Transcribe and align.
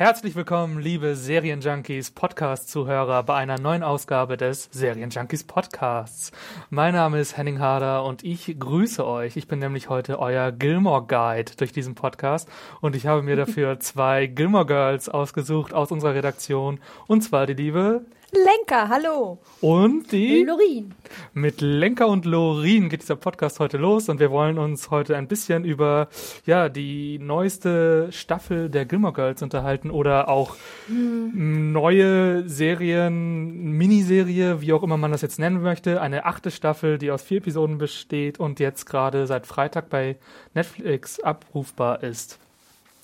Herzlich 0.00 0.34
willkommen, 0.34 0.80
liebe 0.80 1.14
Serienjunkies 1.14 2.12
Podcast-Zuhörer, 2.12 3.22
bei 3.22 3.34
einer 3.34 3.60
neuen 3.60 3.82
Ausgabe 3.82 4.38
des 4.38 4.70
Serienjunkies 4.72 5.44
Podcasts. 5.44 6.32
Mein 6.70 6.94
Name 6.94 7.20
ist 7.20 7.36
Henning 7.36 7.58
Harder 7.58 8.06
und 8.06 8.24
ich 8.24 8.56
grüße 8.58 9.06
euch. 9.06 9.36
Ich 9.36 9.46
bin 9.46 9.58
nämlich 9.58 9.90
heute 9.90 10.18
euer 10.18 10.52
Gilmore 10.52 11.04
Guide 11.06 11.52
durch 11.58 11.72
diesen 11.72 11.96
Podcast 11.96 12.48
und 12.80 12.96
ich 12.96 13.06
habe 13.06 13.20
mir 13.20 13.36
dafür 13.36 13.78
zwei 13.80 14.24
Gilmore 14.26 14.64
Girls 14.64 15.10
ausgesucht 15.10 15.74
aus 15.74 15.92
unserer 15.92 16.14
Redaktion 16.14 16.80
und 17.06 17.20
zwar 17.20 17.46
die 17.46 17.52
liebe 17.52 18.06
Lenker, 18.32 18.88
hallo. 18.88 19.38
und 19.60 20.12
die 20.12 20.44
Lorin. 20.44 20.94
Mit 21.34 21.60
Lenker 21.60 22.08
und 22.08 22.24
Lorin 22.24 22.88
geht 22.88 23.02
dieser 23.02 23.16
Podcast 23.16 23.60
heute 23.60 23.76
los 23.76 24.08
und 24.08 24.20
wir 24.20 24.30
wollen 24.30 24.58
uns 24.58 24.90
heute 24.90 25.16
ein 25.16 25.26
bisschen 25.28 25.64
über 25.64 26.08
ja 26.46 26.68
die 26.68 27.18
neueste 27.18 28.08
Staffel 28.12 28.68
der 28.70 28.84
Gilmore 28.86 29.12
Girls 29.12 29.42
unterhalten 29.42 29.90
oder 29.90 30.28
auch 30.28 30.56
m, 30.88 31.72
neue 31.72 32.48
Serien, 32.48 33.76
Miniserie, 33.76 34.60
wie 34.60 34.72
auch 34.72 34.82
immer 34.82 34.96
man 34.96 35.12
das 35.12 35.22
jetzt 35.22 35.38
nennen 35.38 35.62
möchte. 35.62 36.00
Eine 36.00 36.24
achte 36.24 36.50
Staffel, 36.50 36.98
die 36.98 37.10
aus 37.10 37.22
vier 37.22 37.38
Episoden 37.38 37.78
besteht 37.78 38.38
und 38.40 38.60
jetzt 38.60 38.86
gerade 38.86 39.26
seit 39.26 39.46
Freitag 39.46 39.88
bei 39.90 40.16
Netflix 40.54 41.20
abrufbar 41.20 42.02
ist. 42.02 42.39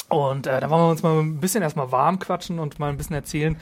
Und 0.08 0.46
äh, 0.46 0.60
da 0.60 0.70
wollen 0.70 0.82
wir 0.82 0.90
uns 0.90 1.02
mal 1.02 1.18
ein 1.18 1.40
bisschen 1.40 1.62
erstmal 1.62 1.90
warm 1.90 2.18
quatschen 2.18 2.58
und 2.58 2.78
mal 2.78 2.90
ein 2.90 2.96
bisschen 2.96 3.16
erzählen, 3.16 3.56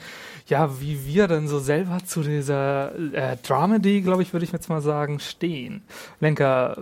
ja, 0.47 0.78
wie 0.81 1.06
wir 1.06 1.27
denn 1.27 1.48
so 1.48 1.59
selber 1.59 1.98
zu 2.05 2.23
dieser 2.23 2.95
äh, 3.14 3.36
Dramedy, 3.42 4.03
glaube 4.03 4.23
ich, 4.23 4.33
würde 4.33 4.45
ich 4.45 4.53
jetzt 4.53 4.69
mal 4.69 4.83
sagen, 4.83 5.20
stehen. 5.20 5.83
Lenker, 6.20 6.77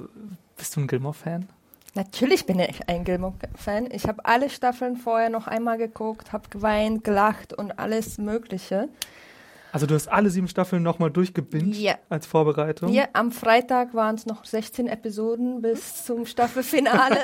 bist 0.57 0.75
du 0.75 0.81
ein 0.81 0.89
Gilmore-Fan? 0.89 1.49
Natürlich 1.95 2.47
bin 2.47 2.59
ich 2.59 2.89
ein 2.89 3.05
Gilmore-Fan. 3.05 3.91
Ich 3.93 4.07
habe 4.09 4.25
alle 4.25 4.51
Staffeln 4.51 4.97
vorher 4.97 5.29
noch 5.29 5.47
einmal 5.47 5.79
geguckt, 5.79 6.33
habe 6.33 6.49
geweint, 6.49 7.05
gelacht 7.05 7.53
und 7.53 7.79
alles 7.79 8.19
Mögliche. 8.19 8.89
Also 9.73 9.87
du 9.87 9.95
hast 9.95 10.07
alle 10.09 10.29
sieben 10.29 10.49
Staffeln 10.49 10.83
nochmal 10.83 11.11
durchgebinged 11.11 11.77
Ja. 11.77 11.95
als 12.11 12.27
Vorbereitung? 12.27 12.91
Hier 12.91 13.09
am 13.15 13.33
Freitag 13.33 13.95
waren 13.95 14.15
es 14.17 14.27
noch 14.27 14.45
16 14.45 14.87
Episoden 14.87 15.63
bis 15.63 16.05
zum 16.05 16.27
Staffelfinale. 16.73 17.17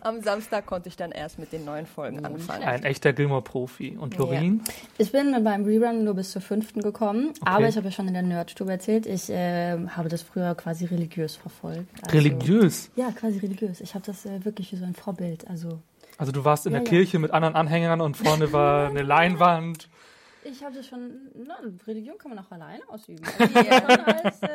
am 0.00 0.22
Samstag 0.22 0.64
konnte 0.64 0.88
ich 0.88 0.96
dann 0.96 1.12
erst 1.12 1.38
mit 1.38 1.52
den 1.52 1.64
neuen 1.66 1.86
Folgen 1.86 2.24
anfangen. 2.24 2.62
Ein 2.64 2.84
echter 2.84 3.12
Gilmore-Profi. 3.12 3.98
Und 4.00 4.16
Lorin? 4.16 4.62
Ich 4.98 5.12
bin 5.12 5.36
beim 5.44 5.64
Rerun 5.64 6.02
nur 6.04 6.14
bis 6.14 6.32
zur 6.32 6.40
fünften 6.42 6.80
gekommen, 6.80 7.32
aber 7.44 7.68
ich 7.68 7.76
habe 7.76 7.86
ja 7.88 7.92
schon 7.92 8.08
in 8.08 8.14
der 8.14 8.22
Nerdstube 8.22 8.72
erzählt, 8.72 9.04
ich 9.06 9.28
äh, 9.28 9.76
habe 9.88 10.08
das 10.08 10.22
früher 10.22 10.54
quasi 10.54 10.86
religiös 10.86 11.36
verfolgt. 11.36 11.86
Also, 12.02 12.16
Religiös. 12.16 12.90
Ja, 12.96 13.10
quasi 13.12 13.38
religiös. 13.40 13.80
Ich 13.82 13.94
habe 13.94 14.04
das 14.06 14.24
äh, 14.24 14.42
wirklich 14.44 14.72
wie 14.72 14.76
so 14.76 14.84
ein 14.86 14.94
Vorbild. 14.94 15.46
Also 15.48 15.80
Also 16.16 16.32
du 16.32 16.44
warst 16.46 16.64
in 16.66 16.72
Ja, 16.72 16.78
der 16.78 16.86
ja. 16.86 16.90
Kirche 16.90 17.18
mit 17.18 17.30
anderen 17.32 17.56
Anhängern 17.56 18.00
und 18.00 18.16
vorne 18.16 18.52
war 18.54 18.88
eine 18.88 19.02
Leinwand. 19.02 19.88
Ich 20.44 20.64
habe 20.64 20.74
das 20.74 20.86
schon, 20.86 21.28
na, 21.34 21.56
Religion 21.86 22.16
kann 22.18 22.30
man 22.34 22.44
auch 22.44 22.50
alleine 22.50 22.82
ausüben. 22.88 23.22
Also, 23.40 24.02
als, 24.04 24.42
äh, 24.42 24.46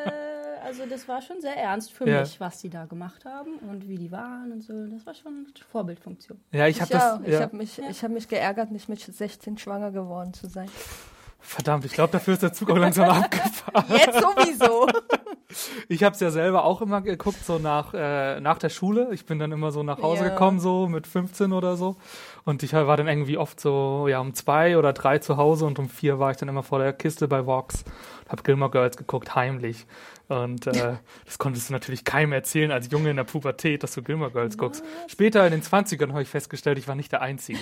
also 0.64 0.84
das 0.90 1.08
war 1.08 1.22
schon 1.22 1.42
sehr 1.42 1.56
ernst 1.58 1.92
für 1.94 2.08
Ja. 2.10 2.22
mich, 2.22 2.40
was 2.40 2.60
die 2.62 2.70
da 2.70 2.86
gemacht 2.86 3.24
haben 3.26 3.58
und 3.60 3.88
wie 3.88 3.98
die 3.98 4.12
waren 4.12 4.52
und 4.52 4.62
so. 4.64 4.74
Das 4.88 5.06
war 5.06 5.14
schon 5.14 5.46
Vorbildfunktion. 5.72 6.40
Ja, 6.52 6.68
ich 6.68 6.82
habe 6.82 6.92
das. 6.92 7.20
Ich 7.24 7.34
ja. 7.34 7.42
habe 7.42 7.56
mich, 7.56 7.78
ich 7.80 8.04
hab 8.04 8.12
mich 8.12 8.28
geärgert, 8.28 8.72
nicht 8.72 8.90
mit 8.90 9.00
16 9.00 9.58
schwanger 9.58 9.92
geworden 9.92 10.34
zu 10.34 10.48
sein. 10.48 10.70
Verdammt, 11.40 11.86
ich 11.86 11.92
glaube, 11.94 12.12
dafür 12.12 12.34
ist 12.34 12.42
der 12.42 12.54
Zug 12.54 12.72
auch 12.72 12.78
langsam 12.78 13.08
abgefahren. 13.24 13.86
Jetzt 13.90 14.20
sowieso. 14.20 14.88
Ich 15.88 16.04
habe 16.04 16.14
es 16.16 16.20
ja 16.20 16.32
selber 16.32 16.66
auch 16.66 16.82
immer 16.82 17.02
geguckt, 17.02 17.46
so 17.46 17.60
nach, 17.60 17.94
äh, 17.94 18.42
nach 18.42 18.58
der 18.58 18.70
Schule. 18.70 19.10
Ich 19.14 19.26
bin 19.26 19.40
dann 19.40 19.52
immer 19.54 19.72
so 19.72 19.84
nach 19.84 20.02
Hause 20.02 20.24
Ja. 20.24 20.30
gekommen, 20.32 20.60
so 20.60 20.88
mit 20.88 21.06
15 21.08 21.54
oder 21.54 21.78
so. 21.78 21.96
Und 22.46 22.62
ich 22.62 22.74
war 22.74 22.96
dann 22.96 23.08
irgendwie 23.08 23.38
oft 23.38 23.60
so, 23.60 24.08
ja, 24.08 24.20
um 24.20 24.36
zwei 24.36 24.78
oder 24.78 24.94
drei 24.94 25.18
zu 25.18 25.36
Hause 25.38 25.66
und 25.66 25.80
um 25.80 25.90
vier 25.90 26.20
war 26.20 26.30
ich 26.30 26.38
dann 26.38 26.48
immer 26.48 26.62
vor 26.62 26.78
der 26.78 26.94
Kiste 26.94 27.28
bei 27.28 27.48
Vox. 27.48 27.84
Hab 28.30 28.44
Gilmore 28.44 28.70
Girls 28.70 28.98
geguckt, 28.98 29.36
heimlich. 29.36 29.88
Und 30.28 30.66
äh, 30.68 30.96
das 31.26 31.38
konntest 31.38 31.70
du 31.70 31.74
natürlich 31.74 32.04
keinem 32.04 32.34
erzählen 32.34 32.72
als 32.72 32.90
Junge 32.92 33.12
in 33.12 33.16
der 33.18 33.24
Pubertät, 33.26 33.84
dass 33.84 33.94
du 33.94 34.02
Gilmore 34.02 34.32
Girls 34.32 34.58
guckst. 34.58 34.84
Später 35.08 35.46
in 35.46 35.52
den 35.52 35.62
20ern 35.62 36.10
habe 36.10 36.22
ich 36.24 36.30
festgestellt, 36.30 36.78
ich 36.78 36.88
war 36.88 36.96
nicht 36.96 37.12
der 37.12 37.22
Einzige. 37.22 37.60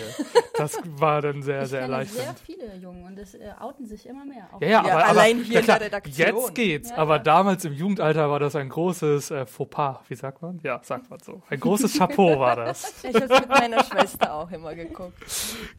Das 0.57 0.79
war 0.85 1.21
dann 1.21 1.41
sehr, 1.43 1.63
ich 1.63 1.69
sehr 1.69 1.81
kenne 1.81 2.05
sehr 2.05 2.21
erleichternd. 2.25 2.39
viele 2.45 2.75
Jungen 2.77 3.05
und 3.05 3.17
es 3.19 3.33
äh, 3.35 3.39
outen 3.59 3.85
sich 3.85 4.05
immer 4.07 4.23
mehr. 4.25 4.47
Ja, 4.61 4.67
ja, 4.67 4.69
Ja, 4.69 4.79
aber, 4.79 5.05
allein 5.07 5.37
aber 5.37 5.45
hier 5.45 5.53
ja, 5.53 5.59
in 5.59 5.65
klar, 5.65 5.79
der 5.79 5.87
Redaktion. 5.87 6.27
Jetzt 6.27 6.55
geht's, 6.55 6.89
Ja, 6.89 6.97
aber 6.97 7.17
ja. 7.17 7.23
damals 7.23 7.65
im 7.65 7.73
Jugendalter 7.73 8.29
war 8.29 8.39
das 8.39 8.55
ein 8.55 8.69
großes 8.69 9.31
äh, 9.31 9.45
Fauxpas, 9.45 9.99
wie 10.07 10.15
sagt 10.15 10.41
man? 10.41 10.59
Ja, 10.63 10.79
sagt 10.83 11.09
man 11.09 11.19
so. 11.19 11.41
Ein 11.49 11.59
großes 11.59 11.93
Chapeau 11.97 12.39
war 12.39 12.55
das. 12.55 13.03
Ich 13.03 13.13
habe 13.15 13.27
mit 13.27 13.49
meiner 13.49 13.83
Schwester 13.83 14.33
auch 14.33 14.51
immer 14.51 14.73
geguckt. 14.75 15.13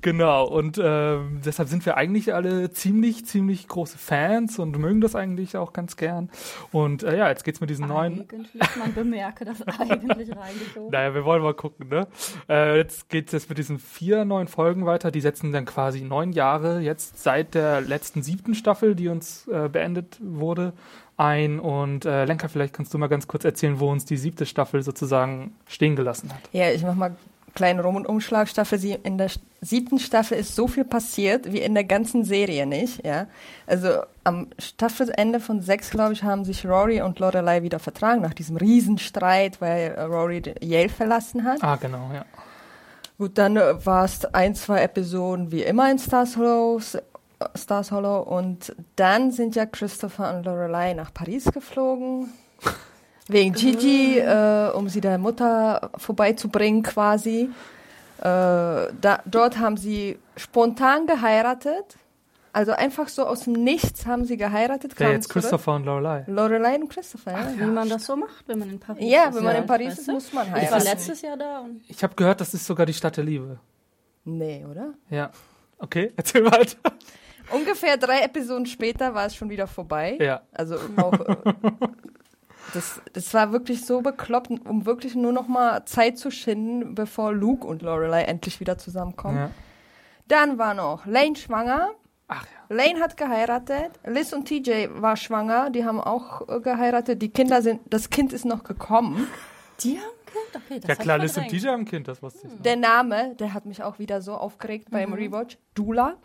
Genau, 0.02 0.46
und 0.46 0.78
ähm, 0.82 1.40
deshalb 1.44 1.68
sind 1.68 1.86
wir 1.86 1.96
eigentlich 1.96 2.34
alle 2.34 2.70
ziemlich, 2.70 3.24
ziemlich 3.26 3.66
große 3.68 3.96
Fans 3.98 4.58
und 4.58 4.76
mögen 4.78 5.00
das 5.00 5.14
eigentlich 5.14 5.56
auch 5.56 5.72
ganz 5.72 5.96
gern. 5.96 6.30
Und 6.74 7.04
äh, 7.04 7.16
ja, 7.16 7.28
jetzt 7.28 7.44
geht's 7.44 7.60
mit 7.60 7.70
diesen 7.70 7.86
neuen. 7.86 8.26
Eigentlich, 8.28 8.76
man 8.76 8.92
bemerke 8.92 9.44
das 9.44 9.62
eigentlich 9.78 10.36
reingeschoben. 10.36 10.90
Naja, 10.90 11.14
wir 11.14 11.24
wollen 11.24 11.40
mal 11.40 11.54
gucken, 11.54 11.88
ne? 11.88 12.08
Äh, 12.48 12.78
jetzt 12.78 13.08
geht's 13.08 13.30
jetzt 13.30 13.48
mit 13.48 13.58
diesen 13.58 13.78
vier 13.78 14.24
neuen 14.24 14.48
Folgen 14.48 14.84
weiter. 14.84 15.12
Die 15.12 15.20
setzen 15.20 15.52
dann 15.52 15.66
quasi 15.66 16.00
neun 16.00 16.32
Jahre 16.32 16.80
jetzt 16.80 17.22
seit 17.22 17.54
der 17.54 17.80
letzten 17.80 18.24
siebten 18.24 18.56
Staffel, 18.56 18.96
die 18.96 19.06
uns 19.06 19.46
äh, 19.46 19.68
beendet 19.68 20.18
wurde, 20.20 20.72
ein. 21.16 21.60
Und 21.60 22.06
äh, 22.06 22.24
Lenker, 22.24 22.48
vielleicht 22.48 22.74
kannst 22.74 22.92
du 22.92 22.98
mal 22.98 23.06
ganz 23.06 23.28
kurz 23.28 23.44
erzählen, 23.44 23.78
wo 23.78 23.88
uns 23.88 24.04
die 24.04 24.16
siebte 24.16 24.44
Staffel 24.44 24.82
sozusagen 24.82 25.54
stehen 25.68 25.94
gelassen 25.94 26.32
hat. 26.32 26.40
Ja, 26.50 26.72
ich 26.72 26.82
mach 26.82 26.96
mal 26.96 27.14
kleinen 27.54 27.80
Rum- 27.80 27.96
und 27.96 28.06
Umschlag. 28.06 28.48
Staffel 28.48 28.78
sie 28.78 28.92
in 29.02 29.18
der 29.18 29.30
siebten 29.60 29.98
Staffel 29.98 30.36
ist 30.38 30.54
so 30.54 30.66
viel 30.68 30.84
passiert 30.84 31.52
wie 31.52 31.60
in 31.60 31.74
der 31.74 31.84
ganzen 31.84 32.24
Serie 32.24 32.66
nicht. 32.66 33.04
Ja, 33.06 33.26
also 33.66 33.88
am 34.24 34.48
Staffelende 34.58 35.40
von 35.40 35.62
sechs, 35.62 35.90
glaube 35.90 36.12
ich, 36.12 36.22
haben 36.22 36.44
sich 36.44 36.66
Rory 36.66 37.00
und 37.02 37.18
Lorelei 37.18 37.62
wieder 37.62 37.78
vertragen 37.78 38.20
nach 38.22 38.34
diesem 38.34 38.56
Riesenstreit, 38.56 39.60
weil 39.60 39.92
äh, 39.92 40.02
Rory 40.02 40.42
Yale 40.60 40.88
verlassen 40.88 41.44
hat. 41.44 41.62
Ah, 41.62 41.76
genau, 41.76 42.10
ja. 42.12 42.24
Gut, 43.16 43.38
dann 43.38 43.56
äh, 43.56 43.86
war 43.86 44.04
es 44.04 44.24
ein, 44.26 44.54
zwei 44.54 44.82
Episoden 44.82 45.52
wie 45.52 45.62
immer 45.62 45.90
in 45.90 45.98
Stars 45.98 46.36
Hollow, 46.36 46.78
s- 46.78 46.96
äh, 46.96 47.00
Stars 47.56 47.92
Hollow 47.92 48.20
und 48.22 48.74
dann 48.96 49.30
sind 49.30 49.54
ja 49.54 49.66
Christopher 49.66 50.34
und 50.36 50.44
Lorelei 50.46 50.94
nach 50.94 51.14
Paris 51.14 51.44
geflogen. 51.44 52.32
Wegen 53.28 53.52
Gigi, 53.54 54.18
äh, 54.18 54.70
um 54.74 54.88
sie 54.88 55.00
der 55.00 55.18
Mutter 55.18 55.90
vorbeizubringen 55.96 56.82
quasi. 56.82 57.50
Äh, 58.18 58.22
da, 58.22 59.20
dort 59.24 59.58
haben 59.58 59.76
sie 59.76 60.18
spontan 60.36 61.06
geheiratet. 61.06 61.96
Also 62.52 62.70
einfach 62.72 63.08
so 63.08 63.26
aus 63.26 63.40
dem 63.44 63.54
Nichts 63.54 64.06
haben 64.06 64.24
sie 64.26 64.36
geheiratet. 64.36 64.92
Wer 64.96 65.06
kamen 65.06 65.16
jetzt 65.16 65.28
zurück. 65.28 65.42
Christopher 65.42 65.74
und 65.74 65.86
Lorelei. 65.86 66.24
Lorelei 66.28 66.76
und 66.76 66.88
Christopher, 66.88 67.32
ja. 67.32 67.48
Wie 67.56 67.64
man 67.64 67.88
das 67.88 68.06
so 68.06 68.14
macht, 68.14 68.46
wenn 68.46 68.60
man 68.60 68.70
in 68.70 68.78
Paris 68.78 69.02
Ja, 69.10 69.24
ist. 69.24 69.34
wenn 69.34 69.42
man 69.44 69.56
in 69.56 69.66
Paris 69.66 69.88
weißt 69.88 69.98
ist, 70.00 70.08
du? 70.08 70.12
muss 70.12 70.32
man 70.32 70.46
Ich 70.46 70.52
war 70.52 70.60
heiraten. 70.62 70.84
letztes 70.84 71.22
Jahr 71.22 71.36
da 71.36 71.60
und 71.60 71.80
Ich 71.88 72.00
habe 72.04 72.14
gehört, 72.14 72.40
das 72.40 72.54
ist 72.54 72.64
sogar 72.64 72.86
die 72.86 72.94
Stadt 72.94 73.16
der 73.16 73.24
Liebe. 73.24 73.58
Nee, 74.24 74.64
oder? 74.70 74.94
Ja. 75.10 75.30
Okay, 75.78 76.12
erzähl 76.16 76.44
weiter. 76.44 76.76
Ungefähr 77.50 77.96
drei 77.96 78.20
Episoden 78.20 78.66
später 78.66 79.14
war 79.14 79.26
es 79.26 79.34
schon 79.34 79.50
wieder 79.50 79.66
vorbei. 79.66 80.16
Ja. 80.20 80.42
Also 80.52 80.76
auch, 80.96 81.12
äh, 81.12 81.36
das, 82.72 83.00
das 83.12 83.34
war 83.34 83.52
wirklich 83.52 83.84
so 83.84 84.00
bekloppt, 84.00 84.50
um 84.50 84.86
wirklich 84.86 85.14
nur 85.14 85.32
noch 85.32 85.48
mal 85.48 85.84
Zeit 85.84 86.18
zu 86.18 86.30
schinden, 86.30 86.94
bevor 86.94 87.32
Luke 87.32 87.66
und 87.66 87.82
Lorelei 87.82 88.22
endlich 88.22 88.60
wieder 88.60 88.78
zusammenkommen. 88.78 89.36
ja. 89.36 89.50
Dann 90.26 90.56
war 90.56 90.72
noch 90.72 91.04
Lane 91.04 91.36
schwanger. 91.36 91.90
Ach 92.28 92.46
ja. 92.46 92.74
Lane 92.74 93.00
hat 93.00 93.16
geheiratet. 93.16 93.90
Liz 94.06 94.32
und 94.32 94.48
TJ 94.48 94.88
war 94.94 95.16
schwanger. 95.16 95.68
Die 95.68 95.84
haben 95.84 96.00
auch 96.00 96.48
äh, 96.48 96.60
geheiratet. 96.60 97.20
Die 97.20 97.28
Kinder 97.28 97.60
sind, 97.60 97.82
das 97.90 98.08
Kind 98.08 98.32
ist 98.32 98.46
noch 98.46 98.64
gekommen. 98.64 99.26
die 99.80 99.98
haben 99.98 100.14
Kind? 100.34 100.64
Okay, 100.64 100.80
das 100.80 100.88
Ja 100.88 100.94
klar, 100.96 101.18
Liz 101.18 101.36
und. 101.36 101.48
TJ 101.48 101.68
haben 101.68 101.80
ein 101.80 101.84
Kind, 101.84 102.08
das 102.08 102.22
wusste 102.22 102.46
ich. 102.46 102.54
noch. 102.54 102.62
Der 102.62 102.76
Name, 102.76 103.34
der 103.36 103.54
hat 103.54 103.66
mich 103.66 103.82
auch 103.82 103.98
wieder 103.98 104.22
so 104.22 104.34
aufgeregt 104.34 104.90
beim 104.90 105.12
Rewatch. 105.12 105.58
Dula. 105.74 106.16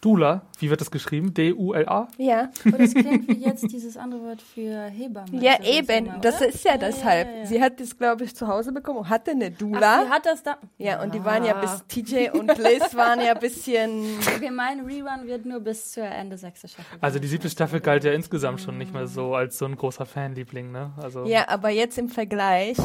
Dula, 0.00 0.42
wie 0.60 0.70
wird 0.70 0.80
das 0.80 0.90
geschrieben? 0.92 1.34
D-U-L-A? 1.34 2.06
Ja. 2.18 2.50
Oh, 2.66 2.70
das 2.78 2.94
klingt 2.94 3.26
wie 3.28 3.44
jetzt 3.44 3.70
dieses 3.72 3.96
andere 3.96 4.22
Wort 4.22 4.40
für 4.40 4.84
Hebamme. 4.84 5.26
Ja, 5.42 5.54
Also 5.56 5.70
eben. 5.72 6.06
Sommer, 6.06 6.18
Das 6.20 6.40
ist 6.40 6.64
ja 6.64 6.72
Ja, 6.72 6.78
deshalb. 6.78 7.26
ja, 7.28 7.32
ja, 7.34 7.40
ja. 7.40 7.46
Sie 7.46 7.60
hat 7.62 7.80
das, 7.80 7.98
glaube 7.98 8.22
ich, 8.24 8.36
zu 8.36 8.46
Hause 8.46 8.70
bekommen 8.72 8.98
und 9.00 9.08
hatte 9.08 9.32
eine 9.32 9.50
Ach, 9.52 9.58
Dula. 9.58 10.04
sie 10.04 10.10
hat 10.10 10.26
das 10.26 10.42
da. 10.44 10.58
ja, 10.78 11.02
und 11.02 11.14
die 11.14 11.24
waren 11.24 11.44
ja 11.44 11.56
Ah. 11.56 11.60
bis 11.60 11.84
TJ 11.88 12.30
und 12.30 12.46
Liz 12.58 12.94
waren 12.94 13.20
ja 13.20 13.32
ein 13.34 13.40
bisschen. 13.40 14.02
Wir 14.40 14.52
meinen, 14.52 14.86
Rerun 14.86 15.26
wird 15.26 15.44
nur 15.46 15.58
bis 15.60 15.90
zur 15.92 16.04
Ende 16.04 16.38
sechste 16.38 16.68
Staffel. 16.68 16.96
Also 17.00 17.18
die 17.18 17.26
siebte 17.26 17.50
Staffel 17.50 17.80
galt 17.80 18.04
ja 18.04 18.12
insgesamt 18.12 18.60
schon 18.60 18.78
nicht 18.78 18.92
mehr 18.92 19.08
so 19.08 19.34
als 19.34 19.58
so 19.58 19.64
ein 19.64 19.74
großer 19.76 20.06
Fanliebling, 20.06 20.70
ne? 20.70 20.92
Also 21.02 21.24
Ja, 21.24 21.48
aber 21.48 21.70
jetzt 21.70 21.98
im 21.98 22.08
Vergleich 22.08 22.76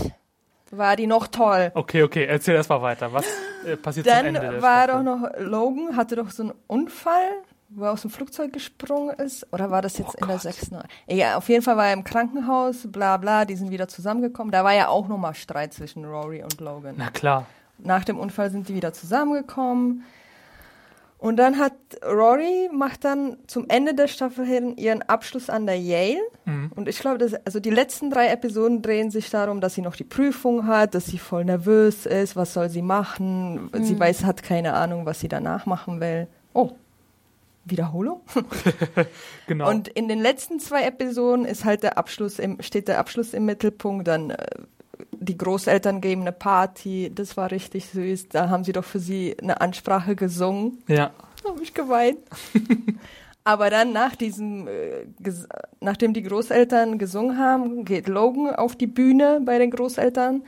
war 0.77 0.95
die 0.95 1.07
noch 1.07 1.27
toll. 1.27 1.71
Okay, 1.73 2.03
okay, 2.03 2.25
erzähl 2.25 2.55
erst 2.55 2.69
mal 2.69 2.81
weiter. 2.81 3.11
Was 3.13 3.25
äh, 3.65 3.77
passiert 3.77 4.05
zum 4.05 4.15
Dann 4.15 4.25
Ende 4.27 4.39
der 4.39 4.61
war 4.61 4.87
doch 4.87 5.03
noch 5.03 5.29
Logan, 5.39 5.95
hatte 5.95 6.15
doch 6.15 6.29
so 6.29 6.43
einen 6.43 6.53
Unfall, 6.67 7.29
wo 7.69 7.85
er 7.85 7.91
aus 7.91 8.01
dem 8.01 8.11
Flugzeug 8.11 8.53
gesprungen 8.53 9.15
ist. 9.19 9.47
Oder 9.51 9.71
war 9.71 9.81
das 9.81 9.97
jetzt 9.97 10.15
Oh 10.15 10.21
in 10.21 10.27
der 10.27 10.39
sechsten? 10.39 10.77
Ja, 11.07 11.37
auf 11.37 11.49
jeden 11.49 11.63
Fall 11.63 11.77
war 11.77 11.87
er 11.87 11.93
im 11.93 12.03
Krankenhaus, 12.03 12.87
bla 12.91 13.17
bla, 13.17 13.45
die 13.45 13.55
sind 13.55 13.71
wieder 13.71 13.87
zusammengekommen. 13.87 14.51
Da 14.51 14.63
war 14.63 14.73
ja 14.73 14.87
auch 14.87 15.07
nochmal 15.07 15.35
Streit 15.35 15.73
zwischen 15.73 16.05
Rory 16.05 16.43
und 16.43 16.59
Logan. 16.59 16.95
Na 16.97 17.09
klar. 17.09 17.45
Nach 17.79 18.03
dem 18.03 18.19
Unfall 18.19 18.49
sind 18.51 18.69
die 18.69 18.75
wieder 18.75 18.93
zusammengekommen. 18.93 20.03
Und 21.23 21.37
dann 21.37 21.57
hat 21.57 21.71
Rory 22.05 22.69
macht 22.73 23.05
dann 23.05 23.37
zum 23.47 23.69
Ende 23.69 23.93
der 23.93 24.09
Staffel 24.09 24.45
hin 24.45 24.75
ihren 24.75 25.03
Abschluss 25.03 25.49
an 25.49 25.65
der 25.65 25.79
Yale. 25.79 26.19
Mhm. 26.43 26.69
Und 26.75 26.89
ich 26.89 26.99
glaube, 26.99 27.17
dass, 27.17 27.33
also 27.45 27.61
die 27.61 27.69
letzten 27.69 28.09
drei 28.09 28.27
Episoden 28.27 28.81
drehen 28.81 29.09
sich 29.09 29.29
darum, 29.29 29.61
dass 29.61 29.73
sie 29.73 29.81
noch 29.81 29.95
die 29.95 30.03
Prüfung 30.03 30.67
hat, 30.67 30.95
dass 30.95 31.05
sie 31.05 31.17
voll 31.17 31.45
nervös 31.45 32.05
ist, 32.05 32.35
was 32.35 32.53
soll 32.53 32.67
sie 32.67 32.81
machen. 32.81 33.69
Sie 33.71 33.97
weiß, 33.97 34.25
hat 34.25 34.43
keine 34.43 34.73
Ahnung, 34.73 35.05
was 35.05 35.21
sie 35.21 35.29
danach 35.29 35.65
machen 35.65 36.01
will. 36.01 36.27
Oh, 36.51 36.71
Wiederholung? 37.63 38.19
Genau. 39.47 39.69
Und 39.69 39.87
in 39.87 40.09
den 40.09 40.19
letzten 40.19 40.59
zwei 40.59 40.83
Episoden 40.83 41.45
ist 41.45 41.63
halt 41.63 41.83
der 41.83 41.97
Abschluss 41.97 42.37
im, 42.37 42.61
steht 42.61 42.89
der 42.89 42.99
Abschluss 42.99 43.33
im 43.33 43.45
Mittelpunkt, 43.45 44.09
dann 44.09 44.31
äh, 44.31 44.45
die 45.11 45.38
Großeltern 45.38 46.01
geben 46.01 46.21
eine 46.21 46.31
Party, 46.31 47.11
das 47.13 47.35
war 47.38 47.51
richtig 47.51 47.88
süß. 47.89 48.29
Da 48.29 48.50
haben 48.50 48.63
sie 48.63 48.71
doch 48.73 48.83
für 48.83 49.00
sie 49.00 49.35
eine 49.41 49.61
Ansprache 49.61 50.15
gesungen. 50.15 50.83
ja. 50.88 51.11
Da 51.44 51.50
habe 51.50 51.61
ich 51.61 51.73
geweint. 51.73 52.19
Aber 53.44 53.69
dann 53.69 53.91
nach 53.91 54.15
diesem, 54.15 54.67
äh, 54.69 55.05
nachdem 55.81 56.13
die 56.13 56.23
Großeltern 56.23 56.97
gesungen 56.97 57.38
haben, 57.38 57.83
geht 57.83 58.07
Logan 58.07 58.55
auf 58.55 58.77
die 58.77 58.88
Bühne 58.88 59.41
bei 59.44 59.57
den 59.57 59.69
Großeltern 59.71 60.44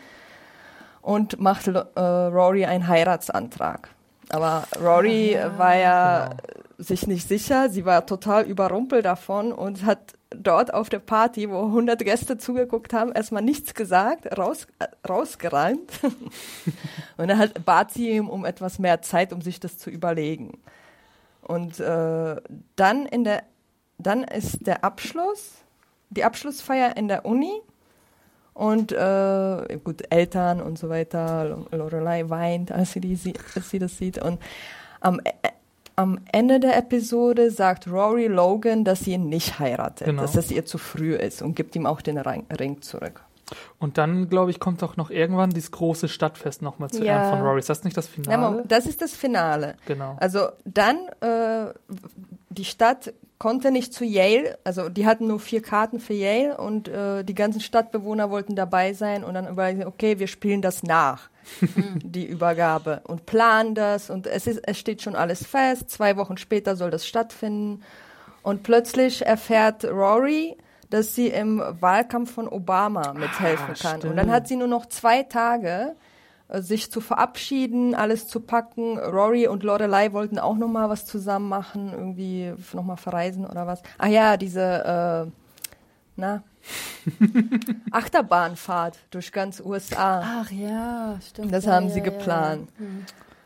und 1.02 1.40
macht 1.42 1.68
äh, 1.68 1.80
Rory 2.00 2.64
einen 2.64 2.88
Heiratsantrag. 2.88 3.90
Aber 4.30 4.64
Rory 4.82 5.34
äh, 5.34 5.58
war 5.58 5.76
ja 5.76 6.30
Genau. 6.30 6.38
sich 6.78 7.06
nicht 7.08 7.28
sicher, 7.28 7.70
sie 7.70 7.84
war 7.86 8.06
total 8.06 8.46
überrumpelt 8.46 9.04
davon 9.06 9.52
und 9.52 9.86
hat 9.86 10.14
dort 10.32 10.74
auf 10.74 10.90
der 10.90 11.00
Party, 11.00 11.50
wo 11.50 11.66
100 11.66 12.00
Gäste 12.04 12.38
zugeguckt 12.38 12.94
haben, 12.94 13.12
erstmal 13.12 13.42
nichts 13.44 13.74
gesagt, 13.74 14.38
raus, 14.38 14.68
äh, 14.80 14.88
rausgereimt. 15.08 15.92
und 17.18 17.28
dann 17.28 17.38
hat, 17.38 17.66
bat 17.66 17.92
sie 17.92 18.12
ihm 18.12 18.30
um 18.30 18.46
etwas 18.46 18.80
mehr 18.80 19.02
Zeit, 19.02 19.34
um 19.34 19.42
sich 19.42 19.60
das 19.60 19.78
zu 19.78 19.90
überlegen. 19.90 20.60
Und 21.42 21.80
äh, 21.80 22.36
dann 22.76 23.06
in 23.06 23.24
der, 23.24 23.44
dann 23.98 24.24
ist 24.24 24.66
der 24.66 24.84
Abschluss, 24.84 25.54
die 26.10 26.24
Abschlussfeier 26.24 26.98
in 26.98 27.08
der 27.08 27.26
Uni 27.26 27.62
und 28.54 28.92
äh, 28.92 29.78
gut 29.84 30.04
Eltern 30.10 30.62
und 30.62 30.80
so 30.80 30.90
weiter. 30.90 31.46
Lo- 31.46 31.68
Lorelei 31.78 32.30
weint, 32.30 32.72
als 32.72 32.94
sie, 32.94 33.00
die, 33.02 33.34
als 33.56 33.70
sie 33.70 33.80
das 33.80 33.98
sieht 33.98 34.22
und 34.22 34.42
am, 35.02 35.20
E- 35.20 35.50
am 35.96 36.20
Ende 36.32 36.60
der 36.60 36.78
Episode 36.78 37.52
sagt 37.52 37.88
Rory 37.88 38.28
Logan, 38.28 38.84
dass 38.84 39.02
sie 39.02 39.14
ihn 39.14 39.30
nicht 39.30 39.60
heiratet, 39.60 40.08
Genau. 40.08 40.22
dass 40.22 40.34
das 40.34 40.52
ihr 40.52 40.66
zu 40.66 40.78
früh 40.78 41.16
ist 41.16 41.42
und 41.42 41.56
gibt 41.56 41.76
ihm 41.76 41.86
auch 41.86 42.02
den 42.02 42.18
Ring, 42.18 42.82
zurück. 42.82 43.22
Und 43.78 43.98
dann, 44.00 44.28
glaube 44.28 44.50
ich, 44.52 44.60
kommt 44.60 44.82
doch 44.82 44.98
noch 44.98 45.12
irgendwann 45.12 45.52
dieses 45.52 45.70
große 45.72 46.08
Stadtfest 46.08 46.62
nochmal 46.64 46.90
zu 46.90 47.04
Ja. 47.04 47.22
Ehren 47.22 47.38
von 47.38 47.48
Rory. 47.48 47.60
Ist 47.60 47.70
das 47.70 47.84
nicht 47.84 47.96
das 47.96 48.10
Na, 48.18 48.24
Finale? 48.24 48.50
Moment, 48.52 48.72
das 48.72 48.86
ist 48.88 49.02
das 49.02 49.14
Finale. 49.14 49.76
Genau. 49.86 50.18
Also 50.20 50.48
dann, 50.66 50.98
äh, 51.22 51.72
die 52.50 52.66
Stadt 52.66 53.14
konnte 53.46 53.70
nicht 53.70 53.94
zu 53.94 54.04
Yale, 54.04 54.58
also 54.64 54.90
die 54.90 55.06
hatten 55.06 55.28
nur 55.28 55.40
vier 55.40 55.62
Karten 55.62 56.00
für 56.00 56.16
Yale 56.16 56.58
und 56.58 56.88
äh, 56.88 57.24
die 57.24 57.36
ganzen 57.36 57.62
Stadtbewohner 57.62 58.32
wollten 58.32 58.56
dabei 58.56 58.94
sein 58.94 59.24
und 59.24 59.36
dann 59.36 59.48
überlegen, 59.48 59.86
okay, 59.86 60.18
wir 60.18 60.26
spielen 60.26 60.64
das 60.64 60.82
nach, 60.82 61.30
die 62.04 62.26
Übergabe 62.26 63.02
und 63.04 63.28
planen 63.28 63.76
das 63.76 64.10
und 64.10 64.26
es, 64.26 64.48
ist, 64.48 64.68
es 64.68 64.80
steht 64.80 65.04
schon 65.04 65.16
alles 65.16 65.46
fest, 65.46 65.92
zwei 65.92 66.18
Wochen 66.18 66.38
später 66.38 66.76
soll 66.76 66.90
das 66.90 67.06
stattfinden 67.06 67.84
und 68.42 68.64
plötzlich 68.64 69.24
erfährt 69.24 69.86
Rory, 69.86 70.58
dass 70.90 71.14
sie 71.14 71.28
im 71.28 71.62
Wahlkampf 71.80 72.34
von 72.34 72.48
Obama 72.48 73.14
mithelfen 73.14 73.76
kann. 73.76 74.02
Und 74.02 74.16
dann 74.16 74.26
stimmt. 74.26 74.32
hat 74.32 74.48
sie 74.48 74.56
nur 74.56 74.68
noch 74.68 74.88
zwei 74.88 75.22
Tage, 75.22 75.96
sich 76.50 76.92
zu 76.92 77.02
verabschieden, 77.02 77.96
alles 77.96 78.28
zu 78.28 78.40
packen. 78.40 78.98
Rory 78.98 79.48
und 79.48 79.64
Lorelei 79.64 80.14
wollten 80.14 80.40
auch 80.40 80.58
noch 80.58 80.68
mal 80.68 80.90
was 80.90 81.06
zusammen 81.06 81.50
machen, 81.50 81.92
irgendwie 81.92 82.54
noch 82.74 82.84
mal 82.84 82.98
verreisen 82.98 83.46
oder 83.46 83.66
was. 83.68 83.82
Ah 83.98 84.08
ja, 84.08 84.38
diese, 84.38 85.26
äh, 85.28 85.32
na, 86.16 86.44
Achterbahnfahrt 87.92 88.98
durch 89.12 89.32
ganz 89.32 89.60
USA. 89.60 90.24
Ach 90.24 90.52
ja, 90.52 91.20
stimmt. 91.28 91.54
Das 91.54 91.66
ja, 91.66 91.74
haben 91.74 91.88
ja, 91.88 91.94
sie 91.94 92.02
geplant. 92.02 92.70
Ja, 92.80 92.86
Hm. 92.86 93.06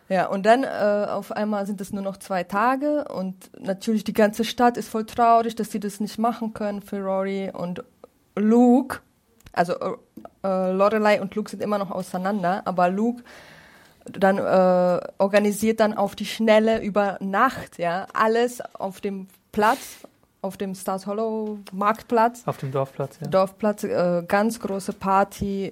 Ja, 0.10 0.26
und 0.26 0.48
dann 0.48 0.64
äh, 0.64 1.06
auf 1.08 1.32
einmal 1.32 1.68
sind 1.68 1.80
es 1.82 1.94
nur 1.94 2.02
noch 2.02 2.18
zwei 2.18 2.44
Tage 2.44 3.06
und 3.10 3.52
natürlich 3.64 4.04
die 4.04 4.14
ganze 4.14 4.44
Stadt 4.44 4.76
ist 4.76 4.90
voll 4.90 5.06
traurig, 5.06 5.54
dass 5.54 5.70
sie 5.70 5.80
das 5.80 6.00
nicht 6.00 6.18
machen 6.18 6.54
können 6.54 6.82
für 6.82 7.00
Rory 7.00 7.52
und 7.54 7.84
Luke. 8.36 9.02
Also 9.54 9.74
äh, 9.74 9.94
äh, 10.44 10.72
Lorelei 10.72 11.22
und 11.22 11.36
Luke 11.36 11.50
sind 11.50 11.62
immer 11.62 11.78
noch 11.78 11.92
auseinander, 11.92 12.62
aber 12.66 12.90
Luke 12.90 13.24
dann 14.06 14.38
äh, 14.38 15.08
organisiert 15.18 15.80
dann 15.80 15.94
auf 15.94 16.16
die 16.16 16.26
Schnelle 16.26 16.82
über 16.82 17.18
Nacht, 17.20 17.78
ja, 17.78 18.08
alles 18.14 18.62
auf 18.76 19.02
dem 19.02 19.28
Platz, 19.52 20.08
auf 20.42 20.58
dem 20.58 20.74
Stars 20.74 21.06
Hollow 21.06 21.60
Marktplatz. 21.72 22.44
Auf 22.46 22.58
dem 22.58 22.72
Dorfplatz, 22.72 23.20
ja. 23.22 23.28
Dorfplatz, 23.28 23.84
äh, 23.84 24.24
ganz 24.28 24.60
große 24.60 24.94
Party 24.94 25.72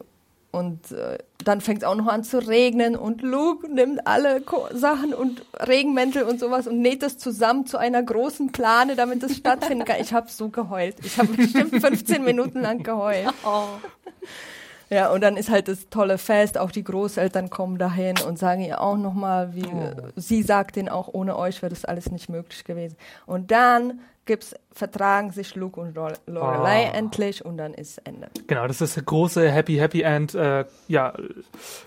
und 0.57 0.91
äh, 0.91 1.17
dann 1.43 1.61
fängt 1.61 1.83
es 1.83 1.87
auch 1.87 1.95
noch 1.95 2.07
an 2.07 2.23
zu 2.23 2.39
regnen 2.45 2.95
und 2.95 3.21
Luke 3.21 3.69
nimmt 3.71 4.05
alle 4.05 4.41
Ko 4.41 4.67
Sachen 4.73 5.13
und 5.13 5.45
Regenmäntel 5.65 6.23
und 6.23 6.39
sowas 6.39 6.67
und 6.67 6.79
näht 6.81 7.03
das 7.03 7.17
zusammen 7.17 7.65
zu 7.65 7.77
einer 7.77 8.03
großen 8.03 8.51
Plane, 8.51 8.95
damit 8.95 9.23
das 9.23 9.35
stattfinden 9.37 9.85
kann. 9.85 10.01
Ich 10.01 10.13
habe 10.13 10.29
so 10.29 10.49
geheult. 10.49 10.95
Ich 11.03 11.17
habe 11.17 11.29
bestimmt 11.33 11.79
15 11.81 12.23
Minuten 12.23 12.61
lang 12.61 12.83
geheult. 12.83 13.29
Oh. 13.45 13.63
Ja, 14.89 15.11
und 15.11 15.19
dann 15.21 15.35
ist 15.35 15.49
halt 15.49 15.67
das 15.67 15.89
tolle 15.89 16.17
Fest, 16.17 16.57
auch 16.57 16.71
die 16.71 16.83
Großeltern 16.83 17.49
kommen 17.49 17.77
dahin 17.77 18.15
und 18.25 18.39
sagen 18.39 18.61
ihr 18.61 18.79
auch 18.79 18.95
nochmal, 18.97 19.53
wie 19.53 19.65
Oh. 19.67 19.91
sie 20.15 20.43
sagt 20.43 20.77
denen 20.77 20.87
auch, 20.87 21.09
ohne 21.13 21.37
euch 21.37 21.61
wäre 21.61 21.69
das 21.69 21.83
alles 21.83 22.09
nicht 22.09 22.29
möglich 22.29 22.63
gewesen. 22.63 22.95
Und 23.25 23.51
dann 23.51 23.99
gibt's, 24.27 24.53
vertragen 24.71 25.31
sich 25.31 25.55
Luke 25.55 25.79
und 25.79 25.95
Lore- 25.95 26.19
Lorelei 26.27 26.89
Oh. 26.93 26.95
endlich 26.97 27.43
und 27.43 27.57
dann 27.57 27.73
ist 27.73 27.97
Ende. 28.05 28.27
Genau, 28.45 28.67
das 28.67 28.79
ist 28.81 28.95
der 28.95 29.03
große 29.03 29.49
Happy 29.49 29.75
Happy 29.77 30.01
End. 30.03 30.35
Äh, 30.35 30.65
ja, 30.87 31.13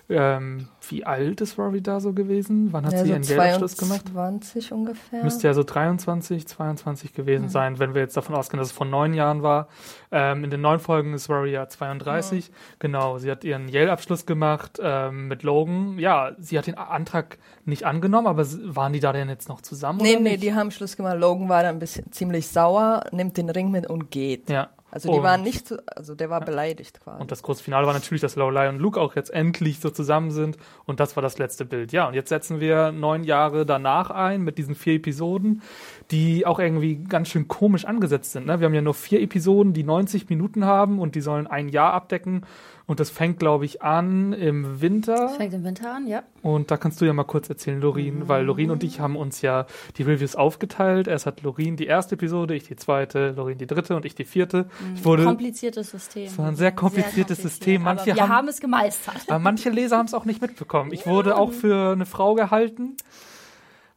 ähm, 0.08 0.68
wie 0.88 1.04
alt 1.06 1.40
ist 1.40 1.56
Rory 1.58 1.80
da 1.82 2.00
so 2.00 2.12
gewesen? 2.12 2.72
Wann 2.72 2.84
hat 2.84 2.94
ja, 2.94 3.04
sie 3.04 3.10
ihren 3.10 3.22
so 3.22 3.34
Geldabschluss 3.34 3.76
gemacht? 3.76 4.02
22 4.12 4.72
ungefähr. 4.72 5.22
Müsste 5.22 5.46
ja 5.46 5.54
so 5.54 5.62
23, 5.62 6.48
22 6.48 7.14
gewesen 7.14 7.48
sein, 7.48 7.78
wenn 7.78 7.94
wir 7.94 8.02
jetzt 8.02 8.16
davon 8.16 8.34
ausgehen, 8.34 8.58
dass 8.58 8.68
es 8.68 8.72
vor 8.72 8.86
neun 8.86 9.14
Jahren 9.14 9.42
war. 9.42 9.68
Ähm, 10.10 10.42
in 10.42 10.50
den 10.50 10.60
neun 10.60 10.80
Folgen 10.80 11.14
ist 11.14 11.28
Rory 11.30 11.52
ja 11.52 11.68
32. 11.68 12.50
Genau, 12.80 13.18
sie 13.18 13.30
hat 13.30 13.44
ihren 13.44 13.68
Yale-Abschluss 13.68 14.26
gemacht 14.26 14.80
ähm, 14.82 15.28
mit 15.28 15.44
Logan. 15.44 15.98
Ja, 15.98 16.32
sie 16.38 16.58
hat 16.58 16.66
den 16.66 16.76
Antrag 16.76 17.38
nicht 17.64 17.84
angenommen, 17.84 18.26
aber 18.26 18.44
waren 18.74 18.92
die 18.92 19.00
da 19.00 19.12
denn 19.12 19.28
jetzt 19.28 19.48
noch 19.48 19.60
zusammen? 19.60 20.00
nee, 20.02 20.14
oder 20.14 20.20
nee, 20.20 20.30
nicht? 20.32 20.42
die 20.42 20.54
haben 20.54 20.70
Schluss 20.72 20.96
gemacht. 20.96 21.18
Logan 21.18 21.48
war 21.48 21.62
dann 21.62 21.76
ein 21.76 21.78
bisschen 21.78 22.10
ziemlich 22.10 22.29
sauer, 22.38 23.04
nimmt 23.12 23.36
den 23.36 23.50
Ring 23.50 23.70
mit 23.70 23.88
und 23.88 24.10
geht. 24.10 24.48
Ja. 24.48 24.70
Also 24.92 25.08
die 25.12 25.18
Und- 25.18 25.22
waren 25.22 25.42
nicht, 25.42 25.68
so, 25.68 25.76
also 25.86 26.16
der 26.16 26.30
war 26.30 26.40
beleidigt 26.40 27.00
quasi. 27.00 27.20
Und 27.20 27.30
das 27.30 27.44
große 27.44 27.62
Finale 27.62 27.86
war 27.86 27.94
natürlich, 27.94 28.22
dass 28.22 28.34
Lorelei 28.34 28.68
und 28.68 28.80
Luke 28.80 29.00
auch 29.00 29.14
jetzt 29.14 29.30
endlich 29.32 29.78
so 29.78 29.90
zusammen 29.90 30.32
sind. 30.32 30.56
Und 30.84 30.98
das 30.98 31.14
war 31.14 31.22
das 31.22 31.38
letzte 31.38 31.64
Bild. 31.64 31.92
Ja, 31.92 32.08
und 32.08 32.14
jetzt 32.14 32.28
setzen 32.28 32.58
wir 32.58 32.90
neun 32.90 33.22
Jahre 33.22 33.64
danach 33.64 34.10
ein 34.10 34.42
mit 34.42 34.58
diesen 34.58 34.74
vier 34.74 34.94
Episoden, 34.94 35.62
die 36.10 36.44
auch 36.44 36.58
irgendwie 36.58 36.96
ganz 36.96 37.28
schön 37.28 37.46
komisch 37.46 37.84
angesetzt 37.84 38.32
sind. 38.32 38.46
Ne? 38.46 38.58
Wir 38.58 38.66
haben 38.66 38.74
ja 38.74 38.82
nur 38.82 38.94
vier 38.94 39.20
Episoden, 39.22 39.74
die 39.74 39.84
90 39.84 40.28
Minuten 40.28 40.64
haben 40.64 40.98
und 40.98 41.14
die 41.14 41.20
sollen 41.20 41.46
ein 41.46 41.68
Jahr 41.68 41.92
abdecken. 41.92 42.44
Und 42.90 42.98
das 42.98 43.08
fängt, 43.08 43.38
glaube 43.38 43.64
ich, 43.66 43.82
an 43.82 44.32
im 44.32 44.80
Winter. 44.80 45.14
Das 45.14 45.36
fängt 45.36 45.54
im 45.54 45.62
Winter 45.62 45.94
an, 45.94 46.08
ja. 46.08 46.24
Und 46.42 46.72
da 46.72 46.76
kannst 46.76 47.00
du 47.00 47.04
ja 47.04 47.12
mal 47.12 47.22
kurz 47.22 47.48
erzählen, 47.48 47.80
Lorin, 47.80 48.26
weil 48.26 48.44
Lorin 48.44 48.72
und 48.72 48.82
ich 48.82 48.98
haben 48.98 49.14
uns 49.14 49.42
ja 49.42 49.66
die 49.96 50.02
Reviews 50.02 50.34
aufgeteilt. 50.34 51.06
Erst 51.06 51.24
hat 51.26 51.42
Lorin 51.42 51.76
die 51.76 51.86
erste 51.86 52.16
Episode, 52.16 52.56
ich 52.56 52.64
die 52.64 52.74
zweite, 52.74 53.30
Lorin 53.36 53.58
die 53.58 53.68
dritte 53.68 53.94
und 53.94 54.04
ich 54.04 54.16
die 54.16 54.24
vierte. 54.24 54.66
Ich 54.96 55.04
wurde, 55.04 55.22
Kompliziertes 55.22 55.92
System. 55.92 56.24
Es 56.24 56.36
war 56.36 56.48
ein 56.48 56.56
sehr 56.56 56.72
kompliziertes 56.72 57.40
System. 57.40 57.82
Aber 57.86 57.94
Manche 57.94 58.06
wir 58.16 58.22
haben- 58.24 58.28
haben 58.32 58.48
es 58.48 58.58
gemeistert. 58.60 59.22
aber 59.28 59.38
manche 59.38 59.70
Leser 59.70 59.96
haben 59.96 60.06
es 60.06 60.14
auch 60.14 60.24
nicht 60.24 60.42
mitbekommen. 60.42 60.92
Ich 60.92 61.06
wurde 61.06 61.36
auch 61.36 61.52
für 61.52 61.92
eine 61.92 62.06
Frau 62.06 62.34
gehalten. 62.34 62.96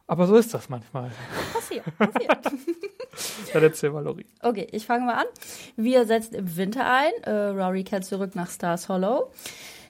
Aber 0.06 0.26
so 0.26 0.36
ist 0.36 0.52
das 0.52 0.68
manchmal. 0.68 1.10
Passiert, 1.52 1.84
passiert. 1.98 2.38
Dann 3.52 3.62
erzähl 3.62 3.90
mal, 3.90 4.02
Lori. 4.04 4.26
Okay, 4.42 4.66
ich 4.72 4.84
fange 4.86 5.06
mal 5.06 5.14
an. 5.14 5.26
Wir 5.76 6.04
setzen 6.04 6.34
im 6.34 6.56
Winter 6.56 6.84
ein. 6.84 7.12
Äh, 7.22 7.30
Rory 7.30 7.84
kehrt 7.84 8.04
zurück 8.04 8.34
nach 8.34 8.50
Stars 8.50 8.88
Hollow. 8.88 9.30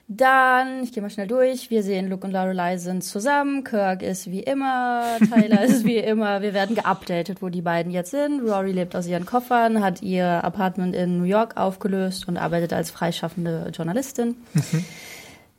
Dann, 0.07 0.83
ich 0.83 0.93
gehe 0.93 1.01
mal 1.01 1.09
schnell 1.09 1.27
durch. 1.27 1.71
Wir 1.71 1.81
sehen, 1.81 2.07
Luke 2.09 2.27
und 2.27 2.31
Lorelei 2.31 2.77
sind 2.77 3.03
zusammen. 3.03 3.63
Kirk 3.63 4.03
ist 4.03 4.29
wie 4.29 4.41
immer. 4.41 5.17
Tyler 5.17 5.63
ist 5.63 5.83
wie 5.83 5.97
immer. 6.13 6.43
Wir 6.43 6.53
werden 6.53 6.75
geupdatet, 6.75 7.41
wo 7.41 7.49
die 7.49 7.63
beiden 7.63 7.91
jetzt 7.91 8.11
sind. 8.11 8.41
Rory 8.41 8.71
lebt 8.71 8.95
aus 8.95 9.07
ihren 9.07 9.25
Koffern, 9.25 9.83
hat 9.83 10.03
ihr 10.03 10.43
Apartment 10.43 10.95
in 10.95 11.17
New 11.17 11.25
York 11.25 11.57
aufgelöst 11.57 12.27
und 12.27 12.37
arbeitet 12.37 12.71
als 12.71 12.91
freischaffende 12.91 13.71
Journalistin. 13.75 14.35
Mhm. 14.53 14.85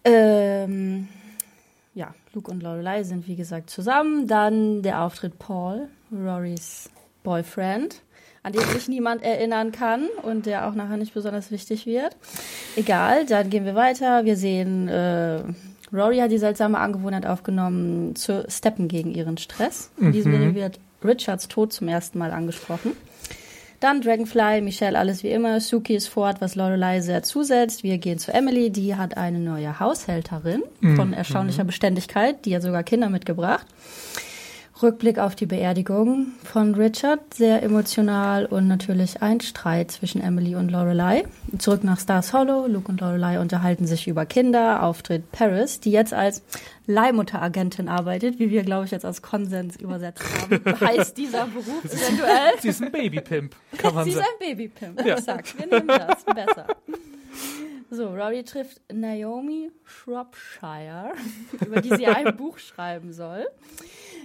Ähm, 0.04 1.08
ja, 1.96 2.14
Luke 2.32 2.50
und 2.50 2.62
Lorelei 2.62 3.02
sind 3.02 3.26
wie 3.26 3.36
gesagt 3.36 3.70
zusammen. 3.70 4.28
Dann 4.28 4.82
der 4.82 5.02
Auftritt 5.02 5.38
Paul, 5.38 5.88
Rorys 6.12 6.90
Boyfriend 7.24 8.02
an 8.42 8.52
den 8.52 8.62
sich 8.62 8.86
niemand 8.86 9.24
erinnern 9.24 9.72
kann 9.72 10.06
und 10.22 10.46
der 10.46 10.68
auch 10.68 10.74
nachher 10.76 10.98
nicht 10.98 11.12
besonders 11.12 11.50
wichtig 11.50 11.84
wird. 11.84 12.16
Egal, 12.76 13.26
dann 13.26 13.50
gehen 13.50 13.64
wir 13.64 13.74
weiter. 13.74 14.24
Wir 14.24 14.36
sehen, 14.36 14.86
äh, 14.86 15.40
Rory 15.92 16.18
hat 16.18 16.30
die 16.30 16.38
seltsame 16.38 16.78
Angewohnheit 16.78 17.26
aufgenommen, 17.26 18.14
zu 18.14 18.44
steppen 18.48 18.86
gegen 18.86 19.12
ihren 19.12 19.36
Stress. 19.36 19.90
In 19.98 20.12
diesem 20.12 20.30
mhm. 20.30 20.36
Sinne 20.36 20.54
wird 20.54 20.78
Richards 21.02 21.48
Tod 21.48 21.72
zum 21.72 21.88
ersten 21.88 22.20
Mal 22.20 22.30
angesprochen. 22.30 22.92
Dann 23.80 24.00
Dragonfly, 24.00 24.60
Michelle, 24.62 24.98
alles 24.98 25.22
wie 25.22 25.30
immer. 25.30 25.60
Suki 25.60 25.94
ist 25.94 26.08
fort, 26.08 26.40
was 26.40 26.54
Lorelei 26.54 27.00
sehr 27.00 27.22
zusetzt. 27.22 27.82
Wir 27.82 27.98
gehen 27.98 28.18
zu 28.18 28.32
Emily, 28.32 28.70
die 28.70 28.94
hat 28.94 29.16
eine 29.16 29.38
neue 29.38 29.78
Haushälterin 29.78 30.62
von 30.80 31.08
mhm. 31.08 31.14
erstaunlicher 31.14 31.64
Beständigkeit. 31.64 32.44
Die 32.44 32.54
hat 32.54 32.62
sogar 32.62 32.82
Kinder 32.82 33.10
mitgebracht. 33.10 33.66
Rückblick 34.82 35.18
auf 35.18 35.34
die 35.34 35.46
Beerdigung 35.46 36.32
von 36.44 36.74
Richard, 36.74 37.32
sehr 37.32 37.62
emotional 37.62 38.44
und 38.44 38.68
natürlich 38.68 39.22
ein 39.22 39.40
Streit 39.40 39.90
zwischen 39.90 40.20
Emily 40.20 40.54
und 40.54 40.70
Lorelei. 40.70 41.24
Zurück 41.58 41.82
nach 41.82 41.98
Stars 41.98 42.34
Hollow, 42.34 42.66
Luke 42.66 42.90
und 42.90 43.00
Lorelei 43.00 43.40
unterhalten 43.40 43.86
sich 43.86 44.06
über 44.06 44.26
Kinder, 44.26 44.82
Auftritt 44.82 45.32
Paris, 45.32 45.80
die 45.80 45.92
jetzt 45.92 46.12
als 46.12 46.42
Leihmutteragentin 46.86 47.88
arbeitet, 47.88 48.38
wie 48.38 48.50
wir, 48.50 48.64
glaube 48.64 48.84
ich, 48.84 48.90
jetzt 48.90 49.06
als 49.06 49.22
Konsens 49.22 49.76
übersetzt 49.76 50.22
haben. 50.42 50.62
heißt 50.80 51.16
dieser 51.16 51.46
Beruf 51.46 51.84
eventuell? 51.84 52.60
Sie 52.60 52.68
ist 52.68 52.82
ein 52.82 52.92
Babypimp, 52.92 53.56
kann 53.78 53.94
man 53.94 54.04
Sie 54.04 54.12
sagen. 54.12 54.26
Sie 54.40 54.44
ist 54.44 54.50
ein 54.50 54.56
Babypimp, 54.56 55.06
ja. 55.06 55.14
exakt. 55.14 55.58
Wir 55.58 55.66
nehmen 55.68 55.88
das, 55.88 56.22
besser. 56.24 56.66
So, 57.88 58.08
Rory 58.08 58.42
trifft 58.42 58.80
Naomi 58.92 59.70
Shropshire, 59.84 61.12
über 61.66 61.80
die 61.80 61.94
sie 61.96 62.06
ein 62.06 62.36
Buch 62.36 62.58
schreiben 62.58 63.12
soll. 63.12 63.46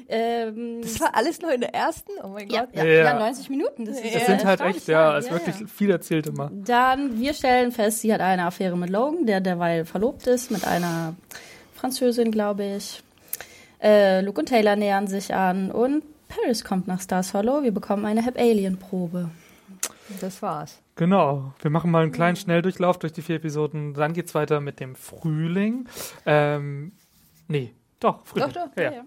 Ähm, 0.07 0.81
das 0.81 0.99
war 0.99 1.15
alles 1.15 1.41
noch 1.41 1.49
in 1.49 1.61
der 1.61 1.73
ersten? 1.73 2.11
Oh 2.23 2.29
mein 2.29 2.47
Gott. 2.47 2.69
Ja, 2.73 2.83
ja, 2.83 3.03
ja. 3.03 3.19
90 3.19 3.49
Minuten. 3.49 3.85
Das, 3.85 3.99
ist, 3.99 4.15
das 4.15 4.25
sind 4.25 4.45
halt 4.45 4.61
echt, 4.61 4.87
ja, 4.87 5.17
es 5.17 5.25
ist 5.25 5.31
wirklich 5.31 5.71
viel 5.71 5.89
erzählt 5.89 6.27
immer. 6.27 6.49
Dann, 6.53 7.19
wir 7.19 7.33
stellen 7.33 7.71
fest, 7.71 8.01
sie 8.01 8.13
hat 8.13 8.21
eine 8.21 8.45
Affäre 8.45 8.77
mit 8.77 8.89
Logan, 8.89 9.25
der 9.25 9.41
derweil 9.41 9.85
verlobt 9.85 10.27
ist, 10.27 10.51
mit 10.51 10.65
einer 10.65 11.15
Französin, 11.75 12.31
glaube 12.31 12.63
ich. 12.77 13.03
Äh, 13.81 14.21
Luke 14.21 14.39
und 14.39 14.47
Taylor 14.47 14.75
nähern 14.75 15.07
sich 15.07 15.33
an 15.33 15.71
und 15.71 16.03
Paris 16.27 16.63
kommt 16.63 16.87
nach 16.87 17.01
Stars 17.01 17.33
Hollow. 17.33 17.63
Wir 17.63 17.73
bekommen 17.73 18.05
eine 18.05 18.23
Hep 18.23 18.37
Alien 18.37 18.77
Probe. 18.77 19.29
Das 20.19 20.41
war's. 20.41 20.81
Genau. 20.95 21.53
Wir 21.61 21.71
machen 21.71 21.89
mal 21.91 22.03
einen 22.03 22.11
kleinen 22.11 22.35
Schnelldurchlauf 22.35 22.99
durch 22.99 23.13
die 23.13 23.21
vier 23.21 23.37
Episoden. 23.37 23.93
Dann 23.93 24.13
geht's 24.13 24.35
weiter 24.35 24.61
mit 24.61 24.79
dem 24.79 24.95
Frühling. 24.95 25.87
Ähm, 26.25 26.91
nee, 27.47 27.73
doch, 27.99 28.25
Frühling. 28.25 28.51
Doch, 28.53 28.69
doch, 28.69 28.77
ja. 28.77 28.91
ja. 28.91 29.03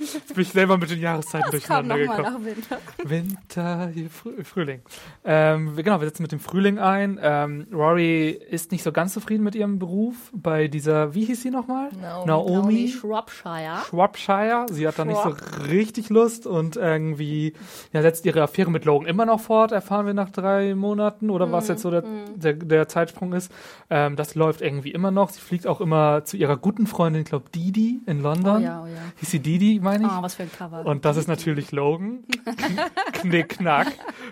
Jetzt 0.00 0.34
bin 0.34 0.42
ich 0.42 0.48
selber 0.48 0.78
mit 0.78 0.90
den 0.90 1.00
Jahreszeiten 1.00 1.50
das 1.50 1.60
durcheinander 1.60 1.98
gekommen. 1.98 2.44
Winter. 2.44 2.78
Winter, 3.04 3.92
Früh 4.10 4.44
Frühling. 4.44 4.80
Ähm, 5.24 5.76
genau, 5.76 6.00
wir 6.00 6.08
setzen 6.08 6.22
mit 6.22 6.32
dem 6.32 6.40
Frühling 6.40 6.78
ein. 6.78 7.18
Ähm, 7.22 7.66
Rory 7.72 8.30
ist 8.30 8.72
nicht 8.72 8.82
so 8.82 8.92
ganz 8.92 9.12
zufrieden 9.12 9.44
mit 9.44 9.54
ihrem 9.54 9.78
Beruf 9.78 10.16
bei 10.32 10.68
dieser, 10.68 11.14
wie 11.14 11.24
hieß 11.24 11.42
sie 11.42 11.50
nochmal? 11.50 11.90
No, 11.92 12.24
Naomi. 12.26 12.50
Naomi 12.50 12.88
Shropshire. 12.88 13.78
Shropshire. 13.88 14.66
Sie 14.70 14.86
hat 14.88 14.98
da 14.98 15.04
nicht 15.04 15.22
so 15.22 15.34
richtig 15.68 16.08
Lust 16.08 16.46
und 16.46 16.76
irgendwie 16.76 17.52
ja, 17.92 18.02
setzt 18.02 18.24
ihre 18.24 18.42
Affäre 18.42 18.70
mit 18.70 18.84
Logan 18.84 19.06
immer 19.06 19.26
noch 19.26 19.40
fort, 19.40 19.72
erfahren 19.72 20.06
wir 20.06 20.14
nach 20.14 20.30
drei 20.30 20.74
Monaten 20.74 21.30
oder 21.30 21.46
mm, 21.46 21.52
was 21.52 21.68
jetzt 21.68 21.82
so 21.82 21.90
der, 21.90 22.02
mm. 22.02 22.40
der, 22.40 22.52
der 22.54 22.88
Zeitsprung 22.88 23.32
ist. 23.32 23.52
Ähm, 23.90 24.16
das 24.16 24.34
läuft 24.34 24.62
irgendwie 24.62 24.90
immer 24.90 25.10
noch. 25.10 25.30
Sie 25.30 25.40
fliegt 25.40 25.66
auch 25.66 25.80
immer 25.80 26.24
zu 26.24 26.36
ihrer 26.36 26.56
guten 26.56 26.86
Freundin, 26.86 27.22
ich 27.22 27.28
glaube 27.28 27.50
Didi 27.54 28.00
in 28.06 28.22
London. 28.22 28.62
Oh 28.62 28.64
ja, 28.64 28.82
oh 28.82 28.86
ja. 28.86 29.00
Hieß 29.16 29.30
sie 29.30 29.40
Didi, 29.40 29.80
meine 29.92 30.06
ich. 30.06 30.12
Oh, 30.12 30.22
was 30.22 30.34
für 30.34 30.44
ein 30.44 30.52
Cover. 30.52 30.86
Und 30.86 31.04
das 31.04 31.16
ist 31.16 31.28
natürlich 31.28 31.72
Logan. 31.72 32.24
Knick, 33.12 33.50
knack. 33.50 33.88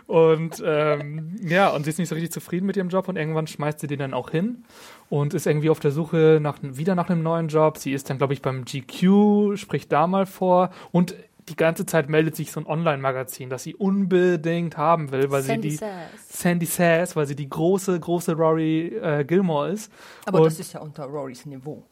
Und 0.07 0.63
ähm, 0.65 1.37
ja, 1.43 1.69
und 1.69 1.85
sie 1.85 1.91
ist 1.91 1.99
nicht 1.99 2.09
so 2.09 2.15
richtig 2.15 2.33
zufrieden 2.33 2.67
mit 2.67 2.77
ihrem 2.77 2.89
Job 2.89 3.09
und 3.09 3.17
irgendwann 3.17 3.47
schmeißt 3.47 3.81
sie 3.81 3.87
den 3.87 3.99
dann 3.99 4.15
auch 4.15 4.31
hin 4.31 4.65
und 5.09 5.35
ist 5.35 5.47
irgendwie 5.47 5.71
auf 5.71 5.81
der 5.81 5.91
Suche 5.91 6.39
nach, 6.41 6.59
wieder 6.63 6.95
nach 6.95 7.09
einem 7.11 7.23
neuen 7.23 7.49
Job. 7.49 7.79
Sie 7.79 7.93
ist 7.93 8.11
dann, 8.11 8.19
glaube 8.19 8.33
ich, 8.33 8.43
beim 8.43 8.65
GQ, 8.65 9.57
spricht 9.57 9.93
da 9.93 10.07
mal 10.07 10.27
vor 10.27 10.71
und 10.93 11.15
die 11.49 11.57
ganze 11.57 11.87
Zeit 11.87 12.09
meldet 12.09 12.37
sich 12.37 12.53
so 12.53 12.61
ein 12.61 12.67
Online-Magazin, 12.67 13.51
das 13.51 13.63
sie 13.63 13.75
unbedingt 13.75 14.77
haben 14.77 15.11
will, 15.11 15.31
weil 15.31 15.43
Sandy 15.43 15.71
sie 15.71 15.77
die 15.77 15.85
Sass. 15.85 16.43
Sandy 16.43 16.67
Sass, 16.67 17.17
weil 17.17 17.27
sie 17.27 17.37
die 17.37 17.49
große, 17.49 17.99
große 17.99 18.35
Rory 18.35 18.97
äh, 18.97 19.25
Gilmore 19.25 19.71
ist. 19.71 19.93
Aber 20.27 20.39
und, 20.39 20.47
das 20.47 20.61
ist 20.61 20.73
ja 20.73 20.81
unter 20.81 21.05
Rorys 21.05 21.47
Niveau. 21.47 21.85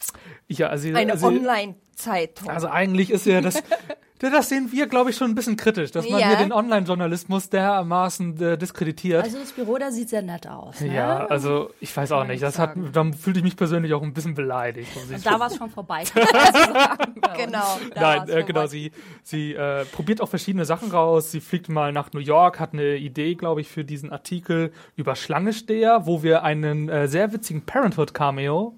Ja, 0.47 0.67
also 0.67 0.89
eine 0.93 1.13
also, 1.13 1.27
Online-Zeitung. 1.27 2.49
Also 2.49 2.67
eigentlich 2.67 3.11
ist 3.11 3.25
ja 3.25 3.41
das 3.41 3.61
Das 4.19 4.49
sehen 4.49 4.71
wir, 4.71 4.87
glaube 4.87 5.11
ich, 5.11 5.15
schon 5.15 5.29
ein 5.29 5.35
bisschen 5.35 5.57
kritisch, 5.57 5.91
dass 5.91 6.09
man 6.09 6.19
ja. 6.19 6.29
hier 6.29 6.37
den 6.37 6.51
Online-Journalismus 6.51 7.49
dermaßen 7.49 8.41
äh, 8.41 8.57
diskreditiert. 8.57 9.23
Also 9.23 9.37
das 9.37 9.51
Büro, 9.51 9.77
da 9.77 9.91
sieht 9.91 10.09
sehr 10.09 10.21
nett 10.21 10.47
aus. 10.47 10.81
Ne? 10.81 10.93
Ja, 10.93 11.25
also 11.27 11.69
ich 11.79 11.95
weiß 11.95 12.11
auch 12.13 12.25
nicht. 12.25 12.41
Das 12.41 12.57
hat, 12.57 12.71
da 12.93 13.03
fühlte 13.11 13.39
ich 13.39 13.43
mich 13.43 13.55
persönlich 13.55 13.93
auch 13.93 14.01
ein 14.01 14.13
bisschen 14.13 14.33
beleidigt. 14.33 14.89
Und 14.95 15.25
da 15.25 15.39
war 15.39 15.47
es 15.47 15.57
schon 15.57 15.69
vorbei. 15.69 16.03
genau. 17.37 17.79
Nein, 17.95 18.29
äh, 18.29 18.43
genau. 18.43 18.65
Sie, 18.67 18.91
sie 19.23 19.53
äh, 19.53 19.85
probiert 19.85 20.21
auch 20.21 20.29
verschiedene 20.29 20.65
Sachen 20.65 20.91
raus. 20.91 21.31
Sie 21.31 21.39
fliegt 21.39 21.69
mal 21.69 21.91
nach 21.91 22.11
New 22.13 22.19
York, 22.19 22.59
hat 22.59 22.73
eine 22.73 22.95
Idee, 22.95 23.35
glaube 23.35 23.61
ich, 23.61 23.69
für 23.69 23.83
diesen 23.83 24.11
Artikel 24.11 24.71
über 24.95 25.15
Schlangesteher, 25.15 26.05
wo 26.05 26.23
wir 26.23 26.43
einen 26.43 26.89
äh, 26.89 27.07
sehr 27.07 27.33
witzigen 27.33 27.61
Parenthood-Cameo 27.61 28.77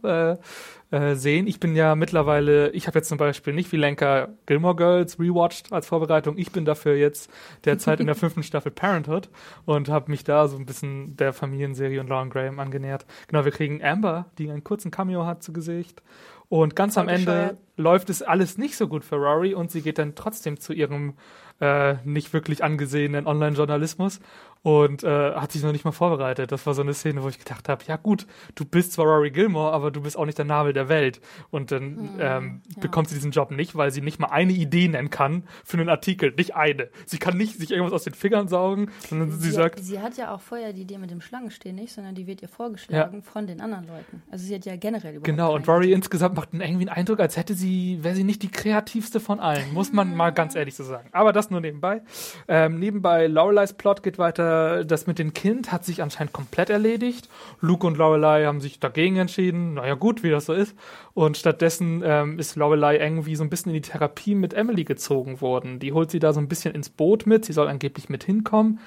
äh, 0.91 1.15
sehen. 1.15 1.47
Ich 1.47 1.59
bin 1.59 1.75
ja 1.75 1.95
mittlerweile, 1.95 2.71
ich 2.71 2.87
habe 2.87 2.99
jetzt 2.99 3.09
zum 3.09 3.17
Beispiel 3.17 3.53
nicht 3.53 3.71
wie 3.71 3.77
Lenker 3.77 4.29
Gilmore 4.45 4.75
Girls 4.75 5.19
rewatcht 5.19 5.71
als 5.71 5.87
Vorbereitung. 5.87 6.37
Ich 6.37 6.51
bin 6.51 6.65
dafür 6.65 6.95
jetzt 6.95 7.29
derzeit 7.65 7.99
in 7.99 8.07
der 8.07 8.15
fünften 8.15 8.43
Staffel 8.43 8.71
Parenthood 8.71 9.29
und 9.65 9.89
habe 9.89 10.09
mich 10.09 10.23
da 10.23 10.47
so 10.47 10.57
ein 10.57 10.65
bisschen 10.65 11.15
der 11.17 11.33
Familienserie 11.33 11.99
und 11.99 12.09
Lauren 12.09 12.29
Graham 12.29 12.59
angenähert. 12.59 13.05
Genau, 13.27 13.45
wir 13.45 13.51
kriegen 13.51 13.83
Amber, 13.83 14.25
die 14.37 14.49
einen 14.49 14.63
kurzen 14.63 14.91
Cameo 14.91 15.25
hat 15.25 15.43
zu 15.43 15.53
Gesicht. 15.53 16.01
Und 16.49 16.75
ganz 16.75 16.97
am 16.97 17.07
Ende 17.07 17.57
läuft 17.77 18.09
es 18.09 18.23
alles 18.23 18.57
nicht 18.57 18.75
so 18.75 18.87
gut 18.87 19.05
für 19.05 19.17
Rory 19.17 19.53
und 19.53 19.69
sie 19.69 19.83
geht 19.83 19.99
dann 19.99 20.15
trotzdem 20.15 20.59
zu 20.59 20.73
ihrem 20.73 21.13
äh, 21.61 21.95
nicht 22.03 22.33
wirklich 22.33 22.63
angesehenen 22.63 23.27
Online-Journalismus 23.27 24.19
und 24.61 25.03
äh, 25.03 25.33
hat 25.35 25.51
sich 25.51 25.63
noch 25.63 25.71
nicht 25.71 25.85
mal 25.85 25.91
vorbereitet. 25.91 26.51
Das 26.51 26.65
war 26.65 26.73
so 26.73 26.81
eine 26.81 26.93
Szene, 26.93 27.23
wo 27.23 27.29
ich 27.29 27.39
gedacht 27.39 27.69
habe, 27.69 27.83
ja 27.87 27.95
gut, 27.95 28.27
du 28.55 28.65
bist 28.65 28.91
zwar 28.91 29.05
Rory 29.05 29.31
Gilmore, 29.31 29.71
aber 29.71 29.89
du 29.89 30.01
bist 30.01 30.17
auch 30.17 30.25
nicht 30.25 30.37
der 30.37 30.45
Nabel 30.45 30.73
der 30.73 30.89
Welt. 30.89 31.21
Und 31.49 31.71
dann 31.71 31.81
hm, 31.81 32.09
ähm, 32.19 32.61
ja. 32.75 32.81
bekommt 32.81 33.09
sie 33.09 33.15
diesen 33.15 33.31
Job 33.31 33.51
nicht, 33.51 33.75
weil 33.75 33.91
sie 33.91 34.01
nicht 34.01 34.19
mal 34.19 34.27
eine 34.27 34.51
Idee 34.51 34.87
nennen 34.89 35.09
kann 35.09 35.43
für 35.63 35.77
einen 35.77 35.89
Artikel. 35.89 36.33
Nicht 36.35 36.55
eine. 36.55 36.89
Sie 37.05 37.19
kann 37.19 37.37
nicht 37.37 37.57
sich 37.57 37.71
irgendwas 37.71 37.93
aus 37.93 38.03
den 38.03 38.13
Fingern 38.13 38.47
saugen, 38.47 38.91
sondern 39.07 39.31
sie, 39.31 39.37
sie 39.39 39.51
sagt... 39.51 39.79
Sie 39.79 39.99
hat 39.99 40.17
ja 40.17 40.33
auch 40.33 40.41
vorher 40.41 40.73
die 40.73 40.81
Idee 40.81 40.97
mit 40.97 41.11
dem 41.11 41.21
Schlangenstehen 41.21 41.75
nicht, 41.75 41.93
sondern 41.93 42.15
die 42.15 42.27
wird 42.27 42.41
ihr 42.41 42.49
vorgeschlagen 42.49 43.17
ja. 43.17 43.21
von 43.21 43.47
den 43.47 43.61
anderen 43.61 43.87
Leuten. 43.87 44.21
Also 44.29 44.45
sie 44.45 44.55
hat 44.55 44.65
ja 44.65 44.75
generell 44.75 45.15
überhaupt 45.15 45.25
Genau, 45.25 45.55
und 45.55 45.67
Rory 45.67 45.93
insgesamt 45.93 46.35
macht 46.35 46.49
irgendwie 46.53 46.87
einen 46.87 46.89
Eindruck, 46.89 47.21
als 47.21 47.37
hätte 47.37 47.53
sie, 47.53 48.03
wäre 48.03 48.15
sie 48.15 48.25
nicht 48.25 48.43
die 48.43 48.51
kreativste 48.51 49.21
von 49.21 49.39
allen. 49.39 49.73
Muss 49.73 49.93
man 49.93 50.15
mal 50.15 50.31
ganz 50.31 50.55
ehrlich 50.55 50.75
so 50.75 50.83
sagen. 50.83 51.07
Aber 51.13 51.31
das 51.31 51.49
nur 51.49 51.61
nebenbei. 51.61 52.01
Ähm, 52.47 52.79
nebenbei, 52.79 53.27
Loreleis 53.27 53.73
Plot 53.73 54.03
geht 54.03 54.17
weiter 54.17 54.48
das 54.85 55.07
mit 55.07 55.19
dem 55.19 55.33
Kind 55.33 55.71
hat 55.71 55.85
sich 55.85 56.01
anscheinend 56.01 56.33
komplett 56.33 56.69
erledigt. 56.69 57.29
Luke 57.61 57.85
und 57.85 57.97
Lorelei 57.97 58.45
haben 58.45 58.61
sich 58.61 58.79
dagegen 58.79 59.17
entschieden. 59.17 59.75
Naja, 59.75 59.95
gut, 59.95 60.23
wie 60.23 60.29
das 60.29 60.45
so 60.45 60.53
ist. 60.53 60.75
Und 61.13 61.37
stattdessen 61.37 62.01
ähm, 62.05 62.39
ist 62.39 62.55
Lorelei 62.55 62.97
irgendwie 62.97 63.35
so 63.35 63.43
ein 63.43 63.49
bisschen 63.49 63.73
in 63.73 63.81
die 63.81 63.89
Therapie 63.89 64.35
mit 64.35 64.53
Emily 64.53 64.83
gezogen 64.83 65.41
worden. 65.41 65.79
Die 65.79 65.93
holt 65.93 66.11
sie 66.11 66.19
da 66.19 66.33
so 66.33 66.39
ein 66.39 66.47
bisschen 66.47 66.73
ins 66.73 66.89
Boot 66.89 67.25
mit. 67.25 67.45
Sie 67.45 67.53
soll 67.53 67.67
angeblich 67.67 68.09
mit 68.09 68.23
hinkommen. 68.23 68.79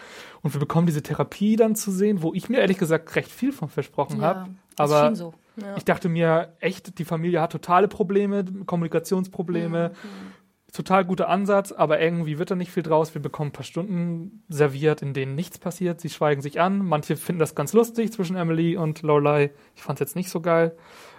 Und 0.42 0.54
wir 0.54 0.60
bekommen 0.60 0.86
diese 0.86 1.02
Therapie 1.02 1.56
dann 1.56 1.76
zu 1.76 1.90
sehen, 1.90 2.22
wo 2.22 2.34
ich 2.34 2.48
mir 2.48 2.58
ehrlich 2.58 2.78
gesagt 2.78 3.14
recht 3.16 3.30
viel 3.30 3.52
von 3.52 3.68
versprochen 3.68 4.20
ja, 4.20 4.26
habe. 4.26 4.50
Aber 4.76 5.14
so. 5.14 5.34
ja. 5.56 5.76
ich 5.76 5.84
dachte 5.84 6.08
mir 6.08 6.54
echt, 6.60 6.98
die 6.98 7.04
Familie 7.04 7.40
hat 7.40 7.52
totale 7.52 7.88
Probleme, 7.88 8.44
Kommunikationsprobleme. 8.66 9.90
Mhm 9.90 10.41
total 10.72 11.04
guter 11.04 11.28
Ansatz, 11.28 11.70
aber 11.70 12.00
irgendwie 12.00 12.38
wird 12.38 12.50
da 12.50 12.54
nicht 12.54 12.72
viel 12.72 12.82
draus. 12.82 13.14
Wir 13.14 13.20
bekommen 13.20 13.50
ein 13.50 13.52
paar 13.52 13.64
Stunden 13.64 14.42
serviert, 14.48 15.02
in 15.02 15.12
denen 15.12 15.34
nichts 15.34 15.58
passiert. 15.58 16.00
Sie 16.00 16.08
schweigen 16.08 16.40
sich 16.40 16.60
an. 16.60 16.78
Manche 16.78 17.16
finden 17.16 17.40
das 17.40 17.54
ganz 17.54 17.74
lustig 17.74 18.12
zwischen 18.12 18.36
Emily 18.36 18.76
und 18.76 19.02
Lorelei. 19.02 19.50
Ich 19.76 19.82
fand 19.82 20.00
es 20.00 20.08
jetzt 20.08 20.16
nicht 20.16 20.30
so 20.30 20.40
geil. 20.40 20.74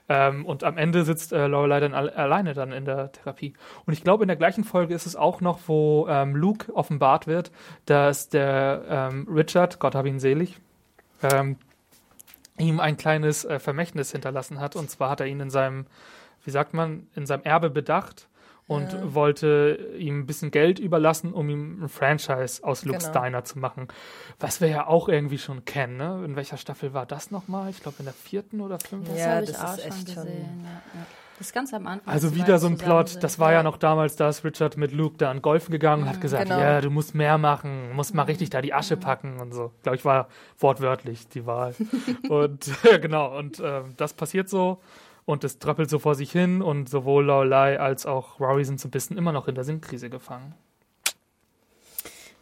Ähm, 0.10 0.45
und 0.45 0.63
am 0.63 0.77
Ende 0.77 1.05
sitzt 1.05 1.31
äh, 1.33 1.48
Lorelei 1.48 1.79
dann 1.79 1.93
al 1.93 2.10
alleine 2.10 2.53
dann 2.53 2.72
in 2.72 2.83
der 2.83 3.12
Therapie. 3.12 3.53
Und 3.86 3.93
ich 3.93 4.03
glaube, 4.03 4.24
in 4.24 4.27
der 4.27 4.38
gleichen 4.38 4.63
Folge 4.63 4.95
ist 4.95 5.05
es 5.05 5.15
auch 5.15 5.39
noch, 5.39 5.60
wo 5.67 6.07
ähm, 6.10 6.36
Luke 6.36 6.75
offenbart 6.75 7.27
wird, 7.27 7.51
dass 7.86 8.29
der 8.29 8.83
ähm, 8.89 9.27
Richard, 9.31 9.79
Gott 9.79 9.93
hab 9.93 10.05
ihn 10.07 10.19
selig, 10.19 10.60
ähm, 11.22 11.57
ihm 12.57 12.79
ein 12.79 12.98
kleines 12.98 13.45
äh, 13.45 13.60
Vermächtnis 13.60 14.12
hinterlassen 14.12 14.60
hat. 14.60 14.75
Und 14.75 14.89
zwar 14.89 15.12
hat 15.12 15.19
er 15.19 15.27
ihn 15.27 15.39
in 15.39 15.51
seinem, 15.51 15.86
wie 16.43 16.51
sagt 16.51 16.74
man, 16.74 17.07
in 17.15 17.27
seinem 17.27 17.43
Erbe 17.43 17.69
bedacht 17.69 18.27
und 18.67 18.93
Ja. 18.93 19.13
wollte 19.13 19.89
ihm 19.98 20.20
ein 20.22 20.25
bisschen 20.25 20.51
Geld 20.51 20.79
überlassen, 20.79 21.34
um 21.34 21.50
ihm 21.50 21.84
ein 21.84 21.89
Franchise 21.89 22.63
aus 22.63 22.86
Luke's 22.86 23.08
Genau. 23.12 23.22
Diner 23.25 23.43
zu 23.43 23.60
machen. 23.60 23.88
Was 24.39 24.62
wir 24.62 24.67
ja 24.70 24.88
auch 24.88 25.10
irgendwie 25.10 25.38
schon 25.38 25.65
kennen, 25.65 25.98
ne? 25.98 26.22
In 26.25 26.36
welcher 26.36 26.58
Staffel 26.58 26.93
war 26.93 27.05
das 27.05 27.29
nochmal? 27.32 27.70
Ich 27.70 27.82
glaube 27.82 27.98
in 28.00 28.05
der 28.05 28.13
vierten 28.13 28.62
oder 28.62 28.79
fünften. 28.79 29.13
Das 29.15 29.20
Ja, 29.20 29.32
habe 29.32 29.43
ich 29.43 29.51
das 29.51 29.62
auch 29.63 29.74
ist 29.77 29.82
schon 29.84 29.91
echt 29.91 30.12
schon- 30.13 30.24
gesehen. 30.25 30.62
Ja, 30.63 30.70
ja. 31.00 31.05
Das 31.39 31.48
ist 31.48 31.53
ganz 31.53 31.74
am 31.74 31.88
Anfang. 31.88 32.13
Also 32.13 32.36
wieder 32.36 32.60
so 32.60 32.67
ein 32.67 32.77
Plot. 32.77 33.10
sind. 33.10 33.24
Das 33.24 33.39
war 33.39 33.51
ja. 33.51 33.63
noch 33.63 33.77
damals, 33.77 34.15
da 34.15 34.29
ist 34.29 34.43
Richard 34.46 34.77
mit 34.77 34.91
Luke 34.91 35.17
da 35.17 35.32
an 35.32 35.41
Golfen 35.41 35.72
gegangen 35.72 36.03
und 36.03 36.10
hat 36.10 36.22
gesagt, 36.22 36.43
genau. 36.43 36.60
ja, 36.60 36.79
du 36.79 36.91
musst 36.91 37.15
mehr 37.15 37.39
machen, 37.39 37.91
musst 37.93 38.13
mal 38.13 38.22
richtig 38.24 38.51
da 38.51 38.62
die 38.62 38.72
Asche 38.74 38.98
packen 38.98 39.39
und 39.39 39.51
so. 39.51 39.72
Glaube 39.82 39.96
ich, 39.98 40.05
war 40.05 40.27
wortwörtlich 40.60 41.27
die 41.29 41.46
Wahl. 41.48 41.74
und 42.29 42.70
genau, 43.01 43.36
und 43.38 43.60
ähm, 43.65 43.93
das 43.98 44.13
passiert 44.13 44.48
so 44.48 44.79
und 45.25 45.43
es 45.43 45.59
trappelt 45.59 45.89
so 45.89 45.99
vor 45.99 46.15
sich 46.15 46.31
hin 46.31 46.61
und 46.61 46.89
sowohl 46.89 47.25
Lorelei 47.25 47.79
als 47.79 48.05
auch 48.05 48.39
Rory 48.39 48.65
sind 48.65 48.79
so 48.79 48.87
ein 48.87 48.91
bisschen 48.91 49.17
immer 49.17 49.31
noch 49.31 49.47
in 49.47 49.55
der 49.55 49.63
Sinnkrise 49.63 50.09
gefangen. 50.09 50.53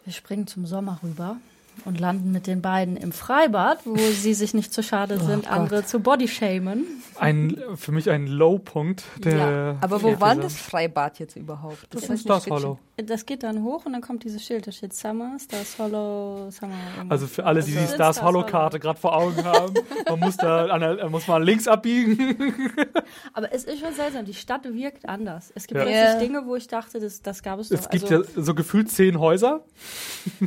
Wir 0.04 0.12
springen 0.12 0.46
zum 0.46 0.66
Sommer 0.66 0.98
rüber 1.02 1.36
und 1.84 1.98
landen 2.00 2.32
mit 2.32 2.46
den 2.46 2.62
beiden 2.62 2.96
im 2.96 3.12
Freibad, 3.12 3.78
wo 3.84 3.96
sie 4.12 4.34
sich 4.34 4.54
nicht 4.54 4.72
zu 4.72 4.82
schade 4.82 5.18
sind, 5.18 5.44
Gott. 5.44 5.52
andere 5.52 5.84
zu 5.84 6.00
bodyshamen. 6.00 6.84
Ein, 7.18 7.56
für 7.76 7.92
mich 7.92 8.08
ein 8.10 8.26
Low-Punkt 8.26 9.04
der. 9.24 9.36
Ja, 9.36 9.76
Aber 9.80 10.02
wo 10.02 10.08
der 10.08 10.20
war 10.20 10.34
das 10.36 10.56
Freibad 10.56 11.18
jetzt 11.18 11.36
überhaupt? 11.36 11.86
Das 11.90 12.04
hab 12.04 12.10
ist 12.14 12.22
Stars 12.22 12.46
Hollow. 12.48 12.78
Das 12.96 13.26
geht 13.26 13.42
dann 13.42 13.62
hoch 13.64 13.84
und 13.86 13.92
dann 13.94 14.02
kommt 14.02 14.22
dieses 14.24 14.44
Schild, 14.44 14.66
da 14.66 14.72
steht 14.72 14.94
Summer, 14.94 15.36
Stars 15.40 15.78
Hollow, 15.78 16.50
Summer. 16.50 16.74
Also 17.08 17.26
für 17.26 17.44
alle, 17.44 17.62
die 17.62 17.72
die 17.72 17.78
Also- 17.78 17.94
Stars 17.94 18.22
Hollow 18.22 18.44
Karte 18.44 18.78
gerade 18.78 18.98
vor 18.98 19.16
Augen 19.16 19.42
haben, 19.44 19.74
man 20.08 20.20
muss 20.20 20.36
da 20.36 20.66
an 20.66 20.80
der, 20.80 21.08
muss 21.10 21.26
mal 21.26 21.42
links 21.42 21.66
abbiegen. 21.68 22.36
Aber 23.32 23.52
es 23.52 23.64
ist 23.64 23.80
schon 23.80 23.92
seltsam, 23.94 24.24
die 24.24 24.34
Stadt 24.34 24.64
wirkt 24.72 25.08
anders. 25.08 25.52
Es 25.54 25.66
gibt 25.66 25.78
Ja. 25.78 25.84
plötzlich 25.84 26.04
Ja. 26.14 26.18
Dinge, 26.20 26.46
wo 26.46 26.54
ich 26.56 26.66
dachte, 26.68 27.00
das, 27.00 27.22
das 27.22 27.42
gab 27.42 27.58
es 27.58 27.68
doch. 27.70 27.78
Es 27.78 27.88
gibt 27.88 28.04
also, 28.10 28.24
ja 28.36 28.42
so 28.42 28.54
gefühlt 28.54 28.90
zehn 28.90 29.18
Häuser. 29.18 29.64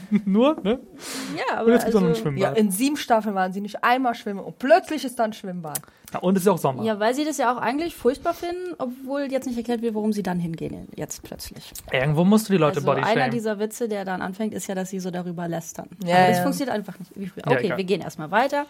Nur, 0.25 0.57
ne? 0.63 0.79
Ja, 1.35 1.53
Und 1.55 1.59
aber 1.59 1.71
jetzt 1.73 1.93
noch 1.93 2.01
ein 2.01 2.07
also, 2.07 2.07
Ja, 2.09 2.15
Schwimmbad. 2.15 2.57
in 2.57 2.71
sieben 2.71 2.97
Staffeln 2.97 3.35
waren 3.35 3.53
sie 3.53 3.61
nicht 3.61 3.83
einmal 3.83 4.15
schwimmen 4.15 4.39
und 4.41 4.59
plötzlich 4.59 5.03
ist 5.05 5.17
dann 5.19 5.33
Schwimmbad. 5.33 5.79
Ja, 6.13 6.19
und 6.19 6.37
es 6.37 6.43
ist 6.43 6.47
auch 6.47 6.57
Sommer. 6.57 6.83
ja, 6.83 6.99
weil 6.99 7.13
sie 7.15 7.25
das 7.25 7.37
ja 7.37 7.51
auch 7.53 7.57
eigentlich 7.57 7.95
furchtbar 7.95 8.33
finden, 8.33 8.73
obwohl 8.77 9.27
jetzt 9.31 9.47
nicht 9.47 9.57
erklärt 9.57 9.81
wird, 9.81 9.95
warum 9.95 10.13
sie 10.13 10.23
dann 10.23 10.39
hingehen, 10.39 10.87
jetzt 10.95 11.23
plötzlich. 11.23 11.71
Irgendwo 11.91 12.23
musst 12.23 12.47
du 12.47 12.53
die 12.53 12.59
Leute 12.59 12.77
Also 12.77 12.85
body 12.85 13.01
einer 13.01 13.29
dieser 13.29 13.59
Witze, 13.59 13.89
der 13.89 14.05
dann 14.05 14.21
anfängt, 14.21 14.53
ist 14.53 14.67
ja, 14.67 14.75
dass 14.75 14.89
sie 14.91 14.99
so 14.99 15.11
darüber 15.11 15.47
lästern. 15.47 15.89
Ja, 16.05 16.15
Aber 16.17 16.27
das 16.27 16.37
ja. 16.37 16.43
funktioniert 16.43 16.75
einfach 16.75 16.97
nicht 16.99 17.11
wie 17.15 17.27
früher. 17.27 17.43
Ja, 17.47 17.51
Okay, 17.53 17.65
egal. 17.65 17.77
wir 17.77 17.83
gehen 17.85 18.01
erstmal 18.01 18.31
weiter. 18.31 18.65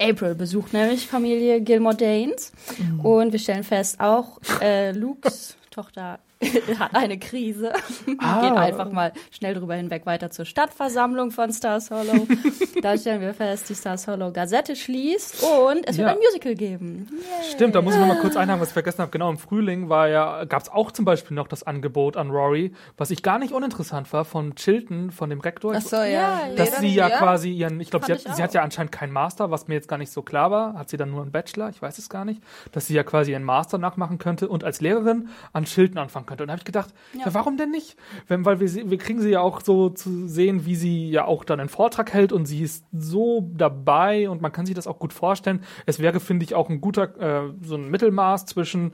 April 0.00 0.34
besucht 0.34 0.72
nämlich 0.72 1.06
Familie 1.08 1.60
Gilmore 1.60 1.96
Danes 1.96 2.52
Mhm. 2.78 3.00
und 3.00 3.32
wir 3.32 3.38
stellen 3.40 3.64
fest, 3.64 4.00
auch 4.00 4.38
äh, 4.62 4.92
Lukes 4.92 5.56
Tochter 5.70 6.18
hat 6.78 6.94
eine 6.94 7.18
Krise. 7.18 7.72
Ah. 8.20 8.40
Geht 8.40 8.52
einfach 8.58 8.90
mal 8.90 9.12
schnell 9.30 9.54
drüber 9.54 9.74
hinweg 9.74 10.04
weiter 10.06 10.30
zur 10.30 10.44
Stadtversammlung 10.44 11.30
von 11.30 11.52
Stars 11.52 11.90
Hollow. 11.90 12.26
da 12.82 12.96
stellen 12.98 13.20
wir 13.20 13.32
fest, 13.34 13.68
die 13.68 13.74
Stars 13.74 14.08
Hollow 14.08 14.32
Gazette 14.32 14.74
schließt 14.74 15.42
und 15.42 15.86
es 15.86 15.98
wird 15.98 16.08
Ja. 16.08 16.14
ein 16.14 16.18
Musical 16.18 16.54
geben. 16.54 17.08
Stimmt, 17.50 17.74
da 17.74 17.82
muss 17.82 17.94
ich 17.94 18.00
noch 18.00 18.08
mal 18.08 18.18
kurz 18.20 18.36
einhaken, 18.36 18.60
was 18.60 18.68
ich 18.68 18.72
vergessen 18.74 19.00
habe. 19.00 19.10
Genau, 19.10 19.30
im 19.30 19.38
Frühling 19.38 19.88
war 19.88 20.08
ja, 20.08 20.44
gab 20.44 20.62
es 20.62 20.68
auch 20.68 20.90
zum 20.90 21.04
Beispiel 21.04 21.34
noch 21.36 21.46
das 21.48 21.62
Angebot 21.62 22.16
an 22.16 22.30
Rory, 22.30 22.72
was 22.96 23.10
ich 23.10 23.22
gar 23.22 23.38
nicht 23.38 23.52
uninteressant 23.52 24.12
war, 24.12 24.24
von 24.24 24.54
Chilton, 24.56 25.10
von 25.10 25.30
dem 25.30 25.40
Rektor. 25.40 25.74
Ach 25.76 25.80
so, 25.82 25.96
Ja, 25.96 26.04
ja. 26.06 26.40
ja. 26.48 26.54
dass 26.56 26.78
sie 26.78 26.94
ja, 26.94 27.08
quasi 27.10 27.52
ihren, 27.52 27.80
ich 27.80 27.90
glaube, 27.90 28.06
sie, 28.06 28.12
hat- 28.14 28.36
sie 28.36 28.42
hat 28.42 28.54
ja 28.54 28.62
anscheinend 28.62 28.90
keinen 28.92 29.12
Master, 29.12 29.50
was 29.50 29.68
mir 29.68 29.74
jetzt 29.74 29.88
gar 29.88 29.98
nicht 29.98 30.10
so 30.12 30.22
klar 30.22 30.50
war. 30.50 30.74
Hat 30.74 30.88
sie 30.88 30.96
dann 30.96 31.10
nur 31.10 31.22
einen 31.22 31.30
Bachelor? 31.30 31.68
Ich 31.70 31.80
weiß 31.80 31.98
es 31.98 32.08
gar 32.08 32.24
nicht. 32.24 32.42
Dass 32.72 32.86
sie 32.86 32.94
ja 32.94 33.02
quasi 33.04 33.32
ihren 33.32 33.44
Master 33.44 33.78
nachmachen 33.78 34.18
könnte 34.18 34.48
und 34.48 34.64
als 34.64 34.80
Lehrerin 34.80 35.28
an 35.52 35.64
Chilton 35.64 35.98
anfangen 35.98 36.26
könnte. 36.28 36.44
Und 36.44 36.48
da 36.48 36.52
habe 36.52 36.60
ich 36.60 36.64
gedacht, 36.64 36.90
ja. 37.14 37.26
Ja. 37.26 37.34
warum 37.34 37.56
denn 37.56 37.72
nicht? 37.72 37.96
Wenn, 38.28 38.44
weil 38.44 38.60
wir, 38.60 38.68
sie- 38.68 38.88
wir 38.88 38.98
kriegen 38.98 39.20
sie 39.20 39.30
ja 39.30 39.40
auch 39.40 39.60
so 39.60 39.88
zu 39.88 40.28
sehen, 40.28 40.64
wie 40.66 40.76
sie 40.76 41.10
ja 41.10 41.24
auch 41.24 41.42
dann 41.42 41.58
einen 41.58 41.68
Vortrag 41.68 42.12
hält 42.12 42.30
und 42.32 42.46
sie 42.46 42.62
ist 42.62 42.84
so 42.92 43.50
dabei 43.54 44.30
und 44.30 44.40
man 44.40 44.52
kann 44.52 44.66
sich 44.66 44.76
das 44.76 44.86
auch 44.86 45.00
gut 45.00 45.12
vorstellen. 45.12 45.64
Es 45.86 45.98
wäre, 45.98 46.20
finde 46.20 46.44
ich, 46.44 46.54
auch 46.54 46.68
ein 46.68 46.80
guter, 46.80 47.18
äh, 47.48 47.52
so 47.62 47.74
ein 47.74 47.88
Mittelmaß 47.90 48.46
zwischen 48.46 48.92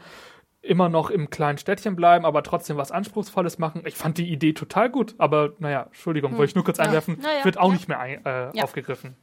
immer 0.63 0.89
noch 0.89 1.11
im 1.11 1.29
kleinen 1.29 1.59
Städtchen 1.59 1.95
bleiben, 1.95 2.25
aber 2.25 2.43
trotzdem 2.43 2.79
was 2.79 2.91
Anspruchsvolles 2.91 3.59
machen. 3.59 3.83
Ich 3.85 3.97
fand 3.97 4.17
die 4.17 4.33
Idee 4.33 4.55
total 4.55 4.89
gut, 4.89 5.15
aber 5.19 5.53
naja, 5.59 5.83
Entschuldigung, 5.89 6.33
wollte 6.39 6.51
ich 6.51 6.55
nur 6.55 6.65
kurz 6.65 6.79
Ja. 6.79 6.85
einwerfen, 6.85 7.19
wird 7.43 7.59
auch 7.59 7.71
nicht 7.71 7.87
mehr 7.89 8.01
ein, 8.01 8.25
äh, 8.25 8.51
aufgegriffen. 8.63 9.15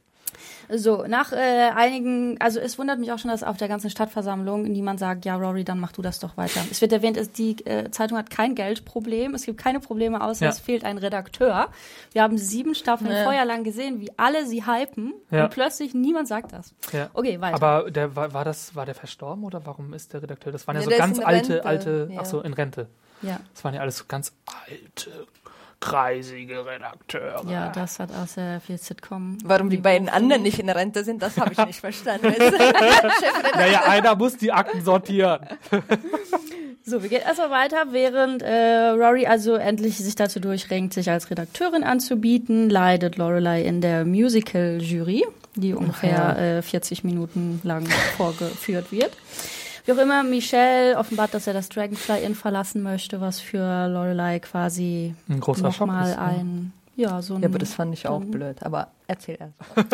So, 0.74 1.04
nach 1.06 1.32
äh, 1.32 1.70
einigen, 1.74 2.40
also 2.40 2.58
es 2.60 2.78
wundert 2.78 2.98
mich 2.98 3.12
auch 3.12 3.18
schon, 3.18 3.30
dass 3.30 3.42
auf 3.42 3.56
der 3.56 3.68
ganzen 3.68 3.90
Stadtversammlung 3.90 4.62
niemand 4.64 4.98
sagt, 5.00 5.24
ja, 5.24 5.36
Rory, 5.36 5.64
dann 5.64 5.78
mach 5.80 5.92
du 5.92 6.02
das 6.02 6.18
doch 6.18 6.36
weiter. 6.36 6.60
Es 6.70 6.80
wird 6.80 6.92
erwähnt, 6.92 7.16
es, 7.16 7.32
die 7.32 7.64
äh, 7.66 7.90
Zeitung 7.90 8.16
hat 8.18 8.30
kein 8.30 8.54
Geldproblem, 8.54 9.34
es 9.34 9.44
gibt 9.44 9.58
keine 9.58 9.80
Probleme, 9.80 10.22
außer 10.22 10.46
Ja. 10.46 10.50
es 10.50 10.60
fehlt 10.60 10.84
ein 10.84 10.98
Redakteur. 10.98 11.68
Wir 12.12 12.22
haben 12.22 12.38
sieben 12.38 12.74
Staffeln 12.74 13.10
Ja. 13.12 13.24
vorher 13.24 13.44
lang 13.44 13.64
gesehen, 13.64 14.00
wie 14.00 14.10
alle 14.16 14.46
sie 14.46 14.64
hypen 14.66 15.12
Ja. 15.30 15.44
und 15.44 15.50
plötzlich 15.50 15.94
niemand 15.94 16.28
sagt 16.28 16.52
das. 16.52 16.74
Ja. 16.92 17.10
Okay, 17.14 17.40
weiter. 17.40 17.54
Aber 17.54 17.90
der 17.90 18.16
war, 18.16 18.32
war 18.32 18.44
das, 18.44 18.74
war 18.74 18.86
der 18.86 18.94
verstorben 18.94 19.44
oder 19.44 19.66
warum 19.66 19.92
ist 19.92 20.12
der 20.12 20.22
Redakteur? 20.22 20.52
Das 20.52 20.66
waren 20.66 20.76
ja, 20.76 20.82
Ja, 20.82 20.90
so 20.90 20.96
ganz 20.96 21.18
alte, 21.20 21.54
Rente, 21.54 21.64
alte, 21.66 22.08
ja. 22.12 22.20
ach 22.20 22.26
so, 22.26 22.40
in 22.40 22.52
Rente. 22.54 22.88
ja, 23.22 23.40
Das 23.52 23.64
waren 23.64 23.74
ja 23.74 23.80
alles 23.80 23.98
so 23.98 24.04
ganz 24.08 24.32
alte, 24.68 25.10
kreisige 25.82 26.64
Redakteure. 26.64 27.44
ja, 27.50 27.68
das 27.70 27.98
hat 27.98 28.10
auch 28.12 28.28
sehr 28.28 28.60
viel 28.60 28.78
Sitcom. 28.78 29.36
Warum 29.44 29.68
die 29.68 29.78
beiden 29.78 30.08
anderen 30.08 30.42
nicht 30.42 30.60
in 30.60 30.70
Rente 30.70 31.02
sind, 31.02 31.20
das 31.20 31.36
habe 31.36 31.52
ich 31.52 31.58
nicht 31.66 31.80
verstanden. 31.88 32.32
Naja, 33.54 33.82
einer 33.86 34.14
muss 34.16 34.36
die 34.36 34.52
Akten 34.52 34.82
sortieren. 34.82 35.40
So, 36.84 37.00
wir 37.00 37.08
gehen 37.08 37.22
erstmal 37.22 37.50
weiter, 37.50 37.92
während 37.92 38.42
äh, 38.42 38.88
Rory 38.88 39.24
also 39.24 39.54
endlich 39.54 39.98
sich 39.98 40.16
dazu 40.16 40.40
durchringt, 40.40 40.92
sich 40.92 41.08
als 41.10 41.30
Redakteurin 41.30 41.84
anzubieten, 41.84 42.68
leidet 42.68 43.18
Lorelei 43.18 43.62
in 43.62 43.80
der 43.80 44.04
Musical-Jury, 44.04 45.24
die 45.54 45.74
ungefähr 45.74 46.56
äh, 46.58 46.60
40 46.62 47.04
Minuten 47.04 47.60
lang 47.62 47.86
vorgeführt 48.16 48.90
wird. 48.90 49.12
Wie 49.84 49.92
auch 49.92 49.98
immer, 49.98 50.22
Michelle 50.22 50.96
offenbart, 50.96 51.34
dass 51.34 51.46
er 51.46 51.54
das 51.54 51.68
Dragonfly 51.68 52.22
Inn 52.24 52.34
verlassen 52.34 52.82
möchte, 52.82 53.20
was 53.20 53.40
für 53.40 53.88
Lorelei 53.88 54.38
quasi 54.38 55.14
Ein 55.28 55.40
großer 55.40 55.72
Schock 55.72 55.88
nochmal 55.88 56.10
ist, 56.10 56.16
ne? 56.16 56.22
ein, 56.22 56.72
ja, 56.94 57.20
so 57.22 57.34
ein, 57.34 57.42
ja, 57.42 57.48
aber 57.48 57.58
das 57.58 57.74
fand 57.74 57.92
ich 57.94 58.06
auch 58.06 58.20
dann- 58.20 58.30
blöd. 58.30 58.62
Aber 58.62 58.88
erzähl 59.08 59.38
erst. 59.40 59.54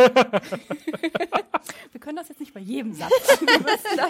Wir 1.93 2.01
können 2.01 2.17
das 2.17 2.29
jetzt 2.29 2.41
nicht 2.41 2.53
bei 2.55 2.61
jedem 2.61 2.93
Satz. 2.95 3.11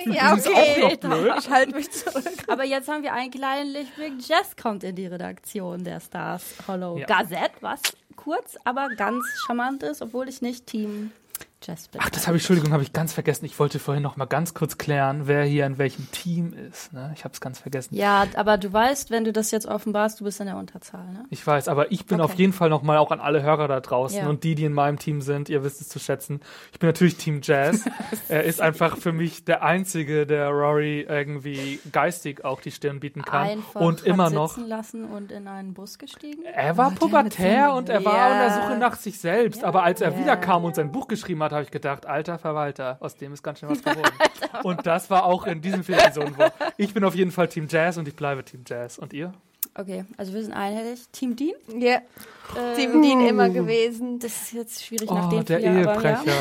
Ja, 0.07 0.33
okay. 0.35 0.97
Ich 1.39 1.51
halte 1.51 1.75
mich 1.75 1.91
zurück. 1.91 2.25
Aber 2.49 2.65
jetzt 2.65 2.89
haben 2.89 3.03
wir 3.03 3.13
einen 3.13 3.31
kleinen 3.31 3.73
Lichtblick. 3.73 4.15
Jess 4.27 4.57
kommt 4.61 4.85
in 4.85 4.97
die 4.97 5.07
Redaktion 5.07 5.85
der 5.85 6.01
Stars 6.01 6.45
Hollow 6.67 6.99
Ja. 6.99 7.07
Gazette, 7.07 7.53
was 7.61 7.81
kurz, 8.17 8.57
aber 8.65 8.89
ganz 8.97 9.25
charmant 9.47 9.83
ist, 9.83 10.03
obwohl 10.03 10.29
ich 10.29 10.43
nicht 10.43 10.67
Team 10.67 11.13
Bin. 11.67 12.01
Ach, 12.01 12.09
das 12.09 12.29
habe 12.29 12.37
ich, 12.37 12.45
Entschuldigung, 12.45 12.73
habe 12.73 12.85
ich 12.85 12.93
ganz 12.93 13.13
vergessen. 13.13 13.45
Ich 13.45 13.59
wollte 13.59 13.81
vorhin 13.81 14.03
noch 14.03 14.17
mal 14.17 14.27
ganz 14.27 14.55
kurz 14.55 14.79
klären, 14.79 15.23
wer 15.27 15.43
hier 15.45 15.67
in 15.67 15.77
welchem 15.77 16.09
Team 16.13 16.53
ist. 16.53 16.93
Ne? 16.93 17.11
Ich 17.17 17.25
habe 17.25 17.35
es 17.35 17.41
ganz 17.41 17.59
vergessen. 17.59 17.97
Ja, 17.97 18.27
aber 18.37 18.59
du 18.59 18.73
weißt, 18.73 19.11
wenn 19.11 19.25
du 19.25 19.33
das 19.33 19.51
jetzt 19.51 19.67
offenbarst, 19.67 20.21
du 20.21 20.25
bist 20.25 20.39
in 20.39 20.47
der 20.47 20.57
Unterzahl, 20.57 21.05
ne? 21.13 21.25
Ich 21.31 21.45
weiß, 21.45 21.67
aber 21.67 21.91
ich 21.91 22.07
bin 22.07 22.21
Okay. 22.21 22.33
auf 22.33 22.39
jeden 22.39 22.53
Fall 22.53 22.71
noch 22.71 22.83
mal 22.83 22.97
auch 22.99 23.11
an 23.11 23.19
alle 23.19 23.43
Hörer 23.43 23.67
da 23.67 23.81
draußen 23.81 24.19
Ja. 24.21 24.29
und 24.29 24.45
die, 24.45 24.55
die 24.55 24.65
in 24.65 24.73
meinem 24.73 25.01
Team 25.01 25.21
sind, 25.21 25.49
ihr 25.49 25.65
wisst 25.65 25.81
es 25.81 25.89
zu 25.89 25.99
schätzen. 25.99 26.41
Ich 26.73 26.79
bin 26.79 26.89
natürlich 26.89 27.17
Team 27.17 27.41
Jazz. 27.43 27.85
er 28.29 28.45
ist 28.45 28.61
einfach 28.61 28.97
für 28.97 29.13
mich 29.13 29.45
der 29.45 29.65
Einzige, 29.65 30.27
der 30.27 30.49
Rory 30.51 31.07
irgendwie 31.09 31.81
geistig 31.91 32.45
auch 32.45 32.61
die 32.61 32.71
Stirn 32.71 33.01
bieten 33.01 33.23
kann. 33.23 33.49
Einfach 33.49 33.81
und 33.81 34.01
hat 34.03 34.07
immer 34.07 34.31
noch. 34.31 34.57
lassen 34.59 35.05
und 35.05 35.33
in 35.33 35.49
einen 35.49 35.75
Bus 35.75 35.99
gestiegen. 35.99 36.45
Er 36.45 36.77
war 36.77 36.93
Oh, 36.95 36.99
pubertär 37.01 37.75
und 37.75 37.89
er 37.89 38.05
war 38.05 38.15
Ja. 38.17 38.27
an 38.29 38.39
der 38.39 38.63
Suche 38.63 38.79
nach 38.79 38.95
sich 38.97 39.19
selbst. 39.19 39.65
Aber 39.65 39.83
als 39.83 40.01
er 40.01 40.13
Ja. 40.13 40.19
wiederkam 40.21 40.65
und 40.65 40.77
sein 40.77 40.93
Buch 40.93 41.09
geschrieben 41.09 41.43
hat, 41.43 41.48
habe 41.53 41.63
ich 41.63 41.71
gedacht, 41.71 42.07
alter 42.07 42.39
Verwalter, 42.39 42.97
aus 43.01 43.17
dem 43.17 43.33
ist 43.33 43.43
ganz 43.43 43.61
schön 43.61 43.69
was 43.69 43.83
geworden. 43.83 44.13
und 44.63 44.87
das 44.87 45.11
war 45.11 45.25
auch 45.25 45.47
in 45.47 45.63
vier 45.63 45.99
Episoden. 45.99 46.37
Wo 46.37 46.45
ich 46.77 46.95
bin 46.95 47.05
auf 47.05 47.15
jeden 47.15 47.31
Fall 47.31 47.49
Team 47.49 47.67
Jazz 47.69 47.97
und 47.97 48.09
ich 48.09 48.17
bleibe 48.17 48.45
Team 48.45 48.65
Jazz. 48.67 48.99
Und 48.99 49.13
ihr? 49.13 49.33
Okay, 49.79 50.05
also 50.17 50.35
wir 50.35 50.43
sind 50.43 50.53
einhellig. 50.53 51.09
Team 51.13 51.37
Dean? 51.37 51.55
Ja, 51.79 51.99
Äh, 52.57 52.75
Team 52.77 53.01
Dean 53.01 53.27
immer 53.27 53.49
gewesen. 53.49 54.19
Das 54.19 54.33
ist 54.43 54.53
jetzt 54.53 54.85
schwierig 54.85 55.11
Oh, 55.11 55.15
nach 55.15 55.29
den 55.29 55.45
der 55.45 55.61
vier, 55.61 55.71
aber 55.71 55.95
Ehebrecher. 55.95 56.25
ja. 56.27 56.35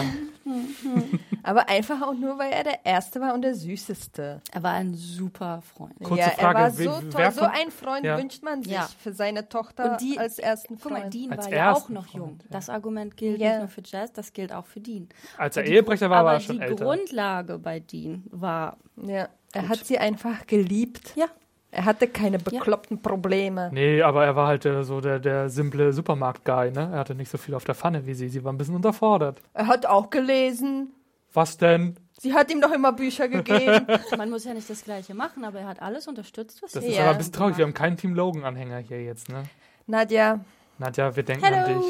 Aber 1.43 1.67
einfach 1.69 2.01
auch 2.01 2.13
nur, 2.13 2.37
weil 2.39 2.51
er 2.51 2.63
der 2.63 2.85
Erste 2.85 3.19
war 3.21 3.33
und 3.33 3.41
der 3.41 3.53
Süßeste. 3.53 4.41
Er 4.51 4.63
war 4.63 4.73
ein 4.73 4.93
super 4.95 5.61
Freund. 5.61 5.93
Kurze 6.01 6.21
ja, 6.21 6.29
Frage, 6.29 6.57
er 6.57 6.63
war 6.63 6.71
so 6.71 6.83
toll. 7.09 7.31
So 7.31 7.39
von- 7.41 7.49
ein 7.51 7.71
Freund 7.71 8.05
Ja. 8.05 8.17
wünscht 8.17 8.43
man 8.43 8.63
sich 8.63 8.71
Ja. 8.73 8.89
für 9.01 9.11
seine 9.13 9.47
Tochter 9.49 9.91
Und 9.91 10.01
die- 10.01 10.17
als 10.17 10.39
ersten 10.39 10.77
Guck 10.79 10.91
mal, 10.91 11.01
Freund. 11.01 11.13
Dean 11.13 11.31
Als 11.33 11.45
war 11.45 11.53
ja 11.53 11.73
auch 11.73 11.89
noch 11.89 12.07
Freund, 12.07 12.15
jung. 12.15 12.39
ja. 12.43 12.45
Das 12.49 12.69
Argument 12.69 13.15
gilt 13.17 13.39
Ja. 13.41 13.49
nicht 13.51 13.59
nur 13.59 13.67
für 13.67 13.81
Jazz, 13.85 14.11
das 14.13 14.31
gilt 14.33 14.53
auch 14.53 14.65
für 14.65 14.79
Dean. 14.79 15.07
Als 15.37 15.57
er 15.57 15.63
die 15.63 15.71
Ehebrecher 15.73 16.09
war, 16.09 16.23
war 16.23 16.31
er 16.31 16.35
aber 16.37 16.39
schon 16.45 16.57
die 16.57 16.61
älter. 16.63 16.85
Grundlage 16.85 17.59
bei 17.59 17.79
Dean 17.81 18.23
war, 18.31 18.77
ja, 19.05 19.27
er 19.53 19.69
hat 19.69 19.85
sie 19.85 19.97
einfach 19.97 20.47
geliebt. 20.47 21.13
ja, 21.15 21.27
Er 21.71 21.85
hatte 21.85 22.07
keine 22.07 22.39
bekloppten 22.39 23.01
Probleme. 23.01 23.69
Nee, 23.73 24.01
aber 24.01 24.25
er 24.25 24.35
war 24.35 24.47
halt 24.47 24.65
äh, 24.65 24.83
so 24.83 25.01
der, 25.01 25.19
der 25.19 25.49
simple 25.49 25.91
Supermarkt-Guy, 25.93 26.71
ne? 26.71 26.89
Er 26.93 26.99
hatte 26.99 27.13
nicht 27.13 27.29
so 27.29 27.37
viel 27.37 27.53
auf 27.53 27.65
der 27.65 27.75
Pfanne 27.75 28.05
wie 28.05 28.13
sie. 28.13 28.29
Sie 28.29 28.43
war 28.43 28.53
ein 28.53 28.57
bisschen 28.57 28.75
unterfordert. 28.75 29.41
Er 29.53 29.67
hat 29.67 29.85
auch 29.85 30.09
gelesen. 30.09 30.93
Was 31.33 31.57
denn? 31.57 31.97
Sie 32.19 32.33
hat 32.33 32.49
ihm 32.51 32.61
doch 32.61 32.71
immer 32.71 32.93
Bücher 32.93 33.27
gegeben. 33.27 33.85
man 34.17 34.29
muss 34.29 34.45
ja 34.45 34.53
nicht 34.53 34.69
das 34.69 34.83
Gleiche 34.83 35.13
machen, 35.13 35.43
aber 35.43 35.59
er 35.59 35.67
hat 35.67 35.81
alles 35.81 36.07
unterstützt, 36.07 36.63
was 36.63 36.71
Das 36.71 36.83
sie 36.83 36.91
ist 36.91 36.95
Ja. 36.97 37.03
aber 37.03 37.11
ein 37.11 37.17
bisschen 37.17 37.33
traurig. 37.33 37.57
Wir 37.57 37.65
haben 37.65 37.73
keinen 37.73 37.97
Team 37.97 38.15
Logan-Anhänger 38.15 38.79
hier 38.79 39.03
jetzt, 39.03 39.29
ne? 39.29 39.43
Nadja, 39.85 40.39
Nadja, 40.79 41.15
wir 41.15 41.23
denken 41.23 41.45
an 41.45 41.65
dich. 41.65 41.85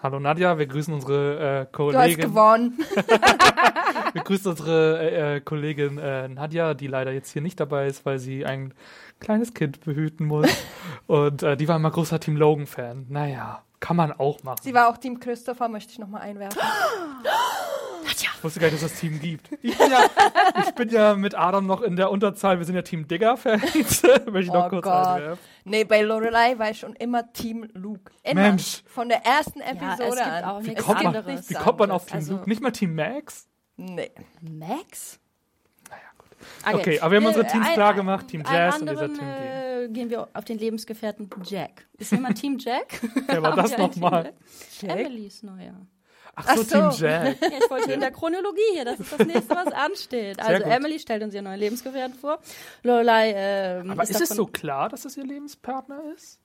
Hallo! 0.00 0.20
Nadja, 0.20 0.58
wir 0.58 0.66
grüßen 0.66 0.94
unsere 0.94 1.66
äh, 1.70 1.76
du 1.76 1.86
hast 1.86 1.94
Kollegin. 1.94 2.24
gewonnen. 2.24 2.78
Wir 4.14 4.22
grüßen 4.22 4.50
unsere 4.50 5.00
äh, 5.00 5.36
äh, 5.36 5.40
Kollegin 5.40 5.98
äh, 5.98 6.28
Nadja, 6.28 6.72
die 6.74 6.86
leider 6.86 7.12
jetzt 7.12 7.30
hier 7.30 7.42
nicht 7.42 7.60
dabei 7.60 7.86
ist, 7.86 8.06
weil 8.06 8.18
sie 8.18 8.46
ein 8.46 8.72
kleines 9.20 9.52
Kind 9.52 9.80
behüten 9.84 10.26
muss. 10.26 10.48
Und 11.06 11.42
äh, 11.42 11.56
die 11.56 11.68
war 11.68 11.76
immer 11.76 11.90
großer 11.90 12.18
Team 12.18 12.36
Logan-Fan. 12.36 13.06
Naja, 13.08 13.62
kann 13.80 13.96
man 13.96 14.12
auch 14.12 14.42
machen. 14.44 14.60
Sie 14.62 14.72
war 14.72 14.88
auch 14.88 14.96
Team 14.96 15.20
Christopher, 15.20 15.68
möchte 15.68 15.92
ich 15.92 15.98
nochmal 15.98 16.22
einwerfen. 16.22 16.60
Ich 18.38 18.44
wusste 18.44 18.60
gar 18.60 18.70
nicht, 18.70 18.76
dass 18.80 18.84
es 18.86 18.92
das 18.92 19.00
Team 19.00 19.18
gibt. 19.20 19.50
Ich 19.62 19.76
bin, 19.76 19.90
ja, 19.90 20.04
ich 20.62 20.74
bin 20.76 20.88
ja 20.90 21.14
mit 21.16 21.34
Adam 21.36 21.66
noch 21.66 21.82
in 21.82 21.96
der 21.96 22.08
Unterzahl. 22.10 22.58
Wir 22.58 22.64
sind 22.64 22.76
ja 22.76 22.82
Team 22.82 23.08
Digger-Fans. 23.08 23.62
Möchte 24.26 24.38
ich 24.40 24.46
noch 24.52 24.66
Oh 24.66 24.68
kurz 24.68 24.84
Gott. 24.84 25.06
einwerfen. 25.06 25.44
Nee, 25.64 25.82
bei 25.84 26.02
Lorelei 26.02 26.56
war 26.56 26.70
ich 26.70 26.78
schon 26.78 26.94
immer 26.94 27.32
Team 27.32 27.68
Luke. 27.74 28.12
Immer. 28.22 28.42
Mensch. 28.42 28.82
Von 28.86 29.08
der 29.08 29.24
ersten 29.26 29.58
Ja, 29.58 29.66
Episode 29.72 30.08
es 30.08 30.14
gibt 30.14 30.26
an. 30.28 30.44
auch 30.44 30.62
Wie 30.62 30.68
nichts 30.68 30.84
kommt, 30.84 31.02
man, 31.02 31.14
wie 31.48 31.54
kommt 31.54 31.78
man 31.80 31.90
auf. 31.90 32.06
Team 32.06 32.14
Also- 32.16 32.32
Luke? 32.34 32.48
Nicht 32.48 32.62
mal 32.62 32.70
Team 32.70 32.94
Max? 32.94 33.48
Nee. 33.76 34.10
Max? 34.40 35.18
Okay, 36.72 37.00
aber 37.00 37.10
wir 37.10 37.16
haben 37.18 37.26
unsere 37.26 37.46
Teams 37.46 37.66
ein- 37.66 37.74
klar 37.74 37.94
gemacht. 37.94 38.28
Team 38.28 38.44
Jazz 38.48 38.78
und 38.80 38.88
dieser 38.88 39.06
Team 39.08 39.18
Dean. 39.18 39.28
äh, 39.28 39.88
gehen 39.90 40.10
wir 40.10 40.28
auf 40.32 40.44
den 40.44 40.58
Lebensgefährten 40.58 41.28
Jack. 41.44 41.86
Ist 41.98 42.12
jemand 42.12 42.40
Team 42.40 42.56
Jack? 42.58 43.00
Wer 43.26 43.42
war 43.42 43.56
das 43.56 43.76
nochmal? 43.76 44.32
Emily 44.82 45.26
ist 45.26 45.42
neuer. 45.42 45.74
Ach 46.36 46.44
Ach 46.46 46.56
so, 46.56 46.62
so. 46.62 46.90
Team 46.90 46.90
Jack. 46.98 47.36
Ja, 47.42 47.48
ich 47.62 47.70
wollte 47.70 47.92
in 47.92 48.00
der 48.00 48.10
Chronologie 48.10 48.60
hier, 48.72 48.84
das 48.84 49.00
ist 49.00 49.12
das 49.12 49.26
nächste, 49.26 49.50
was 49.54 49.72
ansteht. 49.72 50.38
Also. 50.40 50.62
Emily 50.64 50.98
stellt 50.98 51.22
uns 51.22 51.34
ihren 51.34 51.44
neuen 51.44 51.58
Lebensgefährten 51.58 52.14
vor. 52.18 52.38
Lorelei 52.82 53.32
ähm, 53.36 53.90
Aber 53.90 54.02
ist, 54.04 54.10
es 54.12 54.18
davon- 54.20 54.36
so 54.36 54.46
klar, 54.46 54.88
dass 54.88 55.04
es 55.04 55.16
ihr 55.16 55.24
Lebenspartner 55.24 56.00
ist? 56.14 56.38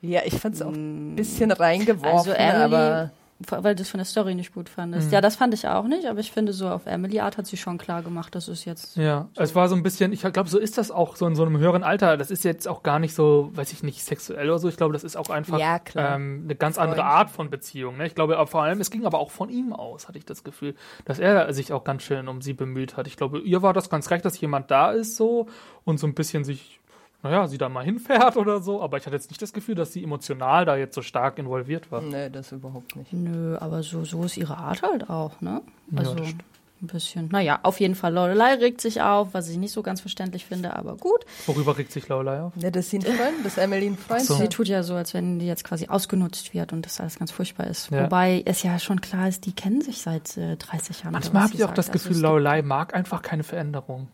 Ja, 0.00 0.22
ich 0.24 0.34
fand's 0.34 0.60
auch 0.60 0.72
ein 0.72 1.14
bisschen 1.16 1.50
reingeworfen, 1.52 2.08
Also 2.18 2.32
Emily, 2.32 2.62
aber 2.74 3.10
weil 3.48 3.74
du 3.74 3.82
es 3.82 3.90
von 3.90 3.98
der 3.98 4.04
Story 4.04 4.34
nicht 4.34 4.54
gut 4.54 4.68
fandest. 4.68 5.08
Mhm. 5.08 5.14
Ja, 5.14 5.20
das 5.20 5.36
fand 5.36 5.54
ich 5.54 5.66
auch 5.66 5.84
nicht, 5.84 6.06
aber 6.06 6.20
ich 6.20 6.32
finde 6.32 6.52
so 6.52 6.68
auf 6.68 6.86
Emily 6.86 7.20
Art 7.20 7.36
hat 7.38 7.46
sie 7.46 7.56
schon 7.56 7.78
klar 7.78 8.02
gemacht, 8.02 8.34
dass 8.34 8.48
es 8.48 8.64
jetzt 8.64 8.96
Ja, 8.96 9.28
es 9.36 9.54
war 9.54 9.68
so 9.68 9.74
ein 9.74 9.82
bisschen, 9.82 10.12
ich 10.12 10.20
glaube, 10.20 10.48
so 10.48 10.58
ist 10.58 10.78
das 10.78 10.90
auch 10.90 11.16
so 11.16 11.26
in 11.26 11.34
so 11.34 11.44
einem 11.44 11.58
höheren 11.58 11.82
Alter. 11.82 12.16
Das 12.16 12.30
ist 12.30 12.44
jetzt 12.44 12.68
auch 12.68 12.82
gar 12.82 12.98
nicht 12.98 13.14
so, 13.14 13.50
weiß 13.54 13.72
ich 13.72 13.82
nicht, 13.82 14.04
sexuell 14.04 14.48
oder 14.48 14.58
so. 14.58 14.68
Ich 14.68 14.76
glaube, 14.76 14.92
das 14.92 15.04
ist 15.04 15.16
auch 15.16 15.30
einfach 15.30 15.58
Ja, 15.58 15.80
ähm, 15.96 16.42
eine 16.44 16.54
ganz 16.54 16.78
andere 16.78 17.04
Art 17.04 17.30
von 17.30 17.50
Beziehung. 17.50 17.96
Ne? 17.96 18.06
Ich 18.06 18.14
glaube, 18.14 18.36
aber 18.36 18.46
vor 18.46 18.62
allem, 18.62 18.80
es 18.80 18.90
ging 18.90 19.06
aber 19.06 19.18
auch 19.18 19.30
von 19.30 19.48
ihm 19.48 19.72
aus, 19.72 20.08
hatte 20.08 20.18
ich 20.18 20.24
das 20.24 20.44
Gefühl, 20.44 20.74
dass 21.04 21.18
er 21.18 21.52
sich 21.52 21.72
auch 21.72 21.84
ganz 21.84 22.02
schön 22.02 22.28
um 22.28 22.42
sie 22.42 22.52
bemüht 22.52 22.96
hat. 22.96 23.06
Ich 23.06 23.16
glaube, 23.16 23.40
ihr 23.40 23.62
war 23.62 23.72
das 23.72 23.90
ganz 23.90 24.10
recht, 24.10 24.24
dass 24.24 24.40
jemand 24.40 24.70
da 24.70 24.92
ist 24.92 25.16
so 25.16 25.46
und 25.84 25.98
so 25.98 26.06
ein 26.06 26.14
bisschen 26.14 26.44
sich, 26.44 26.80
naja, 27.22 27.46
sie 27.46 27.58
da 27.58 27.68
mal 27.68 27.84
hinfährt 27.84 28.36
oder 28.36 28.60
so. 28.60 28.82
Aber 28.82 28.96
ich 28.96 29.06
hatte 29.06 29.14
jetzt 29.14 29.30
nicht 29.30 29.40
das 29.40 29.52
Gefühl, 29.52 29.74
dass 29.74 29.92
sie 29.92 30.02
emotional 30.02 30.64
da 30.64 30.76
jetzt 30.76 30.94
so 30.94 31.02
stark 31.02 31.38
involviert 31.38 31.90
war. 31.92 32.02
nee, 32.02 32.28
das 32.30 32.52
überhaupt 32.52 32.96
nicht. 32.96 33.12
Nö, 33.12 33.56
aber 33.58 33.82
so, 33.82 34.04
so 34.04 34.24
ist 34.24 34.36
ihre 34.36 34.58
Art 34.58 34.82
halt 34.82 35.08
auch, 35.08 35.40
ne? 35.40 35.62
Also 35.94 36.12
stimmt. 36.12 36.42
ein 36.82 36.86
bisschen. 36.88 37.28
Naja, 37.30 37.60
auf 37.62 37.78
jeden 37.78 37.94
Fall, 37.94 38.12
Lorelei 38.12 38.54
regt 38.54 38.80
sich 38.80 39.02
auf, 39.02 39.28
was 39.32 39.48
ich 39.48 39.56
nicht 39.56 39.70
so 39.70 39.82
ganz 39.82 40.00
verständlich 40.00 40.46
finde, 40.46 40.74
aber 40.74 40.96
gut. 40.96 41.24
Worüber 41.46 41.78
regt 41.78 41.92
sich 41.92 42.08
Lorelei 42.08 42.40
auf? 42.40 42.56
Ne, 42.56 42.72
dass 42.72 42.90
sie 42.90 42.98
ein 42.98 43.02
Freund, 43.02 43.44
dass 43.44 43.56
Emily 43.56 43.86
ein 43.86 43.96
Freund 43.96 44.22
so. 44.22 44.34
Sie 44.34 44.48
tut 44.48 44.66
ja 44.66 44.82
so, 44.82 44.94
als 44.94 45.14
wenn 45.14 45.38
die 45.38 45.46
jetzt 45.46 45.62
quasi 45.62 45.86
ausgenutzt 45.86 46.52
wird 46.54 46.72
und 46.72 46.84
das 46.84 47.00
alles 47.00 47.20
ganz 47.20 47.30
furchtbar 47.30 47.68
ist. 47.68 47.90
Ja. 47.92 48.04
Wobei 48.04 48.42
es 48.46 48.64
ja 48.64 48.80
schon 48.80 49.00
klar 49.00 49.28
ist, 49.28 49.46
die 49.46 49.52
kennen 49.52 49.80
sich 49.80 50.02
seit 50.02 50.36
äh, 50.36 50.56
30 50.56 51.02
Jahren. 51.04 51.12
Manchmal 51.12 51.44
habe 51.44 51.54
ich 51.54 51.62
auch 51.62 51.72
das 51.72 51.86
sagt. 51.86 51.96
Also 51.96 52.08
Gefühl, 52.08 52.16
es 52.16 52.22
Lorelei 52.22 52.62
mag 52.62 52.94
einfach 52.94 53.22
keine 53.22 53.44
Veränderung. 53.44 54.08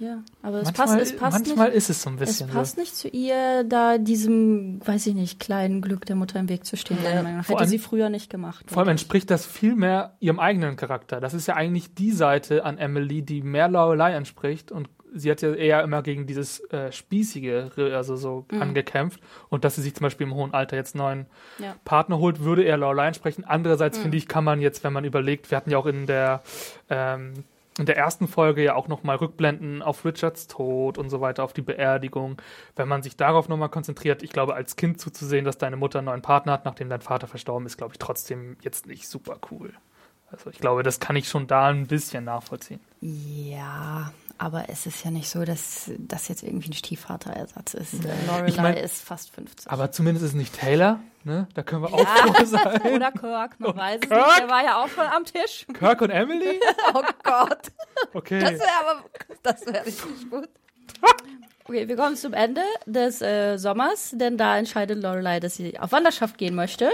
Ja, 0.00 0.22
aber 0.42 0.58
es 0.58 0.64
Manchmal, 0.64 0.86
passt, 0.88 1.00
es 1.00 1.16
passt 1.16 1.46
manchmal 1.46 1.68
nicht. 1.68 1.76
ist 1.76 1.90
es 1.90 2.02
so 2.02 2.10
ein 2.10 2.14
Es 2.14 2.20
bisschen 2.20 2.48
so. 2.48 2.54
passt 2.54 2.76
nicht 2.78 2.96
zu 2.96 3.08
ihr, 3.08 3.64
da 3.64 3.98
diesem, 3.98 4.80
weiß 4.84 5.06
ich 5.06 5.14
nicht, 5.14 5.38
kleinen 5.40 5.80
Glück 5.82 6.04
der 6.06 6.16
Mutter 6.16 6.40
im 6.40 6.48
Weg 6.48 6.64
zu 6.66 6.76
stehen. 6.76 6.98
Ja. 7.04 7.22
Vor 7.22 7.28
Hätte 7.42 7.56
allem- 7.58 7.68
sie 7.68 7.78
früher 7.78 8.08
nicht 8.08 8.28
gemacht. 8.30 8.64
Vor 8.68 8.78
allem 8.80 8.88
entspricht 8.90 9.30
das 9.30 9.46
viel 9.46 9.76
mehr 9.76 10.16
ihrem 10.20 10.40
eigenen 10.40 10.76
Charakter. 10.76 11.20
Das 11.20 11.32
ist 11.34 11.46
ja 11.46 11.54
eigentlich 11.54 11.94
die 11.94 12.10
Seite 12.12 12.64
an 12.64 12.78
Emily, 12.78 13.22
die 13.22 13.42
mehr 13.42 13.68
Lorelei 13.68 14.14
entspricht. 14.14 14.72
Und 14.72 14.88
sie 15.14 15.30
hat 15.30 15.42
ja 15.42 15.52
eher 15.54 15.84
immer 15.84 16.02
gegen 16.02 16.26
dieses 16.26 16.58
äh, 16.72 16.90
Spießige, 16.90 17.70
also 17.94 18.16
so 18.16 18.46
Mhm. 18.50 18.62
angekämpft. 18.62 19.20
Und 19.48 19.64
dass 19.64 19.76
sie 19.76 19.82
sich 19.82 19.94
zum 19.94 20.02
Beispiel 20.02 20.26
im 20.26 20.34
hohen 20.34 20.52
Alter 20.54 20.74
jetzt 20.76 20.96
neuen 20.96 21.26
Ja. 21.60 21.76
Partner 21.84 22.18
holt, 22.18 22.40
würde 22.40 22.64
eher 22.64 22.76
Lorelei 22.78 23.06
entsprechen. 23.06 23.44
Andererseits 23.44 23.98
Mhm. 23.98 24.02
finde 24.02 24.16
ich, 24.16 24.26
kann 24.26 24.42
man 24.42 24.60
jetzt, 24.60 24.82
wenn 24.82 24.92
man 24.92 25.04
überlegt, 25.04 25.52
wir 25.52 25.56
hatten 25.56 25.70
ja 25.70 25.78
auch 25.78 25.86
in 25.86 26.06
der 26.06 26.42
ähm, 26.90 27.32
in 27.78 27.86
der 27.86 27.96
ersten 27.96 28.28
Folge 28.28 28.62
ja 28.62 28.74
auch 28.74 28.88
nochmal 28.88 29.16
Rückblenden 29.16 29.82
auf 29.82 30.04
Richards 30.04 30.46
Tod 30.46 30.96
und 30.96 31.10
so 31.10 31.20
weiter, 31.20 31.42
auf 31.42 31.52
die 31.52 31.62
Beerdigung. 31.62 32.40
Wenn 32.76 32.88
man 32.88 33.02
sich 33.02 33.16
darauf 33.16 33.48
nochmal 33.48 33.68
konzentriert, 33.68 34.22
ich 34.22 34.30
glaube, 34.30 34.54
als 34.54 34.76
Kind 34.76 35.00
zuzusehen, 35.00 35.44
dass 35.44 35.58
deine 35.58 35.76
Mutter 35.76 35.98
einen 35.98 36.06
neuen 36.06 36.22
Partner 36.22 36.52
hat, 36.52 36.64
nachdem 36.64 36.88
dein 36.88 37.00
Vater 37.00 37.26
verstorben 37.26 37.66
ist, 37.66 37.76
glaube 37.76 37.94
ich 37.94 37.98
trotzdem 37.98 38.56
jetzt 38.62 38.86
nicht 38.86 39.08
super 39.08 39.38
cool. 39.50 39.72
Also 40.30 40.50
ich 40.50 40.58
glaube, 40.58 40.82
das 40.82 41.00
kann 41.00 41.16
ich 41.16 41.28
schon 41.28 41.46
da 41.46 41.66
ein 41.66 41.86
bisschen 41.86 42.24
nachvollziehen. 42.24 42.80
Ja, 43.00 44.12
aber 44.38 44.68
es 44.68 44.86
ist 44.86 45.04
ja 45.04 45.10
nicht 45.10 45.28
so, 45.28 45.44
dass 45.44 45.90
das 45.98 46.28
jetzt 46.28 46.42
irgendwie 46.42 46.70
ein 46.70 46.74
Stiefvaterersatz 46.74 47.74
ist. 47.74 47.94
Lorelei 48.26 48.48
Ich 48.48 48.56
mein- 48.56 48.76
ist 48.76 49.02
fast 49.02 49.30
50. 49.34 49.70
Aber 49.70 49.90
zumindest 49.92 50.24
ist 50.24 50.30
es 50.32 50.36
nicht 50.36 50.58
Taylor, 50.58 51.00
ne? 51.24 51.46
Da 51.54 51.62
können 51.62 51.82
wir 51.82 51.92
auch 51.94 52.06
froh 52.06 52.44
sein. 52.44 52.82
Oder 52.94 53.12
Kirk, 53.12 53.58
man 53.60 53.76
weiß 53.76 54.00
es 54.02 54.08
Kirk? 54.08 54.26
nicht. 54.26 54.38
Der 54.40 54.48
war 54.48 54.64
ja 54.64 54.82
auch 54.82 54.88
schon 54.88 55.06
am 55.06 55.24
Tisch. 55.24 55.66
Kirk 55.78 56.00
und 56.00 56.10
Emily? 56.10 56.60
Oh 56.94 57.02
Gott, 57.22 57.72
Okay. 58.12 58.40
das 58.40 58.52
wäre 58.52 58.68
aber, 58.88 59.04
das 59.42 59.66
wäre 59.66 59.86
richtig 59.86 60.30
gut. 60.30 60.48
Okay, 61.66 61.88
wir 61.88 61.96
kommen 61.96 62.14
zum 62.16 62.34
Ende 62.34 62.60
des 62.84 63.22
äh, 63.22 63.56
Sommers, 63.56 64.10
denn 64.12 64.36
da 64.36 64.58
entscheidet 64.58 65.02
Lorelei, 65.02 65.40
dass 65.40 65.54
sie 65.56 65.78
auf 65.80 65.92
Wanderschaft 65.92 66.36
gehen 66.36 66.54
möchte. 66.54 66.90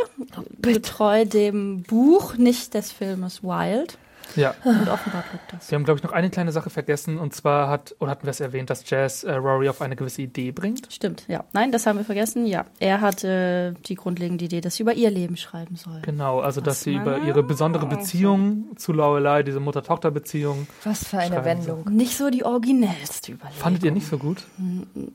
Getreu 0.62 1.24
dem 1.24 1.82
Buch, 1.82 2.34
nicht 2.36 2.74
des 2.74 2.92
Filmes 2.92 3.42
Wild. 3.42 3.98
Ja. 4.36 4.54
Und 4.64 4.88
offenbar 4.88 5.22
klappt 5.28 5.52
das. 5.52 5.70
Wir 5.70 5.76
haben, 5.76 5.84
glaube 5.84 5.98
ich, 5.98 6.04
noch 6.04 6.12
eine 6.12 6.30
kleine 6.30 6.52
Sache 6.52 6.70
vergessen. 6.70 7.18
Und 7.18 7.34
zwar 7.34 7.68
hat, 7.68 7.94
oder 7.98 8.10
hatten 8.12 8.24
wir 8.24 8.30
es 8.30 8.40
erwähnt, 8.40 8.70
dass 8.70 8.88
Jazz 8.88 9.24
äh, 9.24 9.32
Rory 9.32 9.68
auf 9.68 9.80
eine 9.82 9.96
gewisse 9.96 10.22
Idee 10.22 10.52
bringt? 10.52 10.92
Stimmt, 10.92 11.24
ja. 11.28 11.44
Nein, 11.52 11.72
das 11.72 11.86
haben 11.86 11.98
wir 11.98 12.04
vergessen. 12.04 12.46
Ja, 12.46 12.64
er 12.78 13.00
hatte 13.00 13.74
die 13.86 13.94
grundlegende 13.94 14.44
Idee, 14.44 14.60
dass 14.60 14.76
sie 14.76 14.82
über 14.82 14.94
ihr 14.94 15.10
Leben 15.10 15.36
schreiben 15.36 15.76
soll. 15.76 16.00
Genau, 16.02 16.40
also 16.40 16.60
dass 16.60 16.76
Was 16.78 16.82
sie 16.84 16.94
über 16.94 17.18
ihre 17.18 17.42
besondere 17.42 17.86
auch 17.86 17.90
so- 17.90 17.96
Beziehung 17.96 18.76
zu 18.76 18.92
Lorelei, 18.92 19.42
diese 19.42 19.60
Mutter-Tochter-Beziehung, 19.60 20.66
Was 20.84 21.06
für 21.08 21.18
eine 21.18 21.44
Wendung. 21.44 21.84
Nicht 21.90 22.16
so 22.16 22.30
die 22.30 22.44
originellste 22.44 23.32
Überlegung. 23.32 23.60
fandet 23.60 23.84
ihr 23.84 23.92
nicht 23.92 24.06
so 24.08 24.18
gut? 24.18 24.44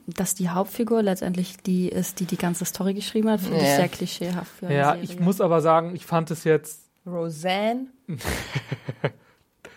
Dass 0.06 0.34
die 0.34 0.48
Hauptfigur 0.50 1.02
letztendlich 1.02 1.56
die 1.58 1.88
ist, 1.88 2.20
die 2.20 2.24
die 2.26 2.36
ganze 2.36 2.64
Story 2.64 2.94
geschrieben 2.94 3.30
hat, 3.30 3.40
finde 3.40 3.56
ich 3.58 3.62
Ja. 3.62 3.76
sehr 3.76 3.88
klischeehaft 3.88 4.50
für 4.58 4.66
eine 4.66 4.76
Ja, 4.76 4.84
Serie. 4.92 5.02
ich 5.04 5.20
muss 5.20 5.40
aber 5.40 5.60
sagen, 5.60 5.94
ich 5.94 6.06
fand 6.06 6.30
es 6.30 6.44
jetzt. 6.44 6.85
Roseanne, 7.06 7.88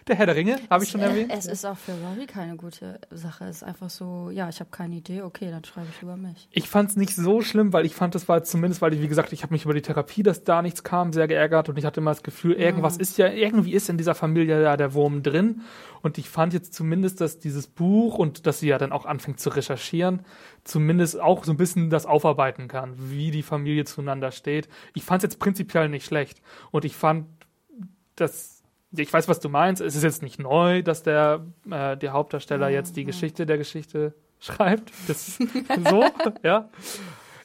Der 0.10 0.16
Herr 0.16 0.26
der 0.26 0.36
Ringe, 0.36 0.60
habe 0.72 0.84
ich 0.84 0.90
schon 0.90 1.02
erwähnt. 1.02 1.32
Es 1.32 1.46
ist 1.46 1.64
auch 1.66 1.78
für 1.78 1.92
Rory 1.92 2.26
keine 2.26 2.56
gute 2.56 3.00
Sache. 3.12 3.46
Es 3.46 3.58
ist 3.58 3.64
einfach 3.64 3.92
so, 3.92 4.32
ja, 4.32 4.50
ich 4.50 4.60
habe 4.60 4.72
keine 4.72 4.96
Idee, 4.96 5.22
okay, 5.22 5.52
dann 5.52 5.64
schreibe 5.64 5.86
ich 5.96 6.02
über 6.02 6.18
mich. 6.18 6.48
Ich 6.50 6.68
fand 6.68 6.90
es 6.90 6.96
nicht 6.96 7.16
so 7.16 7.42
schlimm, 7.44 7.74
weil 7.74 7.86
ich 7.86 7.94
fand, 7.94 8.16
es 8.16 8.28
war 8.28 8.44
zumindest, 8.44 8.82
weil 8.82 8.92
ich, 8.96 9.04
wie 9.04 9.08
gesagt, 9.08 9.34
ich 9.34 9.44
habe 9.44 9.54
mich 9.54 9.66
über 9.66 9.76
die 9.76 9.84
Therapie, 9.84 10.24
dass 10.24 10.44
da 10.44 10.64
nichts 10.64 10.84
kam, 10.84 11.14
sehr 11.14 11.28
geärgert 11.28 11.70
und 11.70 11.78
ich 11.78 11.86
hatte 11.86 12.00
immer 12.00 12.10
das 12.10 12.24
Gefühl, 12.24 12.54
irgendwas 12.54 12.98
ist 12.98 13.20
ja, 13.20 13.28
irgendwie 13.28 13.74
ist 13.74 13.88
in 13.88 14.00
dieser 14.00 14.16
Familie 14.16 14.64
ja 14.64 14.78
der 14.78 14.96
Wurm 14.96 15.22
drin. 15.22 15.62
Und 16.02 16.18
ich 16.18 16.28
fand 16.28 16.54
jetzt 16.54 16.74
zumindest, 16.74 17.22
dass 17.22 17.38
dieses 17.38 17.68
Buch 17.68 18.18
und 18.18 18.48
dass 18.48 18.62
sie 18.62 18.70
ja 18.70 18.80
dann 18.80 18.92
auch 18.92 19.06
anfängt 19.06 19.40
zu 19.40 19.50
recherchieren, 19.50 20.24
zumindest 20.64 21.20
auch 21.20 21.44
so 21.44 21.52
ein 21.52 21.58
bisschen 21.58 21.92
das 21.92 22.08
aufarbeiten 22.08 22.68
kann, 22.68 22.96
wie 22.98 23.30
die 23.30 23.44
Familie 23.44 23.86
zueinander 23.86 24.32
steht. 24.32 24.70
Ich 24.96 25.04
fand 25.04 25.24
es 25.24 25.30
jetzt 25.30 25.40
prinzipiell 25.40 25.88
nicht 25.88 26.06
schlecht. 26.06 26.42
Und 26.72 26.84
ich 26.84 26.96
fand, 26.96 27.28
dass 28.16 28.59
ich 28.92 29.12
weiß, 29.12 29.28
was 29.28 29.40
du 29.40 29.50
meinst. 29.50 29.82
Es 29.82 29.96
ist 29.96 30.04
jetzt 30.04 30.24
nicht 30.24 30.40
neu, 30.40 30.82
dass 30.82 31.04
der, 31.04 31.46
äh, 31.70 31.96
der 31.98 32.14
Hauptdarsteller 32.14 32.70
jetzt 32.70 32.96
die 32.96 33.06
Geschichte 33.06 33.46
der 33.46 33.58
Geschichte 33.58 34.14
schreibt. 34.40 34.92
Das 35.08 35.38
so, 35.38 36.06
ja. 36.44 36.70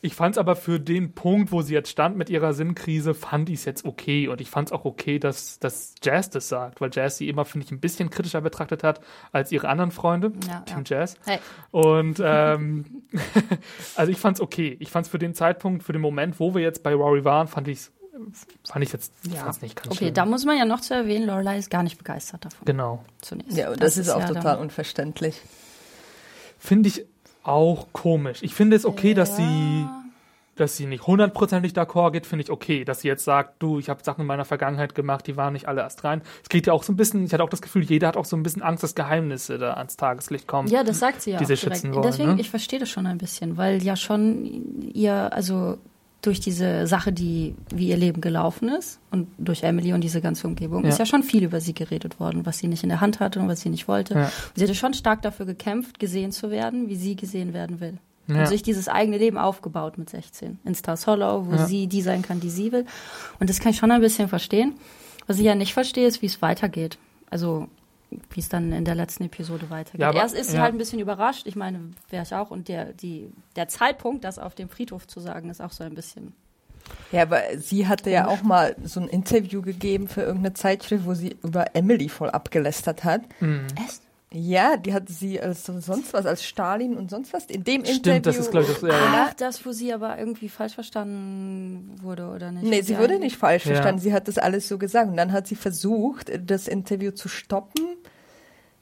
Ich 0.00 0.14
fand 0.14 0.34
es 0.34 0.38
aber 0.38 0.54
für 0.54 0.78
den 0.78 1.14
Punkt, 1.14 1.50
wo 1.50 1.62
sie 1.62 1.72
jetzt 1.72 1.88
stand 1.88 2.18
mit 2.18 2.28
ihrer 2.28 2.52
Sinnkrise, 2.52 3.14
fand 3.14 3.48
ich 3.48 3.60
es 3.60 3.64
jetzt 3.64 3.86
okay. 3.86 4.28
Und 4.28 4.42
ich 4.42 4.50
fand 4.50 4.68
es 4.68 4.72
auch 4.72 4.84
okay, 4.84 5.18
dass, 5.18 5.58
dass 5.60 5.94
Jazz 6.02 6.28
das 6.28 6.46
sagt, 6.46 6.82
weil 6.82 6.90
Jazz 6.92 7.16
sie 7.16 7.30
immer, 7.30 7.46
finde 7.46 7.64
ich, 7.64 7.72
ein 7.72 7.80
bisschen 7.80 8.10
kritischer 8.10 8.42
betrachtet 8.42 8.82
hat 8.82 9.00
als 9.32 9.50
ihre 9.50 9.66
anderen 9.66 9.90
Freunde, 9.90 10.32
Ja, 10.46 10.60
Team 10.60 10.84
ja. 10.84 10.98
Jazz. 10.98 11.16
Hey. 11.24 11.38
Und 11.70 12.20
ähm, 12.22 13.04
also 13.96 14.12
ich 14.12 14.18
fand 14.18 14.36
es 14.36 14.40
okay. 14.42 14.76
Ich 14.78 14.90
fand 14.90 15.06
es 15.06 15.10
für 15.10 15.18
den 15.18 15.32
Zeitpunkt, 15.32 15.82
für 15.82 15.94
den 15.94 16.02
Moment, 16.02 16.38
wo 16.38 16.54
wir 16.54 16.60
jetzt 16.60 16.82
bei 16.82 16.92
Rory 16.92 17.24
waren, 17.24 17.48
fand 17.48 17.68
ich 17.68 17.88
fand 18.64 18.84
ich 18.84 18.92
jetzt 18.92 19.12
ich 19.26 19.34
fand's 19.34 19.60
nicht 19.62 19.76
ganz 19.76 19.88
Okay, 19.88 19.96
schlimm. 19.96 20.14
da 20.14 20.26
muss 20.26 20.44
man 20.44 20.56
ja 20.56 20.64
noch 20.64 20.80
zu 20.80 20.94
erwähnen, 20.94 21.26
Lorelei 21.26 21.58
ist 21.58 21.70
gar 21.70 21.82
nicht 21.82 21.98
begeistert 21.98 22.44
davon. 22.44 22.64
Genau. 22.64 23.04
Zunächst. 23.20 23.56
Ja, 23.56 23.70
und 23.70 23.82
das, 23.82 23.96
ist 23.96 24.08
auch 24.10 24.20
ja 24.20 24.28
total 24.28 24.58
unverständlich. 24.58 25.40
Finde 26.58 26.88
ich 26.88 27.04
auch 27.42 27.88
komisch. 27.92 28.38
Ich 28.42 28.54
finde 28.54 28.76
es 28.76 28.86
okay, 28.86 29.14
dass 29.14 29.36
sie 29.36 29.86
dass 30.56 30.76
sie 30.76 30.86
nicht 30.86 31.06
hundertprozentig 31.06 31.72
d'accord 31.72 32.12
geht, 32.12 32.26
finde 32.26 32.44
ich 32.44 32.50
okay. 32.50 32.84
Dass 32.84 33.00
sie 33.00 33.08
jetzt 33.08 33.24
sagt, 33.24 33.60
du, 33.60 33.78
ich 33.78 33.88
habe 33.88 34.04
Sachen 34.04 34.20
in 34.20 34.26
meiner 34.26 34.44
Vergangenheit 34.44 34.94
gemacht, 34.94 35.26
die 35.26 35.36
waren 35.36 35.52
nicht 35.52 35.66
alle 35.66 35.80
erst 35.80 36.04
rein. 36.04 36.22
Es 36.42 36.48
geht 36.48 36.66
ja 36.68 36.72
auch 36.72 36.82
so 36.84 36.92
ein 36.92 36.96
bisschen, 36.96 37.24
ich 37.24 37.32
hatte 37.32 37.42
auch 37.42 37.48
das 37.48 37.60
Gefühl, 37.60 37.82
jeder 37.82 38.08
hat 38.08 38.16
auch 38.16 38.24
so 38.24 38.36
ein 38.36 38.42
bisschen 38.42 38.62
Angst, 38.62 38.82
dass 38.82 38.94
Geheimnisse 38.94 39.58
da 39.58 39.74
ans 39.74 39.96
Tageslicht 39.96 40.46
kommen. 40.46 40.68
Ja, 40.68 40.84
das 40.84 41.00
sagt 41.00 41.22
sie 41.22 41.32
ja 41.32 41.38
die 41.38 41.44
sie 41.44 41.54
auch 41.54 41.58
direkt. 41.58 41.76
schützen 41.76 41.94
wollen, 41.94 42.06
Deswegen, 42.06 42.34
ne? 42.36 42.40
ich 42.40 42.50
verstehe 42.50 42.78
das 42.78 42.88
schon 42.88 43.06
ein 43.06 43.18
bisschen, 43.18 43.56
weil 43.56 43.82
ja 43.82 43.96
schon 43.96 44.80
ihr, 44.92 45.32
also 45.32 45.78
durch 46.26 46.40
diese 46.40 46.86
Sache, 46.86 47.12
die 47.12 47.54
wie 47.74 47.88
ihr 47.88 47.96
Leben 47.96 48.20
gelaufen 48.20 48.68
ist 48.68 48.98
und 49.10 49.28
durch 49.38 49.62
Emily 49.62 49.92
und 49.92 50.00
diese 50.02 50.20
ganze 50.20 50.46
Umgebung, 50.46 50.82
Ja. 50.82 50.88
ist 50.90 50.98
ja 50.98 51.06
schon 51.06 51.22
viel 51.22 51.44
über 51.44 51.60
sie 51.60 51.74
geredet 51.74 52.18
worden, 52.20 52.46
was 52.46 52.58
sie 52.58 52.66
nicht 52.68 52.82
in 52.82 52.88
der 52.88 53.00
Hand 53.00 53.20
hatte 53.20 53.40
und 53.40 53.48
was 53.48 53.60
sie 53.60 53.70
nicht 53.70 53.88
wollte. 53.88 54.14
Ja. 54.14 54.32
Sie 54.54 54.62
hatte 54.64 54.74
schon 54.74 54.94
stark 54.94 55.22
dafür 55.22 55.46
gekämpft, 55.46 55.98
gesehen 55.98 56.32
zu 56.32 56.50
werden, 56.50 56.88
wie 56.88 56.96
sie 56.96 57.16
gesehen 57.16 57.52
werden 57.52 57.80
will. 57.80 57.98
Ja. 58.26 58.40
Und 58.40 58.46
sich 58.48 58.62
dieses 58.62 58.88
eigene 58.88 59.18
Leben 59.18 59.36
aufgebaut 59.36 59.98
mit 59.98 60.08
16 60.08 60.58
in 60.64 60.74
Stars 60.74 61.06
Hollow, 61.06 61.46
wo 61.46 61.66
sie 61.66 61.86
die 61.88 62.00
sein 62.00 62.22
kann, 62.22 62.40
die 62.40 62.48
sie 62.50 62.72
will. 62.72 62.86
Und 63.38 63.50
das 63.50 63.60
kann 63.60 63.72
ich 63.72 63.76
schon 63.78 63.90
ein 63.90 64.00
bisschen 64.00 64.28
verstehen. 64.28 64.74
Was 65.26 65.38
ich 65.38 65.44
ja 65.44 65.54
nicht 65.54 65.74
verstehe, 65.74 66.06
ist, 66.06 66.22
wie 66.22 66.26
es 66.26 66.40
weitergeht. 66.40 66.96
Also 67.28 67.68
wie 68.30 68.40
es 68.40 68.48
dann 68.48 68.72
in 68.72 68.84
der 68.84 68.94
letzten 68.94 69.24
Episode 69.24 69.70
weitergeht. 69.70 70.00
Ja, 70.00 70.08
aber- 70.10 70.18
Erst 70.18 70.34
ist 70.34 70.50
sie 70.50 70.56
ja. 70.56 70.62
halt 70.62 70.74
ein 70.74 70.78
bisschen 70.78 71.00
überrascht. 71.00 71.46
Ich 71.46 71.56
meine, 71.56 71.80
wäre 72.10 72.22
ich 72.22 72.34
auch. 72.34 72.50
Und 72.50 72.68
der, 72.68 72.92
die, 72.92 73.30
der 73.56 73.68
Zeitpunkt, 73.68 74.24
das 74.24 74.38
auf 74.38 74.54
dem 74.54 74.68
Friedhof 74.68 75.06
zu 75.06 75.20
sagen, 75.20 75.50
ist 75.50 75.60
auch 75.60 75.72
so 75.72 75.84
ein 75.84 75.94
bisschen. 75.94 76.32
Ja, 77.12 77.22
aber 77.22 77.40
sie 77.56 77.88
hatte 77.88 78.10
ja 78.10 78.26
auch 78.28 78.42
mal 78.42 78.76
so 78.84 79.00
ein 79.00 79.08
Interview 79.08 79.62
gegeben 79.62 80.06
für 80.06 80.20
irgendeine 80.20 80.52
Zeitschrift, 80.54 81.06
wo 81.06 81.14
sie 81.14 81.36
über 81.42 81.74
Emily 81.74 82.08
voll 82.10 82.28
abgelästert 82.30 83.04
hat. 83.04 83.22
Mhm. 83.40 83.66
Echt? 83.82 84.02
Ja, 84.36 84.76
die 84.76 84.92
hatte 84.92 85.12
sie 85.12 85.40
als 85.40 85.64
so- 85.64 85.78
sonst 85.78 86.12
was, 86.12 86.26
als 86.26 86.44
Stalin 86.44 86.96
und 86.96 87.08
sonst 87.08 87.32
was 87.32 87.46
in 87.46 87.62
dem 87.62 87.82
Interview. 87.82 87.94
Stimmt, 88.00 88.26
das 88.26 88.36
ist, 88.36 88.50
glaube 88.50 88.66
ich, 88.66 88.72
das, 88.72 88.82
ja, 88.82 88.88
ja. 88.88 89.26
Ach, 89.28 89.34
das, 89.34 89.64
wo 89.64 89.70
sie 89.70 89.92
aber 89.92 90.18
irgendwie 90.18 90.48
falsch 90.48 90.74
verstanden 90.74 91.94
wurde, 92.02 92.26
oder 92.28 92.50
nicht? 92.50 92.64
Nee, 92.64 92.80
sie 92.82 92.98
wurde 92.98 93.18
nicht 93.20 93.36
falsch 93.36 93.64
Ja. 93.66 93.74
verstanden. 93.74 94.00
Sie 94.00 94.12
hat 94.12 94.26
das 94.26 94.38
alles 94.38 94.66
so 94.68 94.76
gesagt. 94.76 95.08
Und 95.08 95.16
dann 95.16 95.30
hat 95.32 95.46
sie 95.46 95.54
versucht, 95.54 96.32
das 96.46 96.66
Interview 96.68 97.12
zu 97.12 97.28
stoppen. 97.28 97.84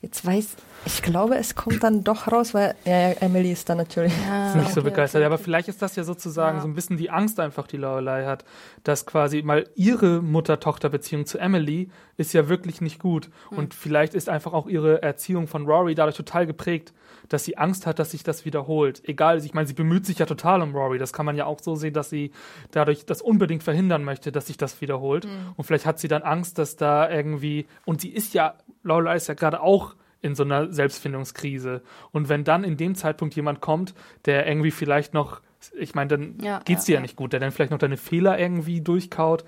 Jetzt 0.03 0.27
weiß, 0.27 0.57
ich 0.85 1.01
glaube, 1.01 1.37
es 1.37 1.55
kommt 1.55 1.85
dann 1.85 2.03
doch 2.03 2.27
raus, 2.31 2.55
weil 2.55 2.75
ja, 2.85 3.11
ja, 3.11 3.17
Emily 3.21 3.53
ist 3.53 3.69
dann 3.69 3.79
natürlich. 3.79 4.13
Ja, 4.27 4.53
nicht 4.57 4.71
so 4.73 4.81
okay, 4.81 4.91
begeistert. 4.91 5.21
okay, 5.21 5.27
Aber 5.27 5.39
vielleicht 5.39 5.69
ist 5.69 5.81
das 5.81 5.95
ja 5.95 6.03
sozusagen 6.03 6.57
Ja. 6.57 6.63
so 6.63 6.69
ein 6.69 6.75
bisschen 6.75 6.97
die 6.97 7.09
Angst 7.09 7.39
einfach, 7.39 7.69
die 7.69 7.77
Lorelei 7.77 8.27
hat, 8.27 8.45
dass 8.83 9.07
quasi 9.07 9.43
mal 9.43 9.69
ihre 9.77 10.21
Mutter-Tochter-Beziehung 10.21 11.25
zu 11.25 11.39
Emily 11.39 11.89
ist 12.17 12.33
ja 12.33 12.49
wirklich 12.49 12.81
nicht 12.81 12.99
gut. 12.99 13.31
Hm. 13.51 13.59
Und 13.59 13.75
vielleicht 13.75 14.15
ist 14.15 14.29
einfach 14.29 14.53
auch 14.53 14.67
ihre 14.67 15.03
Erziehung 15.03 15.47
von 15.47 15.67
Rory 15.67 15.95
dadurch 15.95 16.17
total 16.17 16.47
geprägt, 16.47 16.93
dass 17.29 17.45
sie 17.45 17.57
Angst 17.57 17.87
hat, 17.87 18.01
dass 18.01 18.11
sich 18.11 18.25
das 18.25 18.45
wiederholt. 18.45 19.03
Egal, 19.09 19.39
ich 19.39 19.55
meine, 19.55 19.69
sie 19.69 19.75
bemüht 19.75 20.05
sich 20.05 20.19
ja 20.19 20.27
total 20.27 20.63
um 20.63 20.75
Rory. 20.75 20.99
Das 20.99 21.13
kann 21.13 21.25
man 21.25 21.37
ja 21.37 21.47
auch 21.47 21.61
so 21.61 21.77
sehen, 21.77 21.95
dass 21.95 22.11
sie 22.11 22.33
dadurch 22.73 23.07
das 23.07 23.23
unbedingt 23.23 23.63
verhindern 23.63 24.03
möchte, 24.03 24.33
dass 24.33 24.49
sich 24.49 24.57
das 24.57 24.81
wiederholt. 24.81 25.29
Und 25.57 25.65
vielleicht 25.65 25.87
hat 25.87 26.01
sie 26.01 26.09
dann 26.09 26.23
Angst, 26.23 26.59
dass 26.59 26.75
da 26.75 27.09
irgendwie, 27.09 27.67
und 27.85 28.01
sie 28.01 28.11
ist 28.11 28.35
ja, 28.35 28.55
Lorelei 28.83 29.17
ist 29.17 29.29
ja 29.29 29.35
gerade 29.35 29.61
auch 29.61 29.95
in 30.21 30.35
so 30.35 30.45
einer 30.45 30.73
Selbstfindungskrise. 30.73 31.83
Und 32.13 32.29
wenn 32.29 32.45
dann 32.45 32.65
in 32.65 32.77
dem 32.77 32.95
Zeitpunkt 32.95 33.35
jemand 33.35 33.61
kommt, 33.61 33.95
der 34.25 34.47
irgendwie 34.47 34.71
vielleicht 34.71 35.15
noch, 35.15 35.41
ich 35.79 35.95
meine, 35.95 36.09
dann 36.09 36.39
Ja, 36.39 36.61
geht's 36.65 36.87
ja, 36.87 36.87
dir 36.87 36.95
ja 36.95 37.01
ja. 37.01 37.01
nicht 37.01 37.17
gut, 37.17 37.33
der 37.33 37.41
dann 37.41 37.51
vielleicht 37.53 37.73
noch 37.73 37.79
deine 37.79 37.97
Fehler 37.97 38.39
irgendwie 38.39 38.81
durchkaut. 38.81 39.45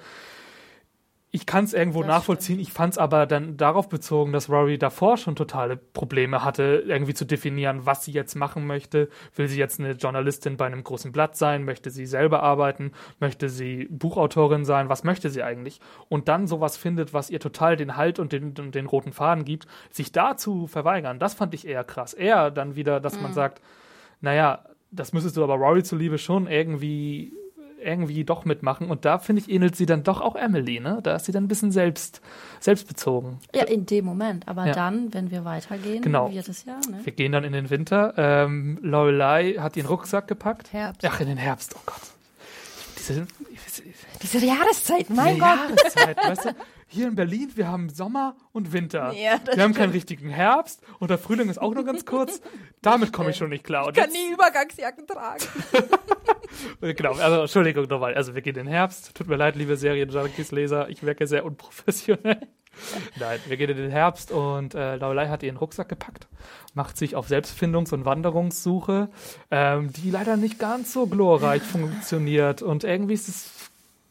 Ich 1.35 1.47
kann 1.47 1.65
es 1.65 1.75
irgendwo 1.75 2.03
Das 2.03 2.07
nachvollziehen. 2.07 2.61
Ich 2.61 2.73
fand 2.73 2.93
es 2.93 2.99
aber 2.99 3.27
dann 3.27 3.57
darauf 3.57 3.89
bezogen, 3.89 4.33
dass 4.33 4.49
Rory 4.49 4.79
davor 4.79 5.17
schon 5.17 5.35
totale 5.35 5.77
Probleme 5.77 6.45
hatte, 6.45 6.85
irgendwie 6.87 7.13
zu 7.13 7.25
definieren, 7.25 7.87
was 7.87 8.05
sie 8.05 8.13
jetzt 8.13 8.37
machen 8.37 8.69
möchte. 8.69 9.09
Will 9.35 9.49
sie 9.49 9.59
jetzt 9.59 9.81
eine 9.81 9.95
Journalistin 9.95 10.57
bei 10.57 10.67
einem 10.67 10.85
großen 10.85 11.11
Blatt 11.11 11.37
sein? 11.37 11.65
Möchte 11.65 11.91
sie 11.91 12.07
selber 12.07 12.45
arbeiten? 12.45 12.93
Möchte 13.19 13.49
sie 13.49 13.89
Buchautorin 13.91 14.65
sein? 14.65 14.89
Was 14.89 15.03
möchte 15.03 15.29
sie 15.29 15.43
eigentlich? 15.43 15.81
Und 16.09 16.29
dann 16.29 16.47
sowas 16.47 16.77
findet, 16.77 17.13
was 17.13 17.31
ihr 17.31 17.41
total 17.41 17.75
den 17.75 17.97
Halt 17.97 18.21
und 18.21 18.31
den, 18.31 18.55
und 18.57 18.73
den 18.77 18.87
roten 18.87 19.11
Faden 19.11 19.45
gibt, 19.45 19.67
sich 19.91 20.13
dazu 20.13 20.69
verweigern, 20.69 21.19
das 21.19 21.35
fand 21.35 21.53
ich 21.53 21.67
eher 21.67 21.83
krass. 21.83 22.15
Eher 22.15 22.53
dann 22.53 22.77
wieder, 22.77 23.01
dass 23.01 23.21
man 23.21 23.33
sagt, 23.33 23.61
naja, 24.21 24.65
das 24.93 25.13
müsstest 25.13 25.37
du 25.37 25.43
aber 25.43 25.57
Rory 25.57 25.83
zuliebe 25.83 26.19
schon 26.19 26.47
irgendwie 26.47 27.33
irgendwie 27.85 28.25
doch 28.25 28.45
mitmachen. 28.45 28.91
Und 28.91 29.05
da, 29.05 29.19
finde 29.19 29.43
ich, 29.43 29.51
ähnelt 29.51 29.77
sie 29.77 29.87
dann 29.87 30.03
doch 30.03 30.21
auch 30.21 30.35
Emily, 30.37 30.81
ne? 30.81 31.01
Da 31.03 31.17
ist 31.17 31.27
sie 31.27 31.33
dann 31.33 31.45
ein 31.45 31.49
bisschen 31.49 31.71
selbst, 31.71 32.21
selbstbezogen. 32.61 33.39
Ja, 33.55 33.65
in 33.65 33.87
dem 33.87 34.05
Moment. 34.05 34.49
Aber 34.49 34.67
Ja. 34.67 34.73
dann, 34.73 35.13
wenn 35.15 35.31
wir 35.31 35.45
weitergehen, 35.45 36.03
Genau. 36.03 36.33
wird 36.33 36.49
es 36.49 36.65
ja, 36.65 36.81
ne? 36.91 37.01
Wir 37.05 37.13
gehen 37.13 37.33
dann 37.33 37.45
in 37.45 37.53
den 37.53 37.71
Winter. 37.71 38.15
Ähm, 38.17 38.79
Lorelei 38.83 39.55
hat 39.59 39.77
ihren 39.77 39.87
Rucksack 39.87 40.27
gepackt. 40.29 40.73
Herbst. 40.73 41.05
Ach, 41.05 41.21
in 41.21 41.29
den 41.29 41.37
Herbst, 41.39 41.75
oh 41.77 41.81
Gott. 41.87 42.01
Diese, 42.99 43.27
Diese 44.23 44.39
Jahreszeit, 44.47 45.11
mein 45.11 45.35
diese 45.35 45.39
Gott. 45.47 45.59
Jahreszeit, 45.59 46.17
weißt 46.17 46.45
du? 46.47 46.49
Hier 46.95 47.09
in 47.09 47.17
Berlin, 47.17 47.51
wir 47.57 47.67
haben 47.67 47.89
Sommer 47.89 48.37
und 48.53 48.73
Winter. 48.73 49.13
Ja, 49.15 49.41
wir 49.53 49.65
haben 49.65 49.75
keinen 49.75 49.91
richtigen 49.91 50.29
Herbst 50.29 50.81
und 51.01 51.11
der 51.11 51.19
Frühling 51.19 51.49
ist 51.49 51.61
auch 51.61 51.75
nur 51.75 51.85
ganz 51.85 52.07
kurz. 52.07 52.41
Damit 52.83 53.13
komme 53.13 53.31
ich 53.31 53.37
schon 53.37 53.49
nicht 53.49 53.65
klar. 53.65 53.87
Und 53.89 53.97
Ich 53.97 54.03
kann 54.03 54.13
nie 54.13 54.33
Übergangsjacken 54.33 55.07
tragen. 55.07 55.45
Genau, 56.81 57.15
also 57.15 57.41
Entschuldigung 57.41 57.87
nochmal. 57.89 58.15
Also 58.15 58.37
wir 58.37 58.43
gehen 58.43 58.55
in 58.57 58.67
den 58.67 58.73
Herbst. 58.73 59.13
Tut 59.17 59.27
mir 59.27 59.35
leid, 59.35 59.57
liebe 59.57 59.77
Serien-Junkies-Leser, 59.77 60.89
ich 60.89 61.03
wirke 61.03 61.27
sehr 61.27 61.45
unprofessionell. 61.45 62.47
Nein, 63.19 63.41
wir 63.47 63.57
gehen 63.57 63.71
in 63.71 63.77
den 63.77 63.91
Herbst 63.91 64.31
und 64.31 64.75
äh, 64.75 64.97
Lorelei 64.97 65.29
hat 65.29 65.43
ihren 65.43 65.57
Rucksack 65.57 65.89
gepackt, 65.89 66.29
macht 66.75 66.97
sich 66.97 67.17
auf 67.17 67.29
Selbstfindungs- 67.29 67.93
und 67.93 68.05
Wanderungssuche, 68.05 69.09
ähm, 69.51 69.93
die 69.93 70.11
leider 70.11 70.37
nicht 70.37 70.59
ganz 70.61 70.93
so 70.93 71.07
glorreich 71.07 71.63
funktioniert. 71.63 72.63
Und 72.63 72.85
irgendwie 72.85 73.15
ist 73.15 73.29
es 73.29 73.54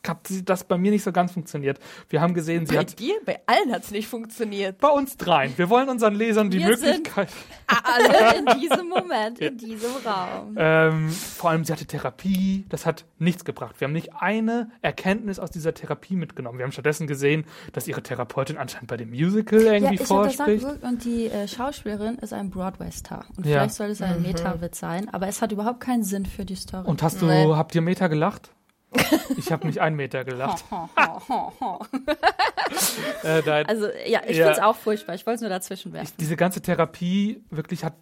hat 0.08 0.28
das 0.46 0.64
bei 0.66 0.78
mir 0.78 0.92
nicht 0.92 1.04
so 1.04 1.12
ganz 1.12 1.32
funktioniert. 1.32 1.80
Wir 2.10 2.20
haben 2.22 2.34
gesehen, 2.34 2.66
sie 2.66 2.74
Bei 2.76 2.82
hat 2.82 3.00
dir, 3.00 3.16
bei 3.26 3.40
allen 3.46 3.72
hat 3.72 3.84
es 3.84 3.92
nicht 3.92 4.08
funktioniert. 4.08 4.78
bei 4.80 4.90
uns 4.90 5.16
dreien. 5.18 5.54
Wir 5.58 5.70
wollen 5.70 5.88
unseren 5.90 6.16
Lesern 6.16 6.50
die 6.50 6.60
Wir 6.60 6.76
sind- 6.78 6.90
Möglichkeit. 6.98 7.30
Alle 7.68 8.38
in 8.38 8.60
diesem 8.60 8.90
Moment, 8.90 9.40
in 9.40 9.58
diesem 9.58 9.92
Raum. 10.06 10.56
Ähm, 10.58 11.10
vor 11.10 11.50
allem, 11.52 11.64
sie 11.64 11.72
hatte 11.72 11.86
Therapie. 11.86 12.66
Das 12.70 12.86
hat 12.86 13.06
nichts 13.20 13.46
gebracht. 13.46 13.80
Wir 13.80 13.86
haben 13.86 13.94
nicht 13.94 14.14
eine 14.16 14.70
Erkenntnis 14.82 15.40
aus 15.40 15.52
dieser 15.52 15.74
Therapie 15.74 16.16
mitgenommen. 16.16 16.58
Wir 16.60 16.66
haben 16.66 16.72
stattdessen 16.72 17.08
gesehen, 17.08 17.46
dass 17.72 17.88
ihre 17.88 18.04
Therapeutin 18.04 18.58
anscheinend 18.58 18.90
bei 18.90 18.98
dem 18.98 19.10
Musical 19.10 19.60
irgendwie 19.62 19.96
das 19.98 20.08
vorspricht. 20.08 20.64
gesagt, 20.66 20.84
und 20.84 21.06
die 21.06 21.28
äh, 21.28 21.48
Schauspielerin 21.48 22.16
ist 22.18 22.34
ein 22.34 22.50
Broadway-Star. 22.50 23.26
Und 23.38 23.46
Ja. 23.46 23.60
vielleicht 23.60 23.76
soll 23.76 23.88
es 23.90 24.02
ein 24.02 24.22
Meta-Witz 24.22 24.80
sein, 24.80 25.08
aber 25.14 25.28
es 25.28 25.42
hat 25.42 25.52
überhaupt 25.52 25.80
keinen 25.80 26.04
Sinn 26.04 26.26
für 26.26 26.46
die 26.46 26.56
Story. 26.56 26.86
Und 26.88 27.02
hast 27.02 27.22
du, 27.22 27.26
Nee. 27.26 27.48
habt 27.54 27.74
ihr 27.74 27.82
Meter 27.82 28.10
gelacht? 28.10 28.52
Ich 29.38 29.52
habe 29.52 29.68
nicht 29.68 29.80
einen 29.82 29.96
Meter 29.96 30.24
gelacht. 30.24 30.64
Äh, 33.24 33.42
nein. 33.46 33.66
Also, 33.68 33.88
ja, 34.08 34.22
ich 34.28 34.38
Ja. 34.38 34.46
find's 34.46 34.60
auch 34.62 34.76
furchtbar. 34.76 35.16
Ich 35.16 35.26
wollte 35.26 35.36
es 35.36 35.42
nur 35.42 35.50
dazwischen 35.50 35.94
werfen. 35.94 36.14
diese 36.20 36.36
ganze 36.36 36.62
Therapie 36.62 37.44
wirklich 37.50 37.84
hat 37.84 37.94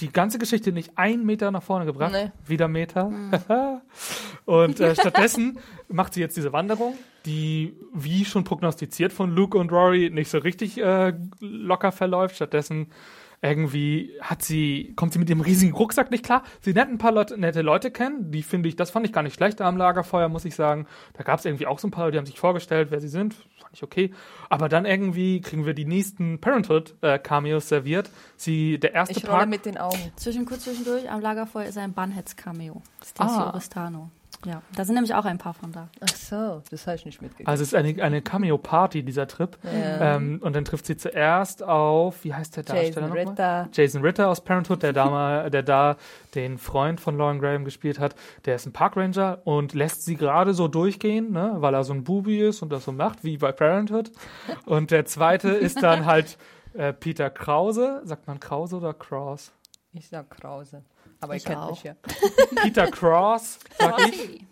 die 0.00 0.12
ganze 0.12 0.38
Geschichte 0.38 0.70
nicht 0.70 0.96
einen 0.96 1.24
Meter 1.26 1.50
nach 1.50 1.62
vorne 1.62 1.84
gebracht. 1.84 2.12
Nee. 2.12 2.30
Wieder 2.46 2.68
Meter. 2.68 3.10
und 4.44 4.78
äh, 4.80 4.94
stattdessen 4.94 5.58
macht 5.88 6.14
sie 6.14 6.20
jetzt 6.20 6.36
diese 6.36 6.52
Wanderung, 6.52 6.94
die, 7.26 7.74
wie 7.92 8.24
schon 8.24 8.44
prognostiziert 8.44 9.12
von 9.12 9.34
Luke 9.34 9.58
und 9.58 9.72
Rory, 9.72 10.10
nicht 10.10 10.30
so 10.30 10.38
richtig 10.38 10.78
äh, 10.78 11.14
locker 11.40 11.90
verläuft. 11.90 12.36
Stattdessen 12.36 12.92
irgendwie 13.40 14.12
hat 14.20 14.42
sie, 14.42 14.92
kommt 14.96 15.12
sie 15.12 15.18
mit 15.18 15.30
ihrem 15.30 15.40
riesigen 15.40 15.72
Rucksack 15.72 16.10
nicht 16.10 16.24
klar. 16.24 16.42
Sie 16.60 16.72
lernt 16.72 16.90
ein 16.90 16.98
paar 16.98 17.12
Leute, 17.12 17.38
nette 17.38 17.62
Leute 17.62 17.90
kennen, 17.90 18.30
die 18.32 18.42
finde 18.42 18.68
ich, 18.68 18.76
das 18.76 18.90
fand 18.90 19.06
ich 19.06 19.12
gar 19.12 19.22
nicht 19.22 19.34
schlecht 19.34 19.60
am 19.60 19.76
Lagerfeuer, 19.76 20.28
muss 20.28 20.44
ich 20.44 20.54
sagen. 20.56 20.86
Da 21.14 21.22
gab 21.22 21.38
es 21.38 21.44
irgendwie 21.44 21.66
auch 21.66 21.78
so 21.78 21.86
ein 21.88 21.90
paar 21.92 22.04
Leute, 22.04 22.12
die 22.12 22.18
haben 22.18 22.26
sich 22.26 22.40
vorgestellt, 22.40 22.88
wer 22.90 23.00
sie 23.00 23.08
sind, 23.08 23.34
fand 23.34 23.72
ich 23.74 23.82
okay. 23.82 24.12
Aber 24.50 24.68
dann 24.68 24.84
irgendwie 24.86 25.40
kriegen 25.40 25.66
wir 25.66 25.74
die 25.74 25.84
nächsten 25.84 26.40
Parenthood-Cameos 26.40 27.68
serviert. 27.68 28.10
Sie, 28.36 28.78
der 28.78 28.94
erste 28.94 29.16
Ich 29.16 29.22
Tag. 29.22 29.48
mit 29.48 29.66
den 29.66 29.78
Augen. 29.78 29.98
Zwischen 30.16 30.44
kurz 30.44 30.64
zwischendurch, 30.64 31.10
am 31.10 31.20
Lagerfeuer 31.20 31.66
ist 31.66 31.78
ein 31.78 31.92
Bunheads-Cameo. 31.92 32.82
Stacey 33.04 33.38
Ah. 33.38 33.50
Oristano. 33.50 34.10
Ja, 34.44 34.62
da 34.76 34.84
sind 34.84 34.94
nämlich 34.94 35.14
auch 35.14 35.24
ein 35.24 35.38
paar 35.38 35.52
von 35.52 35.72
da. 35.72 35.88
Ach 36.00 36.14
so, 36.14 36.62
das 36.70 36.86
habe 36.86 36.96
ich 36.96 37.04
nicht 37.04 37.20
mitgekriegt. 37.20 37.48
Also 37.48 37.62
es 37.62 37.72
ist 37.72 37.74
eine, 37.74 38.00
eine 38.02 38.22
Cameo-Party, 38.22 39.02
dieser 39.02 39.26
Trip. 39.26 39.58
Ähm, 39.64 40.38
und 40.42 40.54
dann 40.54 40.64
trifft 40.64 40.86
sie 40.86 40.96
zuerst 40.96 41.62
auf, 41.62 42.22
wie 42.22 42.32
heißt 42.32 42.56
der 42.56 42.62
Darsteller 42.62 42.86
Jason 42.86 43.02
nochmal? 43.08 43.28
Ritter. 43.28 43.68
Jason 43.72 44.02
Ritter 44.02 44.28
aus 44.28 44.40
Parenthood, 44.42 44.82
der 44.84 44.92
da, 44.92 45.10
mal, 45.10 45.50
der 45.50 45.64
da 45.64 45.96
den 46.36 46.58
Freund 46.58 47.00
von 47.00 47.18
Lauren 47.18 47.40
Graham 47.40 47.64
gespielt 47.64 47.98
hat. 47.98 48.14
Der 48.44 48.54
ist 48.54 48.66
ein 48.66 48.72
Parkranger 48.72 49.38
und 49.44 49.74
lässt 49.74 50.04
sie 50.04 50.14
gerade 50.14 50.54
so 50.54 50.68
durchgehen, 50.68 51.32
ne, 51.32 51.56
weil 51.56 51.74
er 51.74 51.82
so 51.82 51.92
ein 51.92 52.04
Bubi 52.04 52.40
ist 52.40 52.62
und 52.62 52.70
das 52.70 52.84
so 52.84 52.92
macht, 52.92 53.24
wie 53.24 53.38
bei 53.38 53.50
Parenthood. 53.50 54.12
Und 54.66 54.92
der 54.92 55.04
zweite 55.04 55.48
ist 55.48 55.82
dann 55.82 56.06
halt 56.06 56.38
äh, 56.74 56.92
Peter 56.92 57.28
Krause. 57.28 58.02
Sagt 58.04 58.28
man 58.28 58.38
Krause 58.38 58.76
oder 58.76 58.94
Cross? 58.94 59.52
Ich 59.92 60.08
sag 60.08 60.30
Krause. 60.30 60.82
Aber 61.20 61.34
Ich 61.36 61.44
ihr 61.44 61.48
kennt 61.48 61.60
auch. 61.62 61.70
mich 61.70 61.82
ja. 61.82 61.94
Peter 62.62 62.86
Cross, 62.90 63.58
sag 63.78 63.98
ich. 64.08 64.44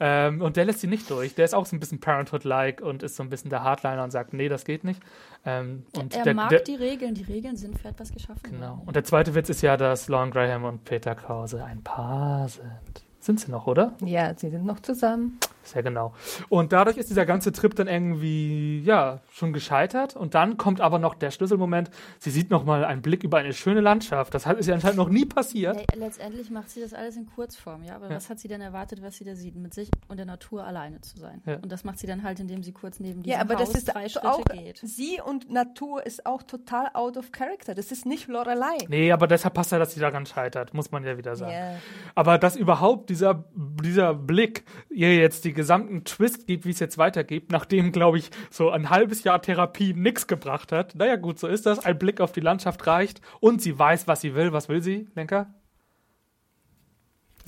Ähm, 0.00 0.40
und 0.40 0.56
der 0.56 0.64
lässt 0.64 0.80
sie 0.80 0.86
nicht 0.86 1.10
durch. 1.10 1.34
Der 1.34 1.44
ist 1.44 1.54
auch 1.54 1.66
so 1.66 1.76
ein 1.76 1.80
bisschen 1.80 2.00
Parenthood-like 2.00 2.80
und 2.80 3.02
ist 3.02 3.16
so 3.16 3.22
ein 3.22 3.28
bisschen 3.28 3.50
der 3.50 3.62
Hardliner 3.62 4.02
und 4.02 4.10
sagt, 4.10 4.32
nee, 4.32 4.48
das 4.48 4.64
geht 4.64 4.82
nicht. 4.84 5.00
Ähm, 5.44 5.84
und 5.94 6.14
er 6.14 6.24
der, 6.24 6.34
mag 6.34 6.48
der, 6.48 6.60
die 6.60 6.74
Regeln. 6.74 7.14
Die 7.14 7.24
Regeln 7.24 7.56
sind 7.56 7.78
für 7.78 7.88
etwas 7.88 8.12
geschaffen. 8.12 8.40
Genau. 8.42 8.78
worden. 8.78 8.82
Und 8.86 8.96
der 8.96 9.04
zweite 9.04 9.34
Witz 9.34 9.48
ist 9.50 9.62
ja, 9.62 9.76
dass 9.76 10.08
Lauren 10.08 10.30
Graham 10.30 10.64
und 10.64 10.84
Peter 10.84 11.14
Krause 11.14 11.62
ein 11.64 11.82
Paar 11.82 12.48
sind. 12.48 13.04
Sind 13.20 13.40
sie 13.40 13.50
noch, 13.50 13.66
oder? 13.66 13.94
Ja, 14.04 14.32
sie 14.36 14.48
sind 14.48 14.64
noch 14.64 14.80
zusammen. 14.80 15.38
Sehr 15.72 15.82
genau. 15.82 16.14
Und 16.48 16.72
dadurch 16.72 16.96
ist 16.96 17.10
dieser 17.10 17.26
ganze 17.26 17.52
Trip 17.52 17.74
dann 17.74 17.88
irgendwie, 17.88 18.80
ja, 18.80 19.20
schon 19.32 19.52
gescheitert. 19.52 20.16
Und 20.16 20.34
dann 20.34 20.56
kommt 20.56 20.80
aber 20.80 20.98
noch 20.98 21.14
der 21.14 21.30
Schlüsselmoment. 21.30 21.90
Sie 22.18 22.30
sieht 22.30 22.50
nochmal 22.50 22.84
einen 22.84 23.02
Blick 23.02 23.22
über 23.22 23.38
eine 23.38 23.52
schöne 23.52 23.80
Landschaft. 23.80 24.32
Das 24.34 24.46
hat- 24.46 24.58
ist 24.58 24.66
ja 24.66 24.74
anscheinend 24.74 24.96
noch 24.98 25.08
nie 25.10 25.24
passiert. 25.26 25.76
Le 25.94 26.00
letztendlich 26.00 26.50
macht 26.50 26.70
sie 26.70 26.80
das 26.80 26.94
alles 26.94 27.16
in 27.16 27.26
Kurzform, 27.26 27.82
ja. 27.84 27.96
Aber 27.96 28.08
Ja. 28.08 28.16
was 28.16 28.30
hat 28.30 28.38
sie 28.38 28.48
denn 28.48 28.60
erwartet, 28.60 29.02
was 29.02 29.16
sie 29.18 29.24
da 29.24 29.34
sieht? 29.34 29.56
Mit 29.56 29.74
sich 29.74 29.90
und 30.08 30.16
der 30.18 30.26
Natur 30.26 30.64
alleine 30.64 31.00
zu 31.00 31.18
sein. 31.18 31.42
Ja. 31.46 31.56
Und 31.56 31.70
das 31.70 31.84
macht 31.84 31.98
sie 31.98 32.06
dann 32.06 32.22
halt, 32.22 32.40
indem 32.40 32.62
sie 32.62 32.72
kurz 32.72 32.98
neben 33.00 33.22
diesem 33.22 33.36
Ja, 33.36 33.40
aber 33.42 33.54
Haus 33.58 33.68
das 33.70 33.78
ist 33.82 33.94
drei 33.94 34.08
Schritte 34.08 34.32
auch, 34.32 34.44
geht. 34.46 34.78
sie 34.82 35.20
und 35.24 35.50
Natur 35.50 36.04
ist 36.06 36.24
auch 36.26 36.42
total 36.42 36.88
out 36.94 37.16
of 37.16 37.32
character. 37.32 37.74
Das 37.74 37.92
ist 37.92 38.06
nicht 38.06 38.28
Lorelei. 38.28 38.76
Nee, 38.88 39.12
aber 39.12 39.26
deshalb 39.26 39.54
passt 39.54 39.72
ja, 39.72 39.78
dass 39.78 39.92
sie 39.92 40.00
daran 40.00 40.24
scheitert, 40.26 40.72
muss 40.74 40.90
man 40.90 41.04
ja 41.04 41.18
wieder 41.18 41.36
sagen. 41.36 41.52
Ja. 41.52 41.74
Aber 42.14 42.38
dass 42.38 42.56
überhaupt 42.56 43.10
dieser, 43.10 43.44
dieser 43.54 44.14
Blick 44.14 44.64
ihr 44.90 45.14
jetzt 45.16 45.44
die 45.44 45.52
gesamten 45.58 46.04
Twist 46.04 46.46
gibt, 46.46 46.64
wie 46.64 46.70
es 46.70 46.78
jetzt 46.78 46.96
weitergeht, 46.96 47.50
nachdem, 47.52 47.92
glaube 47.92 48.16
ich, 48.18 48.30
so 48.50 48.70
ein 48.70 48.88
halbes 48.88 49.24
Jahr 49.24 49.42
Therapie 49.42 49.92
nichts 49.92 50.26
gebracht 50.26 50.72
hat. 50.72 50.94
Naja, 50.94 51.16
gut, 51.16 51.38
so 51.38 51.46
ist 51.46 51.66
das. 51.66 51.84
Ein 51.84 51.98
Blick 51.98 52.20
auf 52.22 52.32
die 52.32 52.40
Landschaft 52.40 52.86
reicht 52.86 53.20
und 53.40 53.60
sie 53.60 53.78
weiß, 53.78 54.06
was 54.08 54.20
sie 54.22 54.34
will. 54.34 54.52
Was 54.52 54.68
will 54.70 54.82
sie, 54.82 55.08
Lenker? 55.14 55.52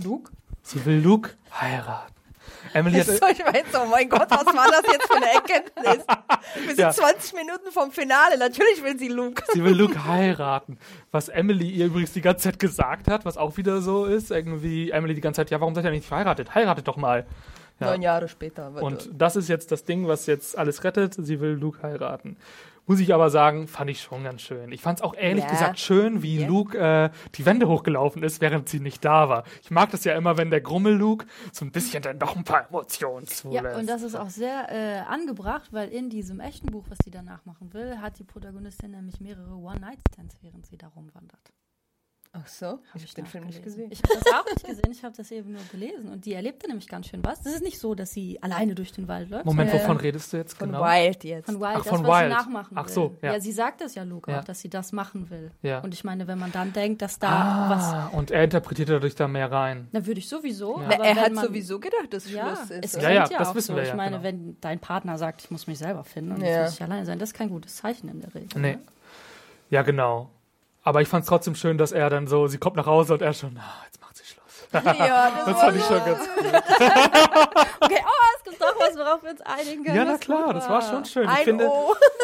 Luke? 0.02 0.30
Sie 0.62 0.84
will 0.84 1.00
Luke 1.00 1.30
heiraten. 1.60 2.14
Emily 2.72 2.98
hat, 2.98 3.06
So, 3.06 3.26
ich 3.30 3.38
weiß, 3.40 3.64
oh 3.74 3.86
mein 3.90 4.08
Gott, 4.08 4.28
was 4.30 4.46
war 4.46 4.66
das 4.70 4.82
jetzt 4.92 5.06
für 5.06 5.16
eine 5.16 5.32
Erkenntnis? 5.32 6.04
Wir 6.56 6.66
sind 6.66 6.78
Ja. 6.78 6.90
20 6.90 7.34
Minuten 7.34 7.70
vom 7.70 7.90
Finale. 7.92 8.38
Natürlich 8.38 8.82
will 8.82 8.98
sie 8.98 9.08
Luke. 9.08 9.42
sie 9.52 9.62
will 9.64 9.74
Luke 9.74 10.04
heiraten. 10.06 10.78
Was 11.10 11.28
Emily 11.28 11.70
ihr 11.70 11.86
übrigens 11.86 12.12
die 12.12 12.20
ganze 12.20 12.44
Zeit 12.44 12.58
gesagt 12.58 13.08
hat, 13.08 13.24
was 13.24 13.36
auch 13.36 13.56
wieder 13.56 13.80
so 13.82 14.04
ist. 14.04 14.30
Irgendwie 14.30 14.90
Emily 14.90 15.14
die 15.14 15.20
ganze 15.20 15.40
Zeit, 15.40 15.50
ja, 15.50 15.60
warum 15.60 15.74
seid 15.74 15.84
ihr 15.84 15.90
nicht 15.90 16.06
verheiratet? 16.06 16.54
Heiratet 16.54 16.86
doch 16.88 16.96
mal. 16.96 17.26
Ja. 17.80 17.88
Neun 17.88 18.02
Jahre 18.02 18.28
später. 18.28 18.70
Und 18.82 19.10
das 19.12 19.36
ist 19.36 19.48
jetzt 19.48 19.72
das 19.72 19.84
Ding, 19.84 20.06
was 20.06 20.26
jetzt 20.26 20.56
alles 20.58 20.84
rettet. 20.84 21.14
Sie 21.18 21.40
will 21.40 21.50
Luke 21.52 21.82
heiraten. 21.82 22.36
Muss 22.86 22.98
ich 22.98 23.14
aber 23.14 23.30
sagen, 23.30 23.68
fand 23.68 23.88
ich 23.90 24.00
schon 24.00 24.24
ganz 24.24 24.42
schön. 24.42 24.72
Ich 24.72 24.80
fand 24.80 24.98
es 24.98 25.02
auch 25.04 25.14
ehrlich 25.14 25.44
Ja. 25.44 25.50
gesagt 25.50 25.78
schön, 25.78 26.22
wie 26.22 26.40
Ja. 26.40 26.48
Luke 26.48 26.76
äh, 26.76 27.10
die 27.36 27.46
Wände 27.46 27.68
hochgelaufen 27.68 28.22
ist, 28.24 28.40
während 28.40 28.68
sie 28.68 28.80
nicht 28.80 29.04
da 29.04 29.28
war. 29.28 29.44
Ich 29.62 29.70
mag 29.70 29.90
das 29.90 30.02
ja 30.04 30.16
immer, 30.16 30.36
wenn 30.38 30.50
der 30.50 30.60
Grummel-Luke 30.60 31.24
so 31.52 31.64
ein 31.64 31.70
bisschen 31.70 32.02
dann 32.02 32.18
doch 32.18 32.34
ein 32.34 32.42
paar 32.42 32.66
Emotionen 32.68 33.26
zulässt. 33.28 33.64
Ja, 33.64 33.76
und 33.76 33.88
das 33.88 34.02
ist 34.02 34.16
auch 34.16 34.30
sehr 34.30 34.66
äh, 34.70 35.00
angebracht, 35.08 35.68
weil 35.72 35.88
in 35.90 36.10
diesem 36.10 36.40
echten 36.40 36.66
Buch, 36.66 36.84
was 36.88 36.98
sie 37.04 37.10
danach 37.12 37.44
machen 37.44 37.72
will, 37.72 37.98
hat 38.00 38.18
die 38.18 38.24
Protagonistin 38.24 38.90
nämlich 38.90 39.20
mehrere 39.20 39.54
One-Night-Stands, 39.54 40.38
während 40.42 40.66
sie 40.66 40.76
da 40.76 40.88
rumwandert. 40.88 41.52
Ach 42.32 42.46
so, 42.46 42.66
Hab 42.66 42.94
ich 42.94 43.12
den 43.12 43.26
Film 43.26 43.46
nicht 43.46 43.60
gesehen. 43.60 43.90
Ich 43.90 44.00
habe 44.04 44.14
das 44.14 44.32
auch 44.32 44.44
nicht 44.44 44.64
gesehen, 44.64 44.92
ich 44.92 45.02
habe 45.02 45.16
das 45.16 45.32
eben 45.32 45.50
nur 45.50 45.62
gelesen. 45.72 46.08
Und 46.12 46.24
die 46.24 46.32
erlebte 46.34 46.68
nämlich 46.68 46.86
ganz 46.86 47.08
schön 47.08 47.24
was. 47.24 47.42
Das 47.42 47.52
ist 47.54 47.62
nicht 47.64 47.80
so, 47.80 47.96
dass 47.96 48.12
sie 48.12 48.40
alleine 48.40 48.76
durch 48.76 48.92
den 48.92 49.08
Wald 49.08 49.30
läuft. 49.30 49.46
Moment, 49.46 49.70
Äh, 49.70 49.74
wovon 49.74 49.96
redest 49.96 50.32
du 50.32 50.36
jetzt 50.36 50.56
Von 50.56 50.68
genau? 50.70 50.84
Wild 50.84 51.24
jetzt. 51.24 51.46
Von 51.46 51.56
Wild, 51.60 51.70
Ach, 51.72 51.78
das, 51.78 51.88
von 51.88 52.06
was 52.06 52.20
Wild. 52.20 52.30
sie 52.30 52.36
nachmachen 52.36 52.78
Ach 52.78 52.86
so, 52.88 53.16
ja. 53.20 53.40
sie 53.40 53.50
sagt 53.50 53.80
das 53.80 53.96
ja 53.96 54.04
Luke 54.04 54.30
Ja. 54.30 54.38
auch, 54.38 54.44
dass 54.44 54.60
sie 54.60 54.68
das 54.70 54.92
machen 54.92 55.28
will. 55.28 55.50
Ja. 55.62 55.80
Und 55.80 55.92
ich 55.92 56.04
meine, 56.04 56.28
wenn 56.28 56.38
man 56.38 56.52
dann 56.52 56.72
denkt, 56.72 57.02
dass 57.02 57.18
da 57.18 57.66
was, 57.68 57.82
Ah, 57.92 58.06
und 58.12 58.30
er 58.30 58.44
interpretiert 58.44 58.90
dadurch 58.90 59.16
da 59.16 59.26
mehr 59.26 59.50
rein. 59.50 59.88
dann 59.90 60.06
würde 60.06 60.20
ich 60.20 60.28
sowieso. 60.28 60.78
Ja. 60.82 60.86
Na, 60.88 60.94
aber 60.94 61.04
er 61.06 61.16
hat 61.16 61.32
man, 61.32 61.44
sowieso 61.46 61.80
gedacht, 61.80 62.12
dass 62.12 62.30
Ja, 62.30 62.54
Schluss 62.54 62.70
es 62.70 62.94
ist. 62.94 62.94
Ja, 62.94 63.00
klingt 63.00 63.14
ja, 63.14 63.26
ja, 63.32 63.38
das 63.40 63.48
auch 63.48 63.54
wissen 63.56 63.66
so. 63.72 63.74
wir 63.76 63.82
ich 63.82 63.88
ja, 63.88 63.96
meine, 63.96 64.10
genau. 64.18 64.22
wenn 64.22 64.56
dein 64.60 64.78
Partner 64.78 65.18
sagt, 65.18 65.42
ich 65.42 65.50
muss 65.50 65.66
mich 65.66 65.78
selber 65.78 66.04
finden 66.04 66.30
und 66.30 66.42
Ja. 66.42 66.50
ich 66.58 66.60
muss 66.60 66.70
nicht 66.78 66.82
alleine 66.82 67.06
sein, 67.06 67.18
das 67.18 67.30
ist 67.30 67.34
kein 67.34 67.48
gutes 67.48 67.74
Zeichen 67.74 68.08
in 68.08 68.20
der 68.20 68.32
Regel. 68.36 68.60
Nee. 68.60 68.72
ne? 68.76 68.78
Ja, 69.68 69.82
genau. 69.82 70.30
Aber 70.82 71.02
ich 71.02 71.08
fand 71.08 71.22
es 71.24 71.28
trotzdem 71.28 71.54
schön, 71.54 71.78
dass 71.78 71.92
er 71.92 72.08
dann 72.10 72.26
so, 72.26 72.46
sie 72.46 72.58
kommt 72.58 72.76
nach 72.76 72.86
Hause 72.86 73.14
und 73.14 73.22
er 73.22 73.34
schon, 73.34 73.56
ah, 73.58 73.84
jetzt 73.84 74.00
macht 74.00 74.16
sie 74.16 74.24
Schluss. 74.24 74.66
ja, 74.72 75.30
das, 75.30 75.44
Das 75.46 75.60
fand 75.60 75.76
ich 75.76 75.84
schon 75.84 75.98
ganz 76.04 76.20
Okay, 77.80 77.98
oh, 78.02 78.36
es 78.36 78.44
gibt 78.44 78.62
doch 78.62 78.74
was, 78.78 78.96
worauf 78.96 79.22
wir 79.22 79.30
uns 79.30 79.40
einigen 79.42 79.84
können. 79.84 79.96
Ja, 79.96 80.04
na 80.04 80.16
klar, 80.16 80.44
gut 80.46 80.56
das 80.56 80.68
war 80.68 80.80
schon 80.82 81.04
schön. 81.04 81.24
Ich 81.24 81.28
Ein 81.30 81.44
finde, 81.44 81.70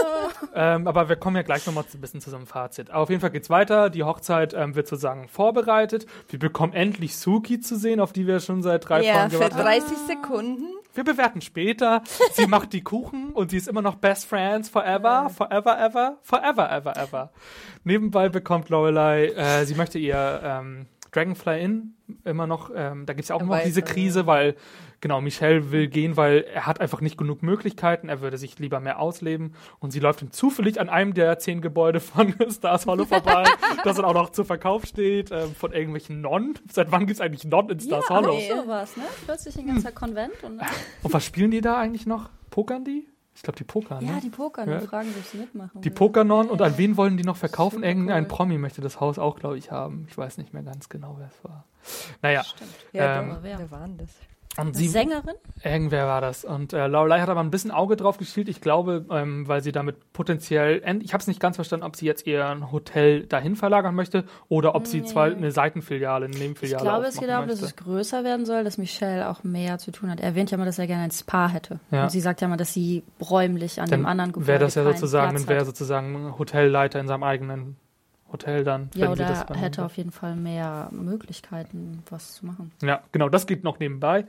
ähm, 0.55 0.87
aber 0.87 1.09
wir 1.09 1.17
kommen 1.17 1.37
ja 1.37 1.43
gleich 1.43 1.67
nochmal 1.67 1.85
ein 1.93 2.01
bisschen 2.01 2.21
zu 2.21 2.31
so 2.31 2.37
einem 2.37 2.47
Fazit. 2.47 2.91
Aber 2.91 3.03
auf 3.03 3.11
jeden 3.11 3.21
Fall 3.21 3.31
geht's 3.31 3.51
weiter. 3.51 3.91
Die 3.91 4.05
Hochzeit 4.05 4.55
ähm, 4.55 4.75
wird 4.75 4.89
sozusagen 4.89 5.29
vorbereitet. 5.29 6.07
Wir 6.29 6.39
bekommen 6.39 6.73
endlich 6.73 7.17
Suki 7.17 7.61
zu 7.61 7.77
sehen, 7.77 8.01
auf 8.01 8.13
die 8.13 8.27
wir 8.27 8.41
schon 8.41 8.63
seit 8.63 8.89
drei 8.89 9.03
Ja, 9.03 9.15
Folgen 9.15 9.31
für 9.31 9.37
gewartet 9.37 9.59
haben. 9.59 9.65
30 9.65 9.99
Sekunden. 10.07 10.67
Wir 10.97 11.05
bewerten 11.05 11.43
später. 11.43 12.03
Sie 12.33 12.47
macht 12.49 12.73
die 12.73 12.83
Kuchen 12.83 13.31
und 13.31 13.51
sie 13.51 13.59
ist 13.59 13.69
immer 13.69 13.83
noch 13.83 13.97
Best 13.97 14.27
Friends 14.27 14.69
forever, 14.71 15.29
forever, 15.29 15.79
ever, 15.79 16.19
forever, 16.23 16.73
ever, 16.73 16.97
ever. 16.97 17.31
Nebenbei 17.85 18.31
bekommt 18.31 18.71
Lorelei, 18.71 19.27
äh, 19.27 19.67
sie 19.67 19.75
möchte 19.75 19.99
ihr 19.99 20.41
ähm, 20.43 20.87
Dragonfly 21.17 21.63
Inn 21.63 21.95
immer 22.25 22.47
noch, 22.47 22.71
ähm, 22.75 23.07
da 23.07 23.15
gibt's 23.15 23.31
ja 23.31 23.37
auch 23.37 23.41
immer 23.41 23.57
noch 23.57 23.65
diese 23.65 23.81
Erweitern. 23.81 23.95
Krise, 23.95 24.27
weil, 24.27 24.55
genau, 25.01 25.21
Michelle 25.21 25.73
will 25.73 25.89
gehen, 25.89 26.17
weil 26.17 26.45
er 26.53 26.67
hat 26.67 26.81
einfach 26.81 27.01
nicht 27.01 27.17
genug 27.19 27.43
Möglichkeiten, 27.43 28.09
er 28.09 28.21
würde 28.21 28.39
sich 28.39 28.59
lieber 28.59 28.79
mehr 28.81 29.01
ausleben 29.01 29.55
und 29.81 29.91
sie 29.91 29.99
läuft 29.99 30.23
dann 30.23 30.31
zufällig 30.31 30.79
an 30.79 30.89
einem 30.89 31.15
der 31.15 31.39
zehn 31.39 31.61
Gebäude 31.61 32.01
von 32.01 32.35
Stars 32.51 32.87
Hollow 32.87 33.07
vorbei, 33.07 33.45
das 33.85 33.97
dann 33.97 34.05
auch 34.05 34.15
noch 34.15 34.31
zu 34.31 34.45
Verkauf 34.45 34.85
steht, 34.85 35.31
ähm, 35.33 35.55
von 35.55 35.73
irgendwelchen 35.73 36.21
Nonnen. 36.21 36.55
Seit 36.71 36.93
wann 36.93 37.07
gibt's 37.07 37.21
eigentlich 37.21 37.45
Nonnen 37.45 37.71
in 37.71 37.79
Ja, 37.79 37.85
Stars 37.87 38.05
auch 38.11 38.17
Hollow? 38.17 38.35
Nee. 38.37 38.51
sowas, 38.55 38.97
ne? 38.97 39.05
Plötzlich 39.25 39.59
ein 39.59 39.67
ganzer 39.67 39.93
Konvent 39.93 40.45
und 40.45 40.61
Und 41.03 41.13
was 41.13 41.25
spielen 41.25 41.51
die 41.51 41.61
da 41.61 41.79
eigentlich 41.79 42.07
noch? 42.07 42.31
Pokern 42.51 42.85
die? 42.85 43.09
Ich 43.37 43.43
glaube, 43.43 43.59
die 43.59 43.65
pokern, 43.65 44.03
ne? 44.03 44.13
ja, 44.13 44.21
die 44.21 44.31
pokern 44.31 44.69
Ja. 44.69 44.81
fragen, 44.81 45.15
ob 45.17 45.25
sie 45.27 45.37
mitmachen. 45.37 45.83
Die. 45.83 45.91
Pokernon 45.91 46.49
und 46.49 46.63
an 46.63 46.79
wen 46.79 46.97
wollen 46.97 47.19
die 47.19 47.23
noch 47.23 47.37
verkaufen? 47.37 47.83
Irgendein 47.85 48.25
cool. 48.25 48.29
Promi 48.29 48.57
möchte 48.59 48.81
das 48.81 48.99
Haus 48.99 49.19
auch, 49.19 49.39
glaube 49.39 49.59
ich, 49.59 49.71
haben. 49.71 50.07
Ich 50.09 50.17
weiß 50.17 50.39
nicht 50.39 50.55
mehr 50.55 50.63
ganz 50.63 50.89
genau, 50.89 51.17
wer 51.19 51.27
es 51.29 51.45
war. 51.45 51.65
Naja, 52.23 52.43
Stimmt. 52.43 52.71
Ja, 52.93 53.21
Ähm, 53.21 53.37
wer 53.43 53.71
war 53.71 53.87
denn 53.87 53.99
das? 53.99 54.09
Und 54.59 54.77
sie, 54.77 54.89
Sängerin? 54.89 55.35
irgendwer 55.63 56.07
war 56.07 56.21
das. 56.21 56.45
Und 56.45 56.73
äh, 56.73 56.87
Lorelei 56.87 57.21
hat 57.21 57.29
aber 57.29 57.41
ein 57.41 57.51
bisschen 57.51 57.71
Auge 57.71 57.97
drauf 57.97 58.19
geschielt. 58.19 58.49
Ich 58.49 58.61
glaube, 58.61 59.05
ähm, 59.11 59.47
weil 59.49 59.63
sie 59.63 59.73
damit 59.73 60.13
potenziell, 60.13 60.83
ich 61.03 61.13
habe 61.13 61.21
es 61.21 61.27
nicht 61.27 61.41
ganz 61.41 61.57
verstanden, 61.57 61.85
ob 61.85 61.97
sie 61.97 62.07
jetzt 62.07 62.27
ein 62.27 62.73
Hotel 62.73 63.27
dahin 63.27 63.57
verlagern 63.57 63.95
möchte 63.95 64.25
oder 64.49 64.75
ob 64.75 64.87
sie 64.87 65.05
zwar 65.05 65.27
eine 65.27 65.53
Seitenfiliale, 65.53 66.27
eine 66.27 66.35
Ich 66.35 66.41
Nebenfiliale 66.41 66.83
glaube, 66.83 67.07
es 67.07 67.19
geht 67.19 67.29
darum, 67.29 67.49
dass 67.49 67.63
es 67.63 67.77
größer 67.77 68.25
werden 68.25 68.47
soll, 68.47 68.65
dass 68.65 68.79
Michelle 68.79 69.29
auch 69.29 69.45
mehr 69.45 69.79
zu 69.79 69.93
tun 69.93 70.11
hat. 70.11 70.21
Er 70.21 70.27
erwähnt 70.27 70.51
ja 70.51 70.59
mal, 70.59 70.65
dass 70.65 70.79
er 70.79 70.87
gerne 70.87 71.05
ein 71.05 71.11
Spa 71.11 71.49
hätte. 71.49 71.81
Ja. 71.91 72.05
Und 72.05 72.11
sie 72.11 72.21
sagt 72.21 72.41
ja 72.41 72.49
mal, 72.49 72.57
dass 72.57 72.73
sie 72.73 73.05
räumlich 73.21 73.81
an 73.81 73.89
dem 73.89 74.03
Dann 74.03 74.07
anderen 74.07 74.33
Gebäude 74.33 74.49
wäre 74.49 74.59
das 74.61 74.75
ja 74.75 74.85
sozusagen, 74.85 75.37
dann 75.37 75.49
wäre 75.49 75.65
sozusagen 75.65 76.29
ein 76.29 76.39
Hotelleiter 76.39 77.01
in 77.01 77.07
seinem 77.07 77.23
eigenen 77.23 77.77
Hotel 78.33 78.65
dann. 78.65 78.91
Ja, 78.95 79.11
oder 79.11 79.27
das 79.27 79.47
dann 79.47 79.57
hätte 79.57 79.85
auf 79.85 79.97
jeden 79.97 80.11
Fall 80.11 80.35
mehr 80.35 80.89
Möglichkeiten, 80.91 82.03
was 82.11 82.35
zu 82.35 82.47
machen. 82.47 82.73
Ja, 82.83 83.03
genau, 83.13 83.29
das 83.29 83.47
geht 83.47 83.63
noch 83.65 83.79
nebenbei. 83.79 84.27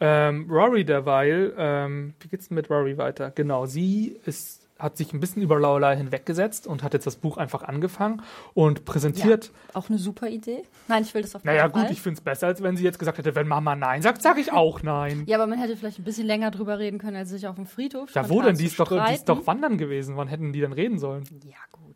Ähm, 0.00 0.46
Rory 0.50 0.84
derweil, 0.84 1.54
ähm, 1.56 2.14
wie 2.20 2.28
geht's 2.28 2.48
denn 2.48 2.54
mit 2.56 2.70
Rory 2.70 2.98
weiter? 2.98 3.30
Genau, 3.32 3.66
sie 3.66 4.16
ist, 4.26 4.68
hat 4.78 4.96
sich 4.96 5.12
ein 5.12 5.18
bisschen 5.18 5.42
über 5.42 5.58
Lorelei 5.58 5.96
hinweggesetzt 5.96 6.66
und 6.68 6.82
hat 6.84 6.92
jetzt 6.94 7.06
das 7.06 7.16
Buch 7.16 7.36
einfach 7.36 7.62
angefangen 7.62 8.22
und 8.54 8.84
präsentiert. 8.84 9.50
Auch 9.74 9.88
eine 9.88 9.98
super 9.98 10.28
Idee. 10.28 10.62
Nein, 10.86 11.02
ich 11.02 11.12
will 11.14 11.22
das 11.22 11.34
auf 11.34 11.42
keinen 11.42 11.56
Naja, 11.56 11.66
gut, 11.66 11.82
Fall. 11.82 11.90
ich 11.90 12.00
finde 12.00 12.18
es 12.18 12.20
besser, 12.20 12.46
als 12.46 12.62
wenn 12.62 12.76
sie 12.76 12.84
jetzt 12.84 12.98
gesagt 13.00 13.18
hätte, 13.18 13.34
wenn 13.34 13.48
Mama 13.48 13.74
Nein 13.74 14.02
sagt, 14.02 14.22
sage 14.22 14.40
ich 14.40 14.52
auch 14.52 14.82
Nein. 14.82 15.24
Ja, 15.26 15.36
aber 15.38 15.48
man 15.48 15.58
hätte 15.58 15.76
vielleicht 15.76 15.98
ein 15.98 16.04
bisschen 16.04 16.26
länger 16.26 16.50
drüber 16.52 16.78
reden 16.78 16.98
können, 16.98 17.16
als 17.16 17.30
sich 17.30 17.48
auf 17.48 17.56
dem 17.56 17.66
Friedhof 17.66 18.14
Ja, 18.14 18.28
wo 18.28 18.40
denn? 18.40 18.56
Die 18.56 18.66
ist, 18.66 18.78
doch, 18.78 18.88
die 18.90 19.14
ist 19.14 19.28
doch 19.28 19.46
wandern 19.48 19.78
gewesen. 19.78 20.16
Wann 20.16 20.28
hätten 20.28 20.52
die 20.52 20.60
denn 20.60 20.72
reden 20.72 20.98
sollen? 21.00 21.24
Ja, 21.44 21.56
gut. 21.72 21.87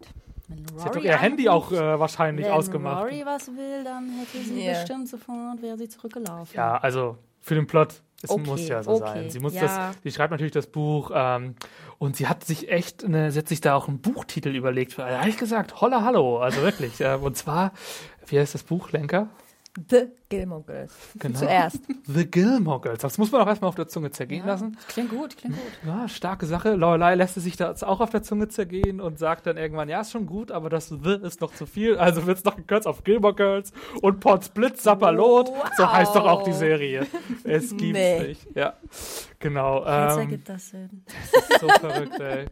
Wenn 0.56 0.78
Sie 0.78 0.84
hat 0.84 0.90
doch 0.94 0.96
Rory 0.96 1.06
ihr 1.06 1.18
Handy 1.18 1.48
auch 1.48 1.72
äh, 1.72 1.98
wahrscheinlich 2.00 2.46
wenn 2.46 2.52
ausgemacht. 2.52 3.04
Rory 3.04 3.22
was 3.24 3.48
will, 3.48 3.84
dann 3.84 4.10
hätte 4.18 4.44
sie 4.44 4.64
Ja. 4.64 4.72
bestimmt 4.72 5.08
sofort, 5.08 5.62
wäre 5.62 5.76
sie 5.78 5.88
zurückgelaufen. 5.88 6.56
Ja, 6.56 6.76
also 6.76 7.18
für 7.40 7.54
den 7.54 7.66
Plot, 7.66 8.02
es 8.22 8.30
Okay, 8.30 8.42
muss 8.46 8.68
ja 8.68 8.82
so 8.82 8.92
okay, 8.92 9.00
sein. 9.00 9.30
Sie 9.30 9.40
muss 9.40 9.54
ja. 9.54 9.62
das, 9.62 9.96
sie 10.04 10.12
schreibt 10.12 10.30
natürlich 10.30 10.52
das 10.52 10.68
Buch 10.68 11.10
ähm, 11.14 11.56
und 11.98 12.16
sie 12.16 12.28
hat 12.28 12.44
sich 12.44 12.70
echt, 12.70 13.04
eine, 13.04 13.32
sie 13.32 13.38
hat 13.40 13.48
sich 13.48 13.60
da 13.60 13.74
auch 13.74 13.88
einen 13.88 14.00
Buchtitel 14.00 14.50
überlegt. 14.50 14.96
Ehrlich 14.98 15.36
gesagt, 15.38 15.80
holla 15.80 16.02
hallo, 16.04 16.38
also 16.38 16.62
wirklich. 16.62 17.00
äh, 17.00 17.16
und 17.20 17.36
zwar, 17.36 17.72
wie 18.26 18.38
heißt 18.38 18.54
das 18.54 18.62
Buch, 18.62 18.92
Lenker? 18.92 19.28
The 19.88 20.08
Gilmore 20.28 20.62
Girls. 20.64 20.94
Genau. 21.18 21.38
Zuerst. 21.38 21.80
The 22.06 22.26
Gilmore 22.30 22.80
Girls. 22.80 23.00
Das 23.00 23.16
muss 23.16 23.32
man 23.32 23.40
auch 23.40 23.46
erstmal 23.46 23.68
auf 23.70 23.74
der 23.74 23.88
Zunge 23.88 24.10
zergehen 24.10 24.46
lassen. 24.46 24.76
Klingt 24.88 25.08
gut, 25.10 25.36
klingt 25.38 25.54
gut. 25.56 25.72
Ja, 25.86 26.08
starke 26.08 26.44
Sache. 26.44 26.74
Lorelei 26.74 27.14
lässt 27.14 27.38
es 27.38 27.44
sich 27.44 27.56
das 27.56 27.82
auch 27.82 28.00
auf 28.00 28.10
der 28.10 28.22
Zunge 28.22 28.48
zergehen 28.48 29.00
und 29.00 29.18
sagt 29.18 29.46
dann 29.46 29.56
irgendwann, 29.56 29.88
ja, 29.88 30.02
ist 30.02 30.12
schon 30.12 30.26
gut, 30.26 30.50
aber 30.50 30.68
das 30.68 30.88
The 30.88 31.18
ist 31.22 31.40
noch 31.40 31.54
zu 31.54 31.64
viel. 31.64 31.96
Also 31.96 32.26
wird 32.26 32.36
es 32.38 32.44
noch 32.44 32.56
gekürzt 32.56 32.86
auf 32.86 33.02
Gilmore 33.02 33.34
Girls 33.34 33.72
und 34.02 34.20
Port 34.20 34.44
Split 34.44 34.78
Sapperlot. 34.78 35.50
So 35.78 35.90
heißt 35.90 36.14
doch 36.14 36.26
auch 36.26 36.42
die 36.42 36.52
Serie. 36.52 37.06
Es 37.44 37.70
gibt's 37.76 37.82
Nee. 37.98 38.22
nicht. 38.28 38.46
Ja, 38.54 38.74
genau. 39.38 39.78
Jetzt 39.86 40.14
Ähm, 40.16 40.18
ergibt 40.20 40.48
das 40.50 40.68
Sinn. 40.68 41.02
so 41.60 41.68
verrückt, 41.68 42.20
ey. 42.20 42.44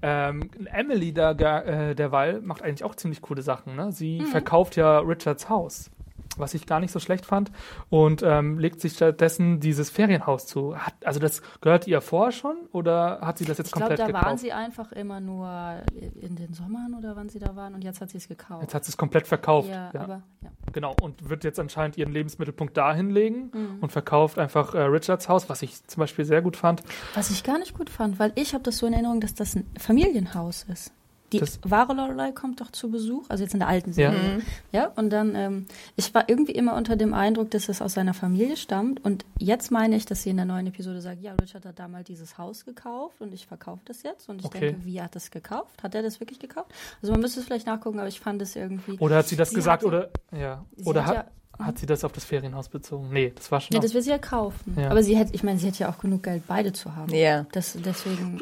Ähm, 0.00 0.50
Emily 0.72 1.12
da, 1.12 1.32
äh, 1.32 1.94
derweil 1.94 2.40
macht 2.40 2.62
eigentlich 2.62 2.84
auch 2.84 2.94
ziemlich 2.94 3.20
coole 3.20 3.42
Sachen. 3.42 3.74
Ne? 3.74 3.90
Sie 3.90 4.20
verkauft 4.20 4.76
ja 4.76 5.00
Richards 5.00 5.48
Haus, 5.48 5.90
was 6.36 6.54
ich 6.54 6.66
gar 6.66 6.78
nicht 6.80 6.92
so 6.92 7.00
schlecht 7.00 7.26
fand, 7.26 7.50
und 7.90 8.22
ähm, 8.22 8.58
legt 8.58 8.80
sich 8.80 8.92
stattdessen 8.92 9.60
dieses 9.60 9.90
Ferienhaus 9.90 10.46
zu. 10.46 10.76
Hat, 10.76 10.94
also 11.04 11.18
das 11.20 11.42
gehört 11.60 11.86
ihr 11.86 12.00
vorher 12.00 12.32
schon 12.32 12.56
oder 12.72 13.20
hat 13.22 13.38
sie 13.38 13.44
das 13.44 13.58
jetzt 13.58 13.68
Ich 13.68 13.72
glaube, 13.72 13.86
komplett 13.88 14.00
da 14.00 14.06
gekauft? 14.06 14.24
waren 14.26 14.38
sie 14.38 14.52
einfach 14.52 14.92
immer 14.92 15.20
nur 15.20 15.82
in 16.20 16.36
den 16.36 16.52
Sommern 16.54 16.94
oder 16.96 17.16
wann 17.16 17.28
sie 17.28 17.38
da 17.38 17.56
waren 17.56 17.74
und 17.74 17.82
jetzt 17.82 18.00
hat 18.00 18.10
sie 18.10 18.18
es 18.18 18.28
gekauft. 18.28 18.62
Jetzt 18.62 18.74
hat 18.74 18.84
sie 18.84 18.90
es 18.90 18.96
komplett 18.96 19.26
verkauft. 19.26 19.68
ja, 19.68 19.90
Ja, 19.92 20.00
aber 20.00 20.22
ja. 20.42 20.50
genau. 20.72 20.94
Und 21.02 21.28
wird 21.28 21.42
jetzt 21.44 21.58
anscheinend 21.58 21.96
ihren 21.96 22.12
Lebensmittelpunkt 22.12 22.76
dahin 22.76 23.10
legen 23.10 23.50
Mhm. 23.52 23.78
und 23.80 23.90
verkauft 23.90 24.38
einfach 24.38 24.74
äh, 24.74 24.82
Richards 24.82 25.28
Haus, 25.28 25.48
was 25.48 25.62
ich 25.62 25.82
zum 25.86 26.00
Beispiel 26.00 26.24
sehr 26.24 26.42
gut 26.42 26.56
fand. 26.56 26.82
Was 27.14 27.30
ich 27.30 27.42
gar 27.42 27.58
nicht 27.58 27.76
gut 27.76 27.90
fand, 27.90 28.18
weil 28.18 28.32
ich 28.36 28.54
habe 28.54 28.62
das 28.62 28.78
so 28.78 28.86
in 28.86 28.92
Erinnerung, 28.92 29.20
dass 29.20 29.34
das 29.34 29.54
ein 29.56 29.66
Familienhaus 29.78 30.64
ist. 30.64 30.92
Die 31.32 31.40
Das- 31.40 31.58
wahre 31.62 31.92
Lorelei 31.92 32.32
kommt 32.32 32.60
doch 32.60 32.70
zu 32.70 32.90
Besuch, 32.90 33.24
also 33.28 33.44
jetzt 33.44 33.52
in 33.52 33.60
der 33.60 33.68
alten 33.68 33.90
Ja. 33.90 34.10
Serie. 34.12 34.40
Ja, 34.72 34.86
und 34.96 35.10
dann, 35.10 35.34
ähm, 35.34 35.66
ich 35.94 36.14
war 36.14 36.28
irgendwie 36.28 36.52
immer 36.52 36.74
unter 36.74 36.96
dem 36.96 37.12
Eindruck, 37.12 37.50
dass 37.50 37.68
es 37.68 37.82
aus 37.82 37.92
seiner 37.94 38.14
Familie 38.14 38.56
stammt. 38.56 39.04
Und 39.04 39.26
jetzt 39.38 39.70
meine 39.70 39.96
ich, 39.96 40.06
dass 40.06 40.22
sie 40.22 40.30
in 40.30 40.36
der 40.36 40.46
neuen 40.46 40.66
Episode 40.68 41.00
sagt, 41.02 41.20
ja, 41.22 41.34
Richard 41.34 41.66
hat 41.66 41.78
damals 41.78 42.06
dieses 42.06 42.38
Haus 42.38 42.64
gekauft 42.64 43.20
und 43.20 43.34
ich 43.34 43.46
verkaufe 43.46 43.82
das 43.84 44.02
jetzt. 44.02 44.28
Und 44.30 44.40
ich 44.40 44.46
Okay. 44.46 44.60
denke, 44.60 44.84
wie 44.86 45.02
hat 45.02 45.14
das 45.14 45.30
gekauft? 45.30 45.82
Hat 45.82 45.94
er 45.94 46.02
das 46.02 46.18
wirklich 46.20 46.38
gekauft? 46.38 46.70
Also 47.02 47.12
man 47.12 47.20
müsste 47.20 47.40
es 47.40 47.46
vielleicht 47.46 47.66
nachgucken, 47.66 47.98
aber 47.98 48.08
ich 48.08 48.20
fand 48.20 48.40
es 48.40 48.56
irgendwie. 48.56 48.98
Oder 48.98 49.16
hat 49.16 49.28
sie 49.28 49.36
das 49.36 49.50
Sie 49.50 49.56
gesagt 49.56 49.82
hat 49.82 49.86
oder 49.88 50.08
ja. 50.32 50.64
Oder 50.84 51.04
hat 51.04 51.16
hat, 51.16 51.26
ja- 51.58 51.66
hat 51.66 51.78
sie 51.78 51.86
das 51.86 52.04
auf 52.04 52.12
das 52.12 52.24
Ferienhaus 52.24 52.68
bezogen? 52.70 53.08
Nee, 53.12 53.32
das 53.34 53.50
war 53.52 53.60
schon. 53.60 53.74
Ja, 53.74 53.80
das 53.80 53.92
will 53.92 54.00
sie 54.00 54.10
ja 54.10 54.18
kaufen. 54.18 54.76
Ja. 54.78 54.90
Aber 54.90 55.02
sie 55.02 55.16
hätte, 55.16 55.34
ich 55.34 55.42
meine, 55.42 55.58
sie 55.58 55.66
hätte 55.66 55.80
ja 55.80 55.90
auch 55.90 55.98
genug 55.98 56.22
Geld, 56.22 56.44
beide 56.46 56.72
zu 56.72 56.94
haben. 56.96 57.12
Ja. 57.12 57.44
Das, 57.52 57.76
deswegen. 57.84 58.40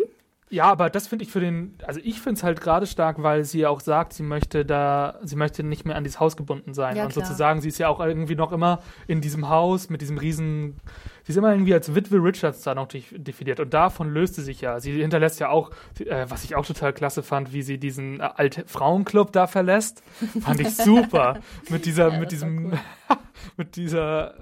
Ja, 0.49 0.67
aber 0.67 0.91
das 0.91 1.09
finde 1.09 1.25
ich 1.25 1.33
für 1.33 1.41
den, 1.41 1.75
also 1.85 1.99
ich 2.05 2.21
finde 2.21 2.39
es 2.39 2.45
halt 2.45 2.61
gerade 2.61 2.87
stark, 2.87 3.21
weil 3.21 3.45
sie 3.45 3.67
auch 3.67 3.81
sagt, 3.81 4.13
sie 4.13 4.23
möchte 4.23 4.65
da, 4.65 5.19
sie 5.25 5.35
möchte 5.35 5.65
nicht 5.65 5.85
mehr 5.85 5.97
an 5.97 6.05
dieses 6.05 6.21
Haus 6.21 6.37
gebunden 6.37 6.73
sein. 6.73 6.95
Ja, 6.95 7.03
und 7.05 7.13
klar. 7.13 7.27
sozusagen, 7.27 7.61
sie 7.61 7.69
ist 7.69 7.79
ja 7.79 7.89
auch 7.89 7.99
irgendwie 7.99 8.37
noch 8.37 8.53
immer 8.53 8.81
in 9.09 9.21
diesem 9.21 9.49
Haus 9.49 9.91
mit 9.91 10.03
diesem 10.03 10.19
riesen, 10.19 10.77
sie 11.25 11.33
ist 11.33 11.37
immer 11.37 11.51
irgendwie 11.51 11.75
als 11.75 11.93
Witwe 11.97 12.19
Richards 12.23 12.63
da 12.63 12.77
noch 12.77 12.87
def- 12.87 13.13
definiert. 13.17 13.59
Und 13.59 13.75
davon 13.75 14.09
löst 14.15 14.37
sie 14.37 14.43
sich 14.43 14.61
ja. 14.61 14.79
Sie 14.79 14.93
hinterlässt 14.93 15.41
ja 15.41 15.49
auch, 15.49 15.71
äh, 15.99 16.27
was 16.29 16.45
ich 16.45 16.55
auch 16.55 16.65
total 16.65 16.93
klasse 16.93 17.25
fand, 17.25 17.53
wie 17.53 17.63
sie 17.63 17.79
diesen 17.79 18.21
äh, 18.21 18.29
alte 18.37 18.63
Frauenclub 18.69 19.33
da 19.33 19.49
verlässt. 19.49 20.05
Fand 20.43 20.61
ich 20.61 20.77
super. 20.77 21.41
mit 21.71 21.87
dieser, 21.87 22.13
Ja, 22.13 22.19
mit 22.21 22.31
diesem, 22.31 22.67
cool. 22.67 22.79
mit 23.57 23.75
dieser 23.75 24.35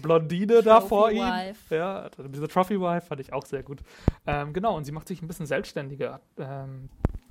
Blondine 0.00 0.62
da 0.62 0.78
Trophy 0.80 0.88
vor 0.88 1.10
ihm. 1.10 1.22
Wife. 1.22 1.74
Ja, 1.74 2.08
diese 2.28 2.48
Trophy 2.48 2.80
Wife 2.80 3.06
fand 3.06 3.20
ich 3.20 3.32
auch 3.32 3.44
sehr 3.46 3.62
gut. 3.62 3.80
Ähm, 4.26 4.52
genau, 4.52 4.76
und 4.76 4.84
sie 4.84 4.92
macht 4.92 5.08
sich 5.08 5.22
ein 5.22 5.28
bisschen 5.28 5.46
selbstständiger. 5.46 6.20
Ähm, 6.38 6.88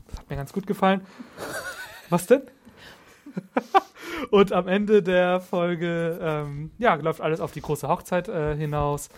das 0.08 0.20
hat 0.20 0.30
mir 0.30 0.36
ganz 0.36 0.54
gut 0.54 0.66
gefallen. 0.68 1.02
Was 2.10 2.26
denn? 2.26 2.42
und 4.32 4.52
am 4.54 4.68
Ende 4.68 5.04
der 5.04 5.40
Folge, 5.40 6.20
ähm, 6.22 6.72
ja, 6.78 6.96
läuft 6.96 7.22
alles 7.22 7.40
auf 7.42 7.52
die 7.52 7.62
große 7.62 7.88
Hochzeit 7.88 8.28
äh, 8.28 8.56
hinaus, 8.56 9.10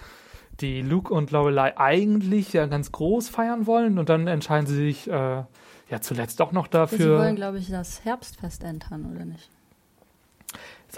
die 0.59 0.81
Luke 0.81 1.13
und 1.13 1.31
Lorelei 1.31 1.77
eigentlich 1.77 2.53
ja 2.53 2.65
ganz 2.65 2.91
groß 2.91 3.29
feiern 3.29 3.65
wollen 3.67 3.97
und 3.97 4.09
dann 4.09 4.27
entscheiden 4.27 4.67
sie 4.67 4.75
sich 4.75 5.09
äh, 5.09 5.11
ja 5.89 6.01
zuletzt 6.01 6.39
doch 6.39 6.51
noch 6.51 6.65
Ja, 6.73 6.85
sie 6.87 6.97
dafür. 6.97 7.19
wollen, 7.19 7.35
glaube 7.35 7.57
ich, 7.57 7.69
das 7.69 8.03
Herbstfest 8.05 8.63
entern, 8.63 9.09
oder 9.13 9.25
nicht? 9.25 9.49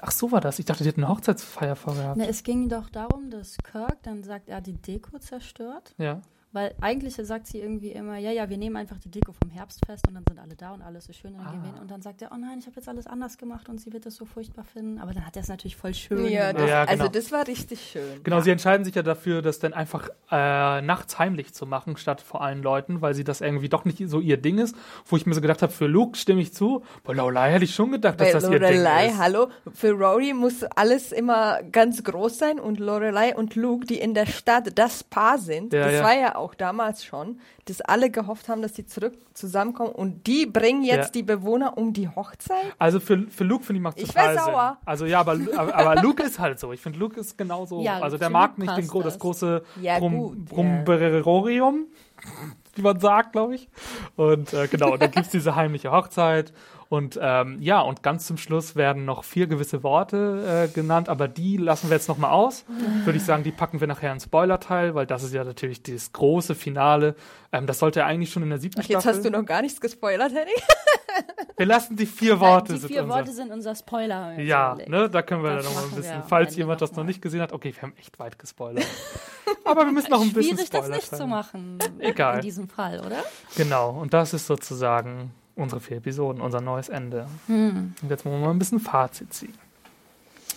Ach 0.02 0.12
so 0.12 0.32
war 0.32 0.42
das. 0.42 0.60
Ich 0.60 0.66
dachte, 0.66 0.84
die 0.84 0.90
hätten 0.90 1.04
eine 1.04 1.14
Hochzeitsfeier 1.14 1.76
vorgehabt. 1.76 2.18
Ne, 2.18 2.28
es 2.28 2.44
ging 2.44 2.70
doch 2.70 2.90
darum, 2.90 3.30
dass 3.30 3.58
Kirk 3.58 4.02
dann 4.04 4.24
sagt, 4.24 4.50
er 4.50 4.58
hat 4.58 4.68
die 4.68 4.74
Deko 4.74 5.20
zerstört. 5.20 5.94
Ja. 5.98 6.22
Weil 6.54 6.74
eigentlich 6.82 7.16
sagt 7.16 7.48
sie 7.48 7.60
irgendwie 7.60 7.92
immer, 7.92 8.18
ja, 8.18 8.30
ja, 8.32 8.48
wir 8.48 8.58
nehmen 8.58 8.76
einfach 8.78 9.00
die 9.00 9.10
Deko 9.10 9.34
vom 9.34 9.50
Herbstfest 9.50 10.08
und 10.08 10.14
dann 10.14 10.24
sind 10.28 10.40
alle 10.40 10.56
da 10.56 10.72
und 10.72 10.84
alles 10.84 11.10
ist 11.10 11.18
schön 11.18 11.34
und 11.34 11.40
dann 11.44 11.52
gehen 11.52 11.64
wir 11.64 11.70
Ah. 11.70 11.74
hin. 11.74 11.82
Und 11.82 11.90
dann 11.92 12.02
sagt 12.04 12.22
er, 12.22 12.32
oh 12.32 12.38
nein, 12.38 12.60
ich 12.60 12.68
habe 12.68 12.76
jetzt 12.76 12.88
alles 12.88 13.08
anders 13.08 13.40
gemacht 13.40 13.70
und 13.70 13.82
sie 13.82 13.92
wird 13.92 14.06
das 14.06 14.16
so 14.16 14.26
furchtbar 14.26 14.64
finden. 14.64 15.00
Aber 15.00 15.14
dann 15.14 15.26
hat 15.26 15.36
er 15.36 15.42
es 15.42 15.48
natürlich 15.50 15.76
voll 15.76 15.96
schön 15.96 16.28
Ja, 16.28 16.52
gemacht. 16.52 16.64
das, 16.64 16.70
Ja, 16.70 16.86
genau. 16.86 16.92
also 17.04 17.12
das 17.12 17.32
war 17.32 17.48
richtig 17.48 17.82
schön. 17.92 18.24
Genau, 18.24 18.40
sie 18.42 18.52
entscheiden 18.52 18.86
sich 18.86 18.94
ja 18.94 19.02
dafür, 19.02 19.42
das 19.42 19.58
dann 19.58 19.74
einfach 19.74 20.10
äh, 20.32 20.82
nachts 20.84 21.18
heimlich 21.18 21.54
zu 21.56 21.66
machen, 21.66 21.98
statt 21.98 22.22
vor 22.22 22.42
allen 22.44 22.62
Leuten, 22.62 23.02
weil 23.02 23.16
sie 23.16 23.24
das 23.24 23.42
irgendwie 23.42 23.70
doch 23.70 23.84
nicht 23.84 23.98
so 24.08 24.20
ihr 24.20 24.38
Ding 24.38 24.60
ist. 24.60 24.76
Wo 25.08 25.18
ich 25.18 25.26
mir 25.26 25.34
so 25.34 25.42
gedacht 25.42 25.64
habe, 25.64 25.72
für 25.74 25.88
Luke 25.88 26.16
stimme 26.18 26.42
ich 26.42 26.54
zu. 26.54 26.84
Bei 27.04 27.14
Lorelei 27.14 27.52
hätte 27.52 27.66
ich 27.66 27.74
schon 27.74 27.92
gedacht, 27.92 28.20
dass 28.22 28.28
Bei 28.28 28.34
das 28.34 28.44
ihr 28.44 28.52
Ding 28.52 28.62
Lorelei, 28.62 29.08
ist. 29.08 29.18
hallo, 29.18 29.48
für 29.74 29.92
Rory 29.92 30.34
muss 30.34 30.64
alles 30.64 31.12
immer 31.12 31.64
ganz 31.64 32.04
groß 32.04 32.38
sein 32.38 32.60
und 32.60 32.80
Lorelei 32.80 33.36
und 33.36 33.56
Luke, 33.56 33.88
die 33.88 33.98
in 34.00 34.14
der 34.14 34.28
Stadt 34.28 34.78
das 34.78 35.04
Paar 35.04 35.40
sind, 35.40 35.74
Ja, 35.74 35.86
das 35.86 35.94
ja. 35.94 36.04
war 36.04 36.14
ja 36.16 36.36
auch 36.36 36.43
damals 36.56 37.06
schon, 37.06 37.40
dass 37.66 37.80
alle 37.82 38.10
gehofft 38.10 38.50
haben, 38.50 38.62
dass 38.62 38.74
die 38.74 38.86
zurück 38.86 39.14
zusammenkommen 39.34 39.92
und 39.92 40.28
die 40.28 40.46
bringen 40.46 40.84
jetzt 40.84 41.06
Ja. 41.08 41.12
die 41.12 41.24
Bewohner 41.24 41.78
um 41.78 41.94
die 41.94 42.10
Hochzeit. 42.10 42.74
Also 42.78 43.00
für, 43.00 43.26
für 43.30 43.44
Luke 43.44 43.64
finde 43.64 43.78
ich 43.78 43.84
macht 43.84 44.00
Ich 44.00 44.08
total 44.08 44.36
wär 44.36 44.44
Sinn. 44.44 44.54
sauer. 44.54 44.78
Also 44.86 45.06
ja, 45.06 45.20
aber, 45.22 45.38
aber, 45.56 46.02
Luke 46.02 46.22
ist 46.24 46.40
halt 46.40 46.60
so. 46.60 46.74
Ich 46.74 46.82
finde 46.82 47.00
Luke 47.00 47.20
ist 47.20 47.38
genauso. 47.38 47.82
Ja, 47.82 48.00
also 48.00 48.18
der 48.18 48.30
mag 48.30 48.58
nicht 48.58 48.76
den, 48.76 48.88
das 48.88 49.04
das. 49.04 49.20
große 49.20 49.64
Ja, 49.82 50.00
Brum, 50.00 50.46
Brumberorium, 50.46 51.88
wie 52.76 52.82
man 52.82 53.00
sagt, 53.00 53.32
glaube 53.34 53.56
ich. 53.56 53.70
Und 54.16 54.54
äh, 54.54 54.68
genau, 54.68 54.98
dann 54.98 55.12
gibt 55.12 55.26
es 55.26 55.32
diese 55.32 55.56
heimliche 55.56 55.92
Hochzeit. 55.92 56.54
Und 56.94 57.18
ähm, 57.20 57.58
ja, 57.60 57.82
und 57.82 58.04
ganz 58.04 58.28
zum 58.28 58.38
Schluss 58.38 58.76
werden 58.76 59.04
noch 59.04 59.24
vier 59.24 59.48
gewisse 59.48 59.82
Worte 59.82 60.68
äh, 60.70 60.72
genannt, 60.72 61.10
aber 61.10 61.28
die 61.28 61.58
lassen 61.58 61.90
wir 61.90 61.96
jetzt 61.98 62.08
nochmal 62.08 62.30
aus. 62.30 62.66
Würde 63.04 63.18
ich 63.18 63.24
sagen, 63.26 63.42
die 63.42 63.52
packen 63.52 63.80
wir 63.80 63.88
nachher 63.88 64.14
ins 64.14 64.26
Spoiler-Teil, 64.26 64.94
weil 64.94 65.08
das 65.08 65.24
ist 65.24 65.34
ja 65.34 65.44
natürlich 65.44 65.82
das 65.82 66.12
große 66.14 66.54
Finale. 66.54 67.16
Ähm, 67.52 67.66
das 67.66 67.80
sollte 67.80 68.02
ja 68.02 68.06
eigentlich 68.06 68.32
schon 68.32 68.44
in 68.44 68.50
der 68.52 68.60
siebten 68.60 68.82
Ach, 68.82 68.86
jetzt 68.88 69.02
Staffel. 69.02 69.18
hast 69.18 69.26
du 69.26 69.32
noch 69.32 69.44
gar 69.44 69.64
nichts 69.64 69.82
gespoilert, 69.82 70.34
Henning. 70.34 70.54
wir 71.58 71.66
lassen 71.66 71.96
die 71.96 72.06
vier 72.06 72.40
Worte. 72.40 72.74
die 72.74 72.80
sind 72.80 72.90
vier 72.90 73.02
unser- 73.06 73.16
Worte 73.16 73.32
sind 73.32 73.52
unser 73.52 73.74
Spoiler. 73.74 74.40
ja, 74.40 74.78
ne, 74.88 75.10
da 75.10 75.24
können 75.24 75.42
wir 75.42 75.56
Das 75.56 75.66
dann 75.66 75.74
noch 75.74 75.82
mal 75.82 75.88
ein 75.90 75.96
bisschen, 75.96 76.24
falls 76.28 76.56
jemand 76.56 76.80
das 76.84 76.92
noch 76.92 76.98
mal. 76.98 77.04
nicht 77.06 77.24
gesehen 77.24 77.42
hat, 77.42 77.54
okay, 77.54 77.74
wir 77.74 77.82
haben 77.82 77.94
echt 77.98 78.20
weit 78.20 78.38
gespoilert. 78.38 78.86
Aber 79.66 79.86
wir 79.86 79.92
müssen 79.94 80.12
noch 80.12 80.22
ein 80.22 80.32
bisschen 80.32 80.58
Schwierig, 80.58 80.70
das 80.70 80.82
Spoiler 80.82 80.96
nicht 80.98 81.10
zu 81.10 81.16
sein. 81.16 81.30
machen. 81.30 81.80
Egal. 81.98 82.36
In 82.36 82.42
diesem 82.42 82.70
Fall, 82.70 83.00
oder? 83.00 83.24
Genau, 83.56 83.90
und 84.00 84.14
das 84.14 84.34
ist 84.36 84.46
sozusagen 84.46 85.32
unsere 85.56 85.82
vier 85.82 85.98
Episoden, 85.98 86.42
unser 86.42 86.62
neues 86.62 86.90
Ende. 86.90 87.28
Hm. 87.48 87.94
Und 88.02 88.10
jetzt 88.10 88.26
wollen 88.26 88.40
wir 88.40 88.46
mal 88.48 88.52
ein 88.52 88.60
bisschen 88.60 88.80
Fazit 88.80 89.34
ziehen. 89.34 89.54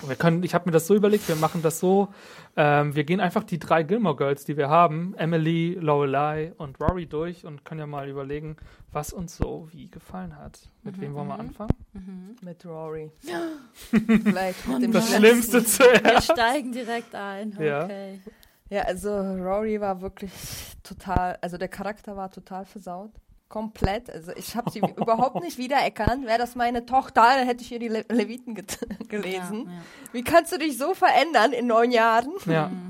Wir 0.07 0.17
können, 0.17 0.43
ich 0.43 0.55
habe 0.55 0.67
mir 0.69 0.73
das 0.73 0.87
so 0.87 0.95
überlegt, 0.95 1.27
wir 1.27 1.37
machen 1.37 1.63
das 1.63 1.81
so, 1.81 2.09
ähm, 2.55 2.95
wir 2.95 3.05
gehen 3.05 3.19
einfach 3.19 3.45
die 3.45 3.59
drei 3.59 3.83
Gilmore 3.83 4.15
Girls, 4.15 4.45
die 4.45 4.59
wir 4.59 4.69
haben, 4.69 5.15
Emily, 5.17 5.79
Lorelei 5.81 6.53
und 6.59 6.79
Rory 6.81 7.07
durch 7.07 7.47
und 7.47 7.65
können 7.65 7.81
ja 7.81 7.87
mal 7.87 8.07
überlegen, 8.07 8.57
was 8.93 9.15
uns 9.15 9.39
so 9.39 9.69
wie 9.73 9.89
gefallen 9.89 10.37
hat. 10.37 10.59
Mit 10.83 11.01
wem 11.01 11.15
wollen 11.15 11.29
wir 11.29 11.39
anfangen? 11.39 12.37
Mit 12.43 12.67
Rory. 12.67 13.11
Vielleicht 14.23 14.69
mit 14.69 14.83
dem 14.83 14.93
Das. 14.93 15.15
Schlimmste 15.17 15.61
Wir 15.63 15.67
zuerst. 15.67 16.33
steigen 16.33 16.73
direkt 16.73 17.15
ein. 17.15 17.57
Ja. 17.59 17.85
Okay. 17.85 18.21
Ja, 18.69 18.83
also 18.83 19.09
Rory 19.19 19.81
war 19.81 20.03
wirklich 20.03 20.33
total, 20.83 21.39
also 21.41 21.57
der 21.57 21.69
Charakter 21.69 22.17
war 22.17 22.31
total 22.31 22.67
versaut. 22.67 23.13
Komplett. 23.57 24.11
Also 24.11 24.33
ich 24.37 24.55
habe 24.55 24.71
sie 24.71 24.81
überhaupt 24.97 25.43
nicht 25.43 25.57
wiedererkannt. 25.57 26.27
Wäre 26.27 26.37
das 26.37 26.57
meine 26.57 26.85
Tochter, 26.85 27.23
dann 27.23 27.47
hätte 27.47 27.63
ich 27.63 27.73
ihr 27.73 27.79
die 27.79 27.89
Le 27.89 28.05
Leviten 28.11 28.55
gelesen. 29.09 29.65
Ja, 29.65 29.73
ja. 29.73 29.83
Wie 30.13 30.23
kannst 30.23 30.53
du 30.53 30.59
dich 30.59 30.77
so 30.77 30.93
verändern 30.93 31.53
in 31.53 31.67
neun 31.67 31.91
Jahren? 31.91 32.33
Ja, 32.45 32.71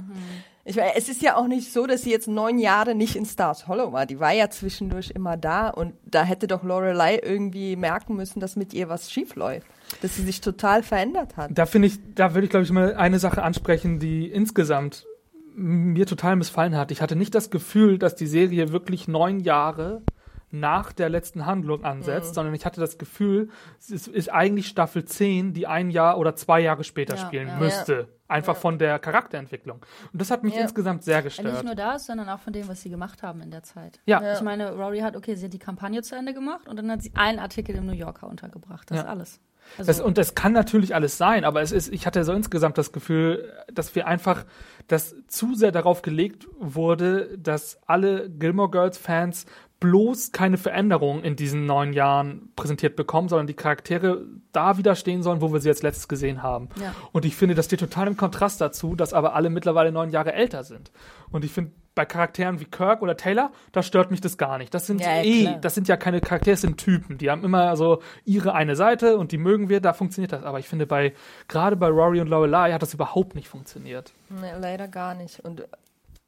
Ich 0.68 0.74
meine, 0.74 0.96
es 0.96 1.08
ist 1.08 1.22
ja 1.22 1.36
auch 1.36 1.46
nicht 1.46 1.72
so, 1.72 1.86
dass 1.86 2.02
sie 2.02 2.10
jetzt 2.10 2.26
neun 2.26 2.58
Jahre 2.58 2.96
nicht 2.96 3.14
in 3.14 3.24
Stars 3.24 3.68
Hollow 3.68 3.92
war. 3.92 4.04
Die 4.04 4.18
war 4.18 4.32
ja 4.32 4.50
zwischendurch 4.50 5.12
immer 5.12 5.36
da 5.36 5.68
und 5.68 5.94
da 6.04 6.24
hätte 6.24 6.48
doch 6.48 6.64
Lorelei 6.64 7.20
irgendwie 7.22 7.76
merken 7.76 8.16
müssen, 8.16 8.40
dass 8.40 8.56
mit 8.56 8.74
ihr 8.74 8.88
was 8.88 9.12
schief 9.12 9.36
läuft. 9.36 9.68
Dass 10.02 10.16
sie 10.16 10.22
sich 10.22 10.40
total 10.40 10.82
verändert 10.82 11.36
hat. 11.36 11.50
da 11.54 11.66
finde 11.66 11.86
ich, 11.86 12.00
da 12.16 12.34
würde 12.34 12.46
ich 12.46 12.50
glaube 12.50 12.64
ich 12.64 12.72
mal 12.72 12.96
eine 12.96 13.20
Sache 13.20 13.44
ansprechen, 13.44 14.00
die 14.00 14.26
insgesamt 14.26 15.06
mir 15.54 16.06
total 16.06 16.34
missfallen 16.34 16.76
hat. 16.76 16.90
Ich 16.90 17.00
hatte 17.00 17.14
nicht 17.14 17.36
das 17.36 17.50
Gefühl, 17.50 17.98
dass 18.00 18.16
die 18.16 18.26
Serie 18.26 18.72
wirklich 18.72 19.06
neun 19.06 19.38
Jahre 19.38 20.02
nach 20.50 20.92
der 20.92 21.08
letzten 21.08 21.44
Handlung 21.46 21.84
ansetzt, 21.84 22.34
sondern 22.34 22.54
ich 22.54 22.64
hatte 22.64 22.80
das 22.80 22.98
Gefühl, 22.98 23.48
es 23.78 23.90
ist, 23.90 24.08
ist 24.08 24.32
eigentlich 24.32 24.68
Staffel 24.68 25.04
10, 25.04 25.52
die 25.54 25.66
ein 25.66 25.90
Jahr 25.90 26.18
oder 26.18 26.36
zwei 26.36 26.60
Jahre 26.60 26.84
später 26.84 27.16
Ja, 27.16 27.26
spielen 27.26 27.48
ja. 27.48 27.56
müsste. 27.58 28.08
Einfach 28.28 28.56
von 28.56 28.78
der 28.78 28.98
Charakterentwicklung. 28.98 29.80
Und 30.12 30.20
das 30.20 30.30
hat 30.32 30.42
mich 30.42 30.54
Ja. 30.54 30.62
insgesamt 30.62 31.04
sehr 31.04 31.18
Ja, 31.18 31.22
Nicht 31.24 31.36
gestört. 31.36 31.64
nur 31.64 31.74
das, 31.76 32.06
sondern 32.06 32.28
auch 32.28 32.40
von 32.40 32.52
dem, 32.52 32.66
was 32.68 32.80
sie 32.82 32.90
gemacht 32.90 33.22
haben 33.22 33.40
in 33.40 33.50
der 33.50 33.62
Zeit. 33.62 34.00
Ja. 34.06 34.34
Ich 34.34 34.40
meine, 34.40 34.72
Rory 34.74 34.98
hat, 35.00 35.16
okay, 35.16 35.34
sie 35.36 35.46
hat 35.46 35.52
die 35.52 35.58
Kampagne 35.60 36.02
zu 36.02 36.16
Ende 36.16 36.32
gemacht 36.34 36.68
und 36.68 36.76
dann 36.76 36.90
hat 36.90 37.02
sie 37.02 37.12
einen 37.14 37.38
Artikel 37.38 37.76
im 37.76 37.86
New 37.86 37.92
Yorker 37.92 38.26
untergebracht. 38.28 38.90
Das 38.90 38.96
Ja. 38.98 39.02
ist 39.04 39.08
alles. 39.08 39.40
Also, 39.78 39.88
Das, 39.90 40.00
und 40.00 40.16
das 40.16 40.36
kann 40.36 40.52
natürlich 40.52 40.94
alles 40.94 41.18
sein, 41.18 41.44
aber 41.44 41.60
es 41.60 41.72
ist, 41.72 41.92
ich 41.92 42.06
hatte 42.06 42.22
so 42.22 42.32
insgesamt 42.32 42.78
das 42.78 42.92
Gefühl, 42.92 43.52
dass 43.72 43.96
wir 43.96 44.06
einfach, 44.06 44.44
dass 44.86 45.16
zu 45.26 45.56
sehr 45.56 45.72
darauf 45.72 46.02
gelegt 46.02 46.46
wurde, 46.60 47.36
dass 47.36 47.80
alle 47.86 48.30
Gilmore 48.30 48.70
Girls 48.70 48.96
Fans 48.96 49.44
bloß 49.80 50.32
keine 50.32 50.56
Veränderung 50.56 51.22
in 51.22 51.36
diesen 51.36 51.66
neun 51.66 51.92
Jahren 51.92 52.50
präsentiert 52.56 52.96
bekommen, 52.96 53.28
sondern 53.28 53.46
die 53.46 53.54
Charaktere 53.54 54.24
da 54.52 54.78
wieder 54.78 54.94
stehen 54.94 55.22
sollen, 55.22 55.42
wo 55.42 55.52
wir 55.52 55.60
sie 55.60 55.68
jetzt 55.68 55.82
letztes 55.82 56.08
gesehen 56.08 56.42
haben. 56.42 56.68
Ja. 56.80 56.94
Und 57.12 57.24
ich 57.26 57.36
finde, 57.36 57.54
das 57.54 57.66
steht 57.66 57.80
total 57.80 58.06
im 58.06 58.16
Kontrast 58.16 58.60
dazu, 58.60 58.96
dass 58.96 59.12
aber 59.12 59.34
alle 59.34 59.50
mittlerweile 59.50 59.92
neun 59.92 60.10
Jahre 60.10 60.32
älter 60.32 60.64
sind. 60.64 60.90
Und 61.30 61.44
ich 61.44 61.52
finde, 61.52 61.72
bei 61.94 62.04
Charakteren 62.04 62.60
wie 62.60 62.64
Kirk 62.66 63.02
oder 63.02 63.16
Taylor, 63.16 63.50
da 63.72 63.82
stört 63.82 64.10
mich 64.10 64.20
das 64.20 64.36
gar 64.38 64.58
nicht. 64.58 64.72
Das 64.72 64.86
sind 64.86 65.00
Ja, 65.00 65.16
ja, 65.16 65.22
eh, 65.22 65.42
klar. 65.42 65.58
das 65.60 65.74
sind 65.74 65.88
ja 65.88 65.96
keine 65.96 66.20
Charaktere, 66.20 66.52
das 66.54 66.60
sind 66.60 66.78
Typen. 66.78 67.18
Die 67.18 67.30
haben 67.30 67.42
immer 67.44 67.74
so 67.76 68.02
ihre 68.24 68.54
eine 68.54 68.76
Seite 68.76 69.18
und 69.18 69.32
die 69.32 69.38
mögen 69.38 69.68
wir, 69.68 69.80
da 69.80 69.92
funktioniert 69.92 70.32
das. 70.32 70.44
Aber 70.44 70.58
ich 70.58 70.68
finde, 70.68 70.86
bei, 70.86 71.14
gerade 71.48 71.76
bei 71.76 71.88
Rory 71.88 72.20
und 72.20 72.28
Lorelei 72.28 72.72
hat 72.72 72.82
das 72.82 72.92
überhaupt 72.94 73.34
nicht 73.34 73.48
funktioniert. 73.48 74.12
Nee, 74.28 74.52
leider 74.58 74.88
gar 74.88 75.14
nicht. 75.14 75.40
Und 75.40 75.66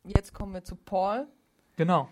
jetzt 0.05 0.33
kommen 0.35 0.55
wir 0.55 0.65
zu 0.65 0.75
Paul. 0.75 1.27
Genau. 1.77 2.09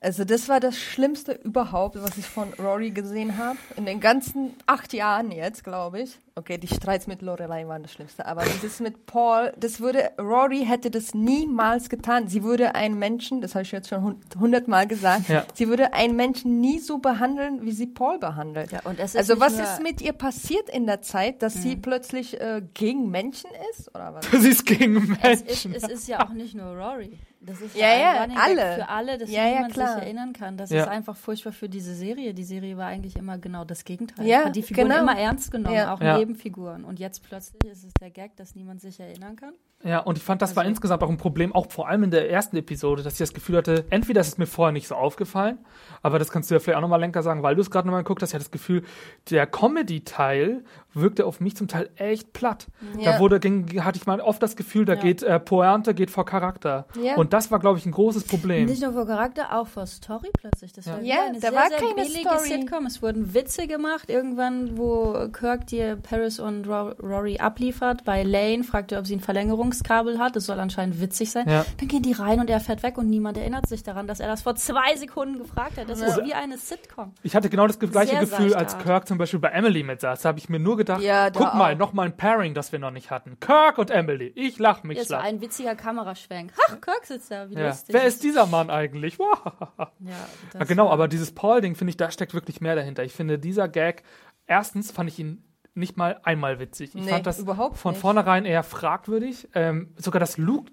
Also 0.00 0.24
das 0.24 0.48
war 0.48 0.60
das 0.60 0.78
Schlimmste 0.78 1.32
überhaupt, 1.32 2.00
was 2.00 2.16
ich 2.18 2.24
von 2.26 2.52
Rory 2.54 2.92
gesehen 2.92 3.36
habe. 3.36 3.58
In 3.76 3.84
den 3.84 3.98
ganzen 3.98 4.54
acht 4.66 4.92
Jahren 4.92 5.32
jetzt, 5.32 5.64
glaube 5.64 6.00
ich. 6.02 6.20
Okay, 6.36 6.56
die 6.56 6.68
Streits 6.68 7.08
mit 7.08 7.20
Lorelei 7.20 7.66
waren 7.66 7.82
das 7.82 7.92
Schlimmste. 7.94 8.24
Aber 8.24 8.44
dieses 8.44 8.78
mit 8.78 9.06
Paul, 9.06 9.52
das 9.58 9.80
würde, 9.80 10.12
Rory 10.16 10.64
hätte 10.64 10.92
das 10.92 11.14
niemals 11.14 11.88
getan. 11.88 12.28
Sie 12.28 12.44
würde 12.44 12.76
einen 12.76 12.96
Menschen, 12.96 13.40
das 13.40 13.56
habe 13.56 13.64
ich 13.64 13.72
jetzt 13.72 13.88
schon 13.88 14.04
hund- 14.04 14.36
hundertmal 14.38 14.86
gesagt, 14.86 15.28
Ja. 15.28 15.44
sie 15.54 15.66
würde 15.66 15.92
einen 15.94 16.14
Menschen 16.14 16.60
nie 16.60 16.78
so 16.78 16.98
behandeln, 16.98 17.62
wie 17.64 17.72
sie 17.72 17.86
Paul 17.88 18.20
behandelt. 18.20 18.70
Ja, 18.70 18.78
und 18.84 19.00
es 19.00 19.16
ist 19.16 19.16
also 19.16 19.40
was 19.40 19.54
ist 19.58 19.82
mit 19.82 20.00
ihr 20.00 20.12
passiert 20.12 20.70
in 20.70 20.86
der 20.86 21.02
Zeit, 21.02 21.42
dass 21.42 21.54
sie 21.54 21.74
plötzlich 21.74 22.40
äh, 22.40 22.62
gegen 22.72 23.10
Menschen 23.10 23.50
ist? 23.72 23.88
Oder 23.96 24.14
was? 24.14 24.30
Sie 24.42 24.48
ist 24.50 24.64
gegen 24.64 25.18
es, 25.22 25.40
ist, 25.42 25.64
Menschen. 25.64 25.74
es 25.74 25.82
ist 25.88 26.06
ja 26.06 26.24
auch 26.24 26.30
nicht 26.32 26.54
nur 26.54 26.66
Rory. 26.76 27.18
Das 27.40 27.60
ist 27.60 27.76
Ja, 27.76 27.86
ja, 27.96 28.26
Gag 28.26 28.36
alle. 28.36 28.74
für 28.74 28.88
alle, 28.88 29.16
dass 29.18 29.30
Ja, 29.30 29.44
ja, 29.46 29.54
niemand 29.54 29.74
klar. 29.74 29.94
sich 29.94 30.02
erinnern 30.02 30.32
kann. 30.32 30.56
Das 30.56 30.70
Ja. 30.70 30.82
ist 30.82 30.88
einfach 30.88 31.16
furchtbar 31.16 31.52
für 31.52 31.68
diese 31.68 31.94
Serie. 31.94 32.34
Die 32.34 32.42
Serie 32.42 32.76
war 32.76 32.86
eigentlich 32.86 33.14
immer 33.16 33.38
genau 33.38 33.64
das 33.64 33.84
Gegenteil. 33.84 34.26
Ja, 34.26 34.46
Hat 34.46 34.56
die 34.56 34.62
Figuren 34.62 34.88
genau. 34.88 35.02
immer 35.02 35.16
ernst 35.16 35.52
genommen, 35.52 35.74
Ja. 35.76 35.94
auch 35.94 36.00
Ja. 36.00 36.18
Nebenfiguren. 36.18 36.84
Und 36.84 36.98
jetzt 36.98 37.22
plötzlich 37.22 37.62
ist 37.70 37.84
es 37.84 37.92
der 38.00 38.10
Gag, 38.10 38.34
dass 38.36 38.56
niemand 38.56 38.80
sich 38.80 38.98
erinnern 38.98 39.36
kann. 39.36 39.52
Ja, 39.84 40.00
und 40.00 40.18
ich 40.18 40.24
fand, 40.24 40.42
das 40.42 40.56
war 40.56 40.62
Also- 40.62 40.70
insgesamt 40.70 41.04
auch 41.04 41.08
ein 41.08 41.18
Problem, 41.18 41.54
auch 41.54 41.70
vor 41.70 41.86
allem 41.88 42.02
in 42.02 42.10
der 42.10 42.28
ersten 42.28 42.56
Episode, 42.56 43.04
dass 43.04 43.12
ich 43.12 43.18
das 43.20 43.32
Gefühl 43.32 43.58
hatte, 43.58 43.84
entweder 43.90 44.20
ist 44.20 44.26
es 44.26 44.36
mir 44.38 44.46
vorher 44.46 44.72
nicht 44.72 44.88
so 44.88 44.96
aufgefallen, 44.96 45.58
aber 46.02 46.18
das 46.18 46.32
kannst 46.32 46.50
du 46.50 46.56
ja 46.56 46.58
vielleicht 46.58 46.78
auch 46.78 46.80
nochmal 46.82 46.98
Lenker 46.98 47.22
sagen, 47.22 47.44
weil 47.44 47.54
du 47.54 47.60
es 47.60 47.70
gerade 47.70 47.86
nochmal 47.86 48.02
geguckt 48.02 48.20
hast, 48.20 48.30
ich 48.30 48.34
hatte 48.34 48.42
das 48.46 48.50
Gefühl, 48.50 48.82
der 49.30 49.46
Comedy-Teil 49.46 50.64
wirkte 50.94 51.26
auf 51.26 51.40
mich 51.40 51.56
zum 51.56 51.68
Teil 51.68 51.90
echt 51.94 52.32
platt. 52.32 52.66
Ja. 52.98 53.12
Da 53.12 53.18
wurde, 53.20 53.38
ging, 53.38 53.84
hatte 53.84 53.98
ich 53.98 54.06
mal 54.06 54.20
oft 54.20 54.42
das 54.42 54.56
Gefühl, 54.56 54.84
da 54.84 54.94
Ja. 54.94 55.00
geht 55.00 55.22
äh, 55.22 55.38
Pointe 55.38 55.94
geht 55.94 56.10
vor 56.10 56.24
Charakter. 56.24 56.86
Ja. 57.00 57.14
Und 57.14 57.27
das 57.32 57.50
war, 57.50 57.58
glaube 57.58 57.78
ich, 57.78 57.86
ein 57.86 57.92
großes 57.92 58.24
Problem. 58.24 58.66
Nicht 58.66 58.82
nur 58.82 58.92
vor 58.92 59.06
Charakter, 59.06 59.56
auch 59.58 59.66
vor 59.68 59.86
Story 59.86 60.30
plötzlich. 60.38 60.72
Das 60.72 60.86
war 60.86 61.00
Ja, 61.02 61.24
eine 61.26 61.34
da 61.40 61.50
sehr, 61.50 61.52
war 61.54 61.68
sehr 61.68 61.78
keine 61.78 61.94
billige 61.94 62.28
Story. 62.28 62.48
Sitcom. 62.48 62.86
Es 62.86 63.02
wurden 63.02 63.34
Witze 63.34 63.66
gemacht. 63.66 64.08
Irgendwann, 64.10 64.76
wo 64.76 65.28
Kirk 65.32 65.66
dir 65.66 65.96
Paris 65.96 66.40
und 66.40 66.66
Ro 66.68 66.92
Rory 67.02 67.38
abliefert, 67.38 68.04
bei 68.04 68.22
Lane 68.22 68.64
fragt 68.64 68.92
er, 68.92 68.98
ob 69.00 69.06
sie 69.06 69.16
ein 69.16 69.20
Verlängerungskabel 69.20 70.18
hat. 70.18 70.36
Das 70.36 70.46
soll 70.46 70.58
anscheinend 70.60 71.00
witzig 71.00 71.30
sein. 71.30 71.48
Ja. 71.48 71.64
Dann 71.78 71.88
gehen 71.88 72.02
die 72.02 72.12
rein 72.12 72.40
und 72.40 72.50
er 72.50 72.60
fährt 72.60 72.82
weg 72.82 72.98
und 72.98 73.08
niemand 73.10 73.36
erinnert 73.36 73.68
sich 73.68 73.82
daran, 73.82 74.06
dass 74.06 74.20
er 74.20 74.28
das 74.28 74.42
vor 74.42 74.54
zwei 74.56 74.96
Sekunden 74.96 75.38
gefragt 75.38 75.78
hat. 75.78 75.88
Das 75.88 76.00
ist 76.00 76.24
wie 76.24 76.34
eine 76.34 76.58
Sitcom. 76.58 77.12
Ich 77.22 77.34
hatte 77.34 77.48
genau 77.50 77.66
das 77.66 77.78
gleiche 77.78 78.12
Sehr 78.12 78.20
Gefühl, 78.20 78.54
als. 78.54 78.76
Kirk 78.78 79.08
zum 79.08 79.18
Beispiel 79.18 79.40
bei 79.40 79.48
Emily 79.48 79.82
mit 79.82 80.00
saß. 80.00 80.22
Da 80.22 80.28
habe 80.28 80.38
ich 80.38 80.48
mir 80.48 80.58
nur 80.60 80.76
gedacht, 80.76 81.02
Ja, 81.02 81.30
da 81.30 81.38
guck 81.40 81.54
mal, 81.54 81.74
auch. 81.74 81.78
noch 81.78 81.92
mal 81.92 82.04
ein 82.04 82.16
Pairing, 82.16 82.54
das 82.54 82.70
wir 82.70 82.78
noch 82.78 82.90
nicht 82.92 83.10
hatten. 83.10 83.38
Kirk 83.40 83.78
und 83.78 83.90
Emily. 83.90 84.32
Ich 84.36 84.58
lach 84.58 84.82
mich 84.84 84.98
Jetzt 84.98 85.10
war 85.10 85.20
schlapp. 85.20 85.32
ein 85.34 85.40
witziger 85.40 85.74
Kameraschwenk. 85.74 86.52
Ach, 86.68 86.80
Kirk 86.80 87.04
sitzt 87.04 87.17
da, 87.26 87.50
wie 87.50 87.54
Ja. 87.54 87.68
lustig. 87.68 87.92
Wer 87.94 88.04
ist 88.04 88.22
dieser 88.22 88.46
Mann 88.46 88.70
eigentlich? 88.70 89.18
Wow. 89.18 89.88
Ja, 90.00 90.64
genau, 90.64 90.88
aber 90.90 91.08
dieses 91.08 91.32
Paul-Ding, 91.32 91.74
finde 91.74 91.90
ich, 91.90 91.96
da 91.96 92.10
steckt 92.12 92.32
wirklich 92.32 92.60
mehr 92.60 92.76
dahinter. 92.76 93.02
Ich 93.02 93.12
finde, 93.12 93.38
dieser 93.38 93.68
Gag, 93.68 94.04
erstens 94.46 94.92
fand 94.92 95.10
ich 95.10 95.18
ihn 95.18 95.42
nicht 95.74 95.96
mal 95.96 96.20
einmal 96.22 96.58
witzig. 96.60 96.94
Ich 96.94 97.04
Nee, 97.04 97.10
fand 97.10 97.26
das 97.26 97.38
überhaupt 97.40 97.76
von 97.78 97.92
nicht. 97.92 98.00
vornherein 98.00 98.44
eher 98.44 98.62
fragwürdig. 98.62 99.48
Ähm, 99.54 99.92
sogar, 99.96 100.20
dass 100.20 100.38
Luke 100.38 100.70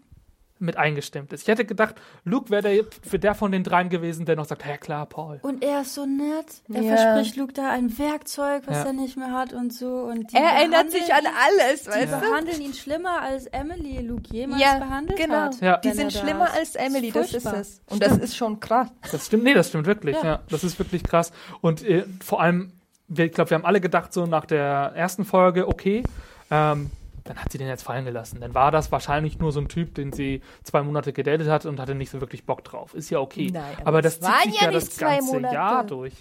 mit 0.57 0.77
eingestimmt 0.77 1.33
ist. 1.33 1.41
Ich 1.41 1.47
hätte 1.49 1.65
gedacht, 1.65 1.95
Luke 2.23 2.49
wäre 2.49 2.61
der, 2.61 2.85
für 3.07 3.19
der 3.19 3.35
von 3.35 3.51
den 3.51 3.63
dreien 3.63 3.89
gewesen, 3.89 4.25
der 4.25 4.37
noch 4.37 4.45
sagt, 4.45 4.65
ja 4.65 4.77
klar, 4.77 5.05
Paul. 5.05 5.39
Und 5.41 5.61
er 5.61 5.81
ist 5.81 5.93
so 5.95 6.05
nett. 6.05 6.45
Er 6.73 6.81
Ja. 6.81 6.95
verspricht 6.95 7.35
Luke 7.35 7.51
da 7.53 7.69
ein 7.71 7.97
Werkzeug, 7.99 8.63
was 8.65 8.77
Ja. 8.77 8.83
er 8.85 8.93
nicht 8.93 9.17
mehr 9.17 9.33
hat 9.33 9.51
und 9.51 9.73
so. 9.73 9.87
Und 10.03 10.31
die 10.31 10.35
Er 10.35 10.43
erinnert 10.59 10.91
sich 10.91 11.13
an 11.13 11.25
alles, 11.25 11.83
Die 11.83 11.89
weißt 11.89 12.13
du? 12.13 12.19
behandeln 12.19 12.61
ihn 12.61 12.73
schlimmer, 12.73 13.21
als 13.21 13.47
Emily 13.47 13.99
Luke 13.99 14.23
jemals 14.31 14.61
Ja, 14.61 14.79
behandelt 14.79 15.19
genau. 15.19 15.35
hat. 15.35 15.59
Ja. 15.59 15.77
Die 15.77 15.91
sind 15.91 16.13
er 16.15 16.21
schlimmer 16.21 16.49
als 16.53 16.75
Emily, 16.75 17.11
das 17.11 17.33
ist 17.33 17.45
es. 17.45 17.81
Und 17.89 18.01
das 18.01 18.17
ist 18.17 18.37
schon 18.37 18.59
krass. 18.61 18.87
Das 19.11 19.25
stimmt, 19.25 19.43
nee, 19.43 19.53
das 19.53 19.67
stimmt 19.69 19.85
wirklich. 19.87 20.15
Ja. 20.15 20.23
Ja. 20.23 20.39
das 20.49 20.63
ist 20.63 20.79
wirklich 20.79 21.03
krass. 21.03 21.31
Und 21.61 21.83
äh, 21.83 22.05
vor 22.23 22.41
allem, 22.41 22.71
ich 23.09 23.31
glaube, 23.33 23.49
wir 23.49 23.55
haben 23.55 23.65
alle 23.65 23.81
gedacht, 23.81 24.13
so 24.13 24.25
nach 24.25 24.45
der 24.45 24.93
ersten 24.95 25.25
Folge, 25.25 25.67
okay, 25.67 26.03
ähm, 26.49 26.91
dann 27.25 27.37
hat 27.37 27.51
sie 27.51 27.57
den 27.57 27.67
jetzt 27.67 27.83
fallen 27.83 28.05
gelassen. 28.05 28.39
Dann 28.39 28.53
war 28.53 28.71
das 28.71 28.91
wahrscheinlich 28.91 29.37
nur 29.39 29.51
so 29.51 29.59
ein 29.59 29.67
Typ, 29.67 29.93
den 29.95 30.13
sie 30.13 30.41
zwei 30.63 30.81
Monate 30.83 31.11
gedatet 31.11 31.49
hat 31.49 31.65
und 31.65 31.79
hatte 31.79 31.93
nicht 31.95 32.09
so 32.11 32.21
wirklich 32.21 32.45
Bock 32.45 32.63
drauf. 32.63 32.93
Ist 32.93 33.09
ja 33.09 33.19
okay. 33.19 33.49
Nein, 33.51 33.63
aber 33.81 33.87
aber 33.89 34.01
das 34.01 34.19
zieht 34.21 34.31
sich 34.45 34.61
ja 34.61 34.67
ja 34.67 34.71
das 34.71 34.85
nicht 34.85 34.93
zwei 34.97 35.15
ganze 35.17 35.33
Monate. 35.33 35.53
Jahr 35.55 35.83
durch. 35.83 36.13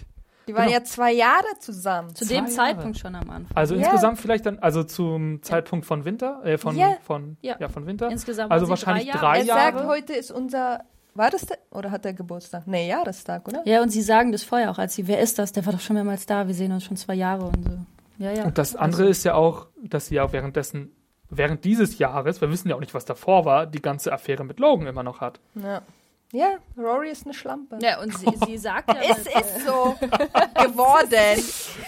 Die 0.47 0.53
waren 0.53 0.65
Genau. 0.65 0.77
ja 0.77 0.83
zwei 0.83 1.11
Jahre 1.11 1.45
zusammen. 1.59 2.13
Zu 2.13 2.23
Zwei 2.25 2.35
dem 2.35 2.43
Jahre. 2.45 2.55
Zeitpunkt 2.55 2.99
schon 2.99 3.15
am 3.15 3.27
Anfang. 3.31 3.55
Also 3.57 3.73
Ja. 3.73 3.81
insgesamt 3.81 4.19
vielleicht 4.19 4.45
dann, 4.45 4.59
also 4.59 4.83
zum 4.83 5.41
Zeitpunkt 5.41 5.87
von 5.87 6.05
Winter, 6.05 6.41
äh, 6.45 6.57
von, 6.59 6.75
Ja. 6.77 6.97
von, 7.01 7.37
ja. 7.41 7.55
Ja. 7.59 7.67
von 7.69 7.87
Winter. 7.87 8.11
Insgesamt 8.11 8.51
also 8.51 8.69
wahrscheinlich 8.69 9.09
drei 9.09 9.17
drei 9.19 9.39
Er 9.39 9.45
Jahre. 9.45 9.59
Jahre. 9.61 9.77
sagt, 9.79 9.87
heute 9.87 10.13
ist 10.13 10.31
unser. 10.31 10.81
War 11.15 11.29
das 11.31 11.45
der? 11.47 11.57
Oder 11.71 11.91
hat 11.91 12.05
er 12.05 12.13
Geburtstag? 12.13 12.67
Nee, 12.67 12.89
Jahrestag, 12.89 13.47
oder? 13.47 13.61
Ja, 13.65 13.81
und 13.81 13.89
sie 13.89 14.01
sagen 14.01 14.31
das 14.33 14.43
vorher 14.43 14.69
auch, 14.69 14.77
als 14.77 14.95
sie, 14.95 15.07
wer 15.07 15.19
ist 15.19 15.39
das? 15.39 15.51
Der 15.51 15.65
war 15.65 15.73
doch 15.73 15.79
schon 15.79 15.95
mehrmals 15.95 16.25
da, 16.25 16.45
wir 16.47 16.53
sehen 16.53 16.71
uns 16.73 16.83
schon 16.83 16.97
zwei 16.97 17.15
Jahre 17.15 17.45
und 17.45 17.63
so. 17.63 17.77
Ja, 18.23 18.31
ja. 18.31 18.43
Und 18.45 18.57
das 18.57 18.75
andere 18.75 19.07
ist 19.07 19.23
ja 19.23 19.33
auch, 19.33 19.67
dass 19.81 20.07
sie 20.07 20.15
ja 20.15 20.31
währenddessen, 20.31 20.91
während 21.29 21.63
dieses 21.65 21.97
Jahres, 21.99 22.41
wir 22.41 22.49
wissen 22.51 22.69
ja 22.69 22.75
auch 22.75 22.79
nicht, 22.79 22.93
was 22.93 23.05
davor 23.05 23.45
war, 23.45 23.65
die 23.65 23.81
ganze 23.81 24.11
Affäre 24.13 24.43
mit 24.43 24.59
Logan 24.59 24.87
immer 24.87 25.03
noch 25.03 25.21
hat. 25.21 25.39
Ja. 25.55 25.81
Ja, 26.31 26.57
Rory 26.77 27.11
ist 27.11 27.25
eine 27.25 27.33
Schlampe. 27.33 27.77
Ja, 27.81 28.01
und 28.01 28.17
sie, 28.17 28.27
sie 28.45 28.57
sagt 28.57 28.89
ja, 28.89 28.99
Es 29.11 29.19
ist 29.19 29.65
so 29.65 29.95
geworden. 29.99 31.43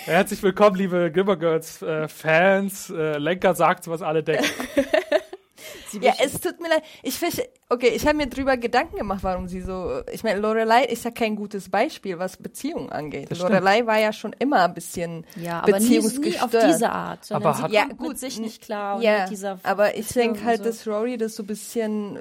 Herzlich 0.05 0.41
willkommen, 0.41 0.75
liebe 0.77 1.11
Gilmore 1.11 1.37
Girls 1.37 1.81
äh, 1.81 2.07
Fans. 2.07 2.89
Äh, 2.89 3.17
Lenker 3.17 3.55
sagt, 3.55 3.87
was 3.89 4.01
alle 4.01 4.23
denken. 4.23 4.45
sie 5.89 5.99
Ja, 5.99 6.13
es 6.23 6.39
tut 6.39 6.59
mir 6.59 6.69
leid. 6.69 6.83
Ich 7.03 7.15
fisch, 7.15 7.41
okay, 7.69 7.89
ich 7.89 8.05
habe 8.05 8.17
mir 8.17 8.27
drüber 8.27 8.57
Gedanken 8.57 8.97
gemacht, 8.97 9.19
warum 9.23 9.47
sie 9.47 9.61
so. 9.61 10.01
Ich 10.11 10.23
meine, 10.23 10.39
Lorelei 10.39 10.83
ist 10.85 11.05
ja 11.05 11.11
kein 11.11 11.35
gutes 11.35 11.69
Beispiel, 11.69 12.19
was 12.19 12.37
Beziehungen 12.37 12.89
angeht. 12.91 13.35
Lorelei 13.37 13.85
war 13.85 13.99
ja 13.99 14.13
schon 14.13 14.33
immer 14.39 14.63
ein 14.65 14.73
bisschen 14.73 15.25
ja, 15.35 15.61
aber 15.61 15.79
nie, 15.79 15.89
nie 15.89 15.97
auf 15.99 16.03
beziehungsgestört. 16.05 16.63
diese 16.73 16.89
Art, 16.91 17.25
sondern 17.25 17.47
Aber 17.49 17.57
sie 17.57 17.63
hat- 17.63 17.71
Ja, 17.71 17.85
kommt 17.85 17.97
gut, 17.99 18.07
mit 18.09 18.19
sich 18.19 18.39
nicht 18.39 18.61
klar 18.61 18.97
und 18.97 19.01
ja, 19.01 19.21
mit 19.21 19.31
dieser 19.31 19.59
aber 19.63 19.95
ich 19.97 20.07
denke 20.09 20.43
halt, 20.43 20.59
so. 20.59 20.63
dass 20.65 20.87
Rory 20.87 21.17
das 21.17 21.35
so 21.35 21.43
ein 21.43 21.47
bisschen. 21.47 22.19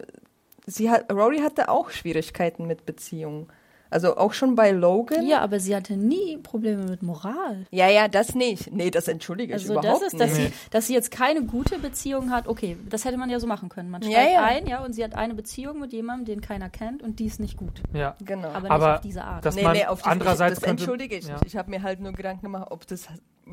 Sie 0.67 0.91
hat, 0.91 1.13
Rory 1.13 1.39
hatte 1.39 1.69
auch 1.69 1.91
Schwierigkeiten 1.91 2.67
mit 2.67 2.87
Beziehungen. 2.87 3.49
Also 3.91 4.17
auch 4.17 4.33
schon 4.33 4.55
bei 4.57 4.73
Logan. 4.73 5.27
Ja, 5.27 5.41
aber 5.41 5.61
sie 5.61 5.75
hatte 5.77 5.97
nie 5.97 6.37
Probleme 6.39 6.85
mit 6.85 7.03
Moral. 7.03 7.67
ja, 7.71 7.89
ja, 7.89 8.09
das 8.09 8.35
nicht. 8.35 8.73
Nee, 8.73 8.91
das 8.91 9.09
entschuldige 9.09 9.55
ich 9.55 9.63
Also 9.63 9.75
überhaupt 9.75 10.03
das 10.03 10.13
ist, 10.13 10.21
dass 10.21 10.37
nicht. 10.39 10.53
sie, 10.55 10.71
dass 10.71 10.87
sie 10.89 10.95
jetzt 10.95 11.11
keine 11.11 11.43
gute 11.45 11.79
Beziehung 11.79 12.31
hat. 12.31 12.49
Okay, 12.49 12.77
das 12.89 13.05
hätte 13.05 13.17
man 13.17 13.31
ja 13.31 13.39
so 13.41 13.47
machen 13.47 13.69
können. 13.69 13.91
Man 13.91 14.03
Ja, 14.03 14.11
steigt 14.11 14.33
ja. 14.33 14.45
ein, 14.45 14.67
ja, 14.67 14.85
und 14.85 14.93
sie 14.95 15.05
hat 15.05 15.15
eine 15.15 15.35
Beziehung 15.35 15.79
mit 15.81 15.93
jemandem, 15.93 16.25
den 16.27 16.41
keiner 16.41 16.69
kennt, 16.69 17.03
und 17.03 17.19
die 17.21 17.27
ist 17.27 17.39
nicht 17.41 17.57
gut. 17.57 17.83
Ja. 17.93 18.17
Genau. 18.25 18.49
Aber, 18.49 18.71
Aber 18.71 18.87
nicht 18.87 18.95
auf 18.97 19.01
diese 19.03 19.25
Art. 19.25 19.45
das- 19.45 19.55
nee, 19.55 19.67
nee, 19.73 19.85
auf 19.87 20.03
das, 20.03 20.13
andererseits 20.13 20.57
das 20.57 20.65
könnte- 20.65 20.83
entschuldige 20.83 21.17
ich 21.17 21.27
ja. 21.27 21.35
nicht. 21.35 21.47
Ich 21.47 21.57
habe 21.57 21.71
mir 21.71 21.83
halt 21.83 22.01
nur 22.01 22.13
Gedanken 22.13 22.43
gemacht, 22.43 22.69
ob 22.71 22.87
das, 22.87 23.07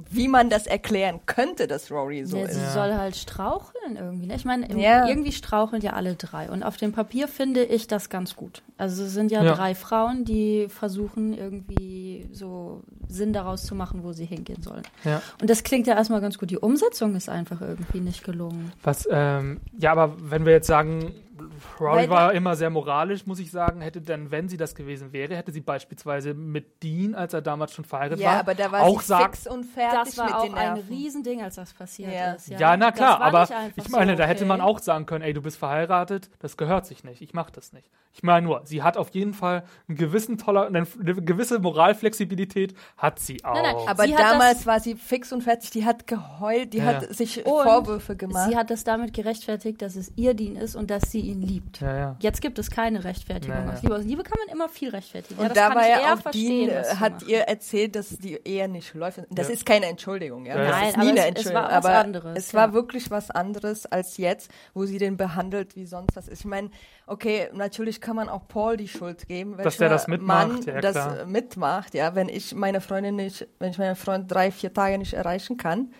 wie 0.09 0.27
man 0.27 0.49
das 0.49 0.65
erklären 0.65 1.19
könnte, 1.27 1.67
dass 1.67 1.91
Rory 1.91 2.25
so 2.25 2.37
ja, 2.37 2.45
ist. 2.45 2.55
sie 2.55 2.61
Ja. 2.61 2.71
soll 2.71 2.93
halt 2.95 3.15
straucheln 3.15 3.95
irgendwie. 3.95 4.25
Ne? 4.25 4.35
Ich 4.35 4.43
meine, 4.43 4.67
Ja. 4.79 5.07
irgendwie 5.07 5.31
straucheln 5.31 5.83
ja 5.83 5.93
alle 5.93 6.15
drei. 6.15 6.49
Und 6.49 6.63
auf 6.63 6.77
dem 6.77 6.93
Papier 6.93 7.27
finde 7.27 7.63
ich 7.63 7.85
das 7.87 8.09
ganz 8.09 8.35
gut. 8.35 8.63
Also 8.77 9.03
es 9.03 9.13
sind 9.13 9.31
ja, 9.31 9.43
Ja. 9.43 9.53
drei 9.53 9.75
Frauen, 9.75 10.25
die 10.25 10.65
versuchen 10.67 11.37
irgendwie 11.37 12.27
so 12.31 12.81
Sinn 13.07 13.33
daraus 13.33 13.63
zu 13.65 13.75
machen, 13.75 14.03
wo 14.03 14.13
sie 14.13 14.25
hingehen 14.25 14.63
sollen. 14.63 14.81
Ja. 15.03 15.21
Und 15.39 15.47
das 15.49 15.63
klingt 15.63 15.85
ja 15.85 15.93
erstmal 15.95 16.21
ganz 16.21 16.39
gut. 16.39 16.49
Die 16.49 16.57
Umsetzung 16.57 17.15
ist 17.15 17.29
einfach 17.29 17.61
irgendwie 17.61 17.99
nicht 17.99 18.23
gelungen. 18.23 18.71
Was, 18.81 19.07
ähm, 19.11 19.61
ja, 19.77 19.91
aber 19.91 20.15
wenn 20.19 20.45
wir 20.45 20.53
jetzt 20.53 20.67
sagen, 20.67 21.13
Rory 21.79 21.97
Weil 22.03 22.09
war 22.09 22.33
immer 22.33 22.55
sehr 22.55 22.69
moralisch, 22.69 23.25
muss 23.25 23.39
ich 23.39 23.51
sagen. 23.51 23.81
Hätte 23.81 24.01
dann, 24.01 24.31
wenn 24.31 24.49
sie 24.49 24.57
das 24.57 24.75
gewesen 24.75 25.11
wäre, 25.13 25.35
hätte 25.35 25.51
sie 25.51 25.61
beispielsweise 25.61 26.33
mit 26.33 26.81
Dean, 26.83 27.15
als 27.15 27.33
er 27.33 27.41
damals 27.41 27.73
schon 27.73 27.85
verheiratet 27.85 28.19
Ja, 28.19 28.31
war, 28.31 28.39
aber 28.39 28.55
da 28.55 28.71
war 28.71 28.81
auch 28.81 29.01
sie 29.01 29.07
sagt, 29.07 29.37
fix 29.37 29.47
und 29.47 29.63
fertig 29.65 29.99
Das 30.15 30.17
war 30.17 30.25
mit 30.25 30.35
auch 30.35 30.43
den 30.45 30.55
ein. 30.55 30.77
Riesending, 30.89 31.41
als 31.41 31.55
das 31.55 31.73
passiert 31.73 32.13
Ja. 32.13 32.33
ist. 32.33 32.49
Ja, 32.49 32.77
na 32.77 32.91
klar, 32.91 33.21
aber 33.21 33.47
ich 33.75 33.89
meine, 33.89 34.11
so, 34.13 34.17
da 34.17 34.25
hätte 34.25 34.41
okay. 34.43 34.47
man 34.47 34.61
auch 34.61 34.79
sagen 34.79 35.05
können, 35.05 35.23
ey, 35.23 35.33
du 35.33 35.41
bist 35.41 35.57
verheiratet, 35.57 36.29
das 36.39 36.57
gehört 36.57 36.85
sich 36.85 37.03
nicht, 37.03 37.21
ich 37.21 37.33
mach 37.33 37.49
das 37.49 37.73
nicht. 37.73 37.89
Ich 38.15 38.21
meine 38.21 38.45
nur, 38.45 38.61
sie 38.65 38.83
hat 38.83 38.95
auf 38.95 39.09
jeden 39.09 39.33
Fall 39.33 39.63
einen 39.87 39.97
gewissen 39.97 40.37
toller, 40.37 40.67
eine, 40.67 40.85
gewisse 40.85 41.57
Moralflexibilität 41.59 42.75
hat 42.97 43.19
sie 43.19 43.43
auch. 43.43 43.53
Nein, 43.55 43.63
nein, 43.75 43.87
Aber 43.87 44.03
Sie 44.05 44.11
damals 44.13 44.57
das- 44.59 44.67
war 44.67 44.79
sie 44.79 44.95
fix 44.95 45.31
und 45.33 45.41
fertig, 45.41 45.71
die 45.71 45.85
hat 45.85 46.05
geheult, 46.07 46.73
die 46.73 46.77
Ja, 46.79 46.85
hat 46.85 47.01
ja. 47.03 47.13
sich 47.13 47.45
Und 47.45 47.63
Vorwürfe 47.63 48.15
gemacht. 48.15 48.49
Sie 48.49 48.55
hat 48.57 48.69
das 48.69 48.83
damit 48.83 49.13
gerechtfertigt, 49.13 49.81
dass 49.81 49.95
es 49.95 50.11
ihr 50.15 50.33
Dean 50.33 50.55
ist 50.55 50.75
und 50.75 50.89
dass 50.91 51.03
sie 51.11 51.21
ihn 51.21 51.41
liebt. 51.41 51.52
Ja, 51.79 51.97
ja. 51.97 52.15
Jetzt 52.19 52.41
gibt 52.41 52.57
es 52.59 52.69
keine 52.71 53.03
Rechtfertigung 53.03 53.69
aus 53.69 53.81
Liebe. 53.81 53.95
Aus 53.95 54.03
Liebe 54.03 54.23
kann 54.23 54.37
man 54.45 54.53
immer 54.55 54.69
viel 54.69 54.89
rechtfertigen. 54.89 55.39
und 55.39 55.49
das 55.49 55.53
da 55.55 55.67
kann 55.67 55.75
war 55.77 55.83
ich 55.83 55.89
ja 55.89 55.99
eher 55.99 56.13
auch 56.13 56.25
was 56.25 56.35
äh, 56.35 56.95
hat 56.95 57.23
ihr 57.23 57.39
erzählt, 57.41 57.95
dass 57.95 58.09
die 58.17 58.35
Ehe 58.45 58.67
nicht 58.67 58.93
läuft. 58.93 59.21
Das 59.29 59.47
Ja. 59.47 59.53
ist 59.53 59.65
keine 59.65 59.87
Entschuldigung, 59.87 60.45
ja. 60.45 60.55
Ja, 60.55 60.63
ja. 60.63 60.69
Das 60.69 60.79
Nein, 60.79 60.89
ist 60.89 60.97
nie 60.97 61.01
aber 61.03 61.09
eine 61.09 61.19
es- 61.19 61.23
es 61.23 61.27
Entschuldigung. 61.29 61.61
war 61.63 61.69
was 61.69 61.85
aber 61.85 61.97
anderes, 61.99 62.37
es 62.37 62.53
war 62.53 62.73
wirklich 62.73 63.11
was 63.11 63.31
anderes 63.31 63.85
als 63.85 64.17
jetzt, 64.17 64.51
wo 64.73 64.85
sie 64.85 64.97
den 64.97 65.17
behandelt 65.17 65.75
wie 65.75 65.85
sonst 65.85 66.15
was. 66.15 66.27
Ich 66.27 66.45
meine, 66.45 66.69
okay, 67.07 67.49
natürlich 67.53 68.01
kann 68.01 68.15
man 68.15 68.29
auch 68.29 68.47
Paul 68.47 68.77
die 68.77 68.87
Schuld 68.87 69.27
geben, 69.27 69.57
Dass 69.57 69.77
der 69.77 69.89
das 69.89 70.07
mitmacht, 70.07 70.47
Mann 70.47 70.61
ja, 70.63 70.81
das 70.81 70.95
äh, 70.95 71.25
mitmacht, 71.25 71.93
ja. 71.93 72.15
Wenn 72.15 72.29
ich 72.29 72.53
meine 72.55 72.81
Freundin 72.81 73.15
nicht, 73.15 73.47
wenn 73.59 73.71
ich 73.71 73.77
meinen 73.77 73.95
Freund 73.95 74.31
drei, 74.31 74.51
vier 74.51 74.73
Tage 74.73 74.97
nicht 74.97 75.13
erreichen 75.13 75.57
kann, 75.57 75.93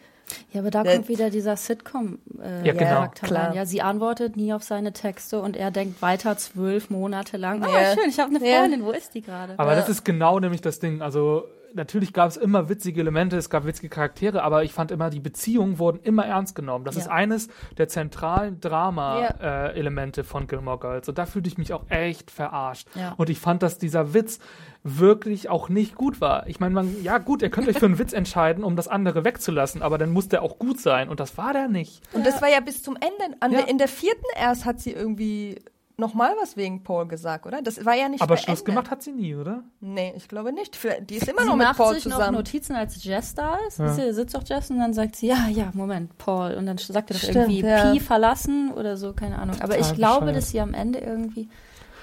Ja, 0.52 0.62
aber 0.62 0.72
da 0.72 0.84
Der- 0.84 0.96
kommt 0.96 1.10
wieder 1.10 1.30
dieser 1.30 1.56
Sitcom 1.58 2.20
äh, 2.42 2.66
Ja, 2.66 2.74
genau. 2.74 3.08
Klar. 3.10 3.50
rein. 3.50 3.56
Ja, 3.56 3.66
sie 3.66 3.82
antwortet 3.82 4.36
nie 4.38 4.54
auf 4.54 4.64
seine 4.64 4.94
Texte 4.94 5.40
und 5.42 5.56
er 5.58 5.72
denkt 5.72 6.02
weiter 6.02 6.38
zwölf 6.38 6.90
Monate 6.90 7.38
lang. 7.38 7.64
Ah, 7.64 7.70
Ja. 7.82 7.94
schön, 7.94 8.10
ich 8.10 8.20
habe 8.20 8.36
eine 8.36 8.48
Ja. 8.48 8.60
Freundin. 8.62 8.84
Wo 8.84 8.92
ist 8.92 9.14
die 9.14 9.22
gerade? 9.22 9.58
Aber 9.58 9.72
Ja. 9.74 9.80
das 9.80 9.90
ist 9.90 10.04
genau 10.06 10.40
nämlich 10.40 10.62
das 10.62 10.80
Ding. 10.80 11.02
Also 11.02 11.46
natürlich 11.76 12.14
gab 12.14 12.30
es 12.30 12.38
immer 12.38 12.70
witzige 12.70 13.02
Elemente, 13.02 13.36
es 13.36 13.50
gab 13.50 13.66
witzige 13.66 13.90
Charaktere, 13.90 14.44
aber 14.44 14.64
ich 14.64 14.74
fand 14.74 14.92
immer, 14.92 15.10
die 15.10 15.20
Beziehungen 15.20 15.80
wurden 15.80 16.00
immer 16.04 16.26
ernst 16.26 16.54
genommen. 16.56 16.86
Das 16.86 16.96
Ja. 16.96 17.02
ist 17.02 17.08
eines 17.10 17.48
der 17.78 17.88
zentralen 17.88 18.60
Drama-Elemente 18.62 20.24
von 20.24 20.48
Gilmore 20.48 20.80
Girls. 20.80 21.10
Und 21.10 21.18
da 21.18 21.26
fühlte 21.26 21.48
ich 21.50 21.58
mich 21.58 21.74
auch 21.74 21.84
echt 21.90 22.32
verarscht. 22.32 22.88
Ja. 22.96 23.14
Und 23.18 23.30
ich 23.30 23.40
fand, 23.40 23.64
dass 23.64 23.78
dieser 23.78 24.14
Witz 24.14 24.40
wirklich 24.84 25.50
auch 25.50 25.70
nicht 25.70 25.96
gut 25.96 26.20
war. 26.20 26.48
Ich 26.48 26.60
meine, 26.60 26.76
man, 26.76 27.04
ja 27.04 27.18
gut, 27.18 27.42
ihr 27.42 27.50
könnt 27.50 27.68
euch 27.70 27.80
für 27.80 27.86
einen 27.86 28.00
Witz 28.00 28.12
entscheiden, 28.14 28.64
um 28.64 28.76
das 28.76 28.88
andere 28.88 29.24
wegzulassen, 29.24 29.82
aber 29.82 29.98
dann 29.98 30.12
muss 30.12 30.28
der 30.28 30.42
auch 30.44 30.60
gut 30.60 30.80
sein. 30.80 31.08
Und 31.10 31.20
das 31.20 31.38
war 31.38 31.54
der 31.54 31.70
nicht. 31.70 32.02
Und 32.14 32.26
das 32.26 32.42
war 32.42 32.50
ja 32.50 32.60
bis 32.60 32.84
zum 32.84 32.96
Ende. 32.96 33.38
An 33.40 33.52
Ja. 33.52 33.60
der, 33.60 33.70
in 33.70 33.78
der 33.78 33.88
vierten 33.88 34.26
erst 34.38 34.66
hat 34.66 34.82
sie 34.82 34.92
irgendwie 34.92 35.60
nochmal 35.96 36.34
was 36.42 36.58
wegen 36.58 36.84
Paul 36.84 37.08
gesagt, 37.08 37.46
oder? 37.46 37.62
Das 37.62 37.86
war 37.86 37.94
ja 37.94 38.10
nicht 38.10 38.22
Aber. 38.22 38.36
Schluss 38.36 38.66
gemacht 38.66 38.90
hat 38.90 39.04
sie 39.04 39.12
nie, 39.14 39.36
oder? 39.36 39.64
Nee, 39.80 40.12
ich 40.18 40.28
glaube 40.28 40.52
nicht. 40.52 40.78
Die 41.10 41.16
ist 41.16 41.28
immer 41.30 41.44
sie 41.44 41.48
noch 41.48 41.56
mit 41.56 41.68
macht 41.68 41.78
Paul 41.78 41.94
sich 41.94 42.06
noch 42.06 42.18
zusammen. 42.18 42.36
Notizen, 42.36 42.76
als 42.76 43.02
Jess 43.04 43.36
da 43.36 43.58
ist. 43.68 43.80
Ja. 43.80 43.90
Sie 43.94 44.12
sitzt 44.12 44.36
doch 44.36 44.44
Jess 44.46 44.70
und 44.70 44.80
dann 44.80 44.94
sagt 44.94 45.16
sie, 45.16 45.28
ja, 45.28 45.48
ja, 45.50 45.70
Moment, 45.74 46.18
Paul. 46.18 46.56
Und 46.56 46.66
dann 46.66 46.78
sagt 46.78 47.12
er 47.12 47.14
doch 47.14 47.22
Stimmt, 47.24 47.36
irgendwie 47.36 47.62
ja. 47.62 47.92
Pi 47.92 48.00
verlassen 48.00 48.72
oder 48.74 48.98
so, 48.98 49.14
keine 49.14 49.38
Ahnung. 49.38 49.56
Aber 49.62 49.76
Total 49.76 49.92
ich 49.92 49.96
glaube, 49.96 50.20
bescheuert. 50.26 50.38
dass 50.38 50.50
sie 50.50 50.60
am 50.60 50.74
Ende 50.74 51.00
irgendwie, 51.00 51.48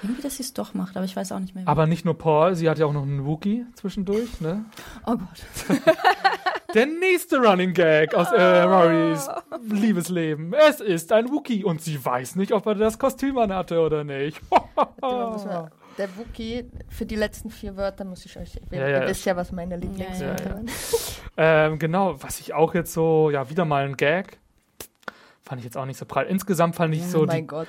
irgendwie, 0.03 0.21
dass 0.21 0.37
sie 0.37 0.43
es 0.43 0.53
doch 0.53 0.73
macht, 0.73 0.95
aber 0.97 1.05
ich 1.05 1.15
weiß 1.15 1.31
auch 1.31 1.39
nicht 1.39 1.53
mehr. 1.55 1.63
wie. 1.63 1.67
Aber 1.67 1.87
nicht 1.87 2.05
nur 2.05 2.17
Paul, 2.17 2.55
sie 2.55 2.69
hat 2.69 2.79
ja 2.79 2.85
auch 2.85 2.93
noch 2.93 3.03
einen 3.03 3.25
Wookie 3.25 3.65
zwischendurch, 3.75 4.41
ne? 4.41 4.65
oh 5.05 5.15
Gott. 5.15 5.79
Der 6.73 6.85
nächste 6.85 7.37
Running 7.37 7.73
Gag 7.73 8.15
aus 8.15 8.31
äh, 8.31 8.61
Rorys 8.61 9.27
Liebesleben. 9.69 10.53
Es 10.53 10.79
ist 10.79 11.11
ein 11.11 11.29
Wookie 11.29 11.65
und 11.65 11.81
sie 11.81 12.03
weiß 12.03 12.37
nicht, 12.37 12.53
ob 12.53 12.65
er 12.65 12.75
das 12.75 12.97
Kostüm 12.97 13.37
anhatte 13.37 13.81
oder 13.81 14.05
nicht. 14.05 14.39
Der 15.97 16.07
Wookie, 16.17 16.65
für 16.87 17.05
die 17.05 17.17
letzten 17.17 17.49
vier 17.49 17.75
Wörter 17.75 18.05
muss 18.05 18.25
ich 18.25 18.37
euch. 18.37 18.59
Ja, 18.71 18.87
ja. 18.87 19.01
Ihr 19.01 19.07
wisst 19.09 19.25
ja, 19.25 19.35
was 19.35 19.51
meine 19.51 19.75
Lieblingswörter 19.75 20.43
Ja, 20.43 20.49
ja, 20.49 20.55
waren. 20.55 20.69
ähm, 21.73 21.79
genau, 21.79 22.15
was 22.23 22.39
ich 22.39 22.53
auch 22.53 22.73
jetzt 22.73 22.93
so, 22.93 23.29
ja, 23.29 23.49
wieder 23.49 23.65
mal 23.65 23.83
ein 23.83 23.97
Gag. 23.97 24.39
Fand 25.41 25.59
ich 25.59 25.65
jetzt 25.65 25.75
auch 25.75 25.85
nicht 25.85 25.97
so 25.97 26.05
prall. 26.05 26.27
Insgesamt 26.27 26.75
fand 26.75 26.95
ich 26.95 27.05
so 27.05 27.25
mein 27.25 27.41
die, 27.41 27.47
Gott. 27.47 27.67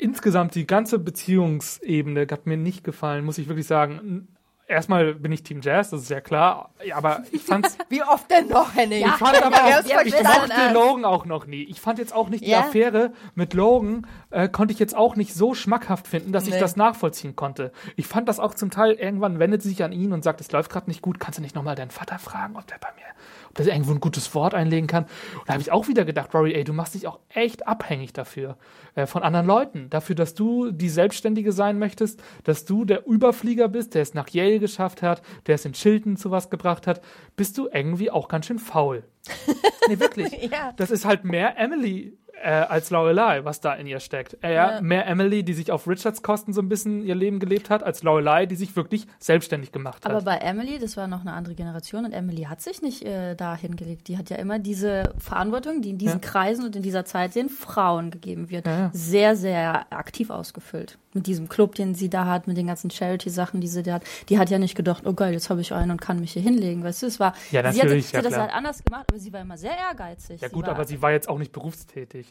Insgesamt 0.00 0.54
die 0.54 0.66
ganze 0.66 0.98
Beziehungsebene 0.98 2.26
hat 2.30 2.46
mir 2.46 2.56
nicht 2.56 2.84
gefallen, 2.84 3.24
muss 3.24 3.38
ich 3.38 3.48
wirklich 3.48 3.66
sagen. 3.66 4.28
Erstmal 4.66 5.14
bin 5.14 5.32
ich 5.32 5.42
Team 5.42 5.62
Jazz, 5.62 5.90
das 5.90 6.02
ist 6.02 6.10
ja 6.10 6.20
klar. 6.20 6.70
Ja, 6.84 6.94
aber 6.96 7.24
ich 7.32 7.42
fand's 7.42 7.76
Wie 7.88 8.04
oft 8.04 8.30
denn 8.30 8.46
noch, 8.46 8.72
Henning? 8.72 9.00
Ja, 9.02 9.08
Ich 9.08 9.14
fand 9.14 9.42
aber 9.42 9.56
Ja, 9.56 9.62
auch, 9.64 9.82
das 9.82 9.86
ich 10.06 10.12
mochte 10.22 10.52
ich. 10.68 10.72
Logan 10.72 11.04
auch 11.04 11.24
noch 11.24 11.46
nie. 11.46 11.64
Ich 11.64 11.80
fand 11.80 11.98
jetzt 11.98 12.14
auch 12.14 12.28
nicht 12.28 12.44
die 12.44 12.50
Ja. 12.50 12.60
Affäre 12.60 13.12
mit 13.34 13.52
Logan, 13.52 14.06
äh, 14.30 14.48
konnte 14.48 14.72
ich 14.72 14.78
jetzt 14.78 14.94
auch 14.96 15.16
nicht 15.16 15.34
so 15.34 15.54
schmackhaft 15.54 16.06
finden, 16.06 16.30
dass 16.30 16.46
ich 16.46 16.54
Nee. 16.54 16.60
das 16.60 16.76
nachvollziehen 16.76 17.34
konnte. 17.34 17.72
Ich 17.96 18.06
fand 18.06 18.28
das 18.28 18.38
auch 18.38 18.54
zum 18.54 18.70
Teil, 18.70 18.92
irgendwann 18.92 19.40
wendet 19.40 19.60
sie 19.60 19.70
sich 19.70 19.82
an 19.82 19.90
ihn 19.90 20.12
und 20.12 20.22
sagt, 20.22 20.40
es 20.40 20.52
läuft 20.52 20.70
gerade 20.70 20.88
nicht 20.88 21.02
gut, 21.02 21.18
kannst 21.18 21.38
du 21.38 21.42
nicht 21.42 21.56
nochmal 21.56 21.74
deinen 21.74 21.90
Vater 21.90 22.20
fragen, 22.20 22.54
ob 22.56 22.64
der 22.68 22.78
bei 22.78 22.88
mir, 22.94 23.02
ob 23.50 23.56
der 23.56 23.66
irgendwo 23.66 23.92
ein 23.92 24.00
gutes 24.00 24.34
Wort 24.34 24.54
einlegen 24.54 24.86
kann. 24.86 25.04
Und 25.04 25.48
da 25.48 25.52
habe 25.54 25.62
ich 25.62 25.72
auch 25.72 25.88
wieder 25.88 26.04
gedacht, 26.04 26.34
Rory, 26.34 26.54
ey, 26.54 26.64
du 26.64 26.72
machst 26.72 26.94
dich 26.94 27.06
auch 27.06 27.18
echt 27.28 27.66
abhängig 27.66 28.12
dafür, 28.12 28.56
äh, 28.94 29.06
von 29.06 29.22
anderen 29.22 29.46
Leuten. 29.46 29.90
Dafür, 29.90 30.14
dass 30.14 30.34
du 30.34 30.70
die 30.70 30.88
Selbstständige 30.88 31.52
sein 31.52 31.78
möchtest, 31.78 32.22
dass 32.44 32.64
du 32.64 32.84
der 32.84 33.06
Überflieger 33.06 33.68
bist, 33.68 33.94
der 33.94 34.02
es 34.02 34.14
nach 34.14 34.28
Yale 34.28 34.60
geschafft 34.60 35.02
hat, 35.02 35.22
der 35.46 35.56
es 35.56 35.64
in 35.64 35.72
Chilton 35.72 36.16
zu 36.16 36.30
was 36.30 36.50
gebracht 36.50 36.86
hat, 36.86 37.00
bist 37.36 37.58
du 37.58 37.68
irgendwie 37.72 38.10
auch 38.10 38.28
ganz 38.28 38.46
schön 38.46 38.58
faul. 38.58 39.04
nee, 39.88 39.98
wirklich. 39.98 40.32
Ja. 40.50 40.72
Das 40.76 40.90
ist 40.90 41.04
halt 41.04 41.24
mehr 41.24 41.58
Emily 41.58 42.16
äh, 42.42 42.48
als 42.50 42.90
Lorelei, 42.90 43.44
was 43.44 43.60
da 43.60 43.74
in 43.74 43.86
ihr 43.86 44.00
steckt. 44.00 44.36
Äh, 44.42 44.54
ja. 44.54 44.80
Mehr 44.80 45.06
Emily, 45.06 45.42
die 45.42 45.52
sich 45.52 45.70
auf 45.70 45.86
Richards 45.86 46.22
Kosten 46.22 46.52
so 46.52 46.60
ein 46.60 46.68
bisschen 46.68 47.04
ihr 47.04 47.14
Leben 47.14 47.38
gelebt 47.38 47.70
hat, 47.70 47.82
als 47.82 48.02
Lorelei, 48.02 48.46
die 48.46 48.56
sich 48.56 48.74
wirklich 48.76 49.06
selbstständig 49.18 49.72
gemacht 49.72 50.04
hat. 50.04 50.12
Aber 50.12 50.22
bei 50.22 50.36
Emily, 50.38 50.78
das 50.78 50.96
war 50.96 51.06
noch 51.06 51.20
eine 51.20 51.32
andere 51.32 51.54
Generation 51.54 52.04
und 52.04 52.12
Emily 52.12 52.42
hat 52.44 52.60
sich 52.60 52.82
nicht 52.82 53.04
äh, 53.04 53.34
da 53.34 53.54
hingelegt. 53.56 54.08
Die 54.08 54.16
hat 54.18 54.30
ja 54.30 54.36
immer 54.36 54.58
diese 54.58 55.12
Verantwortung, 55.18 55.82
die 55.82 55.90
in 55.90 55.98
diesen 55.98 56.20
Ja. 56.20 56.28
Kreisen 56.28 56.64
und 56.64 56.76
in 56.76 56.82
dieser 56.82 57.04
Zeit 57.04 57.34
den 57.34 57.48
Frauen 57.48 58.10
gegeben 58.10 58.50
wird, 58.50 58.66
Ja, 58.66 58.90
sehr, 58.92 59.36
sehr 59.36 59.86
aktiv 59.92 60.30
ausgefüllt. 60.30 60.98
Mit 61.12 61.26
diesem 61.26 61.48
Club, 61.48 61.74
den 61.74 61.94
sie 61.96 62.08
da 62.08 62.26
hat, 62.26 62.46
mit 62.46 62.56
den 62.56 62.68
ganzen 62.68 62.88
Charity-Sachen, 62.90 63.60
die 63.60 63.66
sie 63.66 63.82
da 63.82 63.94
hat. 63.94 64.02
Die 64.28 64.38
hat 64.38 64.48
ja 64.48 64.58
nicht 64.58 64.76
gedacht, 64.76 65.02
oh 65.06 65.12
geil, 65.12 65.32
jetzt 65.32 65.50
habe 65.50 65.60
ich 65.60 65.72
einen 65.72 65.90
und 65.90 66.00
kann 66.00 66.20
mich 66.20 66.32
hier 66.32 66.42
hinlegen. 66.42 66.84
Weißt 66.84 67.02
du, 67.02 67.06
es 67.06 67.18
war, 67.18 67.34
Ja, 67.50 67.62
sie 67.72 67.80
hat, 67.80 67.86
natürlich, 67.88 68.06
sie 68.06 68.12
ja, 68.12 68.18
hat 68.20 68.26
das 68.26 68.38
halt 68.38 68.52
anders 68.54 68.84
gemacht, 68.84 69.06
aber 69.10 69.18
sie 69.18 69.32
war 69.32 69.40
immer 69.40 69.58
sehr 69.58 69.76
ehrgeizig. 69.76 70.40
ja 70.40 70.48
gut, 70.48 70.68
aber 70.68 70.84
sie 70.84 71.02
war 71.02 71.10
jetzt 71.10 71.28
auch 71.28 71.38
nicht 71.38 71.50
berufstätig. 71.52 72.29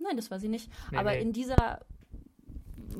Nein, 0.00 0.16
das 0.16 0.30
war 0.30 0.40
sie 0.40 0.48
nicht. 0.48 0.70
Nee, 0.90 0.98
aber 0.98 1.12
nee. 1.12 1.20
in 1.20 1.32
dieser, 1.32 1.80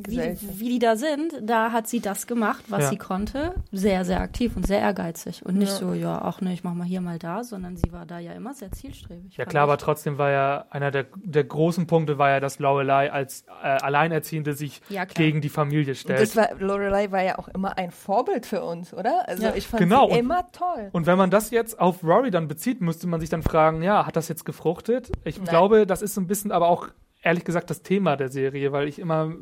wie, 0.06 0.20
wie 0.58 0.68
die 0.70 0.78
da 0.78 0.96
sind, 0.96 1.32
da 1.42 1.72
hat 1.72 1.88
sie 1.88 2.00
das 2.00 2.26
gemacht, 2.26 2.64
was 2.68 2.82
Ja. 2.84 2.88
sie 2.90 2.96
konnte. 2.96 3.54
Sehr, 3.72 4.04
sehr 4.04 4.20
aktiv 4.20 4.56
und 4.56 4.66
sehr 4.66 4.80
ehrgeizig. 4.80 5.44
Und 5.44 5.56
nicht 5.56 5.72
Ja. 5.72 5.76
so, 5.78 5.92
ja, 5.94 6.20
ach 6.22 6.40
ne, 6.40 6.52
ich 6.52 6.64
mach 6.64 6.74
mal 6.74 6.84
hier, 6.86 7.00
mal 7.00 7.18
da, 7.18 7.44
sondern 7.44 7.76
sie 7.76 7.92
war 7.92 8.06
da 8.06 8.18
ja 8.18 8.32
immer 8.32 8.54
sehr 8.54 8.72
zielstrebig. 8.72 9.36
Ja 9.36 9.44
klar, 9.44 9.64
aber 9.64 9.74
ich. 9.74 9.80
trotzdem 9.80 10.18
war 10.18 10.30
ja 10.30 10.64
einer 10.70 10.90
der, 10.90 11.06
der 11.16 11.44
großen 11.44 11.86
Punkte 11.86 12.18
war 12.18 12.30
ja, 12.30 12.40
dass 12.40 12.58
Lorelei 12.58 13.12
als 13.12 13.44
äh, 13.62 13.66
Alleinerziehende 13.66 14.54
sich 14.54 14.80
Ja, 14.88 15.04
gegen 15.04 15.40
die 15.40 15.48
Familie 15.48 15.94
stellt. 15.94 16.20
das 16.20 16.36
war, 16.36 16.48
Lorelei 16.58 17.10
war 17.10 17.22
ja 17.22 17.38
auch 17.38 17.48
immer 17.48 17.76
ein 17.78 17.90
Vorbild 17.90 18.46
für 18.46 18.62
uns, 18.62 18.94
oder? 18.94 19.28
Also 19.28 19.44
Ja. 19.44 19.54
ich 19.54 19.66
fand 19.66 19.80
Genau, 19.82 20.06
sie 20.06 20.12
und- 20.12 20.18
immer 20.18 20.46
toll. 20.52 20.88
Und 20.92 21.06
wenn 21.06 21.18
man 21.18 21.30
das 21.30 21.50
jetzt 21.50 21.78
auf 21.80 22.02
Rory 22.04 22.30
dann 22.30 22.48
bezieht, 22.48 22.80
müsste 22.80 23.06
man 23.06 23.20
sich 23.20 23.28
dann 23.28 23.42
fragen, 23.42 23.82
ja, 23.82 24.06
hat 24.06 24.16
das 24.16 24.28
jetzt 24.28 24.44
gefruchtet? 24.44 25.10
Ich 25.24 25.36
Nein. 25.38 25.46
glaube, 25.46 25.86
das 25.86 26.02
ist 26.02 26.14
so 26.14 26.20
ein 26.20 26.26
bisschen 26.26 26.52
aber 26.52 26.68
auch, 26.68 26.88
ehrlich 27.22 27.44
gesagt, 27.44 27.70
das 27.70 27.82
Thema 27.82 28.16
der 28.16 28.28
Serie, 28.28 28.72
weil 28.72 28.88
ich 28.88 28.98
immer, 28.98 29.32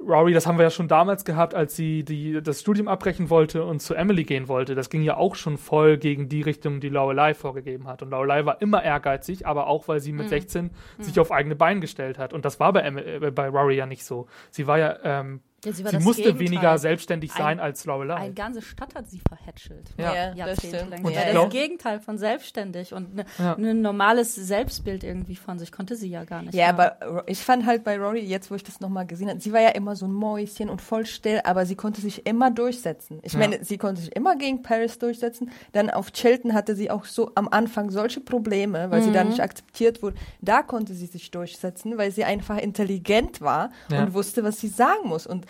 Rory, 0.00 0.32
das 0.34 0.46
haben 0.46 0.58
wir 0.58 0.64
ja 0.64 0.70
schon 0.70 0.88
damals 0.88 1.24
gehabt, 1.24 1.54
als 1.54 1.76
sie 1.76 2.04
die, 2.04 2.42
das 2.42 2.60
Studium 2.60 2.88
abbrechen 2.88 3.30
wollte 3.30 3.64
und 3.64 3.80
zu 3.80 3.94
Emily 3.94 4.24
gehen 4.24 4.48
wollte. 4.48 4.74
Das 4.74 4.90
ging 4.90 5.02
ja 5.02 5.16
auch 5.16 5.34
schon 5.34 5.56
voll 5.56 5.96
gegen 5.96 6.28
die 6.28 6.42
Richtung, 6.42 6.80
die 6.80 6.90
Lorelei 6.90 7.32
vorgegeben 7.32 7.86
hat. 7.86 8.02
Und 8.02 8.10
Lorelei 8.10 8.44
war 8.44 8.60
immer 8.60 8.82
ehrgeizig, 8.82 9.46
aber 9.46 9.66
auch, 9.68 9.88
weil 9.88 10.00
sie 10.00 10.12
Mhm. 10.12 10.18
mit 10.18 10.28
16 10.28 10.70
sich 10.98 11.18
auf 11.20 11.32
eigene 11.32 11.56
Beine 11.56 11.80
gestellt 11.80 12.18
hat. 12.18 12.32
Und 12.34 12.44
das 12.44 12.60
war 12.60 12.72
bei, 12.72 12.80
Em 12.80 12.98
äh, 12.98 13.30
bei 13.30 13.48
Rory 13.48 13.76
ja 13.76 13.86
nicht 13.86 14.04
so. 14.04 14.26
Sie 14.50 14.66
war 14.66 14.78
ja, 14.78 14.98
ähm, 15.04 15.40
Ja, 15.64 15.72
sie 15.72 15.84
war 15.84 15.90
sie 15.90 15.96
das 15.96 16.04
musste 16.04 16.22
Gegenteil. 16.22 16.46
weniger 16.48 16.78
selbstständig 16.78 17.32
Ein- 17.32 17.38
sein 17.38 17.60
als 17.60 17.84
Lorelei. 17.84 18.14
Eine 18.16 18.34
ganze 18.34 18.62
Stadt 18.62 18.94
hat 18.94 19.08
sie 19.08 19.20
verhätschelt. 19.26 19.90
Ja. 19.98 20.28
das 20.30 20.36
Jahrzehntelang. 20.38 20.86
stimmt. 20.88 21.04
Und 21.04 21.14
Sie 21.14 21.20
ich 21.28 21.34
das 21.34 21.50
Gegenteil 21.50 22.00
von 22.00 22.18
selbstständig 22.18 22.92
und 22.92 23.14
ne, 23.14 23.24
Ja. 23.38 23.54
ein 23.56 23.80
normales 23.82 24.34
Selbstbild 24.34 25.04
irgendwie 25.04 25.36
von 25.36 25.58
sich 25.58 25.72
konnte 25.72 25.96
sie 25.96 26.08
ja 26.08 26.24
gar 26.24 26.42
nicht. 26.42 26.54
Ja, 26.54 26.68
haben. 26.68 26.80
aber 26.80 27.06
Ro- 27.18 27.22
ich 27.26 27.38
fand 27.40 27.66
halt 27.66 27.84
bei 27.84 27.96
Rory, 27.98 28.20
jetzt 28.20 28.50
wo 28.50 28.54
ich 28.54 28.62
das 28.64 28.80
nochmal 28.80 29.06
gesehen 29.06 29.28
habe, 29.28 29.40
sie 29.40 29.52
war 29.52 29.60
ja 29.60 29.70
immer 29.70 29.96
so 29.96 30.06
ein 30.06 30.12
Mäuschen 30.12 30.68
und 30.68 30.80
voll 30.82 31.06
still, 31.06 31.40
aber 31.44 31.66
sie 31.66 31.76
konnte 31.76 32.00
sich 32.00 32.26
immer 32.26 32.50
durchsetzen. 32.50 33.20
Ich 33.22 33.32
Ja. 33.34 33.38
meine, 33.38 33.64
sie 33.64 33.78
konnte 33.78 34.00
sich 34.02 34.14
immer 34.14 34.36
gegen 34.36 34.62
Paris 34.62 34.98
durchsetzen. 34.98 35.50
Dann 35.72 35.90
auf 35.90 36.12
Chilton 36.12 36.54
hatte 36.54 36.74
sie 36.76 36.90
auch 36.90 37.04
so 37.04 37.32
am 37.34 37.48
Anfang 37.48 37.90
solche 37.90 38.20
Probleme, 38.20 38.90
weil 38.90 39.02
sie 39.02 39.10
Mhm. 39.10 39.14
da 39.14 39.24
nicht 39.24 39.40
akzeptiert 39.40 40.02
wurde. 40.02 40.16
Da 40.40 40.62
konnte 40.62 40.94
sie 40.94 41.06
sich 41.06 41.30
durchsetzen, 41.30 41.96
weil 41.98 42.10
sie 42.10 42.24
einfach 42.24 42.58
intelligent 42.58 43.40
war 43.40 43.70
Ja. 43.90 44.02
und 44.02 44.14
wusste, 44.14 44.44
was 44.44 44.60
sie 44.60 44.68
sagen 44.68 45.08
muss. 45.08 45.26
Und 45.26 45.46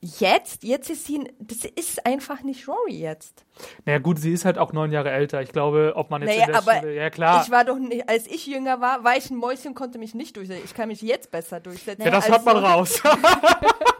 jetzt, 0.00 0.62
jetzt 0.62 0.90
ist 0.90 1.06
sie, 1.06 1.28
das 1.38 1.64
ist 1.64 2.04
einfach 2.06 2.42
nicht 2.42 2.68
Rory 2.68 2.94
jetzt. 2.98 3.44
Naja, 3.84 3.98
gut, 3.98 4.18
sie 4.18 4.32
ist 4.32 4.44
halt 4.44 4.58
auch 4.58 4.72
neun 4.72 4.92
Jahre 4.92 5.10
älter. 5.10 5.40
Ich 5.42 5.50
glaube, 5.52 5.92
ob 5.96 6.10
man 6.10 6.22
jetzt 6.22 6.30
Naja, 6.30 6.44
in 6.46 6.52
der 6.52 6.58
aber 6.58 6.76
Stelle, 6.76 6.94
ja 6.94 7.10
klar. 7.10 7.42
ich 7.44 7.50
war 7.50 7.64
doch 7.64 7.78
nicht, 7.78 8.08
als 8.08 8.26
ich 8.26 8.46
jünger 8.46 8.80
war, 8.80 9.04
war 9.04 9.16
ich 9.16 9.30
ein 9.30 9.36
Mäuschen, 9.36 9.74
konnte 9.74 9.98
mich 9.98 10.14
nicht 10.14 10.36
durchsetzen. 10.36 10.62
Ich 10.64 10.74
kann 10.74 10.88
mich 10.88 11.00
jetzt 11.02 11.30
besser 11.30 11.60
durchsetzen. 11.60 12.02
ja, 12.02 12.10
das 12.10 12.28
hört 12.28 12.44
man 12.44 12.58
raus. 12.58 13.02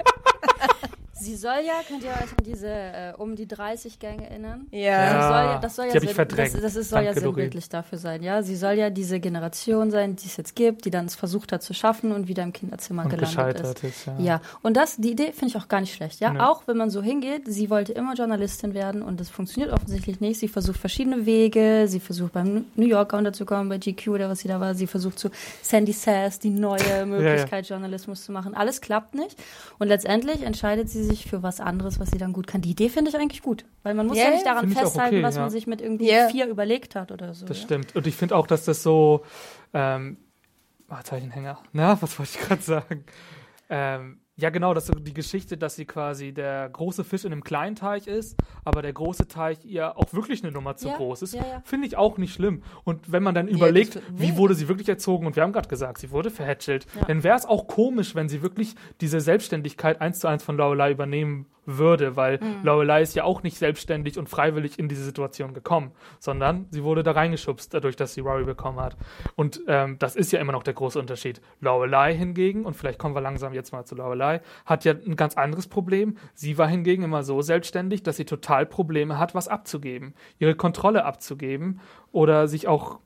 Sie 1.18 1.34
soll 1.34 1.60
ja, 1.66 1.80
könnt 1.88 2.04
ihr 2.04 2.10
euch 2.10 2.30
an 2.30 2.44
diese 2.44 2.68
äh, 2.68 3.12
um 3.16 3.36
die 3.36 3.48
30 3.48 3.98
Gänge 3.98 4.28
erinnern? 4.28 4.66
Ja. 4.70 4.80
Ja. 4.80 5.28
soll 5.28 5.30
ja, 5.30 5.58
das 5.58 5.76
soll 5.76 5.86
ja, 5.86 6.00
sinn-. 6.00 6.26
Das, 6.36 6.52
das 6.52 6.76
ist, 6.76 6.90
soll 6.90 7.00
ja 7.00 7.06
Danke, 7.06 7.20
Doreen. 7.20 7.34
sinnbildlich 7.34 7.68
dafür 7.70 7.96
sein, 7.96 8.22
ja. 8.22 8.42
Sie 8.42 8.54
soll 8.54 8.74
ja 8.74 8.90
diese 8.90 9.18
Generation 9.18 9.90
sein, 9.90 10.16
die 10.16 10.26
es 10.26 10.36
jetzt 10.36 10.54
gibt, 10.54 10.84
die 10.84 10.90
dann 10.90 11.06
es 11.06 11.14
versucht 11.14 11.52
hat 11.52 11.62
zu 11.62 11.72
schaffen 11.72 12.12
und 12.12 12.28
wieder 12.28 12.42
im 12.42 12.52
Kinderzimmer 12.52 13.04
Und 13.04 13.08
gelandet 13.08 13.34
gescheitert 13.34 13.82
ist. 13.82 13.84
ist, 13.84 14.06
ja. 14.06 14.18
Ja, 14.18 14.40
und 14.62 14.76
das, 14.76 14.96
die 14.96 15.12
Idee 15.12 15.32
finde 15.32 15.46
ich 15.46 15.56
auch 15.56 15.68
gar 15.68 15.80
nicht 15.80 15.94
schlecht, 15.94 16.20
ja. 16.20 16.34
Nee. 16.34 16.40
Auch 16.40 16.64
wenn 16.66 16.76
man 16.76 16.90
so 16.90 17.02
hingeht, 17.02 17.44
sie 17.46 17.70
wollte 17.70 17.92
immer 17.92 18.12
Journalistin 18.12 18.74
werden 18.74 19.00
und 19.00 19.18
das 19.18 19.30
funktioniert 19.30 19.72
offensichtlich 19.72 20.20
nicht. 20.20 20.38
Sie 20.38 20.48
versucht 20.48 20.78
verschiedene 20.78 21.24
Wege, 21.24 21.86
sie 21.88 22.00
versucht 22.00 22.34
beim 22.34 22.66
New 22.74 22.86
Yorker 22.86 23.16
unterzukommen, 23.16 23.70
bei 23.70 23.78
GQ 23.78 24.08
oder 24.08 24.28
was 24.28 24.40
sie 24.40 24.48
da 24.48 24.60
war, 24.60 24.74
sie 24.74 24.86
versucht 24.86 25.18
zu 25.18 25.30
Sandy 25.62 25.92
Sass 25.92 26.38
die 26.38 26.50
neue 26.50 27.06
Möglichkeit, 27.06 27.66
Journalismus 27.66 28.22
zu 28.22 28.32
machen. 28.32 28.54
Alles 28.54 28.82
klappt 28.82 29.14
nicht. 29.14 29.36
Und 29.78 29.88
letztendlich 29.88 30.42
entscheidet 30.42 30.90
sie 30.90 31.05
sich 31.06 31.26
für 31.28 31.42
was 31.42 31.60
anderes, 31.60 31.98
was 32.00 32.10
sie 32.10 32.18
dann 32.18 32.32
gut 32.32 32.46
kann. 32.46 32.60
Die 32.60 32.70
Idee 32.70 32.88
finde 32.88 33.10
ich 33.10 33.16
eigentlich 33.16 33.42
gut, 33.42 33.64
weil 33.82 33.94
man 33.94 34.06
muss 34.06 34.16
Ja, 34.18 34.24
ja, 34.24 34.30
nicht 34.30 34.46
daran 34.46 34.68
festhalten, 34.68 35.16
okay, 35.16 35.22
was 35.22 35.36
ja. 35.36 35.42
man 35.42 35.50
sich 35.50 35.66
mit 35.66 35.80
irgendwie 35.80 36.10
Ja. 36.10 36.28
vier 36.28 36.46
überlegt 36.46 36.94
hat 36.94 37.12
oder 37.12 37.32
so. 37.34 37.46
Das 37.46 37.58
ja. 37.58 37.64
stimmt. 37.64 37.96
Und 37.96 38.06
ich 38.06 38.14
finde 38.16 38.36
auch, 38.36 38.46
dass 38.46 38.64
das 38.64 38.82
so, 38.82 39.24
ähm, 39.72 40.18
ah, 40.88 40.98
jetzt 40.98 41.10
habe 41.12 41.18
ich 41.18 41.22
einen 41.24 41.32
Hänger. 41.32 41.58
Na, 41.72 42.00
was 42.02 42.18
wollte 42.18 42.32
ich 42.38 42.46
gerade 42.46 42.62
sagen? 42.62 43.04
Ähm, 43.70 44.20
ja, 44.38 44.50
genau, 44.50 44.74
das 44.74 44.88
ist 44.90 44.98
die 45.06 45.14
Geschichte, 45.14 45.56
dass 45.56 45.76
sie 45.76 45.86
quasi 45.86 46.32
der 46.32 46.68
große 46.68 47.04
Fisch 47.04 47.24
in 47.24 47.32
einem 47.32 47.42
kleinen 47.42 47.74
Teich 47.74 48.06
ist, 48.06 48.36
aber 48.64 48.82
der 48.82 48.92
große 48.92 49.26
Teich 49.28 49.64
ihr 49.64 49.96
auch 49.96 50.12
wirklich 50.12 50.42
eine 50.44 50.52
Nummer 50.52 50.76
zu 50.76 50.88
Ja, 50.88 50.96
groß 50.96 51.22
ist. 51.22 51.34
ja, 51.34 51.40
ja. 51.40 51.62
Finde 51.64 51.86
ich 51.86 51.96
auch 51.96 52.18
nicht 52.18 52.34
schlimm. 52.34 52.62
Und 52.84 53.10
wenn 53.10 53.22
man 53.22 53.34
dann 53.34 53.48
überlegt, 53.48 53.96
das- 53.96 54.02
wie 54.12 54.36
wurde 54.36 54.54
sie 54.54 54.68
wirklich 54.68 54.88
erzogen, 54.88 55.26
und 55.26 55.36
wir 55.36 55.42
haben 55.42 55.52
gerade 55.52 55.68
gesagt, 55.68 55.98
sie 55.98 56.10
wurde 56.10 56.30
verhätschelt, 56.30 56.86
dann 57.06 57.22
wäre 57.24 57.36
es 57.36 57.46
auch 57.46 57.66
komisch, 57.66 58.14
wenn 58.14 58.28
sie 58.28 58.42
wirklich 58.42 58.74
diese 59.00 59.20
Selbstständigkeit 59.20 60.00
eins 60.02 60.18
zu 60.18 60.28
eins 60.28 60.42
von 60.44 60.56
Lorelei 60.56 60.90
übernehmen 60.90 61.46
würde, 61.66 62.16
weil 62.16 62.38
Mhm. 62.40 62.64
Lorelei 62.64 63.02
ist 63.02 63.14
ja 63.14 63.24
auch 63.24 63.42
nicht 63.42 63.58
selbstständig 63.58 64.18
und 64.18 64.28
freiwillig 64.28 64.78
in 64.78 64.88
diese 64.88 65.04
Situation 65.04 65.54
gekommen, 65.54 65.92
sondern 66.18 66.66
sie 66.70 66.84
wurde 66.84 67.02
da 67.02 67.12
reingeschubst, 67.12 67.72
dadurch, 67.74 67.96
dass 67.96 68.14
sie 68.14 68.20
Rory 68.20 68.44
bekommen 68.44 68.80
hat. 68.80 68.96
Und 69.34 69.62
ähm, 69.66 69.98
das 69.98 70.16
ist 70.16 70.32
ja 70.32 70.40
immer 70.40 70.52
noch 70.52 70.62
der 70.62 70.74
große 70.74 70.98
Unterschied. 70.98 71.40
Lorelei 71.60 72.14
hingegen, 72.14 72.64
und 72.64 72.74
vielleicht 72.74 72.98
kommen 72.98 73.14
wir 73.14 73.20
langsam 73.20 73.52
jetzt 73.52 73.72
mal 73.72 73.84
zu 73.84 73.94
Lorelei, 73.94 74.40
hat 74.64 74.84
ja 74.84 74.92
ein 74.92 75.16
ganz 75.16 75.36
anderes 75.36 75.66
Problem. 75.66 76.16
Sie 76.34 76.58
war 76.58 76.68
hingegen 76.68 77.02
immer 77.02 77.22
so 77.22 77.42
selbstständig, 77.42 78.02
dass 78.02 78.16
sie 78.16 78.24
total 78.24 78.66
Probleme 78.66 79.18
hat, 79.18 79.34
was 79.34 79.48
abzugeben, 79.48 80.14
ihre 80.38 80.54
Kontrolle 80.54 81.04
abzugeben 81.04 81.80
oder 82.12 82.48
sich 82.48 82.68
auch 82.68 83.00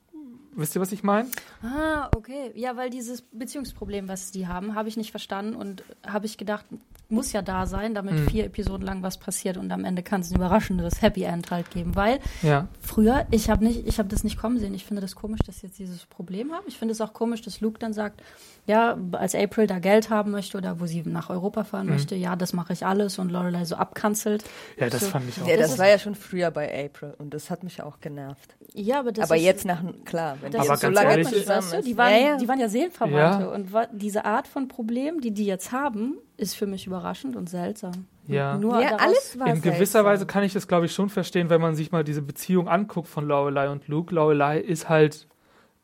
Wisst 0.53 0.75
ihr, 0.75 0.81
was 0.81 0.91
ich 0.91 1.01
meine? 1.01 1.29
Ah, 1.63 2.09
okay. 2.13 2.51
Ja, 2.55 2.75
weil 2.75 2.89
dieses 2.89 3.21
Beziehungsproblem, 3.21 4.09
was 4.09 4.31
die 4.31 4.47
haben, 4.47 4.75
habe 4.75 4.89
ich 4.89 4.97
nicht 4.97 5.11
verstanden 5.11 5.55
und 5.55 5.85
habe 6.05 6.25
ich 6.25 6.37
gedacht, 6.37 6.65
muss 7.11 7.31
ja 7.33 7.41
da 7.41 7.65
sein, 7.65 7.93
damit 7.93 8.13
Mhm. 8.15 8.27
vier 8.29 8.45
Episoden 8.45 8.85
lang 8.85 9.03
was 9.03 9.17
passiert 9.17 9.57
und 9.57 9.71
am 9.71 9.85
Ende 9.85 10.03
kann 10.03 10.21
es 10.21 10.31
ein 10.31 10.35
überraschendes 10.37 11.01
Happy 11.01 11.23
End 11.23 11.51
halt 11.51 11.69
geben, 11.71 11.95
weil 11.95 12.19
Ja. 12.41 12.67
früher, 12.81 13.25
ich 13.31 13.49
habe 13.49 13.63
nicht, 13.63 13.87
ich 13.87 13.99
habe 13.99 14.09
das 14.09 14.23
nicht 14.23 14.37
kommen 14.37 14.57
sehen. 14.59 14.73
Ich 14.73 14.85
finde 14.85 15.01
das 15.01 15.15
komisch, 15.15 15.41
dass 15.45 15.59
sie 15.59 15.67
jetzt 15.67 15.79
dieses 15.79 16.05
Problem 16.05 16.51
haben. 16.51 16.63
Ich 16.67 16.77
finde 16.77 16.93
es 16.93 17.01
auch 17.01 17.13
komisch, 17.13 17.41
dass 17.41 17.61
Luke 17.61 17.79
dann 17.79 17.93
sagt, 17.93 18.21
ja, 18.67 18.95
als 19.13 19.33
April 19.35 19.65
da 19.67 19.79
Geld 19.79 20.09
haben 20.09 20.31
möchte 20.31 20.57
oder 20.57 20.79
wo 20.79 20.85
sie 20.85 21.01
nach 21.05 21.29
Europa 21.29 21.63
fahren 21.63 21.87
Mhm. 21.87 21.93
möchte, 21.93 22.15
ja, 22.15 22.35
das 22.35 22.53
mache 22.53 22.73
ich 22.73 22.85
alles 22.85 23.17
und 23.19 23.31
Lorelei 23.31 23.65
so 23.65 23.75
abkanzelt. 23.75 24.43
Ja, 24.77 24.89
das 24.89 25.01
So. 25.01 25.07
fand 25.07 25.27
ich 25.29 25.41
auch. 25.41 25.47
Ja, 25.47 25.57
Das 25.57 25.71
das 25.71 25.79
war 25.79 25.87
ja 25.89 25.97
schon 25.99 26.15
früher 26.15 26.51
bei 26.51 26.85
April 26.85 27.15
und 27.17 27.33
das 27.33 27.49
hat 27.49 27.63
mich 27.63 27.81
auch 27.81 27.99
genervt. 27.99 28.55
Ja, 28.73 28.99
aber 28.99 29.11
das 29.11 29.25
Aber 29.29 29.37
ist, 29.37 29.43
jetzt 29.43 29.65
nach, 29.65 29.81
klar, 30.05 30.37
wenn 30.41 30.51
Das 30.51 30.61
die 30.61 30.67
Aber 30.69 30.73
jetzt 30.75 30.81
so 30.81 30.89
lange 30.89 31.09
ehrlich, 31.09 31.27
zusammen 31.27 31.57
Weißt 31.57 31.73
du, 31.73 31.77
ist. 31.77 31.87
die, 31.87 31.97
waren, 31.97 32.11
ja, 32.11 32.17
ja. 32.19 32.37
die 32.37 32.47
waren 32.47 32.59
ja 32.59 32.69
Seelenverwandte. 32.69 33.43
Ja. 33.45 33.49
Und 33.49 33.69
diese 33.99 34.25
Art 34.25 34.47
von 34.47 34.67
Problem, 34.67 35.19
die 35.21 35.31
die 35.31 35.45
jetzt 35.45 35.71
haben, 35.71 36.15
ist 36.41 36.55
für 36.55 36.65
mich 36.65 36.87
überraschend 36.87 37.35
und 37.35 37.49
seltsam. 37.49 38.07
Ja. 38.27 38.57
Nur 38.57 38.81
ja, 38.81 38.95
alles 38.95 39.37
war 39.37 39.47
In 39.47 39.61
gewisser 39.61 39.75
seltsam. 39.75 40.05
Weise 40.05 40.25
kann 40.25 40.43
ich 40.43 40.53
das, 40.53 40.67
glaube 40.67 40.87
ich, 40.87 40.93
schon 40.93 41.09
verstehen, 41.09 41.49
wenn 41.49 41.61
man 41.61 41.75
sich 41.75 41.91
mal 41.91 42.03
diese 42.03 42.21
Beziehung 42.21 42.67
anguckt 42.67 43.07
von 43.07 43.27
Lorelei 43.27 43.69
und 43.69 43.87
Luke. 43.87 44.13
Lorelei 44.13 44.59
ist 44.59 44.89
halt, 44.89 45.27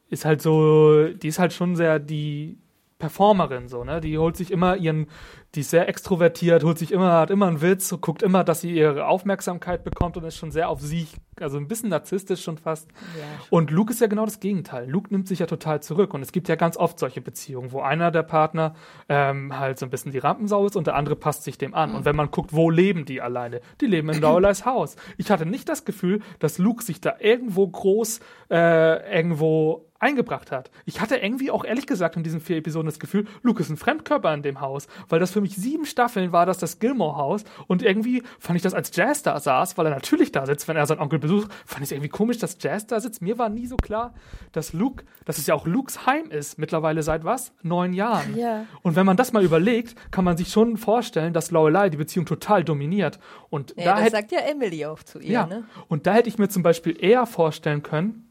ist 0.10 0.26
halt 0.26 0.42
so, 0.42 1.10
die 1.10 1.28
ist 1.28 1.40
halt 1.40 1.54
schon 1.54 1.76
sehr 1.76 2.00
die 2.00 2.58
Performerin, 2.98 3.68
so, 3.68 3.84
ne? 3.84 4.02
Die 4.02 4.18
holt 4.18 4.36
sich 4.36 4.50
immer 4.50 4.76
ihren, 4.76 5.08
die 5.56 5.62
ist 5.62 5.72
sehr 5.72 5.88
extrovertiert, 5.88 6.64
holt 6.64 6.78
sich 6.78 6.92
immer, 6.92 7.14
hat 7.14 7.32
immer 7.32 7.48
einen 7.48 7.62
Witz, 7.62 7.96
guckt 8.02 8.22
immer, 8.22 8.44
dass 8.44 8.62
sie 8.62 8.72
ihre 8.76 9.08
Aufmerksamkeit 9.08 9.84
bekommt 9.84 10.18
und 10.18 10.24
ist 10.26 10.36
schon 10.36 10.52
sehr 10.52 10.70
auf 10.70 10.82
sich, 10.82 11.16
also 11.40 11.58
ein 11.58 11.68
bisschen 11.68 11.90
narzisstisch 11.90 12.44
schon 12.44 12.58
fast. 12.58 12.90
Ja, 13.18 13.24
Und 13.50 13.72
Luke 13.72 13.92
ist 13.92 14.02
ja 14.02 14.08
genau 14.08 14.26
das 14.26 14.40
Gegenteil. 14.40 14.90
Luke 14.90 15.10
nimmt 15.10 15.28
sich 15.28 15.40
ja 15.40 15.46
total 15.46 15.82
zurück. 15.82 16.14
Und 16.14 16.22
es 16.22 16.32
gibt 16.32 16.50
ja 16.50 16.56
ganz 16.56 16.78
oft 16.78 17.00
solche 17.00 17.22
Beziehungen, 17.22 17.72
wo 17.72 17.80
einer 17.82 18.12
der 18.12 18.24
Partner 18.24 18.76
ähm, 19.08 19.58
halt 19.58 19.80
so 19.80 19.86
ein 19.86 19.90
bisschen 19.90 20.12
die 20.12 20.18
Rampensau 20.18 20.66
ist 20.66 20.76
und 20.76 20.88
der 20.88 20.96
andere 20.96 21.16
passt 21.16 21.44
sich 21.44 21.58
dem 21.58 21.74
an. 21.74 21.96
Und 21.96 22.06
wenn 22.06 22.16
man 22.16 22.30
guckt, 22.30 22.54
wo 22.54 22.70
leben 22.70 23.06
die 23.06 23.22
alleine? 23.22 23.62
Die 23.82 23.88
leben 23.88 24.10
in 24.10 24.22
Lorelei's 24.22 24.66
Haus. 24.66 24.96
Ich 25.18 25.32
hatte 25.32 25.46
nicht 25.46 25.70
das 25.70 25.86
Gefühl, 25.86 26.22
dass 26.40 26.58
Luke 26.58 26.84
sich 26.84 27.02
da 27.02 27.16
irgendwo 27.20 27.68
groß 27.68 28.20
äh, 28.52 29.18
irgendwo 29.18 29.88
eingebracht 30.00 30.52
hat. 30.52 30.70
Ich 30.86 31.02
hatte 31.02 31.18
irgendwie 31.18 31.52
auch 31.52 31.66
ehrlich 31.66 31.88
gesagt 31.88 32.16
in 32.16 32.24
diesen 32.24 32.40
vier 32.40 32.58
Episoden 32.58 32.86
das 32.86 33.00
Gefühl, 33.00 33.26
Luke 33.42 33.62
ist 33.62 33.70
ein 33.70 33.78
Fremdkörper 33.78 34.34
in 34.34 34.44
dem 34.44 34.62
Haus, 34.62 34.88
weil 35.10 35.20
das 35.20 35.32
für 35.38 35.42
mich 35.42 35.56
sieben 35.56 35.86
Staffeln 35.86 36.32
war, 36.32 36.48
das 36.48 36.58
das 36.58 36.80
Gilmore-Haus 36.80 37.44
und 37.68 37.84
irgendwie 37.84 38.24
fand 38.40 38.58
ich 38.58 38.64
das, 38.64 38.74
als 38.74 38.96
Jazz 38.96 39.22
da 39.22 39.40
saß, 39.40 39.78
weil 39.78 39.86
er 39.86 39.92
natürlich 39.92 40.32
da 40.32 40.48
sitzt, 40.48 40.68
wenn 40.68 40.76
er 40.76 40.88
seinen 40.88 41.00
Onkel 41.00 41.20
besucht, 41.20 41.52
fand 41.64 41.84
ich 41.84 41.90
es 41.90 41.92
irgendwie 41.92 42.10
komisch, 42.10 42.40
dass 42.40 42.58
Jazz 42.60 42.88
da 42.88 43.00
sitzt. 43.00 43.22
Mir 43.22 43.38
war 43.38 43.50
nie 43.50 43.68
so 43.68 43.78
klar, 43.78 44.16
dass 44.52 44.74
Luke, 44.74 45.06
dass 45.26 45.38
es 45.38 45.46
ja 45.46 45.54
auch 45.54 45.68
Lukes 45.68 46.08
Heim 46.08 46.32
ist, 46.32 46.58
mittlerweile 46.58 47.04
seit 47.04 47.24
was? 47.24 47.54
Neun 47.62 47.94
Jahren. 47.94 48.36
Ja. 48.36 48.66
Und 48.82 48.96
wenn 48.96 49.06
man 49.06 49.16
das 49.16 49.32
mal 49.32 49.44
überlegt, 49.44 49.96
kann 50.10 50.26
man 50.26 50.38
sich 50.38 50.48
schon 50.50 50.76
vorstellen, 50.78 51.34
dass 51.34 51.52
Lorelei 51.52 51.90
die 51.90 51.98
Beziehung 51.98 52.26
total 52.26 52.64
dominiert. 52.64 53.20
Und 53.52 53.76
Ja, 53.78 53.84
da 53.84 53.92
das 53.92 54.02
hätte 54.06 54.12
sagt 54.16 54.32
ja 54.32 54.40
Emily 54.40 54.86
auch 54.88 55.04
zu 55.04 55.20
ihr, 55.20 55.32
ja, 55.32 55.46
ne? 55.46 55.66
und 55.88 56.08
da 56.08 56.14
hätte 56.14 56.30
ich 56.30 56.40
mir 56.40 56.50
zum 56.50 56.64
Beispiel 56.64 56.98
eher 57.00 57.28
vorstellen 57.28 57.84
können, 57.84 58.27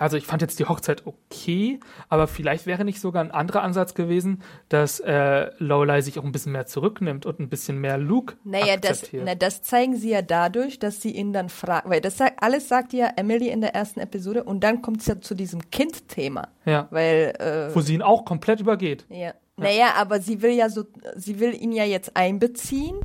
also 0.00 0.16
ich 0.16 0.26
fand 0.26 0.40
jetzt 0.40 0.58
die 0.58 0.64
Hochzeit 0.64 1.06
okay, 1.06 1.78
aber 2.08 2.26
vielleicht 2.26 2.64
wäre 2.64 2.84
nicht 2.86 3.00
sogar 3.00 3.22
ein 3.22 3.30
anderer 3.30 3.62
Ansatz 3.62 3.94
gewesen, 3.94 4.42
dass 4.70 4.98
äh, 5.00 5.50
Lorelei 5.58 6.00
sich 6.00 6.18
auch 6.18 6.24
ein 6.24 6.32
bisschen 6.32 6.52
mehr 6.52 6.64
zurücknimmt 6.66 7.26
und 7.26 7.38
ein 7.38 7.50
bisschen 7.50 7.78
mehr 7.78 7.98
Luke 7.98 8.36
Naja, 8.44 8.78
das, 8.78 9.02
akzeptiert. 9.02 9.24
na, 9.26 9.34
das 9.34 9.62
zeigen 9.62 9.96
sie 9.96 10.10
ja 10.10 10.22
dadurch, 10.22 10.78
dass 10.78 11.02
sie 11.02 11.10
ihn 11.10 11.34
dann 11.34 11.50
fragt, 11.50 11.88
weil 11.88 12.00
das 12.00 12.18
alles 12.38 12.68
sagt 12.68 12.94
ja 12.94 13.10
Emily 13.16 13.48
in 13.48 13.60
der 13.60 13.74
ersten 13.74 14.00
Episode 14.00 14.44
und 14.44 14.64
dann 14.64 14.80
kommt 14.80 15.02
es 15.02 15.06
ja 15.06 15.20
zu 15.20 15.34
diesem 15.34 15.70
Kind-Thema, 15.70 16.48
ja, 16.64 16.88
weil, 16.90 17.34
äh, 17.38 17.74
wo 17.74 17.80
sie 17.82 17.94
ihn 17.94 18.02
auch 18.02 18.24
komplett 18.24 18.60
übergeht. 18.60 19.04
ja. 19.10 19.34
Naja, 19.56 19.88
aber 19.98 20.20
sie 20.20 20.40
will 20.40 20.52
ja 20.52 20.70
so, 20.70 20.84
sie 21.16 21.38
will 21.38 21.52
ihn 21.52 21.72
ja 21.72 21.84
jetzt 21.84 22.16
einbeziehen 22.16 22.98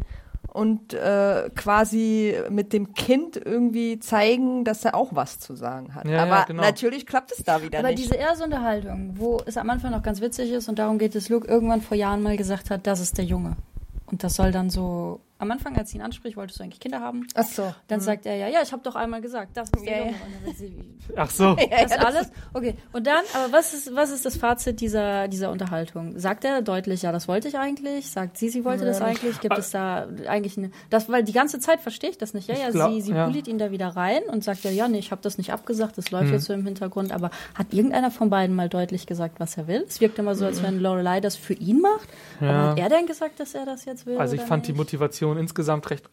und 0.55 0.93
äh, 0.93 1.49
quasi 1.53 2.33
mit 2.49 2.71
dem 2.71 2.93
Kind 2.93 3.35
irgendwie 3.35 3.99
zeigen, 3.99 4.63
dass 4.63 4.85
er 4.85 4.95
auch 4.95 5.09
was 5.13 5.37
zu 5.37 5.53
sagen 5.53 5.93
hat. 5.93 6.05
Ja, 6.05 6.11
ja, 6.11 6.23
aber 6.23 6.45
genau. 6.47 6.63
natürlich 6.63 7.05
klappt 7.05 7.33
es 7.33 7.43
da 7.43 7.61
wieder 7.61 7.79
Aber 7.79 7.89
nicht. 7.89 8.01
diese 8.01 8.15
erste 8.15 8.45
Unterhaltung, 8.45 9.15
wo 9.15 9.41
es 9.45 9.57
am 9.57 9.69
Anfang 9.69 9.91
noch 9.91 10.01
ganz 10.01 10.21
witzig 10.21 10.51
ist 10.51 10.69
und 10.69 10.79
darum 10.79 10.97
geht, 10.97 11.13
dass 11.13 11.27
Luke 11.27 11.45
irgendwann 11.45 11.81
vor 11.81 11.97
Jahren 11.97 12.23
mal 12.23 12.37
gesagt 12.37 12.69
hat, 12.69 12.87
das 12.87 13.01
ist 13.01 13.17
der 13.17 13.25
Junge. 13.25 13.57
Und 14.05 14.23
das 14.23 14.35
soll 14.35 14.53
dann 14.53 14.69
so, 14.69 15.19
am 15.37 15.51
Anfang, 15.51 15.75
als 15.77 15.89
sie 15.91 15.97
ihn 15.97 16.01
anspricht, 16.01 16.37
wolltest 16.37 16.59
du 16.59 16.63
eigentlich 16.63 16.79
Kinder 16.79 17.01
haben? 17.01 17.27
Ach 17.35 17.43
so. 17.43 17.73
Dann 17.89 17.99
sagt 17.99 18.25
er 18.25 18.35
ja, 18.35 18.47
ja, 18.47 18.59
ich 18.63 18.71
habe 18.71 18.81
doch 18.83 18.95
einmal 18.95 19.19
gesagt, 19.21 19.57
das 19.57 19.69
ist 19.75 19.85
der 19.85 19.97
Ja, 19.97 20.05
ja. 20.05 20.11
Junge. 20.11 20.17
Sagt 20.45 20.57
sie, 20.57 20.73
Ach 21.17 21.29
so. 21.29 21.55
das 21.69 21.91
ist 21.91 21.99
alles? 21.99 22.31
Okay. 22.53 22.75
Und 22.93 23.05
dann, 23.05 23.23
aber 23.33 23.51
was 23.51 23.73
ist, 23.73 23.93
was 23.93 24.11
ist 24.11 24.25
das 24.25 24.37
Fazit 24.37 24.79
dieser, 24.79 25.27
dieser 25.27 25.51
Unterhaltung? 25.51 26.17
Sagt 26.17 26.45
er 26.45 26.61
deutlich, 26.61 27.01
ja, 27.01 27.11
das 27.11 27.27
wollte 27.27 27.47
ich 27.49 27.57
eigentlich? 27.57 28.09
Sagt 28.09 28.37
sie, 28.37 28.49
sie 28.49 28.63
wollte 28.63 28.85
das 28.85 29.01
eigentlich? 29.01 29.39
Gibt 29.41 29.57
es 29.57 29.71
da 29.71 30.07
eigentlich 30.27 30.57
eine, 30.57 30.71
das, 30.89 31.09
weil 31.09 31.23
die 31.23 31.33
ganze 31.33 31.59
Zeit 31.59 31.81
verstehe 31.81 32.09
ich 32.11 32.17
das 32.17 32.33
nicht. 32.33 32.47
Ja, 32.47 32.55
ja, 32.55 32.69
glaub, 32.69 32.91
sie, 32.93 33.01
sie 33.01 33.11
ja. 33.11 33.25
bullied 33.25 33.47
ihn 33.47 33.57
da 33.57 33.71
wieder 33.71 33.89
rein 33.89 34.21
und 34.31 34.43
sagt 34.43 34.63
ja, 34.63 34.71
ja, 34.71 34.87
nee, 34.87 34.99
ich 34.99 35.11
habe 35.11 35.21
das 35.21 35.37
nicht 35.37 35.51
abgesagt, 35.51 35.97
das 35.97 36.11
Mhm. 36.11 36.17
läuft 36.17 36.31
jetzt 36.31 36.45
so 36.45 36.53
im 36.53 36.63
Hintergrund. 36.65 37.11
Aber 37.11 37.29
hat 37.55 37.73
irgendeiner 37.73 38.09
von 38.09 38.29
beiden 38.29 38.55
mal 38.55 38.69
deutlich 38.69 39.05
gesagt, 39.05 39.39
was 39.39 39.57
er 39.57 39.67
will? 39.67 39.83
Es 39.87 39.99
wirkt 39.99 40.17
immer 40.17 40.33
so, 40.35 40.45
als 40.45 40.63
wenn 40.63 40.79
Lorelei 40.79 41.19
das 41.19 41.35
für 41.35 41.53
ihn 41.53 41.81
macht. 41.81 42.07
Aber 42.39 42.47
Ja. 42.49 42.69
hat 42.71 42.79
er 42.79 42.89
denn 42.89 43.05
gesagt, 43.05 43.39
dass 43.39 43.53
er 43.53 43.65
das 43.65 43.83
jetzt 43.85 44.05
will? 44.05 44.17
Also 44.17 44.35
ich 44.35 44.41
fand 44.41 44.65
die 44.67 44.71
nicht? 44.71 44.77
Motivation 45.25 45.37
insgesamt 45.37 45.89
recht 45.89 46.09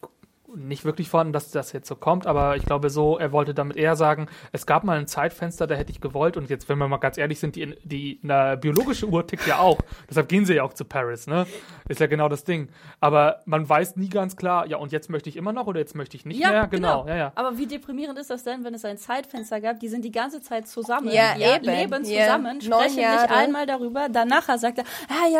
nicht 0.55 0.85
wirklich 0.85 1.09
vorhanden, 1.09 1.33
dass 1.33 1.49
das 1.49 1.71
jetzt 1.71 1.87
so 1.87 1.95
kommt, 1.95 2.27
aber 2.27 2.55
ich 2.55 2.63
glaube 2.63 2.91
so, 2.91 3.17
er 3.17 3.31
wollte 3.31 3.55
damit 3.55 3.75
eher 3.75 3.95
sagen, 3.95 4.27
es 4.51 4.67
gab 4.67 4.83
mal 4.83 4.99
ein 4.99 5.07
Zeitfenster, 5.07 5.65
da 5.65 5.73
hätte 5.73 5.91
ich 5.91 5.99
gewollt 5.99 6.37
und 6.37 6.47
jetzt, 6.47 6.69
wenn 6.69 6.77
wir 6.77 6.87
mal 6.87 6.97
ganz 6.97 7.17
ehrlich 7.17 7.39
sind, 7.39 7.55
die, 7.55 7.75
die 7.83 8.19
eine 8.23 8.55
biologische 8.57 9.07
Uhr 9.07 9.25
tickt 9.25 9.47
ja 9.47 9.57
auch. 9.57 9.79
Deshalb 10.11 10.29
gehen 10.29 10.45
sie 10.45 10.53
ja 10.53 10.61
auch 10.61 10.73
zu 10.73 10.85
Paris, 10.85 11.25
ne? 11.25 11.47
Ist 11.89 11.99
ja 12.01 12.05
genau 12.05 12.29
das 12.29 12.43
Ding. 12.43 12.69
Aber 12.99 13.39
man 13.45 13.67
weiß 13.67 13.95
nie 13.95 14.09
ganz 14.09 14.35
klar, 14.35 14.67
ja 14.67 14.77
und 14.77 14.91
jetzt 14.91 15.09
möchte 15.09 15.27
ich 15.27 15.37
immer 15.37 15.53
noch 15.53 15.65
oder 15.65 15.79
jetzt 15.79 15.95
möchte 15.95 16.17
ich 16.17 16.23
nicht 16.23 16.39
Ja, 16.39 16.51
mehr. 16.51 16.67
Genau, 16.67 17.07
ja, 17.07 17.15
ja. 17.15 17.31
Aber 17.33 17.57
wie 17.57 17.65
deprimierend 17.65 18.19
ist 18.19 18.29
das 18.29 18.43
denn, 18.43 18.63
wenn 18.63 18.75
es 18.75 18.85
ein 18.85 18.99
Zeitfenster 18.99 19.59
gab, 19.59 19.79
die 19.79 19.87
sind 19.87 20.05
die 20.05 20.11
ganze 20.11 20.39
Zeit 20.39 20.67
zusammen, 20.67 21.09
Ja, 21.11 21.35
eben. 21.35 21.65
leben 21.65 22.05
Ja, 22.05 22.25
zusammen, 22.25 22.61
sprechen 22.61 22.97
nicht 22.97 23.31
einmal 23.31 23.65
darüber. 23.65 24.07
Danach 24.07 24.45
sagt 24.59 24.77
er, 24.77 24.83
ah 25.09 25.27
ja, 25.31 25.39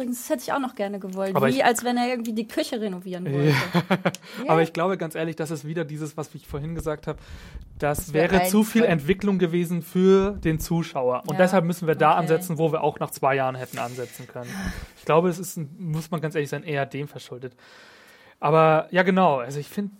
Übrigens, 0.00 0.18
das 0.22 0.30
hätte 0.30 0.42
ich 0.44 0.52
auch 0.52 0.58
noch 0.58 0.74
gerne 0.74 0.98
gewollt. 0.98 1.36
Aber 1.36 1.48
Wie 1.48 1.50
ich- 1.58 1.64
als 1.64 1.84
wenn 1.84 1.96
er 1.96 2.08
irgendwie 2.08 2.32
die 2.32 2.48
Küche 2.48 2.80
renovieren 2.80 3.30
wollte. 3.32 3.54
Aber 4.48 4.62
ich 4.62 4.72
glaube 4.72 4.96
ganz 4.96 5.14
ehrlich, 5.14 5.36
das 5.36 5.50
ist 5.50 5.66
wieder 5.66 5.84
dieses, 5.84 6.16
was 6.16 6.34
ich 6.34 6.46
vorhin 6.46 6.74
gesagt 6.74 7.06
habe. 7.06 7.18
Das 7.78 8.12
wär 8.12 8.30
wäre 8.30 8.44
zu 8.44 8.58
ein- 8.60 8.64
viel 8.64 8.84
Entwicklung 8.84 9.38
gewesen 9.38 9.82
für 9.82 10.32
den 10.32 10.58
Zuschauer. 10.58 11.22
Und 11.26 11.32
Ja, 11.34 11.38
deshalb 11.38 11.64
müssen 11.64 11.86
wir 11.86 11.94
da 11.94 12.10
okay. 12.12 12.20
ansetzen, 12.20 12.58
wo 12.58 12.72
wir 12.72 12.82
auch 12.82 12.98
nach 12.98 13.10
zwei 13.10 13.34
Jahren 13.36 13.54
hätten 13.56 13.78
ansetzen 13.78 14.26
können. 14.26 14.50
Ich 14.98 15.04
glaube, 15.04 15.28
es 15.28 15.38
ist, 15.38 15.58
muss 15.78 16.10
man 16.10 16.20
ganz 16.20 16.34
ehrlich 16.34 16.50
sein, 16.50 16.62
eher 16.62 16.86
dem 16.86 17.08
verschuldet. 17.08 17.54
Aber 18.38 18.88
ja, 18.90 19.02
genau. 19.02 19.38
Also 19.38 19.60
ich 19.60 19.68
finde, 19.68 19.92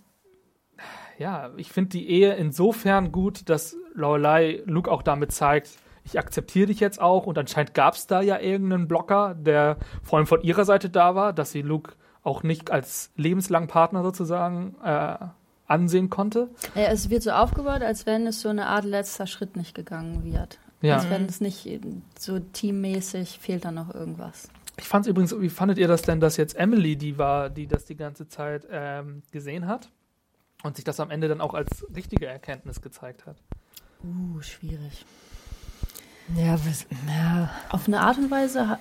ja, 1.19 1.51
ich 1.57 1.71
finde 1.71 1.91
die 1.91 2.09
Ehe 2.09 2.33
insofern 2.35 3.13
gut, 3.13 3.49
dass 3.51 3.77
Lorelei 3.95 4.63
Luke 4.65 4.91
auch 4.91 5.03
damit 5.03 5.33
zeigt, 5.33 5.71
ich 6.05 6.19
akzeptiere 6.19 6.67
dich 6.67 6.81
jetzt 6.81 7.01
auch. 7.01 7.27
Und 7.27 7.39
anscheinend 7.39 7.75
gab 7.75 7.95
es 7.95 8.07
da 8.07 8.21
ja 8.21 8.39
irgendeinen 8.39 8.89
Blocker, 8.89 9.35
der 9.35 9.77
vor 10.03 10.19
allem 10.19 10.27
von 10.27 10.43
ihrer 10.43 10.65
Seite 10.65 10.91
da 10.91 11.15
war, 11.15 11.33
dass 11.33 11.53
sie 11.53 11.63
Luke 11.63 11.95
auch 12.23 12.43
nicht 12.43 12.71
als 12.71 13.11
lebenslangen 13.17 13.69
Partner 13.69 14.03
sozusagen 14.03 14.77
äh, 14.85 15.17
ansehen 15.67 16.11
konnte. 16.11 16.51
Ja, 16.75 16.85
es 16.85 17.11
wird 17.11 17.23
so 17.23 17.31
aufgebaut, 17.31 17.83
als 17.83 18.05
wenn 18.07 18.27
es 18.27 18.41
so 18.41 18.49
eine 18.49 18.67
Art 18.67 18.85
letzter 18.85 19.27
Schritt 19.27 19.57
nicht 19.57 19.75
gegangen 19.75 20.25
wird. 20.25 20.59
Ja. 20.83 20.97
Als 20.97 21.11
wenn 21.11 21.27
es 21.27 21.41
nicht 21.41 21.69
so 22.19 22.39
teammäßig 22.39 23.39
fehlt 23.39 23.65
da 23.65 23.71
noch 23.71 23.95
irgendwas. 23.95 24.49
Ich 24.79 24.89
fand 24.89 25.05
es 25.05 25.11
übrigens, 25.11 25.39
wie 25.39 25.51
fandet 25.51 25.79
ihr 25.79 25.89
das 25.89 26.03
denn, 26.03 26.21
dass 26.21 26.39
jetzt 26.39 26.57
Emily 26.57 26.97
die 26.97 27.19
war, 27.19 27.51
die 27.51 27.67
das 27.67 27.85
die 27.85 27.97
ganze 27.97 28.29
Zeit 28.29 28.67
ähm, 28.71 29.23
gesehen 29.31 29.67
hat 29.67 29.91
und 30.63 30.77
sich 30.77 30.85
das 30.85 31.01
am 31.01 31.11
Ende 31.11 31.29
dann 31.29 31.43
auch 31.43 31.53
als 31.53 31.87
richtige 31.95 32.27
Erkenntnis 32.27 32.81
gezeigt 32.81 33.27
hat? 33.27 33.37
Uh, 34.03 34.41
schwierig. 34.41 35.05
Ja, 36.37 36.53
was, 36.53 36.87
ja. 37.09 37.51
Auf 37.71 37.87
eine 37.87 38.01
Art 38.01 38.19
und 38.19 38.31
Weise 38.31 38.79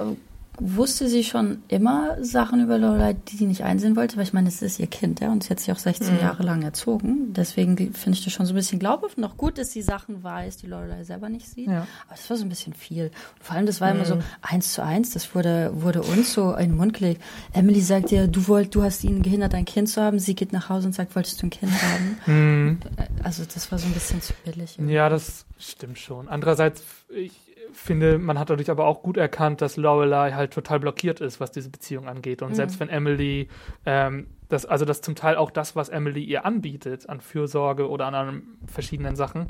wusste 0.60 1.08
sie 1.08 1.24
schon 1.24 1.64
immer 1.68 2.24
Sachen 2.24 2.62
über 2.62 2.78
Lorelei, 2.78 3.14
die 3.14 3.36
sie 3.36 3.46
nicht 3.46 3.64
einsehen 3.64 3.96
wollte, 3.96 4.18
weil 4.18 4.24
ich 4.24 4.34
meine, 4.34 4.50
es 4.50 4.62
ist 4.62 4.80
ihr 4.80 4.88
Kind, 4.88 5.20
ja, 5.20 5.32
und 5.32 5.44
sie 5.44 5.50
hat 5.50 5.60
sie 5.60 5.72
auch 5.72 5.78
16 5.78 6.20
Jahre 6.20 6.44
lang 6.44 6.62
erzogen. 6.62 7.34
Deswegen 7.34 7.78
finde 7.94 8.18
ich 8.18 8.24
das 8.24 8.34
schon 8.34 8.46
so 8.46 8.54
ein 8.54 8.56
bisschen 8.56 8.80
glaubhaft 8.80 9.18
und 9.18 9.24
auch 9.24 9.38
gut, 9.38 9.58
dass 9.58 9.72
sie 9.72 9.82
Sachen 9.82 10.24
weiß, 10.24 10.58
die 10.58 10.68
Lorelei 10.68 11.04
selber 11.04 11.30
nicht 11.30 11.48
sieht. 11.48 11.68
Ja. 11.68 11.88
Aber 12.08 12.16
das 12.16 12.30
war 12.30 12.38
so 12.38 12.44
ein 12.44 12.50
bisschen 12.50 12.74
viel. 12.74 13.06
Und 13.06 13.44
vor 13.44 13.56
allem, 13.56 13.66
das 13.66 13.82
war 13.82 13.92
immer 13.92 14.06
so 14.06 14.20
eins 14.42 14.74
zu 14.74 14.84
eins, 14.84 15.12
das 15.12 15.34
wurde, 15.36 15.72
wurde 15.74 16.02
uns 16.02 16.34
so 16.34 16.54
in 16.54 16.70
den 16.70 16.78
Mund 16.78 16.94
gelegt. 16.94 17.22
Emily 17.54 17.82
sagt 17.82 18.12
dir, 18.12 18.28
du 18.28 18.48
wollt, 18.48 18.76
du 18.76 18.84
hast 18.84 19.04
ihn 19.04 19.22
gehindert, 19.22 19.54
ein 19.54 19.66
Kind 19.66 19.90
zu 19.90 20.02
haben. 20.02 20.20
Sie 20.20 20.36
geht 20.36 20.54
nach 20.54 20.70
Hause 20.70 20.88
und 20.88 20.94
sagt, 20.94 21.16
wolltest 21.16 21.42
du 21.42 21.48
ein 21.48 21.50
Kind 21.50 21.72
haben? 21.72 22.80
Also, 23.24 23.44
das 23.44 23.72
war 23.72 23.80
so 23.80 23.86
ein 23.86 23.94
bisschen 23.94 24.22
zu 24.22 24.34
billig. 24.46 24.78
Ja, 24.88 25.10
das 25.10 25.46
stimmt 25.58 26.00
schon. 26.00 26.28
Andererseits, 26.30 26.84
ich 27.10 27.49
finde, 27.74 28.18
man 28.18 28.40
hat 28.40 28.50
dadurch 28.50 28.70
aber 28.70 28.86
auch 28.86 29.02
gut 29.02 29.18
erkannt, 29.18 29.62
dass 29.62 29.78
Lorelei 29.78 30.32
halt 30.32 30.52
total 30.54 30.80
blockiert 30.80 31.22
ist, 31.22 31.40
was 31.40 31.52
diese 31.52 31.70
Beziehung 31.70 32.08
angeht. 32.08 32.42
Und 32.42 32.56
selbst 32.56 32.80
wenn 32.80 32.90
Emily, 32.90 33.48
ähm, 33.86 34.28
das, 34.48 34.66
also 34.66 34.86
das 34.86 35.02
zum 35.02 35.16
Teil 35.16 35.36
auch 35.36 35.52
das, 35.52 35.76
was 35.76 35.90
Emily 35.90 36.24
ihr 36.24 36.46
anbietet 36.46 37.08
an 37.10 37.22
Fürsorge 37.22 37.90
oder 37.90 38.08
an 38.08 38.44
verschiedenen 38.68 39.16
Sachen, 39.16 39.48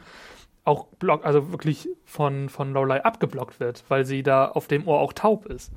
auch 0.66 0.86
block, 1.00 1.26
also 1.26 1.52
wirklich 1.52 1.90
von, 2.06 2.50
von 2.50 2.74
Lorelei 2.74 3.04
abgeblockt 3.04 3.60
wird, 3.60 3.84
weil 3.90 4.06
sie 4.06 4.24
da 4.24 4.48
auf 4.48 4.68
dem 4.68 4.88
Ohr 4.88 5.00
auch 5.00 5.14
taub 5.14 5.46
ist. 5.46 5.72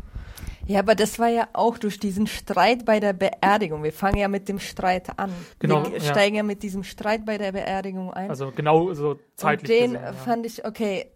ja, 0.67 0.81
aber 0.81 0.95
das 0.95 1.19
war 1.19 1.29
ja 1.29 1.49
auch 1.53 1.79
durch 1.79 1.99
diesen 1.99 2.27
Streit 2.27 2.85
bei 2.85 3.01
der 3.01 3.13
Beerdigung. 3.13 3.83
Wir 3.83 3.93
fangen 3.93 4.19
ja 4.19 4.29
mit 4.29 4.49
dem 4.49 4.59
Streit 4.59 5.19
an. 5.19 5.33
Genau, 5.59 5.85
Wir 5.87 5.99
ja. 5.99 6.01
steigen 6.01 6.37
ja 6.37 6.43
mit 6.43 6.63
diesem 6.63 6.85
Streit 6.85 7.25
bei 7.25 7.39
der 7.39 7.53
Beerdigung 7.53 8.13
ein. 8.13 8.29
Also 8.29 8.53
genau 8.55 8.93
so 8.93 9.19
zeitlich 9.37 9.71
Und 9.71 9.81
den 9.81 9.93
gesehen. 9.93 10.05
Ja. 10.05 10.13
fand 10.13 10.47
ich, 10.47 10.65
okay, 10.67 11.07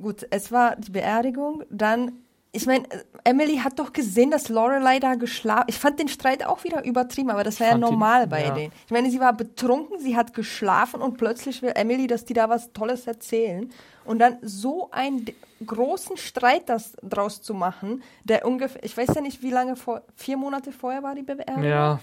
gut, 0.00 0.26
es 0.30 0.50
war 0.52 0.76
die 0.76 0.90
Beerdigung, 0.90 1.62
dann, 1.70 2.12
ich 2.52 2.66
meine, 2.66 2.84
Emily 3.24 3.56
hat 3.58 3.78
doch 3.78 3.92
gesehen, 3.92 4.30
dass 4.30 4.48
Lorelei 4.48 4.98
da 5.00 5.14
geschlafen, 5.14 5.64
ich 5.68 5.78
fand 5.78 5.98
den 5.98 6.08
Streit 6.08 6.44
auch 6.46 6.62
wieder 6.64 6.84
übertrieben, 6.84 7.30
aber 7.30 7.42
das 7.44 7.58
war 7.60 7.66
ja 7.66 7.72
fand 7.72 7.84
ihn- 7.84 7.90
normal 7.90 8.26
bei 8.26 8.44
ja. 8.44 8.50
denen. 8.54 8.72
Ich 8.86 8.92
meine, 8.92 9.10
sie 9.10 9.18
war 9.20 9.32
betrunken, 9.32 9.98
sie 9.98 10.16
hat 10.16 10.34
geschlafen 10.34 11.00
und 11.00 11.16
plötzlich 11.16 11.62
will 11.62 11.72
Emily, 11.74 12.06
dass 12.06 12.24
die 12.24 12.34
da 12.34 12.48
was 12.48 12.72
Tolles 12.72 13.06
erzählen 13.06 13.70
und 14.04 14.18
dann 14.18 14.38
so 14.42 14.90
einen 14.92 15.26
großen 15.64 16.16
Streit 16.16 16.68
das 16.68 16.92
draus 17.02 17.40
zu 17.40 17.54
machen, 17.54 18.02
der 18.24 18.44
ungefähr, 18.46 18.84
ich 18.84 18.96
weiß 18.96 19.08
ja 19.14 19.20
nicht, 19.20 19.42
wie 19.42 19.50
lange 19.50 19.76
vor, 19.76 20.02
vier 20.16 20.36
Monate 20.36 20.70
vorher 20.72 21.02
war 21.02 21.14
die 21.14 21.22
Beerdigung? 21.22 21.62
ja. 21.64 21.98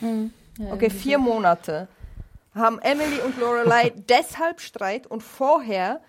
Ja, 0.57 0.73
Okay, 0.73 0.89
vier 0.89 1.17
Monate 1.17 1.87
haben 2.53 2.77
Emily 2.79 3.19
und 3.25 3.37
Lorelei 3.39 3.93
deshalb 4.09 4.59
Streit 4.59 5.07
und 5.07 5.23
vorher, 5.23 6.01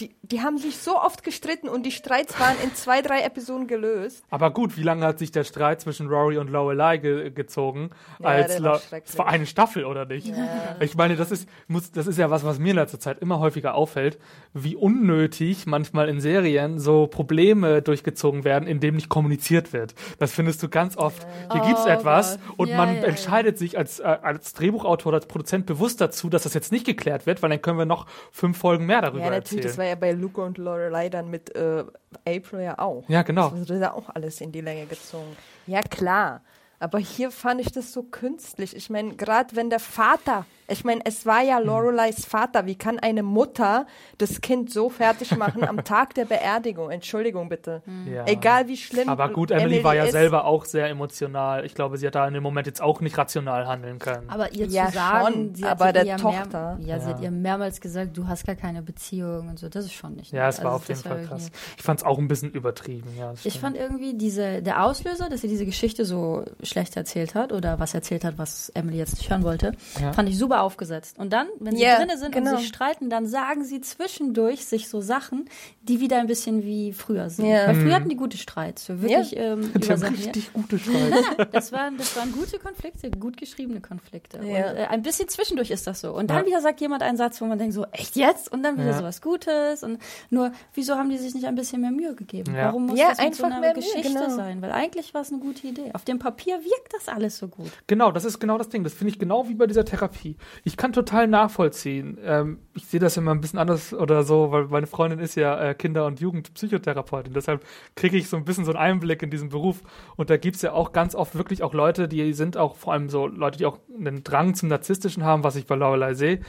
die, 0.00 0.14
die 0.22 0.40
haben 0.40 0.58
sich 0.58 0.78
so 0.78 0.98
oft 0.98 1.22
gestritten 1.22 1.68
und 1.68 1.84
die 1.84 1.90
Streits 1.90 2.38
waren 2.40 2.56
in 2.64 2.74
zwei, 2.74 3.02
drei 3.02 3.20
Episoden 3.20 3.66
gelöst. 3.66 4.24
Aber 4.30 4.50
gut, 4.50 4.76
wie 4.76 4.82
lange 4.82 5.04
hat 5.04 5.18
sich 5.18 5.30
der 5.30 5.44
Streit 5.44 5.80
zwischen 5.80 6.08
Rory 6.08 6.38
und 6.38 6.48
Lorelei 6.50 6.96
ge 6.96 7.30
gezogen? 7.30 7.90
Ja, 8.18 8.26
als 8.26 8.62
war 8.62 8.78
schrecklich. 8.78 9.10
es 9.12 9.18
war 9.18 9.26
eine 9.28 9.46
Staffel, 9.46 9.84
oder 9.84 10.06
nicht? 10.06 10.32
Ich 10.80 10.96
meine, 10.96 11.16
das 11.16 11.30
ist, 11.30 11.48
muss, 11.68 11.92
das 11.92 12.06
ist 12.06 12.18
ja 12.18 12.30
was, 12.30 12.44
was 12.44 12.58
mir 12.58 12.70
in 12.70 12.76
letzter 12.76 12.98
Zeit 12.98 13.18
immer 13.20 13.40
häufiger 13.40 13.74
auffällt, 13.74 14.18
wie 14.54 14.76
unnötig 14.76 15.66
manchmal 15.66 16.08
in 16.08 16.20
Serien 16.20 16.78
so 16.78 17.06
Probleme 17.06 17.82
durchgezogen 17.82 18.44
werden, 18.44 18.66
indem 18.66 18.96
nicht 18.96 19.08
kommuniziert 19.08 19.72
wird. 19.72 19.94
Das 20.18 20.32
findest 20.32 20.62
du 20.62 20.68
ganz 20.68 20.96
oft. 20.96 21.26
Hier 21.52 21.60
gibt's 21.62 21.84
etwas 21.86 22.38
und 22.56 22.68
Ja, 22.68 22.76
man 22.76 22.96
ja, 22.96 23.02
ja. 23.02 23.08
entscheidet 23.08 23.58
sich 23.58 23.76
als, 23.76 24.00
äh, 24.00 24.04
als 24.04 24.54
Drehbuchautor 24.54 25.10
oder 25.10 25.16
als 25.18 25.26
Produzent 25.26 25.66
bewusst 25.66 26.00
dazu, 26.00 26.30
dass 26.30 26.44
das 26.44 26.54
jetzt 26.54 26.72
nicht 26.72 26.86
geklärt 26.86 27.26
wird, 27.26 27.42
weil 27.42 27.50
dann 27.50 27.60
können 27.60 27.78
wir 27.78 27.86
noch 27.86 28.06
fünf 28.30 28.58
Folgen 28.58 28.86
mehr 28.86 29.02
darüber 29.02 29.24
Ja, 29.24 29.30
das 29.30 29.52
erzählen. 29.52 29.89
Ja 29.90 29.94
bei 29.96 30.12
Luca 30.12 30.42
und 30.42 30.58
Lorelei 30.58 31.08
dann 31.08 31.30
mit 31.30 31.54
äh, 31.54 31.84
April 32.26 32.60
ja 32.60 32.78
auch. 32.78 33.04
Ja, 33.08 33.22
genau. 33.22 33.50
Das 33.50 33.60
wurde 33.60 33.80
da 33.80 33.92
auch 33.92 34.08
alles 34.08 34.40
in 34.40 34.52
die 34.52 34.60
Länge 34.60 34.86
gezogen. 34.86 35.36
Ja, 35.66 35.82
klar. 35.82 36.42
Aber 36.78 36.98
hier 36.98 37.30
fand 37.30 37.60
ich 37.60 37.70
das 37.72 37.92
so 37.92 38.02
künstlich. 38.02 38.74
Ich 38.74 38.88
meine, 38.88 39.14
gerade 39.14 39.54
wenn 39.54 39.68
der 39.68 39.80
Vater, 39.80 40.46
ich 40.70 40.84
meine, 40.84 41.00
es 41.04 41.26
war 41.26 41.42
ja 41.42 41.58
Lorelei's 41.58 42.24
Vater. 42.24 42.66
Wie 42.66 42.74
kann 42.76 42.98
eine 42.98 43.22
Mutter 43.22 43.86
das 44.18 44.40
Kind 44.40 44.70
so 44.72 44.88
fertig 44.88 45.36
machen 45.36 45.64
am 45.64 45.84
Tag 45.84 46.14
der 46.14 46.24
Beerdigung? 46.24 46.90
Entschuldigung 46.90 47.48
bitte. 47.48 47.82
Ja. 48.10 48.24
Egal 48.26 48.68
wie 48.68 48.76
schlimm. 48.76 49.08
Aber 49.08 49.28
gut, 49.28 49.50
Emily, 49.50 49.82
war 49.84 49.94
ja 49.94 50.04
ist. 50.04 50.12
selber 50.12 50.44
auch 50.44 50.64
sehr 50.64 50.88
emotional. 50.88 51.64
Ich 51.64 51.74
glaube, 51.74 51.98
sie 51.98 52.06
hat 52.06 52.14
da 52.14 52.26
in 52.26 52.34
dem 52.34 52.42
Moment 52.42 52.66
jetzt 52.66 52.80
auch 52.82 53.00
nicht 53.00 53.16
rational 53.18 53.66
handeln 53.66 53.98
können. 53.98 54.28
Aber 54.28 54.52
ihr 54.52 54.66
Ja, 54.66 54.86
zu 54.86 54.92
sagen, 54.94 55.32
schon, 55.34 55.54
sie 55.54 55.64
hat 55.64 55.72
aber 55.72 55.92
der 55.92 56.04
ja 56.04 56.16
Tochter. 56.16 56.76
Mehr, 56.76 56.86
ja, 56.86 57.00
sie 57.00 57.10
hat 57.10 57.20
ihr 57.20 57.30
mehrmals 57.30 57.80
gesagt, 57.80 58.16
du 58.16 58.26
hast 58.26 58.46
gar 58.46 58.56
keine 58.56 58.82
Beziehung 58.82 59.48
und 59.48 59.58
so. 59.58 59.68
Das 59.68 59.84
ist 59.84 59.92
schon 59.92 60.14
nicht. 60.14 60.32
ja, 60.32 60.44
nett. 60.46 60.54
es 60.54 60.58
war 60.64 60.72
Also 60.72 60.76
auf 60.84 60.88
jeden 60.88 61.04
war 61.04 61.16
Fall 61.16 61.26
krass. 61.26 61.50
Ich 61.76 61.82
fand 61.82 62.00
es 62.00 62.06
auch 62.06 62.18
ein 62.18 62.28
bisschen 62.28 62.50
übertrieben. 62.52 63.08
Ja, 63.18 63.32
Ich 63.44 63.58
fand 63.60 63.76
irgendwie 63.76 64.14
diese, 64.14 64.62
der 64.62 64.84
Auslöser, 64.84 65.28
dass 65.28 65.40
sie 65.40 65.48
diese 65.48 65.66
Geschichte 65.66 66.04
so 66.04 66.44
schlecht 66.62 66.96
erzählt 66.96 67.34
hat 67.34 67.52
oder 67.52 67.78
was 67.80 67.94
erzählt 67.94 68.24
hat, 68.24 68.38
was 68.38 68.70
Emily 68.70 68.98
jetzt 68.98 69.16
nicht 69.18 69.30
hören 69.30 69.42
wollte, 69.42 69.72
Ja. 70.00 70.12
fand 70.12 70.28
ich 70.28 70.38
super 70.38 70.59
aufgesetzt. 70.60 71.18
Und 71.18 71.32
dann, 71.32 71.48
wenn 71.58 71.74
sie 71.76 71.82
Ja, 71.82 71.96
drinnen 71.98 72.18
sind 72.18 72.32
genau. 72.32 72.52
und 72.52 72.58
sich 72.58 72.68
streiten, 72.68 73.10
dann 73.10 73.26
sagen 73.26 73.64
sie 73.64 73.80
zwischendurch 73.80 74.64
sich 74.66 74.88
so 74.88 75.00
Sachen, 75.00 75.46
die 75.82 76.00
wieder 76.00 76.18
ein 76.18 76.26
bisschen 76.26 76.62
wie 76.62 76.92
früher 76.92 77.30
sind. 77.30 77.46
Ja. 77.46 77.66
Weil 77.66 77.74
Mhm. 77.76 77.82
früher 77.82 77.94
hatten 77.94 78.08
die 78.08 78.16
gute 78.16 78.36
Streits, 78.36 78.86
so 78.86 79.02
wirklich 79.02 79.36
ähm, 79.36 79.72
haben 79.74 79.96
Sachen. 79.96 80.14
richtig 80.16 80.52
gute 80.52 80.78
Streits. 80.78 80.90
Das 81.52 81.72
waren, 81.72 81.96
das 81.96 82.16
waren 82.16 82.32
gute 82.32 82.58
Konflikte, 82.58 83.10
gut 83.10 83.36
geschriebene 83.36 83.80
Konflikte. 83.80 84.38
Und 84.38 84.46
äh, 84.48 84.86
ein 84.88 85.02
bisschen 85.02 85.28
zwischendurch 85.28 85.70
ist 85.70 85.86
das 85.86 86.00
so. 86.00 86.12
Und 86.14 86.30
dann 86.30 86.40
Ja. 86.42 86.46
wieder 86.46 86.60
sagt 86.60 86.80
jemand 86.80 87.02
einen 87.02 87.16
Satz, 87.16 87.40
wo 87.40 87.46
man 87.46 87.58
denkt 87.58 87.74
so, 87.74 87.86
echt 87.92 88.16
jetzt? 88.16 88.52
Und 88.52 88.62
dann 88.62 88.76
wieder 88.76 88.90
Ja. 88.90 88.98
so 88.98 89.04
was 89.04 89.20
Gutes. 89.22 89.82
Und 89.82 89.98
nur, 90.30 90.52
wieso 90.74 90.94
haben 90.96 91.10
die 91.10 91.18
sich 91.18 91.34
nicht 91.34 91.46
ein 91.46 91.54
bisschen 91.54 91.80
mehr 91.80 91.90
Mühe 91.90 92.14
gegeben? 92.14 92.54
Ja. 92.54 92.66
Warum 92.66 92.86
muss 92.86 92.98
Ja, 92.98 93.08
das 93.10 93.18
mit 93.18 93.34
so 93.34 93.44
einfach 93.44 93.56
einer 93.56 93.60
mehr 93.60 93.74
Mühe, 93.74 93.82
Geschichte 93.82 94.12
genau. 94.12 94.28
sein? 94.36 94.62
Weil 94.62 94.72
eigentlich 94.72 95.12
war 95.14 95.22
es 95.22 95.30
eine 95.30 95.40
gute 95.40 95.66
Idee. 95.66 95.90
Auf 95.94 96.04
dem 96.04 96.18
Papier 96.18 96.56
wirkt 96.62 96.92
das 96.94 97.08
alles 97.08 97.38
so 97.38 97.48
gut. 97.48 97.70
Genau, 97.86 98.12
das 98.12 98.24
ist 98.24 98.38
genau 98.38 98.58
das 98.58 98.68
Ding. 98.68 98.84
Das 98.84 98.92
finde 98.94 99.12
ich 99.12 99.18
genau 99.18 99.48
wie 99.48 99.54
bei 99.54 99.66
dieser 99.66 99.84
Therapie. 99.84 100.36
Ich 100.64 100.76
kann 100.76 100.92
total 100.92 101.26
nachvollziehen. 101.26 102.18
Ähm, 102.24 102.58
ich 102.74 102.86
sehe 102.86 103.00
das 103.00 103.16
immer 103.16 103.32
ein 103.32 103.40
bisschen 103.40 103.58
anders 103.58 103.94
oder 103.94 104.22
so, 104.22 104.52
weil 104.52 104.64
meine 104.66 104.86
Freundin 104.86 105.18
ist 105.18 105.34
ja 105.34 105.60
äh, 105.60 105.74
Kinder- 105.74 106.06
und 106.06 106.20
Jugendpsychotherapeutin. 106.20 107.32
Deshalb 107.32 107.64
kriege 107.94 108.16
ich 108.16 108.28
so 108.28 108.36
ein 108.36 108.44
bisschen 108.44 108.64
so 108.64 108.72
einen 108.72 108.80
Einblick 108.80 109.22
in 109.22 109.30
diesen 109.30 109.48
Beruf. 109.48 109.82
Und 110.16 110.30
da 110.30 110.36
gibt 110.36 110.56
es 110.56 110.62
ja 110.62 110.72
auch 110.72 110.92
ganz 110.92 111.14
oft 111.14 111.34
wirklich 111.34 111.62
auch 111.62 111.74
Leute, 111.74 112.08
die 112.08 112.32
sind 112.32 112.56
auch 112.56 112.76
vor 112.76 112.92
allem 112.92 113.08
so 113.08 113.26
Leute, 113.26 113.58
die 113.58 113.66
auch 113.66 113.78
einen 113.96 114.24
Drang 114.24 114.54
zum 114.54 114.68
Narzisstischen 114.68 115.24
haben, 115.24 115.44
was 115.44 115.56
ich 115.56 115.66
bei 115.66 115.74
Lorelei 115.74 116.14
sehe, 116.14 116.40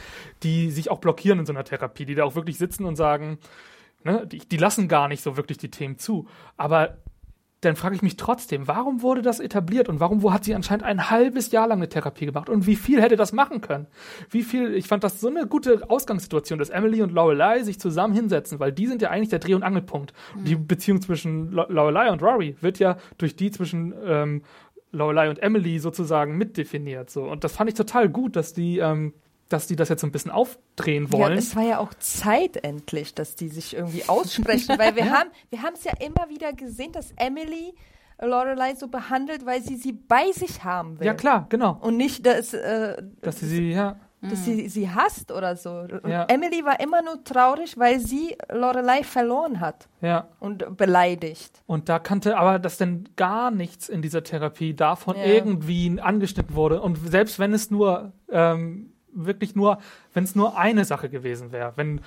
die 0.43 0.71
sich 0.71 0.91
auch 0.91 0.99
blockieren 0.99 1.39
in 1.39 1.45
so 1.45 1.53
einer 1.53 1.63
Therapie, 1.63 2.05
die 2.05 2.15
da 2.15 2.23
auch 2.23 2.35
wirklich 2.35 2.57
sitzen 2.57 2.85
und 2.85 2.95
sagen, 2.95 3.37
Ne? 4.03 4.25
Die, 4.27 4.39
die 4.39 4.57
lassen 4.57 4.87
gar 4.87 5.07
nicht 5.07 5.21
so 5.21 5.37
wirklich 5.37 5.57
die 5.57 5.71
Themen 5.71 5.97
zu. 5.97 6.27
Aber 6.57 6.97
dann 7.61 7.75
frage 7.75 7.95
ich 7.95 8.01
mich 8.01 8.17
trotzdem, 8.17 8.67
warum 8.67 9.03
wurde 9.03 9.21
das 9.21 9.39
etabliert 9.39 9.87
und 9.87 9.99
warum 9.99 10.23
wo 10.23 10.33
hat 10.33 10.43
sie 10.43 10.55
anscheinend 10.55 10.83
ein 10.83 11.11
halbes 11.11 11.51
Jahr 11.51 11.67
lang 11.67 11.77
eine 11.77 11.89
Therapie 11.89 12.25
gemacht 12.25 12.49
und 12.49 12.65
wie 12.65 12.75
viel 12.75 13.01
hätte 13.01 13.15
das 13.15 13.33
machen 13.33 13.61
können? 13.61 13.85
Wie 14.31 14.41
viel, 14.41 14.73
ich 14.73 14.87
fand 14.87 15.03
das 15.03 15.21
so 15.21 15.27
eine 15.27 15.45
gute 15.45 15.87
Ausgangssituation, 15.89 16.57
dass 16.57 16.71
Emily 16.71 17.03
und 17.03 17.11
Lorelei 17.11 17.61
sich 17.61 17.79
zusammen 17.79 18.15
hinsetzen, 18.15 18.59
weil 18.59 18.71
die 18.71 18.87
sind 18.87 19.03
ja 19.03 19.11
eigentlich 19.11 19.29
der 19.29 19.39
Dreh- 19.39 19.53
und 19.53 19.61
Angelpunkt. 19.61 20.13
Mhm. 20.35 20.45
Die 20.45 20.55
Beziehung 20.55 21.01
zwischen 21.01 21.51
Lorelei 21.51 22.11
und 22.11 22.23
Rory 22.23 22.55
wird 22.61 22.79
ja 22.79 22.97
durch 23.19 23.35
die 23.35 23.51
zwischen 23.51 23.93
ähm, 24.03 24.41
Lorelei 24.91 25.29
und 25.29 25.39
Emily 25.39 25.77
sozusagen 25.77 26.37
mitdefiniert. 26.37 27.11
So. 27.11 27.23
Und 27.23 27.43
das 27.43 27.53
fand 27.53 27.69
ich 27.69 27.75
total 27.75 28.09
gut, 28.09 28.35
dass 28.35 28.53
die 28.53 28.79
ähm, 28.79 29.13
dass 29.51 29.67
die 29.67 29.75
das 29.75 29.89
jetzt 29.89 30.01
so 30.01 30.07
ein 30.07 30.11
bisschen 30.11 30.31
aufdrehen 30.31 31.11
wollen. 31.11 31.33
Ja, 31.33 31.37
es 31.37 31.55
war 31.55 31.63
ja 31.63 31.79
auch 31.79 31.93
Zeit 31.95 32.57
endlich, 32.57 33.13
dass 33.13 33.35
die 33.35 33.49
sich 33.49 33.75
irgendwie 33.75 34.07
aussprechen, 34.07 34.77
weil 34.77 34.95
wir 34.95 35.11
haben 35.17 35.29
wir 35.49 35.61
haben 35.61 35.73
es 35.73 35.83
ja 35.83 35.93
immer 35.99 36.29
wieder 36.29 36.53
gesehen, 36.53 36.91
dass 36.91 37.11
Emily 37.17 37.73
Lorelei 38.21 38.75
so 38.75 38.87
behandelt, 38.87 39.45
weil 39.45 39.61
sie 39.61 39.75
sie 39.75 39.93
bei 39.93 40.31
sich 40.31 40.63
haben 40.63 40.99
will. 40.99 41.07
Ja 41.07 41.13
klar, 41.13 41.47
genau. 41.49 41.77
Und 41.81 41.97
nicht, 41.97 42.25
dass, 42.25 42.53
äh, 42.53 43.01
dass 43.21 43.39
sie 43.39 43.47
sie 43.47 43.71
ja 43.71 43.97
dass 44.21 44.45
sie 44.45 44.69
sie 44.69 44.89
hasst 44.89 45.31
oder 45.31 45.55
so. 45.55 45.87
Ja. 46.07 46.25
Emily 46.25 46.63
war 46.63 46.79
immer 46.79 47.01
nur 47.01 47.23
traurig, 47.23 47.77
weil 47.77 47.99
sie 47.99 48.37
Lorelei 48.51 49.03
verloren 49.03 49.59
hat. 49.59 49.87
Ja. 50.01 50.27
Und 50.39 50.77
beleidigt. 50.77 51.63
Und 51.65 51.89
da 51.89 51.97
kannte 51.97 52.37
aber, 52.37 52.59
dass 52.59 52.77
denn 52.77 53.09
gar 53.15 53.49
nichts 53.49 53.89
in 53.89 54.01
dieser 54.01 54.23
Therapie 54.23 54.75
davon 54.75 55.17
ja. 55.17 55.25
irgendwie 55.25 55.99
angeschnitten 55.99 56.55
wurde. 56.55 56.81
Und 56.81 56.97
selbst 56.97 57.39
wenn 57.39 57.53
es 57.53 57.71
nur 57.71 58.13
ähm, 58.29 58.93
wirklich 59.13 59.55
nur, 59.55 59.79
wenn 60.13 60.23
es 60.23 60.35
nur 60.35 60.57
eine 60.57 60.85
Sache 60.85 61.09
gewesen 61.09 61.51
wäre. 61.51 61.73
Wenn 61.75 62.01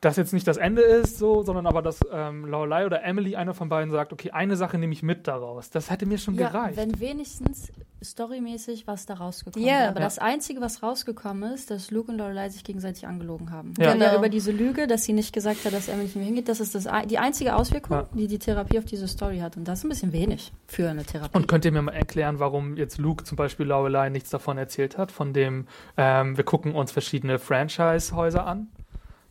das 0.00 0.16
jetzt 0.16 0.32
nicht 0.32 0.46
das 0.46 0.56
Ende 0.56 0.82
ist, 0.82 1.18
so, 1.18 1.42
sondern 1.42 1.66
aber 1.66 1.82
dass 1.82 2.00
ähm, 2.12 2.44
Lorelei 2.44 2.86
oder 2.86 3.02
Emily, 3.02 3.36
einer 3.36 3.54
von 3.54 3.68
beiden, 3.68 3.90
sagt, 3.90 4.12
okay, 4.12 4.30
eine 4.30 4.56
Sache 4.56 4.78
nehme 4.78 4.92
ich 4.92 5.02
mit 5.02 5.26
daraus. 5.26 5.70
Das 5.70 5.90
hätte 5.90 6.06
mir 6.06 6.18
schon 6.18 6.34
ja, 6.34 6.48
gereicht. 6.48 6.76
Wenn 6.76 7.00
wenigstens 7.00 7.72
storymäßig 8.02 8.86
was 8.86 9.06
da 9.06 9.14
rausgekommen 9.14 9.66
yeah. 9.66 9.80
wäre. 9.80 9.88
Aber 9.90 10.00
ja. 10.00 10.06
das 10.06 10.18
Einzige, 10.18 10.60
was 10.60 10.82
rausgekommen 10.82 11.52
ist, 11.52 11.70
dass 11.70 11.90
Luke 11.90 12.12
und 12.12 12.18
Lorelei 12.18 12.48
sich 12.48 12.62
gegenseitig 12.62 13.06
angelogen 13.06 13.50
haben. 13.50 13.74
Ja. 13.78 13.92
Genau. 13.92 14.16
über 14.16 14.28
diese 14.28 14.52
Lüge, 14.52 14.86
dass 14.86 15.04
sie 15.04 15.12
nicht 15.12 15.32
gesagt 15.32 15.64
hat, 15.64 15.72
dass 15.72 15.88
Emily 15.88 16.04
nicht 16.04 16.16
mehr 16.16 16.24
hingeht, 16.24 16.48
das 16.48 16.60
ist 16.60 16.74
das, 16.74 16.86
die 17.06 17.18
einzige 17.18 17.56
Auswirkung, 17.56 17.96
ja. 17.96 18.08
die 18.14 18.28
die 18.28 18.38
Therapie 18.38 18.78
auf 18.78 18.84
diese 18.84 19.08
Story 19.08 19.40
hat. 19.40 19.56
Und 19.56 19.66
das 19.66 19.80
ist 19.80 19.84
ein 19.84 19.88
bisschen 19.88 20.12
wenig 20.12 20.52
für 20.66 20.88
eine 20.88 21.04
Therapie. 21.04 21.36
Und 21.36 21.48
könnt 21.48 21.64
ihr 21.64 21.72
mir 21.72 21.82
mal 21.82 21.92
erklären, 21.92 22.38
warum 22.38 22.76
jetzt 22.76 22.98
Luke 22.98 23.24
zum 23.24 23.36
Beispiel 23.36 23.66
Lorelei 23.66 24.10
nichts 24.10 24.30
davon 24.30 24.58
erzählt 24.58 24.96
hat, 24.96 25.10
von 25.10 25.32
dem, 25.32 25.66
ähm, 25.96 26.36
wir 26.36 26.44
gucken 26.44 26.74
uns 26.74 26.92
verschiedene 26.92 27.38
Franchise-Häuser 27.38 28.46
an? 28.46 28.68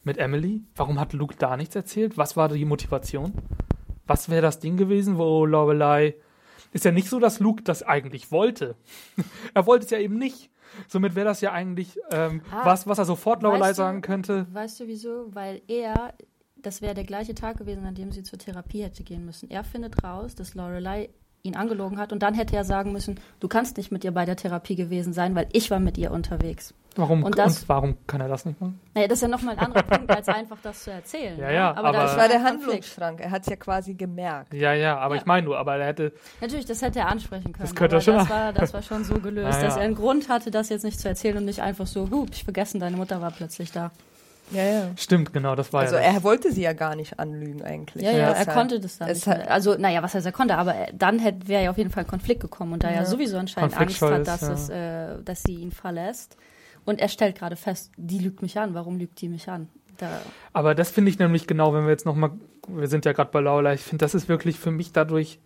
Mit 0.08 0.18
Emily? 0.18 0.64
Warum 0.76 1.00
hat 1.00 1.14
Luke 1.14 1.36
da 1.38 1.56
nichts 1.56 1.76
erzählt? 1.76 2.18
Was 2.18 2.36
war 2.36 2.50
die 2.50 2.66
Motivation? 2.66 3.34
Was 4.08 4.30
wäre 4.30 4.42
das 4.42 4.60
Ding 4.60 4.78
gewesen, 4.78 5.18
wo 5.18 5.46
Lorelei. 5.46 6.16
Ist 6.74 6.86
ja 6.86 6.92
nicht 6.92 7.10
so, 7.10 7.20
dass 7.20 7.40
Luke 7.40 7.62
das 7.64 7.84
eigentlich 7.84 8.32
wollte. 8.32 8.76
er 9.54 9.68
wollte 9.68 9.86
es 9.86 9.92
ja 9.92 10.00
eben 10.00 10.18
nicht. 10.18 10.50
Somit 10.88 11.16
wäre 11.16 11.26
das 11.26 11.42
ja 11.42 11.52
eigentlich 11.52 12.00
ähm, 12.12 12.42
ah, 12.52 12.66
was, 12.66 12.88
was 12.88 12.98
er 12.98 13.06
sofort 13.06 13.44
Lorelei 13.44 13.74
sagen 13.74 14.02
könnte. 14.02 14.48
Weißt 14.52 14.80
du 14.80 14.88
wieso? 14.88 15.34
Weil 15.34 15.62
er, 15.68 16.14
das 16.56 16.82
wäre 16.82 16.94
der 16.94 17.04
gleiche 17.04 17.36
Tag 17.36 17.58
gewesen, 17.58 17.86
an 17.86 17.96
dem 17.96 18.12
sie 18.12 18.24
zur 18.24 18.40
Therapie 18.40 18.84
hätte 18.84 19.04
gehen 19.04 19.26
müssen. 19.26 19.50
Er 19.50 19.64
findet 19.64 20.04
raus, 20.04 20.36
dass 20.36 20.56
Lorelei 20.56 21.10
ihn 21.44 21.56
angelogen 21.56 21.98
hat 21.98 22.12
und 22.12 22.22
dann 22.24 22.34
hätte 22.34 22.56
er 22.56 22.64
sagen 22.64 22.92
müssen, 22.92 23.20
du 23.40 23.48
kannst 23.48 23.78
nicht 23.78 23.92
mit 23.92 24.04
ihr 24.04 24.12
bei 24.12 24.26
der 24.26 24.36
Therapie 24.36 24.76
gewesen 24.76 25.14
sein, 25.14 25.36
weil 25.36 25.48
ich 25.54 25.72
war 25.72 25.80
mit 25.80 25.98
ihr 25.98 26.12
unterwegs. 26.12 26.74
Warum, 26.98 27.24
und, 27.24 27.38
das, 27.38 27.62
und 27.62 27.70
warum 27.70 27.98
kann 28.08 28.22
er 28.22 28.28
das 28.28 28.46
nicht 28.46 28.60
machen? 28.60 28.80
Naja, 28.94 29.08
das 29.08 29.20
ist 29.20 29.22
ja 29.22 29.28
nochmal 29.28 29.56
ein 29.58 29.66
anderer 29.66 29.84
Punkt, 29.98 30.10
als 30.10 30.28
einfach 30.28 30.58
das 30.64 30.84
zu 30.84 30.92
erzählen. 30.92 31.40
Ja, 31.40 31.52
ja, 31.52 31.70
aber, 31.72 31.90
aber 31.90 31.98
das 32.00 32.18
war 32.18 32.28
der 32.28 32.44
Handlungsschrank. 32.44 33.20
Er 33.22 33.32
hat 33.32 33.44
es 33.44 33.50
ja 33.50 33.56
quasi 33.56 33.94
gemerkt. 33.94 34.54
Ja, 34.54 34.74
ja, 34.74 34.98
aber 34.98 35.16
ja. 35.16 35.22
ich 35.22 35.28
meine 35.28 35.46
nur, 35.46 35.58
aber 35.58 35.78
er 35.78 35.88
hätte. 35.88 36.14
Natürlich, 36.42 36.66
das 36.66 36.82
hätte 36.82 37.00
er 37.00 37.08
ansprechen 37.08 37.54
können. 37.54 37.68
Das 37.68 37.76
könnte 37.76 37.98
er 37.98 38.02
schon. 38.02 38.16
Das 38.16 38.30
war, 38.30 38.54
das 38.54 38.74
war 38.74 38.82
schon 38.82 39.04
so 39.04 39.20
gelöst, 39.20 39.58
ja. 39.62 39.68
dass 39.68 39.78
er 39.78 39.84
einen 39.84 39.96
Grund 39.96 40.30
hatte, 40.30 40.52
das 40.52 40.70
jetzt 40.70 40.84
nicht 40.84 41.00
zu 41.00 41.08
erzählen 41.08 41.38
und 41.38 41.46
nicht 41.46 41.62
einfach 41.62 41.88
so, 41.88 42.10
hup, 42.10 42.30
ich 42.32 42.44
vergessen, 42.44 42.80
deine 42.80 42.98
Mutter 42.98 43.22
war 43.22 43.32
plötzlich 43.32 43.72
da. 43.72 43.92
Ja, 44.52 44.64
ja. 44.64 44.92
Stimmt, 44.96 45.34
genau, 45.34 45.56
das 45.56 45.74
war 45.74 45.82
also 45.82 45.96
ja. 45.96 46.02
Also 46.02 46.16
er 46.16 46.24
wollte 46.24 46.52
sie 46.52 46.62
ja 46.62 46.74
gar 46.74 46.96
nicht 46.96 47.20
anlügen 47.20 47.64
eigentlich. 47.64 48.04
Ja, 48.04 48.12
ja, 48.12 48.18
ja 48.18 48.32
er 48.32 48.46
konnte 48.46 48.80
das 48.80 48.98
dann. 48.98 49.10
Nicht 49.10 49.28
also, 49.28 49.76
naja, 49.76 50.02
was 50.02 50.14
heißt 50.14 50.26
er 50.26 50.32
konnte, 50.32 50.58
aber 50.58 50.74
dann 50.94 51.22
wäre 51.46 51.64
ja 51.64 51.70
auf 51.70 51.78
jeden 51.78 51.90
Fall 51.90 52.04
ein 52.04 52.10
Konflikt 52.10 52.42
gekommen 52.42 52.74
und 52.74 52.84
da 52.84 52.90
er 52.90 53.06
sowieso 53.06 53.38
anscheinend 53.38 53.78
Angst 53.78 54.02
hat, 54.02 54.26
dass, 54.26 54.42
es, 54.42 54.70
äh, 54.70 55.22
dass 55.24 55.44
sie 55.44 55.56
ihn 55.56 55.72
verlässt. 55.72 56.38
Und 56.88 57.02
er 57.02 57.10
stellt 57.10 57.38
gerade 57.38 57.58
fest, 57.58 57.92
die 57.98 58.18
lügt 58.18 58.42
mich 58.42 58.58
an. 58.58 58.74
Warum 58.74 58.98
lügt 58.98 59.20
die 59.20 59.28
mich 59.28 59.50
an? 59.50 59.68
Da 59.98 60.22
aber 60.54 60.74
das 60.74 60.90
finde 60.90 61.12
ich 61.12 61.20
nämlich 61.20 61.46
genau, 61.46 61.74
wenn 61.74 61.84
wir 61.84 61.90
jetzt 61.90 62.06
nochmal, 62.06 62.32
wir 62.68 62.88
sind 62.88 63.04
ja 63.04 63.12
gerade 63.12 63.30
bei 63.30 63.42
Laula, 63.42 63.74
ich 63.74 63.82
finde, 63.82 64.06
das 64.06 64.16
ist 64.16 64.30
wirklich 64.30 64.58
für 64.58 64.72
mich 64.72 64.94
dadurch 64.94 65.40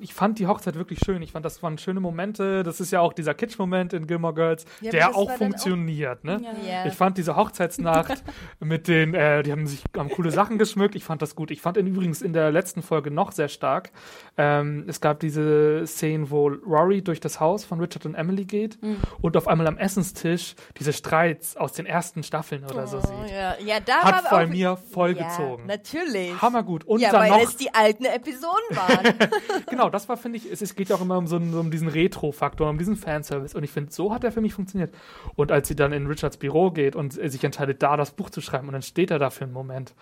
ich 0.00 0.14
fand 0.14 0.38
die 0.38 0.46
Hochzeit 0.46 0.74
wirklich 0.76 1.00
schön. 1.04 1.22
Ich 1.22 1.32
fand, 1.32 1.44
das 1.44 1.62
waren 1.62 1.78
schöne 1.78 2.00
Momente. 2.00 2.62
Das 2.62 2.80
ist 2.80 2.90
ja 2.90 3.00
auch 3.00 3.12
dieser 3.12 3.34
Kitsch-Moment 3.34 3.92
in 3.92 4.06
Gilmore 4.06 4.34
Girls, 4.34 4.64
ja, 4.80 4.90
der 4.90 5.16
auch 5.16 5.30
funktioniert. 5.32 6.20
Auch, 6.20 6.24
ne? 6.24 6.40
Ja. 6.66 6.86
Ich 6.86 6.94
fand 6.94 7.18
diese 7.18 7.36
Hochzeitsnacht 7.36 8.22
mit 8.60 8.88
den, 8.88 9.14
äh, 9.14 9.42
die 9.42 9.52
haben 9.52 9.66
sich 9.66 9.82
haben 9.96 10.10
coole 10.10 10.30
Sachen 10.30 10.58
geschmückt. 10.58 10.94
Ich 10.94 11.04
fand 11.04 11.22
das 11.22 11.34
gut. 11.34 11.50
Ich 11.50 11.60
fand 11.60 11.76
ihn 11.76 11.86
übrigens 11.86 12.22
in 12.22 12.32
der 12.32 12.50
letzten 12.50 12.82
Folge 12.82 13.10
noch 13.10 13.32
sehr 13.32 13.48
stark. 13.48 13.90
Ähm, 14.36 14.84
es 14.88 15.00
gab 15.00 15.20
diese 15.20 15.86
Szene, 15.86 16.30
wo 16.30 16.48
Rory 16.48 17.02
durch 17.02 17.20
das 17.20 17.40
Haus 17.40 17.64
von 17.64 17.80
Richard 17.80 18.06
und 18.06 18.14
Emily 18.14 18.44
geht 18.44 18.82
mhm. 18.82 18.96
und 19.20 19.36
auf 19.36 19.48
einmal 19.48 19.66
am 19.66 19.78
Essenstisch 19.78 20.54
diese 20.78 20.92
Streits 20.92 21.56
aus 21.56 21.72
den 21.72 21.86
ersten 21.86 22.22
Staffeln 22.22 22.64
oder 22.64 22.84
oh, 22.84 22.86
so 22.86 23.00
sieht. 23.00 23.30
Ja, 23.30 23.56
ja 23.64 23.80
da 23.80 24.02
Hat 24.02 24.30
bei 24.30 24.46
mir 24.46 24.76
vollgezogen. 24.76 25.68
Ja, 25.68 25.76
natürlich. 25.76 26.40
Hammergut. 26.40 26.84
Und 26.84 27.00
ja, 27.00 27.10
dann 27.10 27.22
weil 27.22 27.30
noch, 27.30 27.42
es 27.42 27.56
die 27.56 27.72
alten 27.74 28.04
Episoden 28.04 28.76
waren. 28.76 29.14
genau 29.70 29.81
genau, 29.82 29.90
das 29.90 30.08
war, 30.08 30.16
finde 30.16 30.38
ich, 30.38 30.50
es, 30.50 30.62
es, 30.62 30.74
geht 30.74 30.88
ja 30.88 30.96
auch 30.96 31.00
immer 31.00 31.18
um 31.18 31.26
so 31.26 31.36
einen, 31.36 31.54
um 31.54 31.70
diesen 31.70 31.88
Retro-Faktor, 31.88 32.70
um 32.70 32.78
diesen 32.78 32.96
Fanservice. 32.96 33.54
Und 33.56 33.64
ich 33.64 33.70
finde, 33.70 33.92
so 33.92 34.14
hat 34.14 34.24
er 34.24 34.32
für 34.32 34.40
mich 34.40 34.54
funktioniert. 34.54 34.94
Und 35.34 35.50
als 35.50 35.68
sie 35.68 35.76
dann 35.76 35.92
in 35.92 36.06
Richards 36.06 36.36
Büro 36.36 36.70
geht 36.70 36.96
und 36.96 37.12
sich 37.12 37.42
entscheidet, 37.42 37.82
da 37.82 37.96
das 37.96 38.12
Buch 38.12 38.30
zu 38.30 38.40
schreiben, 38.40 38.68
und 38.68 38.72
dann 38.72 38.82
steht 38.82 39.10
er 39.10 39.18
da 39.18 39.30
für 39.30 39.44
einen 39.44 39.52
Moment. 39.52 39.94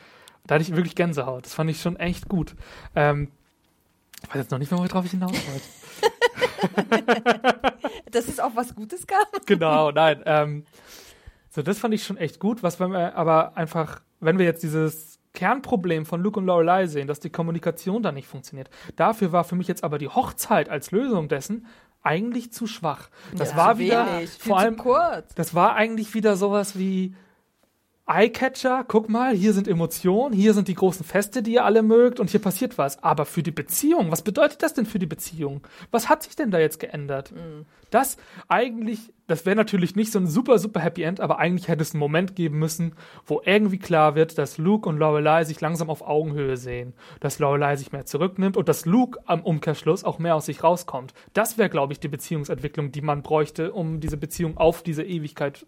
Da 0.47 0.55
hatte 0.55 0.62
ich 0.62 0.74
wirklich 0.74 0.95
Gänsehaut. 0.95 1.47
Das 1.47 1.55
fand 1.55 1.70
ich 1.70 1.81
schon 1.81 1.97
echt 1.97 2.28
gut. 2.28 2.55
Ähm, 2.95 3.28
ich 4.22 4.28
weiß 4.28 4.37
jetzt 4.37 4.51
noch 4.51 4.59
nicht 4.59 4.70
mehr, 4.70 4.81
worauf 4.81 5.05
ich 5.05 5.12
hinaus 5.12 5.33
wollte. 5.33 5.64
Dass 8.11 8.28
es 8.28 8.39
auch 8.39 8.55
was 8.55 8.74
Gutes 8.74 9.07
gab? 9.07 9.47
Genau, 9.47 9.91
nein. 9.93 10.22
Ähm, 10.26 10.64
so, 11.49 11.62
das 11.62 11.78
fand 11.78 11.95
ich 11.95 12.05
schon 12.05 12.16
echt 12.16 12.39
gut. 12.39 12.62
Was 12.62 12.81
wir 12.81 13.16
aber 13.16 13.57
einfach, 13.57 14.03
wenn 14.20 14.39
wir 14.39 14.45
jetzt 14.45 14.62
dieses 14.62 15.20
Kernproblem 15.33 16.07
von 16.07 16.20
Luke 16.20 16.39
und 16.41 16.47
Lorelei 16.47 16.87
sehen, 16.87 17.07
dass 17.07 17.20
die 17.20 17.31
Kommunikation 17.31 18.03
da 18.03 18.12
nicht 18.12 18.26
funktioniert. 18.26 18.68
Dafür 18.97 19.33
war 19.33 19.45
für 19.45 19.57
mich 19.57 19.68
jetzt 19.68 19.85
aber 19.85 19.99
die 19.99 20.09
Hochzeit 20.09 20.68
als 20.68 20.91
Lösung 20.91 21.28
dessen 21.28 21.66
eigentlich 22.03 22.53
zu 22.53 22.66
schwach. 22.66 23.11
Das 23.37 23.51
ja, 23.51 23.57
war 23.57 23.78
wieder 23.78 24.07
wenig, 24.16 24.31
vor 24.31 24.59
allem 24.59 24.76
kurz. 24.76 25.35
Das 25.35 25.55
war 25.55 25.74
eigentlich 25.74 26.14
wieder 26.14 26.37
sowas 26.37 26.78
wie 26.78 27.14
Eyecatcher, 28.13 28.85
guck 28.89 29.09
mal, 29.09 29.37
hier 29.37 29.53
sind 29.53 29.69
Emotionen, 29.69 30.35
hier 30.35 30.53
sind 30.53 30.67
die 30.67 30.75
großen 30.75 31.05
Feste, 31.05 31.45
die 31.45 31.53
ihr 31.53 31.65
alle 31.65 31.83
mögt 31.83 32.19
und 32.19 32.29
hier 32.29 32.41
passiert 32.41 32.77
was. 32.77 33.01
Aber 33.05 33.25
für 33.25 33.45
die 33.45 33.53
Beziehung, 33.53 34.11
was 34.11 34.23
bedeutet 34.23 34.65
das 34.65 34.75
denn 34.75 34.85
für 34.85 34.99
die 34.99 35.07
Beziehung? 35.07 35.61
Was 35.93 36.09
hat 36.09 36.25
sich 36.25 36.35
denn 36.35 36.51
da 36.51 36.59
jetzt 36.59 36.81
geändert? 36.81 37.31
Mhm. 37.31 37.67
Das 37.91 38.17
eigentlich, 38.49 39.13
das 39.29 39.47
wäre 39.47 39.55
natürlich 39.55 39.95
nicht 39.95 40.11
so 40.11 40.19
ein 40.19 40.27
super, 40.27 40.59
super 40.59 40.81
Happy 40.81 41.03
End, 41.03 41.21
aber 41.21 41.39
eigentlich 41.39 41.69
hätte 41.69 41.83
es 41.83 41.93
einen 41.93 42.01
Moment 42.01 42.35
geben 42.35 42.59
müssen, 42.59 42.95
wo 43.27 43.43
irgendwie 43.45 43.79
klar 43.79 44.17
wird, 44.17 44.39
dass 44.39 44.59
Luke 44.59 44.89
und 44.89 44.99
Lorelei 44.99 45.45
sich 45.45 45.61
langsam 45.61 45.89
auf 45.89 46.03
Augenhöhe 46.03 46.57
sehen. 46.57 46.95
Dass 47.21 47.39
Lorelei 47.39 47.77
sich 47.77 47.93
mehr 47.93 48.07
zurücknimmt 48.07 48.57
und 48.57 48.69
dass 48.69 48.87
Luke 48.87 49.21
am 49.27 49.43
Umkehrschluss 49.43 50.03
auch 50.03 50.19
mehr 50.19 50.35
aus 50.35 50.47
sich 50.47 50.65
rauskommt. 50.65 51.15
Das 51.33 51.59
wäre, 51.59 51.71
glaube 51.71 51.93
ich, 51.93 52.01
die 52.01 52.09
Beziehungsentwicklung, 52.09 52.91
die 52.91 53.03
man 53.03 53.23
bräuchte, 53.23 53.73
um 53.73 54.01
diese 54.01 54.17
Beziehung 54.17 54.57
auf 54.57 54.83
diese 54.83 55.05
Ewigkeit 55.05 55.65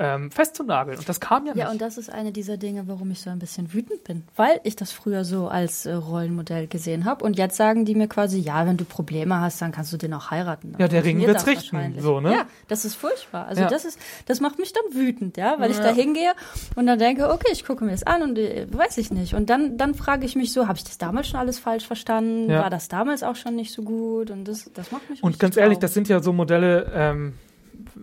ähm, 0.00 0.30
festzunageln. 0.30 0.98
Und 0.98 1.08
das 1.08 1.20
kam 1.20 1.46
ja 1.46 1.52
nicht. 1.52 1.62
Ja, 1.62 1.70
und 1.70 1.80
das 1.80 1.98
ist 1.98 2.10
eine 2.10 2.32
dieser 2.32 2.56
Dinge, 2.56 2.88
warum 2.88 3.10
ich 3.10 3.20
so 3.20 3.28
ein 3.28 3.38
bisschen 3.38 3.74
wütend 3.74 4.02
bin. 4.02 4.24
Weil 4.34 4.58
ich 4.64 4.74
das 4.74 4.92
früher 4.92 5.24
so 5.26 5.48
als 5.48 5.84
äh, 5.84 5.92
Rollenmodell 5.92 6.68
gesehen 6.68 7.04
habe. 7.04 7.22
Und 7.22 7.36
jetzt 7.36 7.56
sagen 7.56 7.84
die 7.84 7.94
mir 7.94 8.08
quasi, 8.08 8.38
ja, 8.38 8.66
wenn 8.66 8.78
du 8.78 8.86
Probleme 8.86 9.40
hast, 9.40 9.60
dann 9.60 9.72
kannst 9.72 9.92
du 9.92 9.98
den 9.98 10.14
auch 10.14 10.30
heiraten. 10.30 10.72
Dann 10.72 10.80
ja, 10.80 10.88
der 10.88 11.04
Ring 11.04 11.20
wird's 11.20 11.46
richten. 11.46 12.00
So, 12.00 12.20
ne? 12.20 12.32
Ja, 12.32 12.46
das 12.66 12.86
ist 12.86 12.94
furchtbar. 12.94 13.46
Also 13.46 13.60
ja. 13.60 13.68
das 13.68 13.84
ist, 13.84 13.98
das 14.24 14.40
macht 14.40 14.58
mich 14.58 14.72
dann 14.72 14.84
wütend, 14.94 15.36
ja, 15.36 15.56
weil 15.58 15.70
ja. 15.70 15.76
ich 15.76 15.82
da 15.82 15.92
hingehe 15.92 16.32
und 16.76 16.86
dann 16.86 16.98
denke, 16.98 17.30
okay, 17.30 17.50
ich 17.52 17.66
gucke 17.66 17.84
mir 17.84 17.90
das 17.90 18.04
an 18.04 18.22
und 18.22 18.38
äh, 18.38 18.66
weiß 18.72 18.96
ich 18.96 19.10
nicht. 19.10 19.34
Und 19.34 19.50
dann, 19.50 19.76
dann 19.76 19.94
frage 19.94 20.24
ich 20.24 20.34
mich 20.34 20.54
so, 20.54 20.66
habe 20.66 20.78
ich 20.78 20.84
das 20.84 20.96
damals 20.96 21.28
schon 21.28 21.38
alles 21.38 21.58
falsch 21.58 21.86
verstanden? 21.86 22.48
Ja. 22.48 22.62
War 22.62 22.70
das 22.70 22.88
damals 22.88 23.22
auch 23.22 23.36
schon 23.36 23.54
nicht 23.54 23.72
so 23.72 23.82
gut? 23.82 24.30
Und 24.30 24.46
das, 24.46 24.70
das 24.72 24.92
macht 24.92 25.10
mich 25.10 25.22
Und 25.22 25.38
ganz 25.38 25.58
ehrlich, 25.58 25.78
das 25.78 25.92
sind 25.92 26.08
ja 26.08 26.22
so 26.22 26.32
Modelle, 26.32 26.90
ähm, 26.94 27.34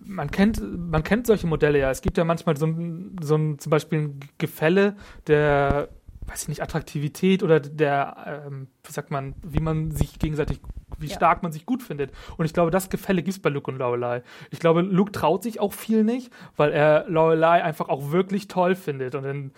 man 0.04 0.30
kennt, 0.30 0.60
man 0.90 1.02
kennt 1.02 1.26
solche 1.26 1.46
Modelle 1.46 1.78
ja. 1.78 1.90
Es 1.90 2.00
gibt 2.00 2.16
ja 2.18 2.24
manchmal 2.24 2.56
so 2.56 2.66
ein, 2.66 3.16
so 3.22 3.36
ein 3.36 3.58
zum 3.58 3.70
Beispiel 3.70 4.00
ein 4.00 4.20
Gefälle 4.38 4.96
der, 5.26 5.88
weiß 6.26 6.42
ich 6.42 6.48
nicht, 6.48 6.62
Attraktivität 6.62 7.42
oder 7.42 7.60
der, 7.60 8.44
ähm, 8.46 8.68
wie 8.84 8.92
sagt 8.92 9.10
man, 9.10 9.34
wie 9.42 9.60
man 9.60 9.90
sich 9.90 10.18
gegenseitig, 10.18 10.60
wie 10.98 11.06
ja. 11.06 11.16
stark 11.16 11.42
man 11.42 11.52
sich 11.52 11.66
gut 11.66 11.82
findet. 11.82 12.12
Und 12.36 12.44
ich 12.44 12.52
glaube, 12.52 12.70
das 12.70 12.90
Gefälle 12.90 13.22
gibt 13.22 13.36
es 13.36 13.42
bei 13.42 13.50
Luke 13.50 13.70
und 13.70 13.78
Lorelei. 13.78 14.22
Ich 14.50 14.60
glaube, 14.60 14.82
Luke 14.82 15.12
traut 15.12 15.42
sich 15.42 15.60
auch 15.60 15.72
viel 15.72 16.04
nicht, 16.04 16.32
weil 16.56 16.72
er 16.72 17.04
Lorelei 17.08 17.62
einfach 17.62 17.88
auch 17.88 18.10
wirklich 18.10 18.48
toll 18.48 18.74
findet. 18.74 19.14
Und 19.14 19.22
dann 19.24 19.52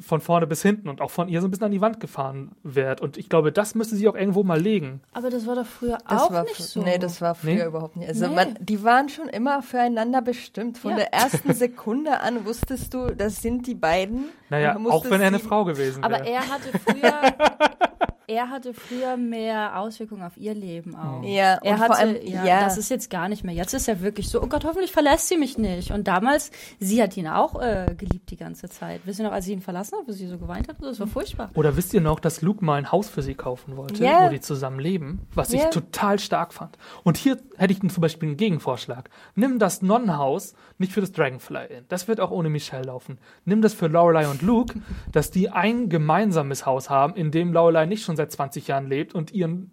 von 0.00 0.20
vorne 0.22 0.46
bis 0.46 0.62
hinten 0.62 0.88
und 0.88 1.00
auch 1.02 1.10
von 1.10 1.28
ihr 1.28 1.40
so 1.42 1.46
ein 1.48 1.50
bisschen 1.50 1.66
an 1.66 1.70
die 1.72 1.80
Wand 1.82 2.00
gefahren 2.00 2.52
wird. 2.62 3.00
Und 3.02 3.18
ich 3.18 3.28
glaube, 3.28 3.52
das 3.52 3.74
müsste 3.74 3.94
sie 3.94 4.08
auch 4.08 4.14
irgendwo 4.14 4.42
mal 4.42 4.58
legen. 4.60 5.00
Aber 5.12 5.28
das 5.28 5.46
war 5.46 5.54
doch 5.54 5.66
früher 5.66 5.98
Das 6.08 6.22
auch 6.22 6.32
war 6.32 6.44
nicht 6.44 6.56
so. 6.56 6.82
Nee, 6.82 6.96
das 6.98 7.20
war 7.20 7.34
früher 7.34 7.54
Nee? 7.54 7.64
überhaupt 7.66 7.96
nicht. 7.96 8.08
Also 8.08 8.26
Nee. 8.28 8.34
man, 8.34 8.54
die 8.58 8.82
waren 8.84 9.10
schon 9.10 9.28
immer 9.28 9.60
füreinander 9.62 10.22
bestimmt. 10.22 10.78
Von 10.78 10.92
Ja. 10.92 10.96
der 10.98 11.12
ersten 11.12 11.52
Sekunde 11.54 12.20
an 12.20 12.46
wusstest 12.46 12.94
du, 12.94 13.14
das 13.14 13.42
sind 13.42 13.66
die 13.66 13.74
beiden. 13.74 14.24
Naja, 14.48 14.76
auch 14.88 15.04
wenn 15.10 15.20
er 15.20 15.26
eine 15.28 15.38
Frau 15.38 15.64
gewesen 15.64 16.02
wäre. 16.02 16.14
Aber 16.14 16.26
er 16.26 16.40
hatte 16.48 16.78
früher, 16.78 17.12
er 18.32 18.50
hatte 18.50 18.72
früher 18.74 19.16
mehr 19.16 19.78
Auswirkungen 19.78 20.22
auf 20.22 20.36
ihr 20.36 20.54
Leben 20.54 20.94
auch. 20.96 21.22
Ja, 21.22 21.58
Er 21.62 21.72
und 21.72 21.78
hatte, 21.80 21.86
vor 21.86 21.96
allem, 21.98 22.16
ja, 22.26 22.44
ja. 22.44 22.60
das 22.64 22.78
ist 22.78 22.88
jetzt 22.90 23.10
gar 23.10 23.28
nicht 23.28 23.44
mehr. 23.44 23.54
Jetzt 23.54 23.74
ist 23.74 23.88
er 23.88 24.00
wirklich 24.00 24.28
so, 24.28 24.42
oh 24.42 24.46
Gott, 24.46 24.64
hoffentlich 24.64 24.92
verlässt 24.92 25.28
sie 25.28 25.36
mich 25.36 25.58
nicht. 25.58 25.90
Und 25.90 26.08
damals, 26.08 26.50
sie 26.78 27.02
hat 27.02 27.16
ihn 27.16 27.28
auch 27.28 27.60
äh, 27.60 27.94
geliebt 27.96 28.30
die 28.30 28.36
ganze 28.36 28.68
Zeit. 28.68 29.00
Wisst 29.04 29.20
ihr 29.20 29.24
noch, 29.26 29.32
als 29.32 29.44
sie 29.44 29.52
ihn 29.52 29.60
verlassen 29.60 29.98
hat, 29.98 30.08
wo 30.08 30.12
sie 30.12 30.26
so 30.26 30.38
geweint 30.38 30.68
hat? 30.68 30.76
Das 30.80 30.98
war 31.00 31.06
furchtbar. 31.06 31.50
Oder 31.54 31.76
wisst 31.76 31.92
ihr 31.94 32.00
noch, 32.00 32.20
dass 32.20 32.42
Luke 32.42 32.64
mal 32.64 32.76
ein 32.76 32.90
Haus 32.90 33.08
für 33.08 33.22
sie 33.22 33.34
kaufen 33.34 33.76
wollte, 33.76 34.02
Ja. 34.04 34.26
wo 34.26 34.30
die 34.30 34.40
zusammen 34.40 34.78
leben, 34.78 35.26
was 35.34 35.52
ich 35.52 35.60
Ja. 35.62 35.68
total 35.68 36.18
stark 36.18 36.52
fand. 36.52 36.78
Und 37.04 37.16
hier 37.16 37.38
hätte 37.56 37.72
ich 37.72 37.80
zum 37.80 38.00
Beispiel 38.00 38.28
einen 38.30 38.36
Gegenvorschlag. 38.36 39.10
Nimm 39.34 39.58
das 39.58 39.82
Nonnenhaus 39.82 40.54
nicht 40.78 40.92
für 40.92 41.00
das 41.00 41.12
Dragonfly 41.12 41.66
Inn. 41.78 41.84
Das 41.88 42.08
wird 42.08 42.20
auch 42.20 42.30
ohne 42.30 42.48
Michelle 42.48 42.84
laufen. 42.84 43.18
Nimm 43.44 43.62
das 43.62 43.74
für 43.74 43.88
Lorelei 43.88 44.28
und 44.28 44.42
Luke, 44.42 44.80
dass 45.10 45.30
die 45.30 45.50
ein 45.50 45.88
gemeinsames 45.88 46.66
Haus 46.66 46.88
haben, 46.90 47.14
in 47.14 47.30
dem 47.30 47.52
Lorelei 47.52 47.86
nicht 47.86 48.04
schon 48.04 48.16
seit 48.16 48.21
20 48.28 48.68
Jahren 48.68 48.86
lebt 48.86 49.14
und 49.14 49.32
ihren 49.32 49.70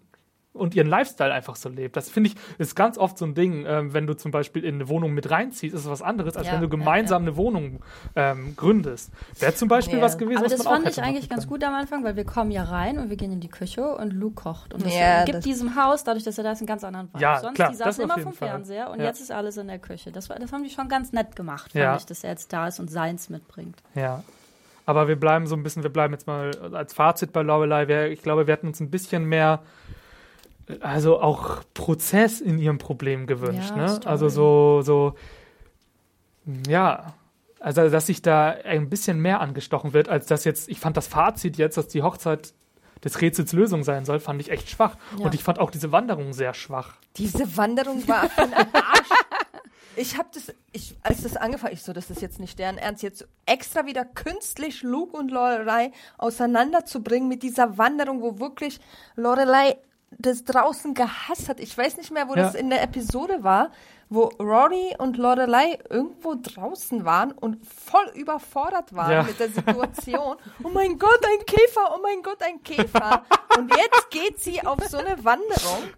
und 0.52 0.74
ihren 0.74 0.88
Lifestyle 0.88 1.32
einfach 1.32 1.54
so 1.54 1.68
lebt. 1.68 1.96
Das 1.96 2.10
finde 2.10 2.30
ich, 2.30 2.36
ist 2.58 2.74
ganz 2.74 2.98
oft 2.98 3.16
so 3.16 3.24
ein 3.24 3.34
Ding, 3.36 3.64
ähm, 3.68 3.94
wenn 3.94 4.08
du 4.08 4.14
zum 4.16 4.32
Beispiel 4.32 4.64
in 4.64 4.74
eine 4.74 4.88
Wohnung 4.88 5.12
mit 5.14 5.30
reinziehst, 5.30 5.72
ist 5.72 5.82
es 5.82 5.88
was 5.88 6.02
anderes, 6.02 6.36
als 6.36 6.48
Ja, 6.48 6.54
wenn 6.54 6.60
du 6.60 6.66
ja, 6.66 6.70
gemeinsam 6.70 7.22
eine 7.22 7.36
Wohnung 7.36 7.84
ähm, 8.16 8.56
gründest. 8.56 9.12
Wäre 9.38 9.54
zum 9.54 9.68
Beispiel 9.68 9.98
Ja. 9.98 10.04
was 10.04 10.18
gewesen, 10.18 10.38
Aber 10.38 10.46
was 10.46 10.56
das 10.56 10.64
man 10.64 10.66
auch 10.78 10.82
fand 10.82 10.88
ich 10.98 11.00
eigentlich 11.00 11.28
ganz 11.28 11.46
gut 11.46 11.62
am 11.62 11.72
Anfang, 11.74 12.02
weil 12.02 12.16
wir 12.16 12.24
kommen 12.24 12.50
ja 12.50 12.64
rein 12.64 12.98
und 12.98 13.10
wir 13.10 13.16
gehen 13.16 13.30
in 13.30 13.38
die 13.38 13.48
Küche 13.48 13.94
und 13.94 14.12
Luke 14.12 14.42
kocht. 14.42 14.74
Und 14.74 14.84
das 14.84 14.92
Ja, 14.92 15.22
gibt 15.24 15.36
das- 15.36 15.44
diesem 15.44 15.76
Haus, 15.76 16.02
dadurch, 16.02 16.24
dass 16.24 16.36
er 16.36 16.42
da 16.42 16.50
ist, 16.50 16.58
einen 16.58 16.66
ganz 16.66 16.82
anderen 16.82 17.06
Vibe. 17.10 17.20
Ja, 17.22 17.38
Sonst, 17.38 17.54
klar, 17.54 17.70
die 17.70 17.78
das 17.78 17.86
saßen 17.86 18.02
immer 18.02 18.18
vom 18.18 18.32
Fall. 18.32 18.48
Fernseher 18.48 18.90
und 18.90 18.98
Ja. 18.98 19.04
jetzt 19.04 19.20
ist 19.20 19.30
alles 19.30 19.56
in 19.56 19.68
der 19.68 19.78
Küche. 19.78 20.10
Das, 20.10 20.28
war, 20.28 20.36
das 20.40 20.52
haben 20.52 20.64
die 20.64 20.70
schon 20.70 20.88
ganz 20.88 21.12
nett 21.12 21.36
gemacht, 21.36 21.70
fand 21.70 21.80
Ja. 21.84 21.94
ich, 21.96 22.06
dass 22.06 22.24
er 22.24 22.30
jetzt 22.30 22.52
da 22.52 22.66
ist 22.66 22.80
und 22.80 22.90
seins 22.90 23.30
mitbringt. 23.30 23.76
Ja. 23.94 24.24
Aber 24.86 25.08
wir 25.08 25.16
bleiben 25.16 25.46
so 25.46 25.54
ein 25.54 25.62
bisschen, 25.62 25.82
wir 25.82 25.90
bleiben 25.90 26.12
jetzt 26.12 26.26
mal 26.26 26.50
als 26.72 26.92
Fazit 26.92 27.32
bei 27.32 27.42
Lorelei. 27.42 28.10
Ich 28.10 28.22
glaube, 28.22 28.46
wir 28.46 28.54
hätten 28.54 28.66
uns 28.66 28.80
ein 28.80 28.90
bisschen 28.90 29.24
mehr, 29.24 29.62
also 30.80 31.20
auch 31.20 31.62
Prozess 31.74 32.40
in 32.40 32.58
ihrem 32.58 32.78
Problem 32.78 33.26
gewünscht. 33.26 33.72
Ja, 33.76 33.86
ne? 33.86 34.00
Also 34.04 34.28
so, 34.28 34.82
so, 34.82 35.14
ja. 36.68 37.14
Also, 37.62 37.90
dass 37.90 38.06
sich 38.06 38.22
da 38.22 38.48
ein 38.48 38.88
bisschen 38.88 39.20
mehr 39.20 39.42
angestochen 39.42 39.92
wird, 39.92 40.08
als 40.08 40.24
das 40.24 40.44
jetzt, 40.44 40.70
ich 40.70 40.80
fand 40.80 40.96
das 40.96 41.06
Fazit 41.06 41.58
jetzt, 41.58 41.76
dass 41.76 41.88
die 41.88 42.02
Hochzeit 42.02 42.54
des 43.04 43.20
Rätsels 43.20 43.52
Lösung 43.52 43.84
sein 43.84 44.06
soll, 44.06 44.18
fand 44.18 44.40
ich 44.40 44.50
echt 44.50 44.70
schwach. 44.70 44.96
Ja. 45.18 45.26
Und 45.26 45.34
ich 45.34 45.42
fand 45.42 45.58
auch 45.58 45.70
diese 45.70 45.92
Wanderung 45.92 46.32
sehr 46.32 46.54
schwach. 46.54 46.94
Diese 47.16 47.56
Wanderung 47.58 48.06
war 48.08 48.28
den 48.28 48.54
Arsch. 48.54 49.08
Ich 49.96 50.16
habe 50.16 50.28
das, 50.32 50.52
ich, 50.72 50.96
als 51.02 51.22
das 51.22 51.36
angefangen, 51.36 51.74
ich 51.74 51.82
so, 51.82 51.92
das 51.92 52.10
ist 52.10 52.22
jetzt 52.22 52.38
nicht 52.38 52.58
deren 52.58 52.78
Ernst, 52.78 53.02
jetzt 53.02 53.26
extra 53.46 53.86
wieder 53.86 54.04
künstlich 54.04 54.82
Luke 54.82 55.16
und 55.16 55.30
Lorelei 55.30 55.92
auseinanderzubringen 56.18 57.28
mit 57.28 57.42
dieser 57.42 57.76
Wanderung, 57.78 58.22
wo 58.22 58.38
wirklich 58.38 58.80
Lorelei 59.16 59.76
das 60.18 60.44
draußen 60.44 60.94
gehasst 60.94 61.48
hat. 61.48 61.60
Ich 61.60 61.76
weiß 61.76 61.96
nicht 61.96 62.10
mehr, 62.10 62.28
wo 62.28 62.34
Ja. 62.34 62.42
das 62.42 62.54
in 62.54 62.70
der 62.70 62.82
Episode 62.82 63.42
war, 63.44 63.70
wo 64.08 64.24
Rory 64.40 64.94
und 64.98 65.16
Lorelei 65.16 65.78
irgendwo 65.88 66.34
draußen 66.34 67.04
waren 67.04 67.30
und 67.32 67.64
voll 67.64 68.10
überfordert 68.14 68.92
waren 68.94 69.12
Ja. 69.12 69.22
mit 69.22 69.38
der 69.38 69.50
Situation. 69.50 70.36
oh 70.64 70.68
mein 70.68 70.98
Gott, 70.98 71.20
ein 71.24 71.46
Käfer, 71.46 71.94
oh 71.96 72.00
mein 72.02 72.22
Gott, 72.22 72.42
ein 72.42 72.62
Käfer. 72.62 73.24
Und 73.56 73.70
jetzt 73.76 74.10
geht 74.10 74.40
sie 74.40 74.64
auf 74.66 74.78
so 74.88 74.96
eine 74.98 75.22
Wanderung. 75.24 75.90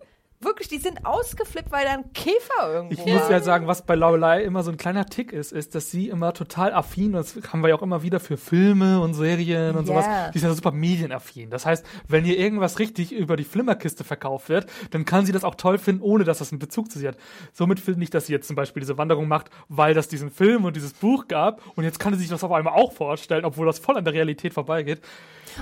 Wirklich, 0.45 0.69
die 0.69 0.79
sind 0.79 1.07
ausgeflippt, 1.07 1.71
weil 1.71 1.85
da 1.85 1.93
ein 1.93 2.13
Käfer 2.13 2.73
irgendwo 2.75 2.93
Ich 2.95 3.07
muss 3.07 3.23
war. 3.23 3.31
ja 3.31 3.41
sagen, 3.41 3.67
was 3.67 3.83
bei 3.83 3.95
Lorelei 3.95 4.43
immer 4.43 4.63
so 4.63 4.71
ein 4.71 4.77
kleiner 4.77 5.07
Tick 5.07 5.33
ist, 5.33 5.53
ist, 5.53 5.75
dass 5.75 5.91
sie 5.91 6.09
immer 6.09 6.33
total 6.35 6.73
affin, 6.75 7.13
das 7.13 7.37
haben 7.53 7.63
wir 7.63 7.69
ja 7.69 7.75
auch 7.77 7.83
immer 7.83 8.03
wieder 8.03 8.19
für 8.21 8.37
Filme 8.37 9.01
und 9.01 9.15
Serien 9.15 9.77
und 9.77 9.87
Ja. 9.87 9.95
sowas, 9.95 10.07
die 10.33 10.39
ist 10.39 10.45
ja 10.45 10.53
super 10.53 10.73
medienaffin. 10.73 11.51
Das 11.51 11.65
heißt, 11.65 11.85
wenn 12.09 12.25
ihr 12.25 12.39
irgendwas 12.39 12.79
richtig 12.79 13.13
über 13.13 13.37
die 13.37 13.45
Flimmerkiste 13.45 14.05
verkauft 14.05 14.49
wird, 14.49 14.67
dann 14.91 15.05
kann 15.05 15.27
sie 15.27 15.33
das 15.33 15.45
auch 15.45 15.55
toll 15.55 15.79
finden, 15.79 16.03
ohne 16.03 16.25
dass 16.25 16.39
das 16.39 16.51
einen 16.53 16.59
Bezug 16.59 16.91
zu 16.91 16.99
sie 16.99 17.09
hat. 17.09 17.17
Somit 17.53 17.81
finde 17.81 18.03
ich, 18.03 18.11
dass 18.11 18.27
sie 18.27 18.33
jetzt 18.33 18.47
zum 18.49 18.57
Beispiel 18.57 18.81
diese 18.81 18.99
Wanderung 18.99 19.29
macht, 19.29 19.51
weil 19.69 19.95
das 19.95 20.09
diesen 20.09 20.31
Film 20.31 20.65
und 20.65 20.75
dieses 20.77 20.93
Buch 20.93 21.29
gab 21.29 21.61
und 21.77 21.85
jetzt 21.85 21.99
kann 22.01 22.15
sie 22.15 22.21
sich 22.21 22.29
das 22.29 22.43
auf 22.43 22.53
einmal 22.53 22.75
auch 22.75 22.93
vorstellen, 22.93 23.45
obwohl 23.45 23.67
das 23.67 23.79
voll 23.79 23.97
an 23.97 24.05
der 24.05 24.13
Realität 24.15 24.55
vorbeigeht. 24.55 25.01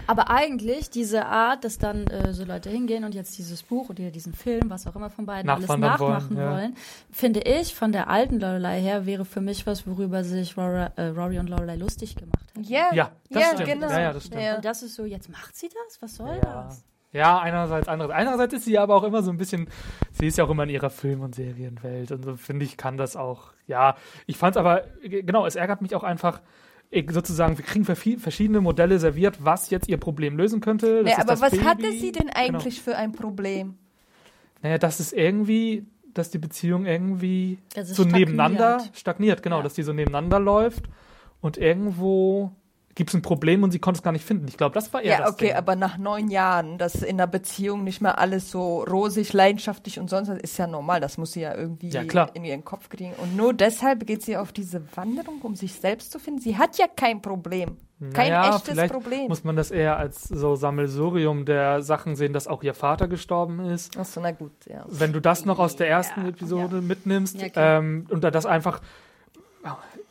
Aber 0.07 0.31
eigentlich 0.31 0.91
diese 0.91 1.27
Art, 1.27 1.65
dass 1.65 1.79
dann 1.79 2.07
äh, 2.07 2.33
so 2.33 2.45
Leute 2.45 2.71
hingehen 2.71 3.05
und 3.05 3.15
jetzt 3.15 3.37
dieses 3.39 3.63
Buch 3.63 3.91
oder 3.91 4.11
diesen 4.11 4.33
Film, 4.35 4.63
was 4.71 4.87
auch 4.87 4.97
immer 4.97 5.11
von 5.11 5.27
beiden 5.27 5.49
alles 5.51 5.63
Nachwandern 5.69 5.99
wollen, 6.01 6.13
nachmachen 6.13 6.37
ja. 6.37 6.51
wollen, 6.53 6.77
finde 7.11 7.41
ich 7.41 7.75
von 7.75 7.93
der 7.93 8.09
alten 8.09 8.41
Lorelei 8.41 8.81
her 8.81 9.07
wäre 9.07 9.25
für 9.25 9.41
mich 9.41 9.67
was, 9.67 9.87
worüber 9.87 10.25
sich 10.25 10.57
Rory, 10.57 10.87
äh, 10.97 11.03
Rory 11.09 11.39
und 11.39 11.49
Lorelei 11.49 11.77
lustig 11.77 12.17
gemacht 12.17 12.45
hätten. 12.55 12.65
Ja, 12.65 12.93
Ja, 12.93 13.11
das 13.31 13.43
ja, 13.43 13.49
stimmt. 13.55 13.69
genau. 13.69 13.89
Ja, 13.89 14.01
ja, 14.01 14.13
das 14.13 14.27
stimmt. 14.27 14.43
Ja. 14.43 14.57
Und 14.57 14.65
das 14.65 14.83
ist 14.83 14.95
so, 14.95 15.05
jetzt 15.05 15.29
macht 15.29 15.57
sie 15.57 15.69
das? 15.69 16.01
Was 16.03 16.17
soll 16.17 16.29
Ja. 16.43 16.65
das? 16.65 16.85
Ja, 17.13 17.41
einerseits, 17.41 17.89
andererseits. 17.89 18.21
Einerseits 18.21 18.55
ist 18.55 18.65
sie 18.67 18.79
aber 18.79 18.95
auch 18.95 19.03
immer 19.03 19.21
so 19.25 19.33
ein 19.33 19.37
bisschen, 19.37 19.69
sie 20.13 20.29
ist 20.29 20.39
ja 20.39 20.45
auch 20.45 20.51
immer 20.51 20.63
in 20.63 20.69
ihrer 20.71 20.91
Film- 20.91 21.23
und 21.23 21.35
Serienwelt 21.35 22.13
und 22.13 22.25
so 22.25 22.37
finde 22.37 22.65
ich, 22.65 22.77
kann 22.77 22.97
das 22.97 23.17
auch, 23.17 23.53
ja. 23.67 23.97
Ich 24.27 24.39
fand 24.39 24.55
es 24.55 24.61
aber, 24.61 24.85
genau, 25.03 25.45
es 25.45 25.57
ärgert 25.57 25.83
mich 25.83 25.97
auch 25.97 26.05
einfach, 26.05 26.41
sozusagen, 27.11 27.57
wir 27.57 27.65
kriegen 27.65 27.85
verschiedene 27.85 28.61
Modelle 28.61 28.99
serviert, 28.99 29.39
was 29.45 29.71
jetzt 29.71 29.89
ihr 29.89 29.97
Problem 29.99 30.37
lösen 30.37 30.61
könnte. 30.61 31.05
Das 31.05 31.13
ist 31.13 31.19
aber 31.21 31.33
das 31.33 31.41
was 31.41 31.51
Baby. 31.53 31.65
hatte 31.65 31.93
sie 31.93 32.13
denn 32.13 32.27
Genau. 32.27 32.37
eigentlich 32.37 32.81
für 32.83 32.97
ein 32.97 33.13
Problem? 33.13 33.75
Naja, 34.63 34.79
das 34.79 35.01
ist 35.01 35.13
irgendwie, 35.13 35.87
dass 36.13 36.31
die 36.31 36.39
Beziehung 36.39 36.87
irgendwie 36.87 37.59
so 37.75 37.95
stagniert. 37.95 38.19
nebeneinander 38.29 38.85
stagniert, 38.93 39.43
genau, 39.43 39.59
Ja. 39.59 39.63
dass 39.63 39.75
die 39.75 39.83
so 39.85 39.93
nebeneinander 39.93 40.41
läuft 40.41 40.85
und 41.41 41.57
irgendwo 41.57 42.51
gibt 43.01 43.09
es 43.09 43.15
ein 43.15 43.23
Problem 43.23 43.63
und 43.63 43.71
sie 43.71 43.79
konnte 43.79 43.97
es 43.97 44.03
gar 44.03 44.13
nicht 44.13 44.27
finden. 44.27 44.47
Ich 44.47 44.59
glaube, 44.59 44.75
das 44.75 44.93
war 44.93 45.01
eher 45.01 45.13
Ja, 45.13 45.19
das 45.23 45.33
okay, 45.33 45.47
Ding. 45.47 45.55
aber 45.57 45.75
nach 45.75 45.97
neun 45.97 46.29
Jahren, 46.29 46.77
dass 46.77 46.97
in 46.97 47.17
einer 47.17 47.27
Beziehung 47.27 47.83
nicht 47.83 48.03
mehr 48.03 48.19
alles 48.19 48.51
so 48.51 48.83
rosig, 48.83 49.33
leidenschaftlich 49.33 49.99
und 49.99 50.11
sonst 50.11 50.29
was, 50.29 50.37
ist 50.37 50.59
ja 50.59 50.67
normal. 50.67 51.01
Das 51.01 51.17
muss 51.17 51.33
sie 51.33 51.41
ja 51.41 51.55
irgendwie 51.55 51.89
Ja, 51.89 52.03
in 52.35 52.45
ihren 52.45 52.63
Kopf 52.63 52.91
kriegen. 52.91 53.15
Und 53.15 53.37
nur 53.39 53.55
deshalb 53.55 54.07
geht 54.07 54.23
sie 54.23 54.37
auf 54.37 54.53
diese 54.53 54.83
Wanderung, 54.99 55.41
um 55.41 55.55
sich 55.57 55.73
selbst 55.77 56.13
zu 56.13 56.19
finden. 56.19 56.43
Sie 56.43 56.59
hat 56.59 56.77
ja 56.77 56.89
kein 56.95 57.23
Problem. 57.23 57.79
Kein 58.13 58.33
naja, 58.33 58.57
echtes 58.57 58.75
vielleicht 58.75 58.93
Problem. 58.93 59.29
muss 59.29 59.45
man 59.45 59.57
das 59.57 59.71
eher 59.71 59.97
als 59.97 60.25
so 60.25 60.55
Sammelsurium 60.55 61.47
der 61.47 61.81
Sachen 61.81 62.17
sehen, 62.17 62.35
dass 62.35 62.49
auch 62.49 62.63
ihr 62.63 62.75
Vater 62.75 63.09
gestorben 63.09 63.61
ist. 63.61 63.97
Achso, 63.97 64.21
na 64.21 64.33
gut, 64.33 64.53
ja. 64.67 64.85
Wenn 64.89 65.15
du 65.15 65.21
das 65.21 65.47
noch 65.47 65.59
aus 65.59 65.77
der 65.77 65.89
ersten 65.89 66.27
Episode 66.27 66.83
mitnimmst 66.83 67.41
Ja, 67.41 67.79
ähm, 67.79 68.07
und 68.11 68.25
da 68.25 68.31
das 68.31 68.45
einfach, 68.45 68.83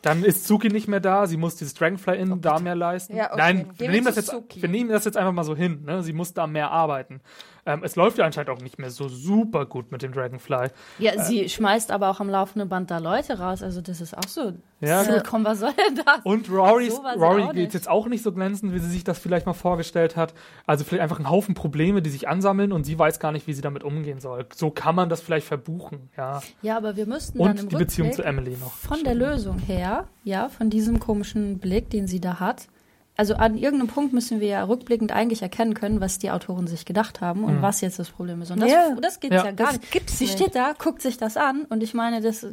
dann 0.02 0.24
ist 0.24 0.46
Suki 0.46 0.68
nicht 0.68 0.88
mehr 0.88 1.00
da, 1.00 1.26
sie 1.26 1.36
muss 1.36 1.56
dieses 1.56 1.74
Dragonfly 1.74 2.16
Inn 2.18 2.40
da 2.40 2.58
mehr 2.58 2.74
leisten. 2.74 3.12
Oh, 3.14 3.16
Ja, 3.18 3.26
okay, 3.32 3.36
Nein, 3.38 3.70
wir 3.76 3.90
nehmen, 3.90 4.06
das 4.06 4.16
jetzt, 4.16 4.30
Suki. 4.30 4.62
wir 4.62 4.68
nehmen 4.68 4.90
das 4.90 5.04
jetzt 5.04 5.16
einfach 5.16 5.32
mal 5.32 5.44
so 5.44 5.54
hin. 5.54 5.82
Ne? 5.84 6.02
Sie 6.02 6.12
muss 6.12 6.32
da 6.34 6.46
mehr 6.46 6.70
arbeiten. 6.70 7.20
Ähm, 7.66 7.82
es 7.84 7.94
läuft 7.94 8.16
ja 8.16 8.24
anscheinend 8.24 8.48
auch 8.50 8.62
nicht 8.62 8.78
mehr 8.78 8.90
so 8.90 9.08
super 9.08 9.66
gut 9.66 9.92
mit 9.92 10.00
dem 10.00 10.12
Dragonfly. 10.12 10.68
Ja, 10.98 11.22
sie 11.22 11.46
schmeißt 11.48 11.90
aber 11.90 12.08
auch 12.08 12.18
am 12.20 12.30
laufenden 12.30 12.70
Band 12.70 12.90
da 12.90 12.96
Leute 12.98 13.38
raus. 13.38 13.62
Also 13.62 13.82
das 13.82 14.00
ist 14.00 14.16
auch 14.16 14.26
so. 14.26 14.54
Ja, 14.80 15.04
so, 15.04 15.12
komm, 15.28 15.44
was 15.44 15.58
soll 15.60 15.72
denn 15.74 15.96
das? 16.06 16.20
Und 16.24 16.50
Rory, 16.50 16.88
So 16.90 17.02
Rory 17.02 17.48
geht 17.52 17.74
jetzt 17.74 17.86
auch 17.86 18.06
nicht 18.06 18.22
so 18.22 18.32
glänzend, 18.32 18.72
wie 18.72 18.78
sie 18.78 18.88
sich 18.88 19.04
das 19.04 19.18
vielleicht 19.18 19.44
mal 19.44 19.52
vorgestellt 19.52 20.16
hat. 20.16 20.32
Also 20.66 20.84
vielleicht 20.84 21.02
einfach 21.02 21.18
ein 21.18 21.28
Haufen 21.28 21.54
Probleme, 21.54 22.00
die 22.00 22.08
sich 22.08 22.28
ansammeln 22.28 22.72
und 22.72 22.84
sie 22.84 22.98
weiß 22.98 23.20
gar 23.20 23.30
nicht, 23.30 23.46
wie 23.46 23.52
sie 23.52 23.60
damit 23.60 23.84
umgehen 23.84 24.20
soll. 24.20 24.46
So 24.54 24.70
kann 24.70 24.94
man 24.94 25.10
das 25.10 25.20
vielleicht 25.20 25.46
verbuchen, 25.46 26.08
ja. 26.16 26.40
Ja, 26.62 26.78
aber 26.78 26.96
wir 26.96 27.04
müssten 27.06 27.38
dann 27.38 27.58
im 27.58 27.64
Und 27.64 27.72
die 27.72 27.76
Beziehung 27.76 28.08
Rückblick 28.08 28.24
zu 28.24 28.28
Emily 28.28 28.56
noch. 28.58 28.72
von 28.72 29.04
der 29.04 29.14
Lösung 29.14 29.58
her, 29.90 30.08
ja, 30.24 30.48
von 30.48 30.70
diesem 30.70 31.00
komischen 31.00 31.58
Blick, 31.58 31.90
den 31.90 32.06
sie 32.06 32.20
da 32.20 32.40
hat. 32.40 32.68
Also 33.16 33.34
an 33.34 33.56
irgendeinem 33.56 33.88
Punkt 33.88 34.12
müssen 34.14 34.40
wir 34.40 34.48
ja 34.48 34.64
rückblickend 34.64 35.12
eigentlich 35.12 35.42
erkennen 35.42 35.74
können, 35.74 36.00
was 36.00 36.18
die 36.18 36.30
Autoren 36.30 36.66
sich 36.66 36.86
gedacht 36.86 37.20
haben 37.20 37.44
und 37.44 37.60
was 37.60 37.82
jetzt 37.82 37.98
das 37.98 38.08
Problem 38.08 38.40
ist. 38.40 38.50
Und 38.50 38.60
das, 38.60 38.70
Ja. 38.70 38.96
das 39.00 39.20
geht 39.20 39.32
ja, 39.32 39.44
Ja. 39.44 39.50
gar 39.52 39.66
Das 39.72 39.80
nicht. 39.80 39.90
gibt's 39.92 40.18
sie 40.18 40.24
nicht. 40.24 40.38
steht 40.38 40.54
da, 40.54 40.72
guckt 40.78 41.02
sich 41.02 41.18
das 41.18 41.36
an 41.36 41.66
und 41.68 41.82
ich 41.82 41.92
meine, 41.92 42.20
das 42.22 42.46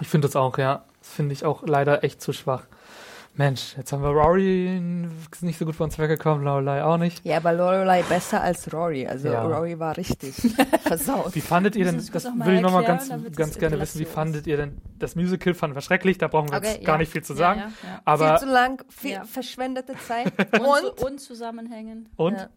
Ich 0.00 0.08
finde 0.08 0.28
das 0.28 0.36
auch, 0.36 0.58
ja. 0.58 0.84
Das 1.00 1.10
finde 1.12 1.32
ich 1.32 1.44
auch 1.44 1.62
leider 1.66 2.02
echt 2.04 2.20
zu 2.20 2.32
schwach. 2.32 2.64
Mensch, 3.36 3.74
jetzt 3.76 3.92
haben 3.92 4.02
wir 4.04 4.10
Rory 4.10 4.80
nicht 5.40 5.58
so 5.58 5.64
gut 5.64 5.74
von 5.74 5.84
uns 5.86 5.98
weggekommen, 5.98 6.44
Lorelei 6.44 6.84
auch 6.84 6.98
nicht. 6.98 7.24
Ja, 7.26 7.38
aber 7.38 7.52
Lorelei 7.52 8.02
besser 8.02 8.40
als 8.40 8.72
Rory. 8.72 9.08
Also 9.08 9.28
Ja. 9.28 9.42
Rory 9.42 9.76
war 9.80 9.96
richtig 9.96 10.34
versaut. 10.82 11.34
Wie 11.34 11.40
fandet 11.40 11.74
ihr 11.74 11.84
denn, 11.84 11.96
das 12.12 12.24
mal 12.32 12.46
will 12.46 12.54
ich 12.54 12.60
nochmal 12.60 12.84
ganz, 12.84 13.10
ganz 13.34 13.58
gerne 13.58 13.80
wissen, 13.80 13.98
wie 13.98 14.04
fandet 14.04 14.46
ihr 14.46 14.56
denn 14.56 14.78
das 15.00 15.16
Musical? 15.16 15.52
Fanden 15.54 15.74
wir 15.76 15.80
schrecklich, 15.82 16.16
da 16.18 16.28
brauchen 16.28 16.50
wir 16.50 16.58
Okay, 16.58 16.74
jetzt 16.74 16.84
gar 16.84 16.94
ja. 16.94 16.98
nicht 17.00 17.10
viel 17.10 17.24
zu 17.24 17.34
sagen. 17.34 17.60
ja, 17.60 17.66
ja. 17.66 18.02
Aber 18.04 18.38
viel 18.38 18.46
zu 18.46 18.52
lang, 18.54 18.84
viel 18.88 19.10
Ja. 19.12 19.24
verschwendete 19.24 19.94
Zeit. 20.06 20.32
und, 20.52 20.60
Und, 20.60 21.02
und 21.02 21.18
zusammenhängen. 21.20 22.08
und? 22.16 22.48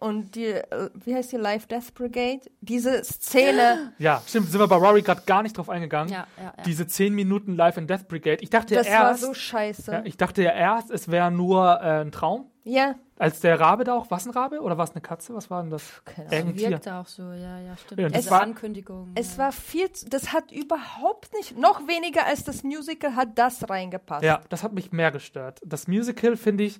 Ja. 0.00 0.06
und 0.06 0.34
die, 0.34 0.46
äh, 0.46 0.90
wie 1.04 1.14
heißt 1.14 1.32
die, 1.32 1.36
Life 1.36 1.66
Death 1.68 1.94
Brigade? 1.94 2.40
Diese 2.60 3.02
Szene, 3.04 3.92
Ja, 3.98 4.22
stimmt, 4.26 4.50
sind 4.50 4.60
wir 4.60 4.68
bei 4.68 4.76
Rory 4.76 5.02
gerade 5.02 5.22
gar 5.26 5.42
nicht 5.42 5.56
drauf 5.56 5.68
eingegangen. 5.68 6.12
Ja, 6.12 6.26
ja, 6.36 6.52
ja. 6.56 6.62
Diese 6.64 6.86
10 6.86 7.14
Minuten 7.14 7.54
Life 7.56 7.78
and 7.80 7.88
Death 7.90 8.08
Brigade. 8.08 8.42
Ich 8.42 8.50
dachte 8.50 8.74
das 8.74 8.86
war 8.86 9.10
erst, 9.10 9.22
so 9.22 9.34
scheiße. 9.34 9.92
ja, 9.92 10.02
ich 10.04 10.16
dachte 10.16 10.42
ja 10.42 10.50
erst, 10.52 10.90
es 10.90 11.08
wäre 11.10 11.30
nur 11.30 11.80
äh, 11.82 12.00
ein 12.02 12.12
Traum. 12.12 12.50
Ja, 12.64 12.96
Als 13.16 13.40
der 13.40 13.58
Rabe 13.58 13.84
da 13.84 13.94
auch, 13.94 14.10
was 14.10 14.26
ein 14.26 14.30
Rabe 14.32 14.60
oder 14.60 14.76
war 14.76 14.84
es 14.84 14.90
eine 14.90 15.00
Katze? 15.00 15.34
Was 15.34 15.48
war 15.48 15.62
denn 15.62 15.70
das? 15.70 16.02
keine 16.04 16.54
Tier. 16.54 16.68
Wirkte 16.70 16.94
auch 16.96 17.06
so, 17.06 17.22
ja, 17.32 17.58
ja, 17.60 17.74
stimmt. 17.78 17.98
Ja, 18.00 18.06
Ja, 18.06 18.10
das 18.10 18.18
Diese 18.20 18.30
war- 18.30 18.42
Ankündigung. 18.42 19.10
es 19.14 19.32
ja. 19.38 19.44
war 19.44 19.52
viel, 19.52 19.90
zu, 19.90 20.06
das 20.10 20.34
hat 20.34 20.52
überhaupt 20.52 21.32
nicht, 21.34 21.56
noch 21.56 21.86
weniger 21.88 22.26
als 22.26 22.44
das 22.44 22.62
Musical 22.64 23.16
hat 23.16 23.38
das 23.38 23.68
reingepasst. 23.70 24.22
Ja, 24.22 24.42
das 24.50 24.62
hat 24.62 24.74
mich 24.74 24.92
mehr 24.92 25.10
gestört. 25.10 25.60
Das 25.64 25.88
Musical 25.88 26.36
finde 26.36 26.64
ich, 26.64 26.78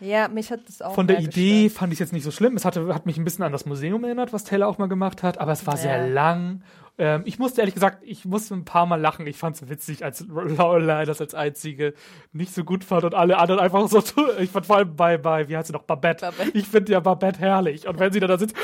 Ja, 0.00 0.28
mich 0.28 0.50
hat 0.50 0.60
das 0.66 0.80
auch 0.82 0.94
von 0.94 1.06
der 1.06 1.18
Idee 1.20 1.64
gestört. 1.64 1.78
fand 1.78 1.92
ich 1.92 1.98
jetzt 1.98 2.12
nicht 2.12 2.24
so 2.24 2.30
schlimm. 2.30 2.56
Es 2.56 2.64
hatte, 2.64 2.94
hat 2.94 3.06
mich 3.06 3.18
ein 3.18 3.24
bisschen 3.24 3.44
an 3.44 3.52
das 3.52 3.66
Museum 3.66 4.02
erinnert, 4.04 4.32
was 4.32 4.44
Taylor 4.44 4.66
auch 4.68 4.78
mal 4.78 4.88
gemacht 4.88 5.22
hat, 5.22 5.38
aber 5.38 5.52
es 5.52 5.66
war 5.66 5.76
sehr 5.76 5.98
Ja. 5.98 6.12
lang. 6.12 6.62
Ähm, 7.00 7.22
ich 7.24 7.38
musste 7.38 7.62
ehrlich 7.62 7.72
gesagt, 7.74 8.02
ich 8.04 8.26
musste 8.26 8.52
ein 8.54 8.66
paar 8.66 8.84
Mal 8.84 9.00
lachen. 9.00 9.26
Ich 9.26 9.38
fand 9.38 9.56
es 9.56 9.68
witzig, 9.70 10.04
als 10.04 10.20
Lorelei 10.28 11.06
das 11.06 11.18
als 11.22 11.34
einzige 11.34 11.94
nicht 12.32 12.54
so 12.54 12.62
gut 12.62 12.84
fand 12.84 13.04
und 13.04 13.14
alle 13.14 13.38
anderen 13.38 13.58
einfach 13.58 13.88
so. 13.88 14.02
Ich 14.38 14.50
fand 14.50 14.66
vor 14.66 14.76
allem 14.76 14.94
bei, 14.96 15.16
bei 15.16 15.48
wie 15.48 15.56
heißt 15.56 15.68
sie 15.68 15.72
noch, 15.72 15.84
Babette. 15.84 16.26
Babette. 16.26 16.56
Ich 16.58 16.66
finde 16.68 16.92
ja 16.92 17.00
Babette 17.00 17.40
herrlich. 17.40 17.88
Und 17.88 17.98
wenn 17.98 18.12
sie 18.12 18.20
dann 18.20 18.28
da 18.28 18.36
sitzt, 18.36 18.54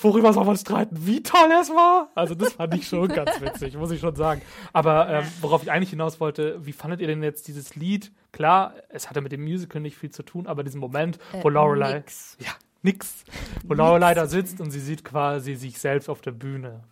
worüber 0.00 0.34
soll 0.34 0.44
man 0.44 0.56
streiten? 0.58 0.96
Wie 1.06 1.22
toll 1.22 1.48
es 1.62 1.70
war? 1.70 2.10
Also 2.14 2.34
das 2.34 2.52
fand 2.52 2.74
ich 2.74 2.86
schon 2.86 3.08
ganz 3.08 3.40
witzig, 3.40 3.74
muss 3.78 3.90
ich 3.90 4.00
schon 4.00 4.14
sagen. 4.16 4.42
Aber 4.74 5.08
ähm, 5.08 5.24
worauf 5.40 5.62
ich 5.62 5.70
eigentlich 5.72 5.90
hinaus 5.90 6.20
wollte, 6.20 6.58
wie 6.66 6.72
fandet 6.72 7.00
ihr 7.00 7.06
denn 7.06 7.22
jetzt 7.22 7.48
dieses 7.48 7.74
Lied? 7.74 8.12
Klar, 8.32 8.74
es 8.90 9.08
hatte 9.08 9.22
mit 9.22 9.32
dem 9.32 9.42
Musical 9.42 9.80
nicht 9.80 9.96
viel 9.96 10.10
zu 10.10 10.22
tun, 10.22 10.46
aber 10.46 10.62
diesen 10.62 10.78
Moment, 10.80 11.18
wo 11.40 11.48
Äh, 11.48 11.52
Lorelei 11.52 11.94
nix. 11.94 12.36
ja, 12.38 12.50
nix. 12.82 13.24
Wo 13.64 13.72
Lorelei 13.72 14.12
da 14.12 14.26
sitzt 14.26 14.60
und 14.60 14.70
sie 14.70 14.80
sieht 14.80 15.04
quasi 15.06 15.54
sich 15.54 15.78
selbst 15.78 16.10
auf 16.10 16.20
der 16.20 16.32
Bühne. 16.32 16.82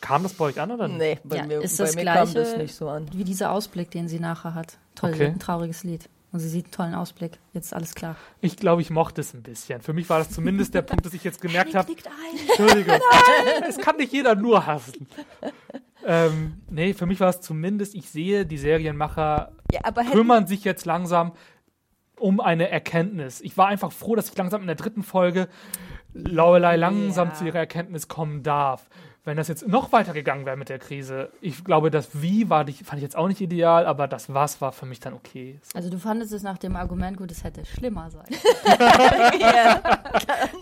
Kam 0.00 0.22
das 0.22 0.34
bei 0.34 0.46
euch 0.46 0.60
an 0.60 0.70
oder 0.70 0.88
nicht? 0.88 0.98
Nee, 0.98 1.18
bei 1.24 1.36
Ja, 1.36 1.46
mir, 1.46 1.60
ist 1.62 1.78
bei 1.78 1.84
das 1.84 1.94
mir 1.96 2.04
kam 2.04 2.14
Gleiche 2.30 2.34
das 2.34 2.56
nicht 2.56 2.74
so 2.74 2.88
an. 2.88 3.06
Wie 3.12 3.24
dieser 3.24 3.52
Ausblick, 3.52 3.90
den 3.90 4.08
sie 4.08 4.20
nachher 4.20 4.54
hat. 4.54 4.78
Toll, 4.94 5.10
Okay. 5.10 5.26
ein 5.26 5.38
trauriges 5.38 5.84
Lied. 5.84 6.08
Und 6.30 6.40
sie 6.40 6.48
sieht 6.50 6.66
einen 6.66 6.72
tollen 6.72 6.94
Ausblick. 6.94 7.38
Jetzt 7.54 7.72
alles 7.72 7.94
klar. 7.94 8.14
Ich 8.42 8.58
glaube, 8.58 8.82
ich 8.82 8.90
mochte 8.90 9.22
es 9.22 9.32
ein 9.32 9.42
bisschen. 9.42 9.80
Für 9.80 9.94
mich 9.94 10.10
war 10.10 10.18
das 10.18 10.30
zumindest 10.30 10.74
der 10.74 10.82
Punkt, 10.82 11.06
dass 11.06 11.14
ich 11.14 11.24
jetzt 11.24 11.40
gemerkt 11.40 11.74
habe. 11.74 11.90
Entschuldigung, 12.48 12.96
es 13.66 13.78
kann 13.78 13.96
nicht 13.96 14.12
jeder 14.12 14.34
nur 14.34 14.66
hassen. 14.66 15.06
Ähm, 16.06 16.60
nee, 16.70 16.92
für 16.94 17.06
mich 17.06 17.20
war 17.20 17.30
es 17.30 17.40
zumindest, 17.40 17.94
ich 17.94 18.10
sehe, 18.10 18.44
die 18.46 18.58
Serienmacher 18.58 19.52
Ja, 19.72 19.80
kümmern 20.12 20.46
sich 20.46 20.64
jetzt 20.64 20.84
langsam 20.86 21.32
um 22.18 22.40
eine 22.40 22.68
Erkenntnis. 22.68 23.40
Ich 23.40 23.56
war 23.56 23.66
einfach 23.68 23.92
froh, 23.92 24.14
dass 24.14 24.28
ich 24.28 24.36
langsam 24.36 24.60
in 24.60 24.66
der 24.66 24.76
dritten 24.76 25.02
Folge 25.02 25.48
Lorelei 26.12 26.76
langsam 26.76 27.28
Ja. 27.28 27.34
zu 27.34 27.44
ihrer 27.46 27.58
Erkenntnis 27.58 28.06
kommen 28.08 28.42
darf. 28.42 28.88
Wenn 29.28 29.36
das 29.36 29.48
jetzt 29.48 29.68
noch 29.68 29.92
weiter 29.92 30.14
gegangen 30.14 30.46
wäre 30.46 30.56
mit 30.56 30.70
der 30.70 30.78
Krise, 30.78 31.28
ich 31.42 31.62
glaube, 31.62 31.90
das 31.90 32.22
Wie 32.22 32.48
war, 32.48 32.66
fand 32.66 32.94
ich 32.94 33.02
jetzt 33.02 33.14
auch 33.14 33.28
nicht 33.28 33.42
ideal, 33.42 33.84
aber 33.84 34.08
das 34.08 34.32
Was 34.32 34.62
war 34.62 34.72
für 34.72 34.86
mich 34.86 35.00
dann 35.00 35.12
okay. 35.12 35.60
So. 35.60 35.76
Also 35.76 35.90
du 35.90 35.98
fandest 35.98 36.32
es 36.32 36.42
nach 36.42 36.56
dem 36.56 36.76
Argument 36.76 37.18
gut, 37.18 37.30
es 37.30 37.44
hätte 37.44 37.62
schlimmer 37.66 38.10
sein. 38.10 38.24
ja, 39.38 39.82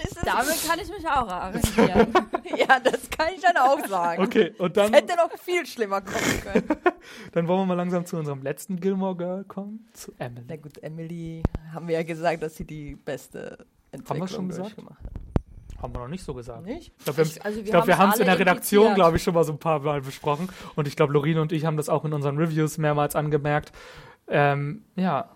es, 0.02 0.14
Damit 0.20 0.66
kann 0.66 0.80
ich 0.80 0.88
mich 0.88 1.06
auch 1.06 1.28
arrangieren. 1.28 2.12
ja, 2.58 2.80
das 2.80 3.08
kann 3.08 3.28
ich 3.36 3.40
dann 3.40 3.56
auch 3.56 3.86
sagen. 3.86 4.24
Okay, 4.24 4.52
und 4.58 4.76
dann, 4.76 4.92
Hätte 4.92 5.14
noch 5.14 5.30
viel 5.38 5.64
schlimmer 5.64 6.00
kommen 6.00 6.40
können. 6.42 6.68
dann 7.34 7.46
wollen 7.46 7.60
wir 7.60 7.66
mal 7.66 7.74
langsam 7.74 8.04
zu 8.04 8.16
unserem 8.16 8.42
letzten 8.42 8.80
Gilmore 8.80 9.14
Girl 9.14 9.44
kommen, 9.44 9.86
zu 9.92 10.12
Na 10.18 10.26
Emily. 10.26 10.58
gut, 10.58 10.82
Emily 10.82 11.44
haben 11.72 11.86
wir 11.86 11.94
ja 11.94 12.02
gesagt, 12.02 12.42
dass 12.42 12.56
sie 12.56 12.64
die 12.64 12.96
beste 12.96 13.64
Entwicklung 13.92 14.26
schon 14.26 14.48
gesagt? 14.48 14.70
durchgemacht 14.70 15.04
hat. 15.04 15.25
Haben 15.82 15.94
wir 15.94 16.00
noch 16.00 16.08
nicht 16.08 16.24
so 16.24 16.32
gesagt. 16.34 16.64
Nicht? 16.64 16.92
Ich 16.98 17.04
glaube, 17.04 17.16
wir, 17.18 17.24
Ich- 17.26 17.44
also 17.44 17.56
wir 17.58 17.64
ich 17.64 17.70
glaub, 17.70 17.86
wir 17.86 17.98
haben 17.98 18.10
es 18.12 18.18
in 18.18 18.26
der 18.26 18.38
Redaktion, 18.38 18.94
glaube 18.94 19.16
ich, 19.16 19.22
schon 19.22 19.34
mal 19.34 19.44
so 19.44 19.52
ein 19.52 19.58
paar 19.58 19.80
Mal 19.80 20.00
besprochen. 20.00 20.48
Und 20.74 20.88
ich 20.88 20.96
glaube, 20.96 21.12
Lorine 21.12 21.40
und 21.42 21.52
ich 21.52 21.64
haben 21.66 21.76
das 21.76 21.88
auch 21.88 22.04
in 22.04 22.12
unseren 22.12 22.38
Reviews 22.38 22.78
mehrmals 22.78 23.14
angemerkt. 23.14 23.72
Ähm, 24.28 24.84
ja, 24.96 25.30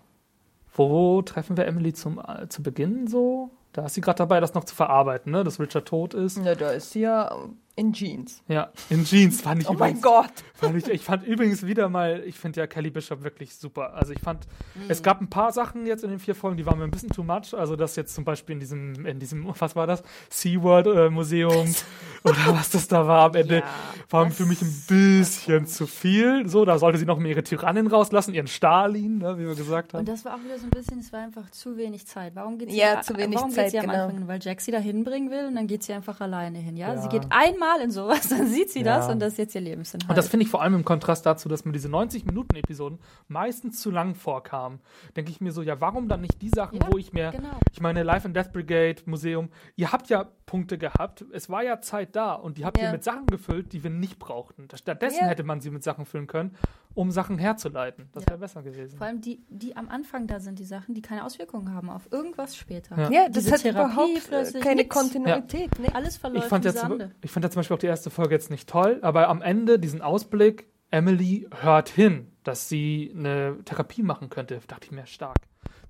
wo 0.75 1.21
treffen 1.21 1.57
wir 1.57 1.65
Emily 1.65 1.93
zum, 1.93 2.19
äh, 2.19 2.47
zu 2.49 2.63
Beginn 2.63 3.07
so? 3.07 3.51
Da 3.73 3.85
ist 3.85 3.93
sie 3.93 4.01
gerade 4.01 4.17
dabei, 4.17 4.39
das 4.39 4.53
noch 4.53 4.63
zu 4.65 4.75
verarbeiten, 4.75 5.31
ne? 5.31 5.43
dass 5.43 5.59
Richard 5.59 5.87
tot 5.87 6.13
ist. 6.13 6.37
Na, 6.43 6.55
da 6.55 6.71
ist 6.71 6.91
sie 6.91 7.01
ja 7.01 7.33
in 7.75 7.93
Jeans. 7.93 8.41
Ja, 8.47 8.69
in 8.89 9.05
Jeans 9.05 9.41
fand 9.41 9.61
ich 9.63 9.69
Oh 9.69 9.73
mein 9.73 9.95
übrigens. 9.97 10.01
Gott. 10.01 10.31
Fand 10.53 10.75
ich, 10.77 10.87
ich 10.87 11.01
fand 11.03 11.25
übrigens 11.25 11.65
wieder 11.65 11.89
mal, 11.89 12.21
ich 12.25 12.37
finde 12.37 12.59
ja 12.59 12.67
Kelly 12.67 12.89
Bishop 12.91 13.23
wirklich 13.23 13.55
super. 13.55 13.93
Also 13.93 14.13
ich 14.13 14.19
fand, 14.19 14.45
Mhm. 14.75 14.81
es 14.89 15.01
gab 15.01 15.21
ein 15.21 15.29
paar 15.29 15.51
Sachen 15.51 15.85
jetzt 15.85 16.03
in 16.03 16.09
den 16.09 16.19
vier 16.19 16.35
Folgen, 16.35 16.57
die 16.57 16.65
waren 16.65 16.77
mir 16.77 16.83
ein 16.85 16.91
bisschen 16.91 17.09
too 17.09 17.23
much. 17.23 17.53
Also 17.53 17.75
das 17.75 17.95
jetzt 17.95 18.13
zum 18.13 18.23
Beispiel 18.25 18.53
in 18.53 18.59
diesem, 18.59 19.05
in 19.05 19.19
diesem, 19.19 19.47
was 19.59 19.75
war 19.75 19.87
das? 19.87 20.03
SeaWorld 20.29 20.87
äh, 20.87 21.09
Museum 21.09 21.73
oder 22.23 22.35
was 22.47 22.69
das 22.69 22.87
da 22.87 23.07
war 23.07 23.25
am 23.29 23.35
Ende, 23.35 23.55
Ja, 23.59 23.63
war 24.09 24.25
das- 24.25 24.35
für 24.35 24.45
mich 24.45 24.61
ein 24.61 24.83
bisschen 24.87 25.65
zu 25.65 25.87
viel. 25.87 26.47
So, 26.47 26.65
da 26.65 26.77
sollte 26.77 26.97
sie 26.99 27.05
noch 27.05 27.17
mal 27.17 27.27
ihre 27.27 27.43
Tyrannin 27.43 27.87
rauslassen, 27.87 28.33
ihren 28.33 28.47
Stalin, 28.47 29.17
ne, 29.19 29.37
wie 29.39 29.45
wir 29.47 29.55
gesagt 29.55 29.93
haben. 29.93 30.01
Und 30.01 30.07
das 30.09 30.25
war 30.25 30.35
auch 30.35 30.43
wieder 30.43 30.57
so 30.59 30.65
ein 30.65 30.69
bisschen, 30.71 30.99
es 30.99 31.11
war 31.13 31.21
einfach 31.21 31.49
zu 31.51 31.77
wenig 31.77 32.05
Zeit. 32.05 32.35
Warum 32.35 32.57
geht 32.57 32.69
sie, 32.71 32.77
Ja, 32.77 33.01
zu 33.01 33.15
wenig 33.17 33.35
warum 33.37 33.51
Zeit, 33.51 33.65
geht 33.65 33.71
sie 33.71 33.79
am 33.79 33.85
genau. 33.87 34.03
Anfang 34.03 34.17
hin? 34.19 34.27
Weil 34.27 34.39
Jack 34.41 34.61
sie 34.61 34.71
da 34.71 34.77
hinbringen 34.79 35.31
will 35.31 35.45
und 35.47 35.55
dann 35.55 35.67
geht 35.67 35.83
sie 35.83 35.93
einfach 35.93 36.21
alleine 36.21 36.59
hin. 36.59 36.77
Ja, 36.77 36.93
Ja. 36.93 37.01
sie 37.01 37.09
geht 37.09 37.23
einmal 37.29 37.70
in 37.79 37.91
sowas, 37.91 38.27
dann 38.29 38.47
sieht 38.47 38.69
sie 38.71 38.79
Ja. 38.81 38.97
das 38.97 39.09
und 39.09 39.19
das 39.19 39.33
ist 39.33 39.37
jetzt 39.37 39.55
ihr 39.55 39.61
Lebensinhalt. 39.61 40.09
Und 40.09 40.17
das 40.17 40.27
finde 40.27 40.45
ich 40.45 40.49
vor 40.51 40.61
allem 40.61 40.73
im 40.75 40.83
Kontrast 40.85 41.25
dazu, 41.25 41.47
dass 41.47 41.63
mir 41.63 41.71
diese 41.71 41.87
90-Minuten-Episoden 41.87 42.99
meistens 43.27 43.79
zu 43.79 43.91
lang 43.91 44.15
vorkamen. 44.15 44.79
Denke 45.15 45.31
ich 45.31 45.41
mir 45.41 45.51
so, 45.51 45.61
ja, 45.61 45.79
warum 45.79 46.07
dann 46.07 46.21
nicht 46.21 46.41
die 46.41 46.49
Sachen, 46.49 46.79
Ja, 46.79 46.87
wo 46.91 46.97
ich 46.97 47.13
mir, 47.13 47.31
genau. 47.31 47.59
ich 47.71 47.79
meine, 47.81 48.03
Life 48.03 48.25
and 48.27 48.35
Death 48.35 48.51
Brigade 48.51 49.01
Museum, 49.05 49.49
ihr 49.75 49.91
habt 49.91 50.09
ja 50.09 50.25
Punkte 50.51 50.77
gehabt, 50.77 51.23
es 51.31 51.49
war 51.49 51.63
ja 51.63 51.79
Zeit 51.79 52.13
da 52.13 52.33
und 52.33 52.57
die 52.57 52.65
habt 52.65 52.77
ihr 52.77 52.83
Ja. 52.83 52.91
mit 52.91 53.05
Sachen 53.05 53.25
gefüllt, 53.27 53.71
die 53.71 53.83
wir 53.85 53.89
nicht 53.89 54.19
brauchten. 54.19 54.67
Stattdessen 54.75 55.19
Ja. 55.21 55.27
hätte 55.29 55.43
man 55.43 55.61
sie 55.61 55.69
mit 55.69 55.81
Sachen 55.81 56.03
füllen 56.05 56.27
können, 56.27 56.57
um 56.93 57.09
Sachen 57.09 57.37
herzuleiten. 57.37 58.09
Das 58.11 58.23
Ja. 58.25 58.31
wäre 58.31 58.39
besser 58.39 58.61
gewesen. 58.61 58.97
Vor 58.97 59.07
allem 59.07 59.21
die, 59.21 59.41
die 59.47 59.77
am 59.77 59.87
Anfang 59.87 60.27
da 60.27 60.41
sind, 60.41 60.59
die 60.59 60.65
Sachen, 60.65 60.93
die 60.93 61.01
keine 61.01 61.23
Auswirkungen 61.23 61.73
haben 61.73 61.89
auf 61.89 62.11
irgendwas 62.11 62.57
später. 62.57 62.97
Ja. 62.97 63.09
Ja, 63.09 63.29
das 63.29 63.45
Diese 63.45 63.53
hat 63.53 63.61
Therapie 63.61 63.91
überhaupt 63.93 64.17
äh, 64.17 64.27
plötzlich 64.27 64.61
keine 64.63 64.81
nix. 64.81 64.93
Kontinuität. 64.93 65.79
Ne? 65.79 65.95
Alles 65.95 66.15
Ich 66.15 66.19
verläuft 66.19 66.47
fand, 66.49 66.65
im 66.65 66.71
jetzt, 66.73 66.85
ich 67.21 67.31
fand 67.31 67.43
ja 67.45 67.49
zum 67.49 67.59
Beispiel 67.61 67.75
auch 67.75 67.79
die 67.79 67.87
erste 67.87 68.09
Folge 68.09 68.35
jetzt 68.35 68.51
nicht 68.51 68.67
toll, 68.67 68.99
aber 69.03 69.29
am 69.29 69.41
Ende 69.41 69.79
diesen 69.79 70.01
Ausblick, 70.01 70.67
Emily 70.89 71.47
hört 71.61 71.87
hin, 71.87 72.27
dass 72.43 72.67
sie 72.67 73.13
eine 73.15 73.59
Therapie 73.63 74.03
machen 74.03 74.29
könnte, 74.29 74.59
dachte 74.67 74.87
ich 74.87 74.91
mir 74.91 75.05
stark. 75.05 75.37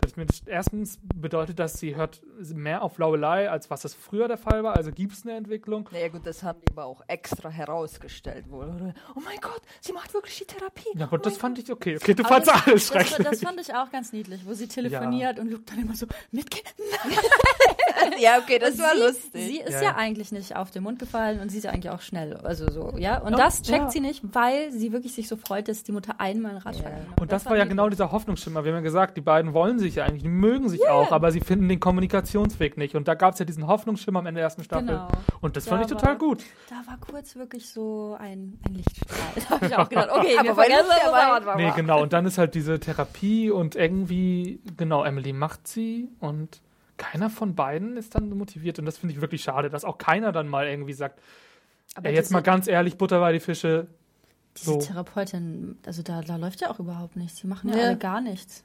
Das 0.02 0.16
mir 0.16 0.26
das 0.26 0.42
erstens 0.46 1.00
bedeutet, 1.16 1.60
dass 1.60 1.80
sie 1.80 1.96
hört 1.96 2.22
mehr 2.54 2.82
auf 2.82 2.98
Lorelei, 2.98 3.50
als 3.50 3.70
was 3.70 3.82
das 3.82 3.94
früher 3.94 4.28
der 4.28 4.38
Fall 4.38 4.64
war. 4.64 4.76
Also 4.76 4.92
gibt 4.92 5.14
es 5.14 5.24
eine 5.24 5.36
Entwicklung. 5.36 5.88
Naja 5.92 6.10
gut, 6.10 6.26
das 6.26 6.44
haben 6.44 6.60
die 6.62 6.72
aber 6.72 6.86
auch 6.86 7.02
extra 7.08 7.50
herausgestellt. 7.50 8.46
Oder? 8.52 8.94
Oh 9.16 9.20
mein 9.24 9.40
Gott, 9.40 9.62
sie 9.80 9.94
macht 9.94 10.14
wirklich 10.14 10.38
die 10.40 10.46
Therapie. 10.46 10.90
Ja, 10.96 11.06
oh 11.06 11.10
gut, 11.10 11.26
das 11.26 11.38
fand 11.38 11.60
ich 11.60 11.72
okay. 11.72 11.98
Okay, 11.98 12.14
du 12.14 12.24
Aber 12.24 12.36
fandst 12.36 12.50
das, 12.50 12.68
alles 12.68 12.90
das, 12.90 13.08
schrecklich. 13.08 13.28
das 13.30 13.42
fand 13.42 13.60
ich 13.62 13.74
auch 13.74 13.90
ganz 13.92 14.12
niedlich, 14.12 14.46
wo 14.46 14.54
sie 14.54 14.68
telefoniert 14.68 15.40
und 15.40 15.52
Luke 15.52 15.64
dann 15.66 15.80
immer 15.80 15.96
so 15.96 16.08
mitgeht. 16.32 16.74
Gott. 18.02 18.20
Ja, 18.20 18.40
okay, 18.40 18.60
das 18.60 18.78
war 18.80 18.96
sie, 18.96 19.02
lustig. 19.02 19.32
Sie 19.34 19.60
ist 19.60 19.72
Ja, 19.72 19.78
ja, 19.78 19.84
ja. 19.84 19.96
eigentlich 19.96 20.32
nicht 20.32 20.56
auf 20.56 20.72
den 20.72 20.84
Mund 20.84 21.00
gefallen 21.00 21.40
und 21.40 21.50
sie 21.50 21.58
ist 21.58 21.64
ja 21.64 21.72
eigentlich 21.72 21.92
auch 21.92 22.02
schnell. 22.02 22.36
Also 22.38 22.70
so, 22.70 22.94
ja. 22.98 23.20
Und 23.20 23.38
das 23.38 23.62
checkt 23.62 23.86
ja. 23.86 23.90
sie 23.90 24.00
nicht, 24.00 24.22
weil 24.34 24.72
sie 24.72 24.92
wirklich 24.92 25.14
sich 25.14 25.28
so 25.28 25.36
freut, 25.36 25.68
dass 25.68 25.84
die 25.84 25.92
Mutter 25.92 26.16
einmal 26.20 26.52
ein 26.52 26.58
Radfahrer 26.58 26.90
ja. 26.90 27.06
Und 27.20 27.32
das 27.32 27.46
war 27.46 27.58
ja 27.58 27.66
genau 27.66 27.90
dieser 27.90 28.12
Hoffnungsschimmer. 28.12 28.64
Wir 28.64 28.72
haben 28.72 28.80
ja 28.80 28.84
gesagt, 28.84 29.18
die 29.18 29.22
beiden 29.22 29.54
wollen 29.54 29.80
sich 29.80 29.91
ja 29.96 30.06
eigentlich, 30.06 30.24
die 30.24 30.30
mögen 30.30 30.70
sich 30.70 30.88
auch, 30.88 31.12
aber 31.12 31.32
sie 31.32 31.40
finden 31.40 31.68
den 31.70 31.80
Kommunikationsweg 31.80 32.78
nicht. 32.78 32.96
Und 32.96 33.08
da 33.08 33.14
gab 33.16 33.34
es 33.34 33.40
ja 33.40 33.46
diesen 33.46 33.68
Hoffnungsschimmer 33.68 34.20
am 34.20 34.26
Ende 34.26 34.40
der 34.40 34.46
ersten 34.46 34.64
Staffel. 34.64 34.88
Genau. 34.88 35.08
Und 35.42 35.56
das 35.58 35.66
Da 35.66 35.72
fand 35.72 35.84
ich 35.86 35.92
total 35.92 36.12
war- 36.12 36.18
gut. 36.18 36.44
Da 36.70 36.76
war 36.90 36.98
kurz 37.00 37.36
wirklich 37.36 37.70
so 37.70 38.16
ein, 38.20 38.60
ein 38.68 38.76
Lichtstrahl. 38.76 39.20
Da 39.36 39.50
habe 39.56 39.66
ich 39.68 39.76
auch 39.78 39.90
gedacht, 39.90 40.10
okay, 40.12 40.38
wir 40.44 40.56
vergessen 40.56 40.86
das 40.90 41.14
aber. 41.14 41.46
war- 41.46 41.56
Nee, 41.58 41.72
genau. 41.76 42.02
Und 42.02 42.14
dann 42.14 42.26
ist 42.26 42.38
halt 42.38 42.56
diese 42.56 42.80
Therapie 42.80 43.50
und 43.52 43.76
irgendwie, 43.76 44.60
genau, 44.78 45.04
Emily 45.04 45.34
macht 45.34 45.68
sie 45.68 46.10
und 46.20 46.62
keiner 46.98 47.30
von 47.30 47.56
beiden 47.56 47.98
ist 47.98 48.14
dann 48.16 48.30
motiviert. 48.30 48.78
Und 48.80 48.86
das 48.86 48.98
finde 48.98 49.16
ich 49.16 49.22
wirklich 49.22 49.42
schade, 49.42 49.70
dass 49.70 49.84
auch 49.86 49.98
keiner 49.98 50.32
dann 50.32 50.48
mal 50.48 50.68
irgendwie 50.68 50.94
sagt, 50.94 51.20
Aber 51.96 52.10
ey, 52.10 52.16
jetzt 52.16 52.32
mal 52.32 52.42
ganz 52.42 52.68
ehrlich, 52.68 52.98
Butter 52.98 53.20
bei 53.20 53.32
die 53.34 53.40
Fische. 53.40 53.88
diese 54.56 54.66
so. 54.74 54.78
Therapeutin, 54.80 55.78
also 55.86 56.04
da, 56.04 56.22
da 56.22 56.36
läuft 56.36 56.62
ja 56.62 56.70
auch 56.70 56.80
überhaupt 56.80 57.16
nichts. 57.16 57.40
Die 57.42 57.48
machen 57.48 57.70
ja, 57.72 57.78
Ja. 57.78 57.84
alle 57.88 57.98
gar 57.98 58.22
nichts. 58.22 58.64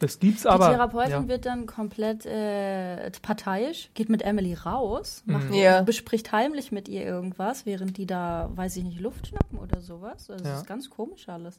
Das 0.00 0.20
gibt's 0.20 0.42
Die 0.42 0.48
aber. 0.48 0.68
Therapeutin 0.70 1.10
ja. 1.10 1.28
wird 1.28 1.44
dann 1.44 1.66
komplett 1.66 2.24
äh, 2.24 3.10
parteiisch, 3.20 3.90
geht 3.94 4.08
mit 4.08 4.22
Emily 4.22 4.54
raus, 4.54 5.22
Mhm. 5.26 5.32
macht, 5.32 5.54
Ja. 5.54 5.82
bespricht 5.82 6.30
heimlich 6.30 6.70
mit 6.70 6.88
ihr 6.88 7.02
irgendwas, 7.04 7.66
während 7.66 7.96
die 7.96 8.06
da, 8.06 8.48
weiß 8.54 8.76
ich 8.76 8.84
nicht, 8.84 9.00
Luft 9.00 9.26
schnappen 9.28 9.58
oder 9.58 9.80
sowas. 9.80 10.30
Also 10.30 10.44
Ja. 10.44 10.50
Das 10.52 10.60
ist 10.60 10.66
ganz 10.68 10.88
komisch 10.90 11.28
alles. 11.28 11.58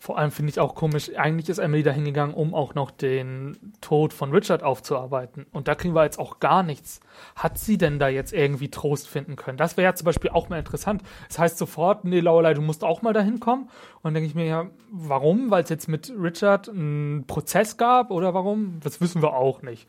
Vor 0.00 0.18
allem 0.18 0.30
finde 0.32 0.50
ich 0.50 0.58
auch 0.58 0.74
komisch, 0.74 1.10
eigentlich 1.16 1.48
ist 1.48 1.58
Emily 1.58 1.82
da 1.84 1.92
hingegangen, 1.92 2.34
um 2.34 2.54
auch 2.54 2.74
noch 2.74 2.90
den 2.90 3.56
Tod 3.80 4.12
von 4.12 4.32
Richard 4.32 4.62
aufzuarbeiten. 4.64 5.46
Und 5.52 5.68
da 5.68 5.74
kriegen 5.76 5.94
wir 5.94 6.02
jetzt 6.04 6.18
auch 6.18 6.40
gar 6.40 6.62
nichts. 6.64 7.00
Hat 7.36 7.56
sie 7.58 7.78
denn 7.78 7.98
da 7.98 8.08
jetzt 8.08 8.32
irgendwie 8.32 8.68
Trost 8.68 9.08
finden 9.08 9.36
können? 9.36 9.58
Das 9.58 9.76
wäre 9.76 9.84
ja 9.84 9.94
zum 9.94 10.06
Beispiel 10.06 10.30
auch 10.30 10.48
mal 10.48 10.58
interessant. 10.58 11.02
Das 11.28 11.38
heißt 11.38 11.56
sofort, 11.58 12.04
nee, 12.04 12.20
Lorelei, 12.20 12.54
du 12.54 12.62
musst 12.62 12.82
auch 12.82 13.02
mal 13.02 13.12
dahin 13.12 13.38
kommen. 13.40 13.68
Und 14.06 14.14
denke 14.14 14.28
ich 14.28 14.36
mir 14.36 14.46
ja, 14.46 14.70
warum? 14.92 15.50
Weil 15.50 15.64
es 15.64 15.68
jetzt 15.68 15.88
mit 15.88 16.12
Richard 16.16 16.68
einen 16.68 17.26
Prozess 17.26 17.76
gab 17.76 18.12
oder 18.12 18.34
warum? 18.34 18.78
Das 18.84 19.00
wissen 19.00 19.20
wir 19.20 19.34
auch 19.34 19.62
nicht. 19.62 19.88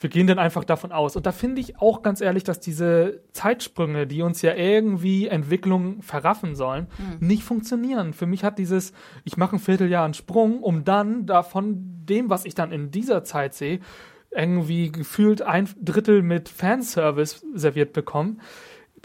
wir 0.00 0.10
gehen 0.10 0.26
dann 0.26 0.40
einfach 0.40 0.64
davon 0.64 0.90
aus. 0.90 1.14
Und 1.14 1.24
da 1.24 1.30
finde 1.30 1.60
ich 1.60 1.78
auch 1.78 2.02
ganz 2.02 2.20
ehrlich, 2.20 2.42
dass 2.42 2.58
diese 2.58 3.22
Zeitsprünge, 3.30 4.08
die 4.08 4.22
uns 4.22 4.42
ja 4.42 4.56
irgendwie 4.56 5.28
Entwicklung 5.28 6.02
verraffen 6.02 6.56
sollen, 6.56 6.88
nicht 7.20 7.44
funktionieren. 7.44 8.12
Für 8.12 8.26
mich 8.26 8.42
hat 8.42 8.58
dieses, 8.58 8.92
ich 9.22 9.36
mache 9.36 9.54
ein 9.54 9.60
Vierteljahr 9.60 10.04
einen 10.04 10.14
Sprung, 10.14 10.60
um 10.60 10.84
dann 10.84 11.24
davon 11.24 11.76
dem, 12.04 12.30
was 12.30 12.46
ich 12.46 12.56
dann 12.56 12.72
in 12.72 12.90
dieser 12.90 13.22
Zeit 13.22 13.54
sehe, 13.54 13.78
irgendwie 14.32 14.90
gefühlt 14.90 15.42
ein 15.42 15.68
Drittel 15.80 16.22
mit 16.22 16.48
Fanservice 16.48 17.46
serviert 17.54 17.92
bekommen 17.92 18.40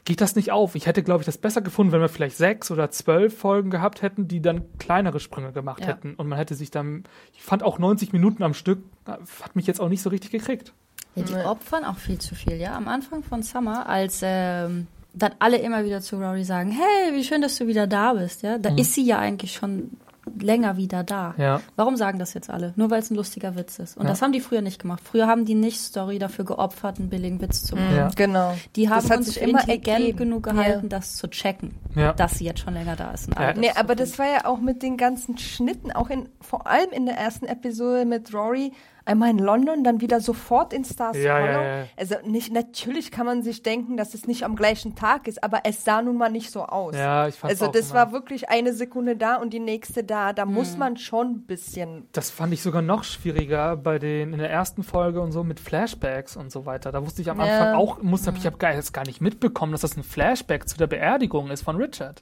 geht 0.10 0.22
das 0.22 0.36
nicht 0.36 0.52
auf. 0.52 0.74
Ich 0.74 0.88
hätte, 0.88 1.04
glaube 1.04 1.22
ich, 1.22 1.28
das 1.28 1.38
besser 1.38 1.62
gefunden, 1.62 1.92
wenn 1.92 2.02
wir 2.02 2.10
vielleicht 2.10 2.36
sechs 2.36 2.72
oder 2.72 2.90
zwölf 2.90 3.38
Folgen 3.38 3.70
gehabt 3.70 4.02
hätten, 4.02 4.28
die 4.28 4.42
dann 4.42 4.64
kleinere 4.80 5.20
Sprünge 5.20 5.52
gemacht 5.52 5.82
Ja. 5.82 5.88
hätten. 5.90 6.16
Und 6.16 6.28
man 6.28 6.36
hätte 6.40 6.56
sich 6.56 6.72
dann, 6.72 7.04
ich 7.36 7.44
fand 7.44 7.62
auch 7.62 7.78
90 7.78 8.12
Minuten 8.12 8.42
am 8.42 8.56
Stück, 8.56 8.80
hat 9.06 9.56
mich 9.56 9.68
jetzt 9.68 9.80
auch 9.80 9.88
nicht 9.88 10.02
so 10.02 10.10
richtig 10.10 10.32
gekriegt. 10.32 10.74
Ja, 11.14 11.22
die 11.22 11.36
opfern 11.36 11.86
auch 11.86 11.98
viel 12.00 12.18
zu 12.18 12.34
viel, 12.34 12.56
ja. 12.56 12.76
Am 12.76 12.88
Anfang 12.88 13.22
von 13.22 13.44
Summer, 13.44 13.88
als 13.88 14.22
ähm, 14.24 14.88
dann 15.14 15.34
alle 15.38 15.58
immer 15.58 15.86
wieder 15.86 16.02
zu 16.02 16.16
Rory 16.16 16.44
sagen, 16.44 16.72
hey, 16.72 17.14
wie 17.14 17.24
schön, 17.24 17.42
dass 17.44 17.56
du 17.58 17.68
wieder 17.68 17.86
da 17.86 18.14
bist, 18.14 18.42
ja. 18.42 18.58
Da 18.58 18.70
ist 18.76 18.96
sie 18.96 19.06
ja 19.06 19.20
eigentlich 19.20 19.54
schon 19.54 19.92
länger 20.40 20.78
wieder 20.78 21.04
da. 21.04 21.34
Mhm. 21.38 21.42
Ja. 21.44 21.62
Warum 21.76 21.96
sagen 21.96 22.20
das 22.20 22.34
jetzt 22.34 22.50
alle? 22.50 22.74
Nur 22.76 22.90
weil 22.92 23.00
es 23.00 23.10
ein 23.12 23.16
lustiger 23.16 23.56
Witz 23.56 23.80
ist. 23.80 23.98
Und 23.98 24.04
Ja. 24.04 24.10
das 24.10 24.22
haben 24.22 24.32
die 24.32 24.40
früher 24.42 24.62
nicht 24.62 24.80
gemacht. 24.82 25.02
Früher 25.04 25.28
haben 25.28 25.46
die 25.46 25.56
nicht 25.56 25.80
Story 25.80 26.20
dafür 26.20 26.46
geopfert, 26.46 27.00
einen 27.00 27.10
billigen 27.10 27.42
Witz 27.42 27.64
zu 27.64 27.76
machen. 27.76 27.96
Ja. 27.96 28.10
Genau. 28.16 28.54
Die 28.76 28.90
haben 28.90 29.02
das 29.02 29.10
hat 29.10 29.18
uns 29.20 29.38
immer 29.38 29.60
intelligent 29.62 30.00
ergeben. 30.00 30.18
genug 30.18 30.44
gehalten, 30.44 30.90
das 30.90 31.16
zu 31.16 31.28
checken, 31.30 31.76
Ja. 31.96 32.14
dass 32.14 32.38
sie 32.38 32.46
jetzt 32.46 32.60
schon 32.62 32.74
länger 32.74 32.96
da 32.96 33.12
ist. 33.12 33.28
und 33.28 33.40
Ja. 33.40 33.54
Nee, 33.54 33.72
aber 33.76 33.96
das 33.96 34.18
war 34.20 34.26
ja 34.28 34.46
auch 34.46 34.60
mit 34.60 34.84
den 34.84 34.98
ganzen 34.98 35.38
Schnitten, 35.38 35.92
auch 35.92 36.10
in, 36.10 36.30
vor 36.42 36.68
allem 36.68 36.90
in 36.92 37.06
der 37.06 37.18
ersten 37.18 37.46
Episode 37.46 38.06
mit 38.06 38.34
Rory, 38.34 38.72
einmal 39.10 39.30
in 39.32 39.40
London, 39.40 39.84
dann 39.84 40.00
wieder 40.00 40.22
sofort 40.22 40.72
in 40.72 40.86
Stars 40.86 41.18
Ja, 41.18 41.34
Hollow. 41.40 41.46
ja, 41.52 41.78
ja. 41.80 41.84
Also 41.98 42.16
nicht, 42.26 42.54
natürlich 42.54 43.12
kann 43.12 43.26
man 43.26 43.44
sich 43.44 43.64
denken, 43.64 43.98
dass 43.98 44.14
es 44.14 44.28
nicht 44.28 44.44
am 44.44 44.56
gleichen 44.56 44.96
Tag 44.96 45.28
ist, 45.28 45.44
aber 45.44 45.62
es 45.66 45.84
sah 45.84 46.02
nun 46.02 46.16
mal 46.18 46.30
nicht 46.30 46.52
so 46.52 46.64
aus. 46.64 46.96
Ja, 46.96 47.28
ich 47.28 47.36
fand's 47.36 47.56
Also 47.56 47.66
auch 47.68 47.72
das 47.74 47.88
immer- 47.92 47.96
war 48.00 48.12
wirklich 48.14 48.50
eine 48.50 48.74
Sekunde 48.74 49.18
da 49.18 49.36
und 49.36 49.52
die 49.52 49.60
nächste 49.60 50.04
da. 50.04 50.32
Da 50.32 50.46
muss 50.46 50.74
Mhm. 50.74 50.80
man 50.80 50.98
schon 50.98 51.28
ein 51.32 51.42
bisschen. 51.46 52.08
Das 52.14 52.30
fand 52.30 52.54
ich 52.54 52.62
sogar 52.62 52.82
noch 52.82 53.04
schwieriger 53.04 53.76
bei 53.76 54.00
den 54.00 54.32
in 54.34 54.40
der 54.40 54.50
ersten 54.50 54.84
Folge 54.84 55.20
und 55.22 55.32
so 55.32 55.44
mit 55.44 55.60
Flashbacks 55.60 56.38
und 56.38 56.52
so 56.52 56.66
weiter. 56.66 56.92
Da 56.92 57.04
wusste 57.04 57.22
ich 57.22 57.30
am. 57.30 57.40
Anfang 57.40 57.74
auch, 57.76 58.02
muss, 58.02 58.28
hab, 58.28 58.38
ich 58.38 58.46
habe 58.46 58.58
gar, 58.58 58.74
jetzt 58.74 58.94
gar 58.94 59.06
nicht 59.06 59.22
mitbekommen, 59.22 59.72
dass 59.72 59.82
das 59.82 59.98
ein 59.98 60.04
Flashback 60.04 60.68
zu 60.70 60.78
der 60.78 60.88
Beerdigung 60.88 61.50
ist 61.50 61.64
von 61.64 61.76
Richard. 61.78 62.22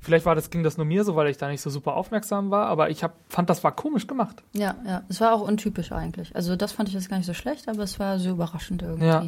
Vielleicht 0.00 0.26
war 0.26 0.34
das, 0.34 0.50
ging 0.50 0.62
das 0.62 0.76
nur 0.76 0.86
mir 0.86 1.04
so, 1.04 1.16
weil 1.16 1.28
ich 1.28 1.38
da 1.38 1.48
nicht 1.48 1.60
so 1.60 1.70
super 1.70 1.94
aufmerksam 1.94 2.50
war, 2.50 2.66
aber 2.66 2.90
ich 2.90 3.02
hab, 3.02 3.14
fand, 3.28 3.50
das 3.50 3.62
war 3.64 3.72
komisch 3.72 4.06
gemacht. 4.06 4.42
Ja, 4.52 4.74
ja. 4.86 5.02
Es 5.08 5.20
war 5.20 5.32
auch 5.34 5.40
untypisch 5.40 5.92
eigentlich. 5.92 6.34
Also 6.34 6.56
das 6.56 6.72
fand 6.72 6.88
ich 6.88 6.94
jetzt 6.94 7.08
gar 7.08 7.16
nicht 7.16 7.26
so 7.26 7.34
schlecht, 7.34 7.68
aber 7.68 7.82
es 7.82 7.98
war 7.98 8.18
so 8.18 8.30
überraschend 8.30 8.82
irgendwie, 8.82 9.06
Ja. 9.06 9.26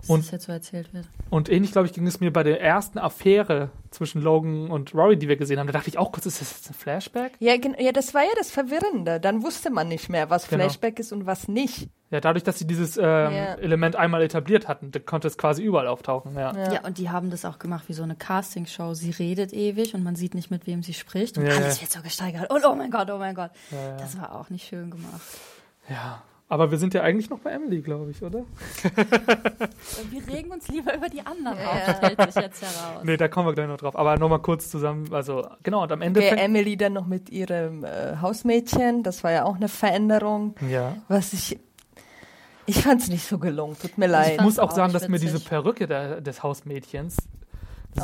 Dass 0.00 0.10
Und- 0.10 0.24
das 0.24 0.30
jetzt 0.30 0.44
so 0.46 0.52
erzählt 0.52 0.92
wird. 0.94 1.06
Und 1.30 1.48
ähnlich, 1.48 1.72
glaube 1.72 1.86
ich, 1.86 1.92
ging 1.92 2.06
es 2.06 2.20
mir 2.20 2.32
bei 2.32 2.42
der 2.42 2.60
ersten 2.60 2.98
Affäre 2.98 3.70
zwischen 3.90 4.22
Logan 4.22 4.70
und 4.70 4.94
Rory, 4.94 5.16
die 5.16 5.28
wir 5.28 5.36
gesehen 5.36 5.58
haben. 5.58 5.66
Da 5.66 5.72
dachte 5.72 5.88
ich 5.88 5.98
auch 5.98 6.12
kurz, 6.12 6.26
ist 6.26 6.40
das 6.40 6.50
jetzt 6.52 6.70
ein 6.70 6.74
Flashback? 6.74 7.32
Ja, 7.40 7.54
ja, 7.78 7.92
das 7.92 8.14
war 8.14 8.22
ja 8.22 8.30
das 8.36 8.50
Verwirrende. 8.50 9.18
Dann 9.20 9.42
wusste 9.42 9.70
man 9.70 9.88
nicht 9.88 10.08
mehr, 10.08 10.30
was 10.30 10.48
Genau. 10.48 10.64
Flashback 10.64 10.98
ist 11.00 11.12
und 11.12 11.26
was 11.26 11.48
nicht. 11.48 11.88
Ja, 12.10 12.20
dadurch, 12.20 12.44
dass 12.44 12.58
sie 12.60 12.66
dieses 12.66 12.96
ähm, 12.96 13.02
Ja. 13.04 13.54
Element 13.56 13.96
einmal 13.96 14.22
etabliert 14.22 14.68
hatten, 14.68 14.92
da 14.92 15.00
konnte 15.00 15.26
es 15.26 15.36
quasi 15.36 15.64
überall 15.64 15.88
auftauchen. 15.88 16.36
Ja. 16.36 16.54
Ja. 16.72 16.84
und 16.84 16.98
die 16.98 17.10
haben 17.10 17.30
das 17.30 17.44
auch 17.44 17.58
gemacht 17.58 17.84
wie 17.88 17.94
so 17.94 18.04
eine 18.04 18.14
Castingshow. 18.14 18.94
Sie 18.94 19.10
redet 19.10 19.52
ewig 19.52 19.94
und 19.94 20.04
man 20.04 20.14
sieht 20.14 20.34
nicht, 20.34 20.50
mit 20.52 20.68
wem 20.68 20.84
sie 20.84 20.94
spricht. 20.94 21.36
Und 21.38 21.46
Ja, 21.46 21.56
alles 21.56 21.76
ja. 21.76 21.82
wird 21.82 21.90
so 21.92 22.02
gesteigert. 22.02 22.48
Und 22.50 22.64
oh 22.64 22.74
mein 22.76 22.92
Gott, 22.92 23.10
oh 23.10 23.18
mein 23.18 23.34
Gott. 23.34 23.50
Das 23.98 24.16
war 24.20 24.36
auch 24.38 24.50
nicht 24.50 24.68
schön 24.68 24.90
gemacht. 24.90 25.20
ja. 25.88 26.22
Aber 26.48 26.70
wir 26.70 26.78
sind 26.78 26.94
ja 26.94 27.02
eigentlich 27.02 27.28
noch 27.28 27.40
bei 27.40 27.50
Emily, 27.50 27.80
glaube 27.80 28.10
ich, 28.12 28.22
oder? 28.22 28.44
Wir 30.10 30.26
regen 30.28 30.52
uns 30.52 30.68
lieber 30.68 30.94
über 30.94 31.08
die 31.08 31.20
anderen 31.20 31.58
auf, 31.58 31.96
stellt 31.96 32.32
sich 32.32 32.42
jetzt 32.42 32.62
heraus. 32.62 33.02
Nee, 33.02 33.16
da 33.16 33.26
kommen 33.26 33.48
wir 33.48 33.54
gleich 33.54 33.66
noch 33.66 33.78
drauf. 33.78 33.96
Aber 33.96 34.16
nochmal 34.16 34.40
kurz 34.40 34.70
zusammen, 34.70 35.12
also 35.12 35.44
genau, 35.64 35.82
und 35.82 35.90
am 35.90 36.02
Ende 36.02 36.22
fängt, 36.22 36.40
Emily 36.40 36.76
dann 36.76 36.92
noch 36.92 37.06
mit 37.06 37.30
ihrem 37.30 37.82
äh, 37.82 38.16
Hausmädchen, 38.20 39.02
das 39.02 39.24
war 39.24 39.32
ja 39.32 39.44
auch 39.44 39.56
eine 39.56 39.68
Veränderung. 39.68 40.54
Ja. 40.68 40.96
Was 41.08 41.32
ich. 41.32 41.58
Ich 42.68 42.82
fand 42.82 43.00
es 43.00 43.08
nicht 43.08 43.24
so 43.24 43.38
gelungen, 43.38 43.76
tut 43.80 43.96
mir 43.96 44.08
leid. 44.08 44.36
Ich 44.36 44.40
muss 44.40 44.58
auch 44.58 44.70
auch 44.70 44.74
sagen, 44.74 44.92
dass 44.92 45.08
mir 45.08 45.18
diese 45.18 45.34
witzig. 45.34 45.48
Perücke 45.48 45.86
der, 45.86 46.20
des 46.20 46.42
Hausmädchens 46.42 47.16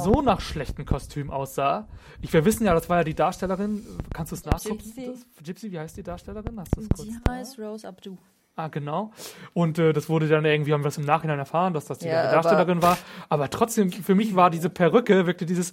so 0.01 0.23
nach 0.23 0.41
schlechtem 0.41 0.85
Kostüm 0.87 1.31
aussah. 1.31 1.89
Ich, 2.21 2.33
wir 2.33 2.45
wissen 2.45 2.65
ja, 2.65 2.75
das 2.75 2.89
war 2.89 2.99
ja 2.99 3.05
die 3.05 3.15
Darstellerin. 3.15 3.85
Kannst 4.13 4.33
du 4.33 4.37
es 4.37 4.45
nachgucken? 4.45 4.79
Gypsy. 4.79 5.15
Gypsy, 5.43 5.73
wie 5.73 5.79
heißt 5.79 5.97
die 5.97 6.03
Darstellerin? 6.03 6.59
Hast 6.59 6.77
du 6.77 6.81
es 6.81 6.89
kurz? 6.89 7.09
Die 7.09 7.17
da? 7.25 7.33
heißt 7.33 7.59
Rose 7.59 7.87
Abdu. 7.87 8.17
Ah, 8.55 8.69
genau. 8.69 9.13
Und 9.55 9.79
äh, 9.79 9.93
das 9.93 10.09
wurde 10.09 10.29
dann 10.29 10.45
irgendwie, 10.45 10.73
haben 10.73 10.85
wir 10.85 10.89
es 10.89 10.99
im 10.99 11.07
Nachhinein 11.07 11.39
erfahren, 11.39 11.73
dass 11.73 11.87
das 11.87 11.99
die 11.99 12.09
Ja, 12.09 12.31
Darstellerin 12.31 12.83
war. 12.83 12.99
Aber 13.29 13.49
trotzdem, 13.49 13.91
für 13.91 14.15
mich 14.15 14.37
war 14.37 14.51
diese 14.51 14.69
Perücke, 14.69 15.27
wirkte 15.27 15.47
dieses 15.47 15.73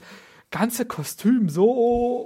ganze 0.52 0.86
Kostüm 0.86 1.50
so 1.50 1.70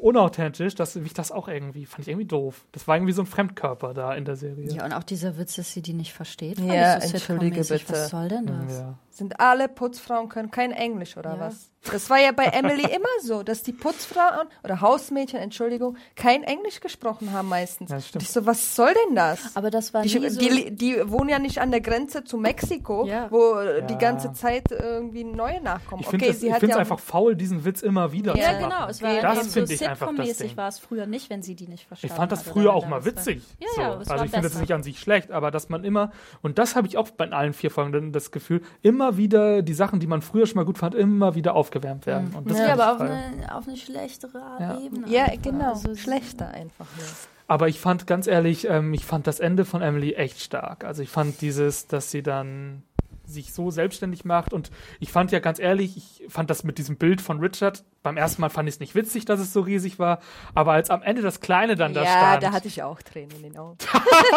unauthentisch, 0.02 0.76
dass 0.76 0.96
mich 0.96 1.14
das 1.14 1.32
auch 1.32 1.48
irgendwie, 1.48 1.86
fand 1.86 2.02
ich 2.04 2.08
irgendwie 2.08 2.28
doof. 2.28 2.66
Das 2.72 2.88
war 2.88 2.96
irgendwie 2.96 3.12
so 3.14 3.22
ein 3.24 3.26
Fremdkörper 3.26 3.94
da 3.94 4.14
in 4.14 4.26
der 4.26 4.36
Serie. 4.36 4.72
Ja, 4.72 4.86
und 4.86 4.94
auch 4.94 5.04
dieser 5.04 5.38
Witz, 5.38 5.56
dass 5.56 5.74
sie 5.74 5.82
die 5.82 5.94
nicht 5.94 6.14
versteht. 6.14 6.60
Ja, 6.60 6.98
ich 7.00 7.06
so 7.06 7.14
entschuldige 7.16 7.62
bitte. 7.62 7.84
Was 7.90 8.10
soll 8.10 8.30
denn 8.30 8.46
das? 8.46 8.80
Ja. 8.80 8.98
Sind 9.14 9.40
alle 9.40 9.68
Putzfrauen 9.70 10.28
können 10.28 10.50
kein 10.50 10.72
Englisch 10.72 11.18
oder 11.18 11.36
Ja. 11.36 11.40
was? 11.40 11.70
Das 11.92 12.10
war 12.10 12.18
ja 12.18 12.32
bei 12.32 12.46
Emily 12.46 12.84
immer 12.84 13.10
so, 13.22 13.44
dass 13.44 13.62
die 13.62 13.74
Putzfrauen 13.74 14.48
oder 14.64 14.80
Hausmädchen, 14.80 15.38
Entschuldigung, 15.40 15.98
kein 16.16 16.42
Englisch 16.44 16.80
gesprochen 16.80 17.34
haben 17.34 17.50
meistens. 17.50 17.92
Ja, 17.92 17.98
ich 17.98 18.30
so, 18.30 18.46
was 18.46 18.74
soll 18.76 18.94
denn 19.08 19.16
das? 19.18 19.54
Aber 19.58 19.70
das 19.70 19.94
war 19.94 20.02
Die, 20.04 20.18
nie 20.18 20.30
so... 20.30 20.40
die, 20.40 20.72
die 20.74 21.12
wohnen 21.12 21.28
ja 21.30 21.40
nicht 21.40 21.60
an 21.60 21.72
der 21.72 21.82
Grenze 21.82 22.24
zu 22.24 22.38
Mexiko, 22.38 23.06
Ja. 23.06 23.30
wo 23.30 23.56
äh, 23.60 23.86
die 23.86 23.94
Ja. 23.94 24.00
ganze 24.00 24.32
Zeit 24.32 24.72
irgendwie 24.72 25.26
neue 25.26 25.62
nachkommen. 25.62 26.02
Ich 26.02 26.08
finde 26.08 26.26
okay, 26.26 26.34
es 26.34 26.40
sie 26.40 26.54
hat 26.54 26.64
ich 26.64 26.70
ja 26.70 26.76
find's 26.76 26.78
einfach 26.78 27.00
faul, 27.00 27.36
diesen 27.36 27.66
Witz 27.66 27.82
immer 27.82 28.14
wieder 28.14 28.34
Ja, 28.38 28.46
zu 28.46 28.52
ja, 28.54 28.60
machen. 28.62 28.64
genau. 28.78 28.88
Es 28.90 29.02
war 29.02 29.22
das 29.22 29.44
so 29.46 29.52
finde 29.52 29.74
ich 29.74 29.88
einfach 29.88 30.08
das 30.16 30.16
Sitcom-mäßig 30.28 30.58
war 30.58 30.68
es 30.70 30.80
früher 30.80 31.06
nicht, 31.06 31.30
wenn 31.30 31.44
sie 31.44 31.56
die 31.56 31.68
nicht 31.68 31.82
Ich 31.82 31.88
verstanden 31.88 32.16
fand 32.16 32.32
das 32.32 32.44
früher 32.44 32.74
auch 32.74 32.88
mal 32.88 33.04
witzig. 33.04 33.44
Ja, 33.60 33.68
so. 33.76 33.82
ja, 33.82 33.88
es 33.90 33.98
also 34.10 34.10
war 34.20 34.26
ich 34.26 34.32
finde 34.32 34.50
das 34.50 34.58
nicht 34.60 34.72
an 34.72 34.84
sich 34.84 35.00
schlecht, 35.02 35.32
aber 35.32 35.52
dass 35.52 35.68
man 35.68 35.84
immer, 35.84 36.12
und 36.42 36.58
das 36.58 36.78
habe 36.78 36.88
ich 36.88 36.98
auch 36.98 37.10
bei 37.10 37.30
allen 37.30 37.52
vier 37.54 37.72
Folgen 37.72 37.92
dann 37.92 38.12
das 38.14 38.32
Gefühl, 38.32 38.62
immer 38.82 39.03
wieder 39.18 39.62
die 39.62 39.74
Sachen, 39.74 40.00
die 40.00 40.08
man 40.08 40.22
früher 40.22 40.46
schon 40.48 40.56
mal 40.56 40.66
gut 40.66 40.78
fand, 40.78 40.96
immer 40.96 41.36
wieder 41.36 41.56
aufgewärmt 41.56 42.06
werden. 42.06 42.34
Und 42.36 42.50
das 42.50 42.58
Ja, 42.58 42.74
aber 42.74 42.94
auf 42.94 43.02
eine, 43.02 43.56
auf 43.56 43.68
eine 43.68 43.78
schlechtere 43.78 44.42
Ja. 44.60 44.80
Ebene. 44.80 45.08
Ja, 45.08 45.26
einfach. 45.26 45.42
genau. 45.42 45.70
Also, 45.70 45.96
Schlechter 45.96 46.48
einfach 46.50 46.86
nur. 46.98 47.06
Aber 47.48 47.68
ich 47.68 47.80
fand 47.80 48.08
ganz 48.08 48.28
ehrlich, 48.28 48.68
ähm, 48.70 48.94
ich 48.94 49.06
fand 49.06 49.28
das 49.28 49.40
Ende 49.40 49.66
von 49.66 49.82
Emily 49.82 50.14
echt 50.14 50.40
stark. 50.42 50.86
Also 50.86 51.04
ich 51.04 51.10
fand 51.10 51.42
dieses, 51.42 51.88
dass 51.88 52.10
sie 52.10 52.24
dann 52.24 52.84
sich 53.26 53.54
so 53.54 53.70
selbstständig 53.72 54.26
macht 54.26 54.54
und 54.54 54.72
ich 55.00 55.12
fand 55.12 55.32
ja 55.32 55.40
ganz 55.40 55.60
ehrlich, 55.60 55.98
ich 55.98 56.32
fand 56.32 56.50
das 56.50 56.64
mit 56.64 56.78
diesem 56.78 56.98
Bild 56.98 57.22
von 57.22 57.40
Richard, 57.40 57.84
beim 58.04 58.18
ersten 58.18 58.42
Mal 58.42 58.50
fand 58.50 58.68
ich 58.70 58.76
es 58.76 58.80
nicht 58.80 58.96
witzig, 58.96 59.26
dass 59.26 59.40
es 59.40 59.54
so 59.54 59.62
riesig 59.62 59.98
war, 59.98 60.20
aber 60.54 60.74
als 60.74 60.90
am 60.90 61.02
Ende 61.02 61.22
das 61.22 61.40
Kleine 61.40 61.76
dann 61.76 61.94
da 61.94 62.04
ja, 62.04 62.10
stand, 62.12 62.44
da 62.44 62.52
hatte 62.52 62.68
ich 62.68 62.84
auch 62.84 63.02
Tränen 63.02 63.32
in 63.38 63.44
den 63.44 63.58
Augen. 63.58 63.78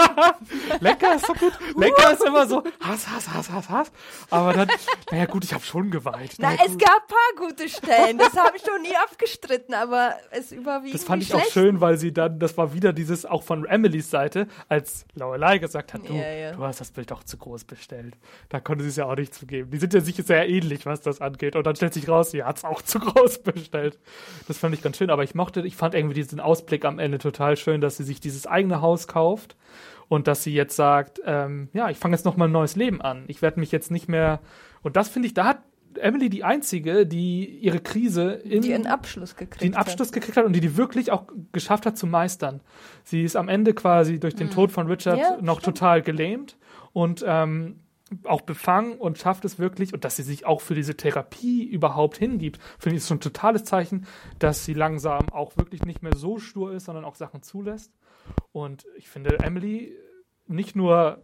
Lecker 0.80 1.16
ist 1.16 1.26
so 1.26 1.32
gut. 1.34 1.52
Lecker 1.76 2.12
ist 2.12 2.24
immer 2.24 2.46
so 2.46 2.62
Hass, 2.80 3.08
Hass, 3.08 3.28
Hass, 3.28 3.50
Hass, 3.50 3.68
Hass. 3.68 3.92
Aber 4.30 4.52
dann, 4.52 4.68
naja 5.10 5.26
gut, 5.26 5.44
ich 5.44 5.52
habe 5.52 5.64
schon 5.64 5.90
geweint. 5.90 6.34
Na, 6.38 6.50
Naja, 6.50 6.62
es 6.66 6.72
gut. 6.72 6.82
gab 6.82 7.02
ein 7.02 7.08
paar 7.08 7.48
gute 7.48 7.68
Stellen, 7.68 8.18
das 8.18 8.36
habe 8.36 8.56
ich 8.56 8.64
noch 8.64 8.78
nie 8.80 8.96
abgestritten, 8.96 9.74
aber 9.74 10.14
es 10.30 10.52
überwiegt. 10.52 10.94
Das 10.94 11.04
fand 11.04 11.22
ich 11.22 11.34
auch 11.34 11.44
schön, 11.46 11.80
weil 11.80 11.96
sie 11.98 12.12
dann, 12.12 12.38
das 12.38 12.56
war 12.56 12.72
wieder 12.72 12.92
dieses, 12.92 13.26
auch 13.26 13.42
von 13.42 13.64
Emilys 13.66 14.10
Seite, 14.10 14.46
als 14.68 15.04
Lorelei 15.14 15.58
gesagt 15.58 15.92
hat, 15.92 16.08
du, 16.08 16.14
Ja, 16.14 16.30
ja. 16.30 16.52
du 16.52 16.62
hast 16.62 16.80
das 16.80 16.92
Bild 16.92 17.10
doch 17.10 17.24
zu 17.24 17.36
groß 17.36 17.64
bestellt. 17.64 18.14
Da 18.48 18.60
konnte 18.60 18.84
sie 18.84 18.90
es 18.90 18.96
ja 18.96 19.06
auch 19.06 19.16
nicht 19.16 19.34
zugeben. 19.34 19.70
Die 19.70 19.78
sind 19.78 19.92
ja 19.92 20.00
sich 20.00 20.16
sehr 20.16 20.48
ähnlich, 20.48 20.86
was 20.86 21.00
das 21.00 21.20
angeht. 21.20 21.56
Und 21.56 21.66
dann 21.66 21.74
stellt 21.76 21.94
sich 21.94 22.08
raus, 22.08 22.30
sie 22.30 22.44
hat 22.44 22.58
es 22.58 22.64
auch 22.64 22.80
zu 22.82 23.00
groß 23.00 23.38
bestellt. 23.38 23.55
Das 24.48 24.58
fand 24.58 24.74
ich 24.74 24.82
ganz 24.82 24.96
schön. 24.96 25.10
Aber 25.10 25.24
ich 25.24 25.34
mochte, 25.34 25.60
ich 25.66 25.76
fand 25.76 25.94
irgendwie 25.94 26.14
diesen 26.14 26.40
Ausblick 26.40 26.84
am 26.84 26.98
Ende 26.98 27.18
total 27.18 27.56
schön, 27.56 27.80
dass 27.80 27.96
sie 27.96 28.04
sich 28.04 28.20
dieses 28.20 28.46
eigene 28.46 28.80
Haus 28.80 29.08
kauft 29.08 29.56
und 30.08 30.26
dass 30.28 30.42
sie 30.42 30.52
jetzt 30.54 30.76
sagt, 30.76 31.20
ähm, 31.24 31.68
ja, 31.72 31.90
ich 31.90 31.98
fange 31.98 32.14
jetzt 32.14 32.24
noch 32.24 32.36
mal 32.36 32.46
ein 32.46 32.52
neues 32.52 32.76
Leben 32.76 33.00
an. 33.00 33.24
Ich 33.28 33.42
werde 33.42 33.60
mich 33.60 33.72
jetzt 33.72 33.90
nicht 33.90 34.08
mehr. 34.08 34.40
Und 34.82 34.96
das 34.96 35.08
finde 35.08 35.26
ich, 35.28 35.34
da 35.34 35.46
hat 35.46 35.58
Emily 35.98 36.28
die 36.28 36.44
einzige, 36.44 37.06
die 37.06 37.46
ihre 37.46 37.80
Krise 37.80 38.32
in, 38.32 38.62
Die 38.62 38.74
einen 38.74 38.86
Abschluss 38.86 39.34
gekriegt 39.34 39.62
die 39.62 39.66
einen 39.66 39.74
Abschluss 39.76 40.12
gekriegt 40.12 40.36
hat 40.36 40.44
und 40.44 40.52
die 40.52 40.60
die 40.60 40.76
wirklich 40.76 41.10
auch 41.10 41.24
geschafft 41.52 41.86
hat 41.86 41.96
zu 41.96 42.06
meistern. 42.06 42.60
Sie 43.02 43.22
ist 43.22 43.34
am 43.34 43.48
Ende 43.48 43.72
quasi 43.72 44.20
durch 44.20 44.34
den 44.34 44.50
Tod 44.50 44.70
von 44.72 44.86
Richard 44.88 45.16
Mhm. 45.16 45.22
Ja, 45.22 45.38
noch 45.40 45.60
stimmt. 45.60 45.78
total 45.78 46.02
gelähmt 46.02 46.56
und 46.92 47.24
ähm, 47.26 47.80
auch 48.24 48.42
befangen 48.42 48.98
und 48.98 49.18
schafft 49.18 49.44
es 49.44 49.58
wirklich 49.58 49.92
und 49.92 50.04
dass 50.04 50.16
sie 50.16 50.22
sich 50.22 50.46
auch 50.46 50.60
für 50.60 50.74
diese 50.74 50.96
Therapie 50.96 51.64
überhaupt 51.64 52.16
hingibt, 52.18 52.60
finde 52.78 52.96
ich 52.96 53.02
ist 53.02 53.08
schon 53.08 53.16
ein 53.16 53.20
totales 53.20 53.64
Zeichen, 53.64 54.06
dass 54.38 54.64
sie 54.64 54.74
langsam 54.74 55.28
auch 55.30 55.56
wirklich 55.56 55.84
nicht 55.84 56.02
mehr 56.02 56.14
so 56.14 56.38
stur 56.38 56.72
ist, 56.72 56.84
sondern 56.84 57.04
auch 57.04 57.16
Sachen 57.16 57.42
zulässt. 57.42 57.92
Und 58.52 58.86
ich 58.96 59.08
finde 59.08 59.38
Emily 59.40 59.92
nicht 60.46 60.76
nur 60.76 61.22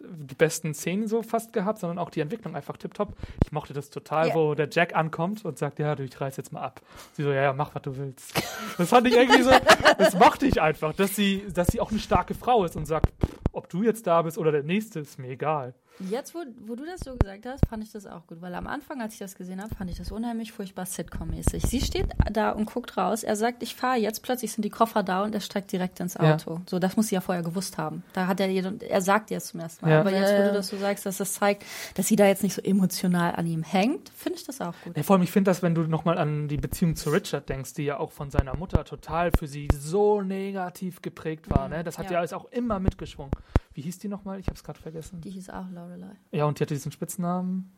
die 0.00 0.34
besten 0.36 0.74
Szenen 0.74 1.08
so 1.08 1.22
fast 1.22 1.52
gehabt, 1.52 1.80
sondern 1.80 1.98
auch 1.98 2.10
die 2.10 2.20
Entwicklung 2.20 2.54
einfach 2.54 2.76
tipptopp. 2.76 3.14
Ich 3.44 3.50
mochte 3.52 3.72
das 3.72 3.90
total, 3.90 4.28
Ja. 4.28 4.34
wo 4.34 4.54
der 4.54 4.68
Jack 4.70 4.94
ankommt 4.94 5.44
und 5.44 5.58
sagt, 5.58 5.78
ja, 5.80 5.94
du, 5.96 6.04
ich 6.04 6.20
reiß 6.20 6.36
jetzt 6.36 6.52
mal 6.52 6.62
ab. 6.62 6.80
Sie 7.14 7.24
so, 7.24 7.30
ja, 7.32 7.42
ja, 7.42 7.52
mach, 7.52 7.74
was 7.74 7.82
du 7.82 7.96
willst. 7.96 8.32
Das 8.76 8.90
fand 8.90 9.08
ich 9.08 9.14
irgendwie 9.14 9.42
so, 9.42 9.50
das 9.98 10.14
mochte 10.16 10.46
ich 10.46 10.60
einfach, 10.60 10.92
dass 10.94 11.16
sie, 11.16 11.46
dass 11.52 11.68
sie 11.68 11.80
auch 11.80 11.90
eine 11.90 11.98
starke 11.98 12.34
Frau 12.34 12.64
ist 12.64 12.76
und 12.76 12.86
sagt, 12.86 13.12
ob 13.52 13.68
du 13.68 13.82
jetzt 13.82 14.06
da 14.06 14.22
bist 14.22 14.38
oder 14.38 14.52
der 14.52 14.62
Nächste, 14.62 15.00
ist 15.00 15.18
mir 15.18 15.30
egal. 15.30 15.74
Jetzt, 16.00 16.32
wo, 16.34 16.38
wo 16.66 16.76
du 16.76 16.84
das 16.86 17.00
so 17.00 17.16
gesagt 17.16 17.44
hast, 17.44 17.66
fand 17.66 17.82
ich 17.82 17.90
das 17.90 18.06
auch 18.06 18.24
gut, 18.28 18.40
weil 18.40 18.54
am 18.54 18.68
Anfang, 18.68 19.02
als 19.02 19.14
ich 19.14 19.18
das 19.18 19.34
gesehen 19.34 19.60
habe, 19.60 19.74
fand 19.74 19.90
ich 19.90 19.98
das 19.98 20.12
unheimlich 20.12 20.52
furchtbar 20.52 20.84
Sitcom-mäßig. 20.86 21.66
Sie 21.66 21.80
steht 21.80 22.06
da 22.32 22.50
und 22.50 22.66
guckt 22.66 22.96
raus, 22.96 23.24
er 23.24 23.34
sagt, 23.34 23.64
ich 23.64 23.74
fahre 23.74 23.98
jetzt, 23.98 24.22
plötzlich 24.22 24.52
sind 24.52 24.62
die 24.64 24.70
Koffer 24.70 25.02
da 25.02 25.24
und 25.24 25.34
er 25.34 25.40
steigt 25.40 25.72
direkt 25.72 25.98
ins 25.98 26.14
Ja. 26.14 26.34
Auto. 26.34 26.60
So, 26.70 26.78
das 26.78 26.96
muss 26.96 27.08
sie 27.08 27.16
ja 27.16 27.20
vorher 27.20 27.42
gewusst 27.42 27.78
haben. 27.78 28.04
Da 28.12 28.28
hat 28.28 28.38
er, 28.38 28.48
er 28.48 29.00
sagt 29.00 29.30
jetzt 29.32 29.48
zum 29.48 29.58
ersten 29.58 29.84
Mal. 29.86 29.92
Ja. 29.92 30.00
Aber 30.00 30.12
jetzt, 30.12 30.28
wo 30.30 30.34
Ja, 30.34 30.38
ja. 30.42 30.48
du 30.48 30.54
das 30.54 30.68
so 30.68 30.76
sagst, 30.76 31.04
dass 31.04 31.16
das 31.16 31.32
zeigt, 31.34 31.64
dass 31.96 32.06
sie 32.06 32.14
da 32.16 32.26
jetzt 32.26 32.44
nicht 32.44 32.54
so 32.54 32.62
emotional 32.62 33.34
an 33.34 33.46
ihm 33.48 33.64
hängt, 33.64 34.08
finde 34.10 34.38
ich 34.38 34.44
das 34.44 34.60
auch 34.60 34.74
gut. 34.84 34.96
Ja, 34.96 35.02
vor 35.02 35.16
allem, 35.16 35.24
ich 35.24 35.32
finde 35.32 35.50
das, 35.50 35.62
wenn 35.64 35.74
du 35.74 35.82
nochmal 35.82 36.16
an 36.18 36.46
die 36.46 36.58
Beziehung 36.58 36.94
zu 36.94 37.10
Richard 37.10 37.48
denkst, 37.48 37.74
die 37.74 37.82
ja 37.84 37.98
auch 37.98 38.12
von 38.12 38.30
seiner 38.30 38.56
Mutter 38.56 38.84
total 38.84 39.32
für 39.36 39.48
sie 39.48 39.66
so 39.76 40.22
negativ 40.22 41.02
geprägt 41.02 41.50
war, 41.50 41.68
ne? 41.68 41.82
Das 41.82 41.98
hat 41.98 42.06
ja, 42.06 42.12
Ja. 42.12 42.18
alles 42.18 42.32
auch 42.32 42.44
immer 42.52 42.78
mitgeschwungen. 42.78 43.32
Wie 43.78 43.82
hieß 43.82 44.00
die 44.00 44.08
nochmal? 44.08 44.40
Ich 44.40 44.46
habe 44.48 44.56
es 44.56 44.64
gerade 44.64 44.80
vergessen. 44.80 45.20
Die 45.20 45.30
hieß 45.30 45.50
auch 45.50 45.70
Lorelei. 45.72 46.10
Ja, 46.32 46.46
und 46.46 46.58
die 46.58 46.64
hatte 46.64 46.74
diesen 46.74 46.90
Spitznamen. 46.90 47.70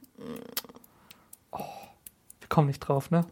Oh, 1.52 1.59
wir 1.59 2.48
kommen 2.48 2.68
nicht 2.68 2.78
drauf, 2.81 3.10
ne? 3.10 3.27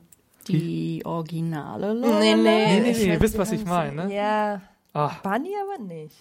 Die 0.49 1.01
originale 1.07 1.95
Nee, 1.95 2.07
Lorelei. 2.07 2.35
nee. 2.35 2.43
Nee, 2.43 2.81
nee, 2.81 2.91
ich 2.91 2.99
nee, 2.99 3.05
ihr 3.07 3.13
weiß 3.15 3.21
wisst, 3.23 3.39
was 3.39 3.53
ich 3.53 3.63
wie 3.63 3.69
meine, 3.71 4.09
ne? 4.09 4.15
Ja, 4.15 4.61
Ah, 4.93 5.13
Bunny 5.23 5.55
aber 5.63 5.83
nicht. 5.83 6.15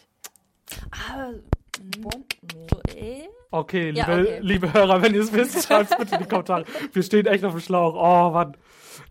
Nee. 2.00 2.12
so, 2.72 2.82
eh? 2.96 3.28
okay, 3.52 3.92
liebe, 3.92 3.98
Ja, 4.00 4.06
okay. 4.22 4.40
liebe 4.42 4.72
Hörer, 4.74 5.02
wenn 5.02 5.14
ihr 5.16 5.24
es 5.24 5.34
wisst, 5.34 5.68
schreibt 5.68 5.92
es 5.92 5.98
bitte 5.98 6.16
in 6.16 6.22
die 6.22 6.28
Kommentare. 6.30 6.64
Wir 6.94 7.04
stehen 7.04 7.26
echt 7.26 7.44
auf 7.44 7.52
dem 7.56 7.60
Schlauch. 7.62 7.94
Oh, 7.94 8.32
Mann. 8.32 8.56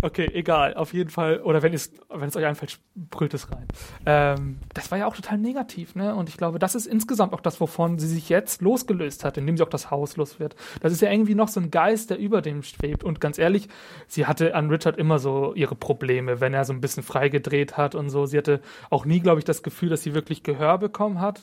Okay, 0.02 0.30
egal. 0.32 0.74
Auf 0.74 0.92
jeden 0.92 1.10
Fall. 1.10 1.40
Oder 1.40 1.62
wenn 1.62 1.72
es, 1.72 1.92
wenn 2.08 2.28
es 2.28 2.36
euch 2.36 2.44
einfällt, 2.44 2.78
brüllt 2.94 3.34
es 3.34 3.50
rein. 3.50 3.66
Ähm, 4.04 4.58
das 4.74 4.90
war 4.90 4.98
ja 4.98 5.06
auch 5.06 5.16
total 5.16 5.38
negativ, 5.38 5.94
ne? 5.94 6.14
Und 6.14 6.28
ich 6.28 6.36
glaube, 6.36 6.58
das 6.58 6.74
ist 6.74 6.86
insgesamt 6.86 7.32
auch 7.32 7.40
das, 7.40 7.60
wovon 7.60 7.98
sie 7.98 8.08
sich 8.08 8.28
jetzt 8.28 8.62
losgelöst 8.62 9.24
hat, 9.24 9.38
indem 9.38 9.56
sie 9.56 9.62
auch 9.62 9.68
das 9.68 9.90
Haus 9.90 10.16
los 10.16 10.40
wird. 10.40 10.56
Das 10.80 10.92
ist 10.92 11.02
ja 11.02 11.10
irgendwie 11.10 11.34
noch 11.34 11.48
so 11.48 11.60
ein 11.60 11.70
Geist, 11.70 12.10
der 12.10 12.18
über 12.18 12.42
dem 12.42 12.62
schwebt. 12.62 13.04
Und 13.04 13.20
ganz 13.20 13.38
ehrlich, 13.38 13.68
sie 14.06 14.26
hatte 14.26 14.54
an 14.54 14.70
Richard 14.70 14.96
immer 14.96 15.18
so 15.18 15.54
ihre 15.54 15.74
Probleme, 15.74 16.40
wenn 16.40 16.54
er 16.54 16.64
so 16.64 16.72
ein 16.72 16.80
bisschen 16.80 17.02
freigedreht 17.02 17.76
hat 17.76 17.94
und 17.94 18.10
so. 18.10 18.26
Sie 18.26 18.38
hatte 18.38 18.60
auch 18.90 19.04
nie, 19.04 19.20
glaube 19.20 19.40
ich, 19.40 19.44
das 19.44 19.62
Gefühl, 19.62 19.88
dass 19.88 20.02
sie 20.02 20.14
wirklich 20.14 20.42
Gehör 20.42 20.78
bekommen 20.78 21.20
hat 21.20 21.42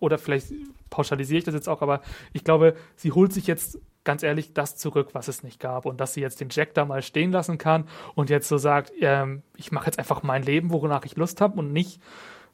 oder 0.00 0.18
vielleicht 0.18 0.52
pauschalisiere 0.88 1.38
ich 1.38 1.44
das 1.44 1.54
jetzt 1.54 1.68
auch, 1.68 1.82
aber 1.82 2.00
ich 2.32 2.44
glaube, 2.44 2.74
sie 2.96 3.12
holt 3.12 3.32
sich 3.32 3.46
jetzt 3.46 3.78
ganz 4.04 4.22
ehrlich 4.22 4.54
das 4.54 4.76
zurück, 4.76 5.10
was 5.12 5.28
es 5.28 5.42
nicht 5.42 5.60
gab 5.60 5.86
und 5.86 6.00
dass 6.00 6.14
sie 6.14 6.20
jetzt 6.20 6.40
den 6.40 6.48
Jack 6.50 6.74
da 6.74 6.84
mal 6.84 7.02
stehen 7.02 7.32
lassen 7.32 7.58
kann 7.58 7.86
und 8.14 8.30
jetzt 8.30 8.48
so 8.48 8.58
sagt, 8.58 8.92
ähm, 9.00 9.42
ich 9.56 9.72
mache 9.72 9.86
jetzt 9.86 9.98
einfach 9.98 10.22
mein 10.22 10.42
Leben, 10.42 10.70
wonach 10.70 11.04
ich 11.04 11.16
Lust 11.16 11.40
habe 11.40 11.58
und 11.58 11.72
nicht 11.72 12.00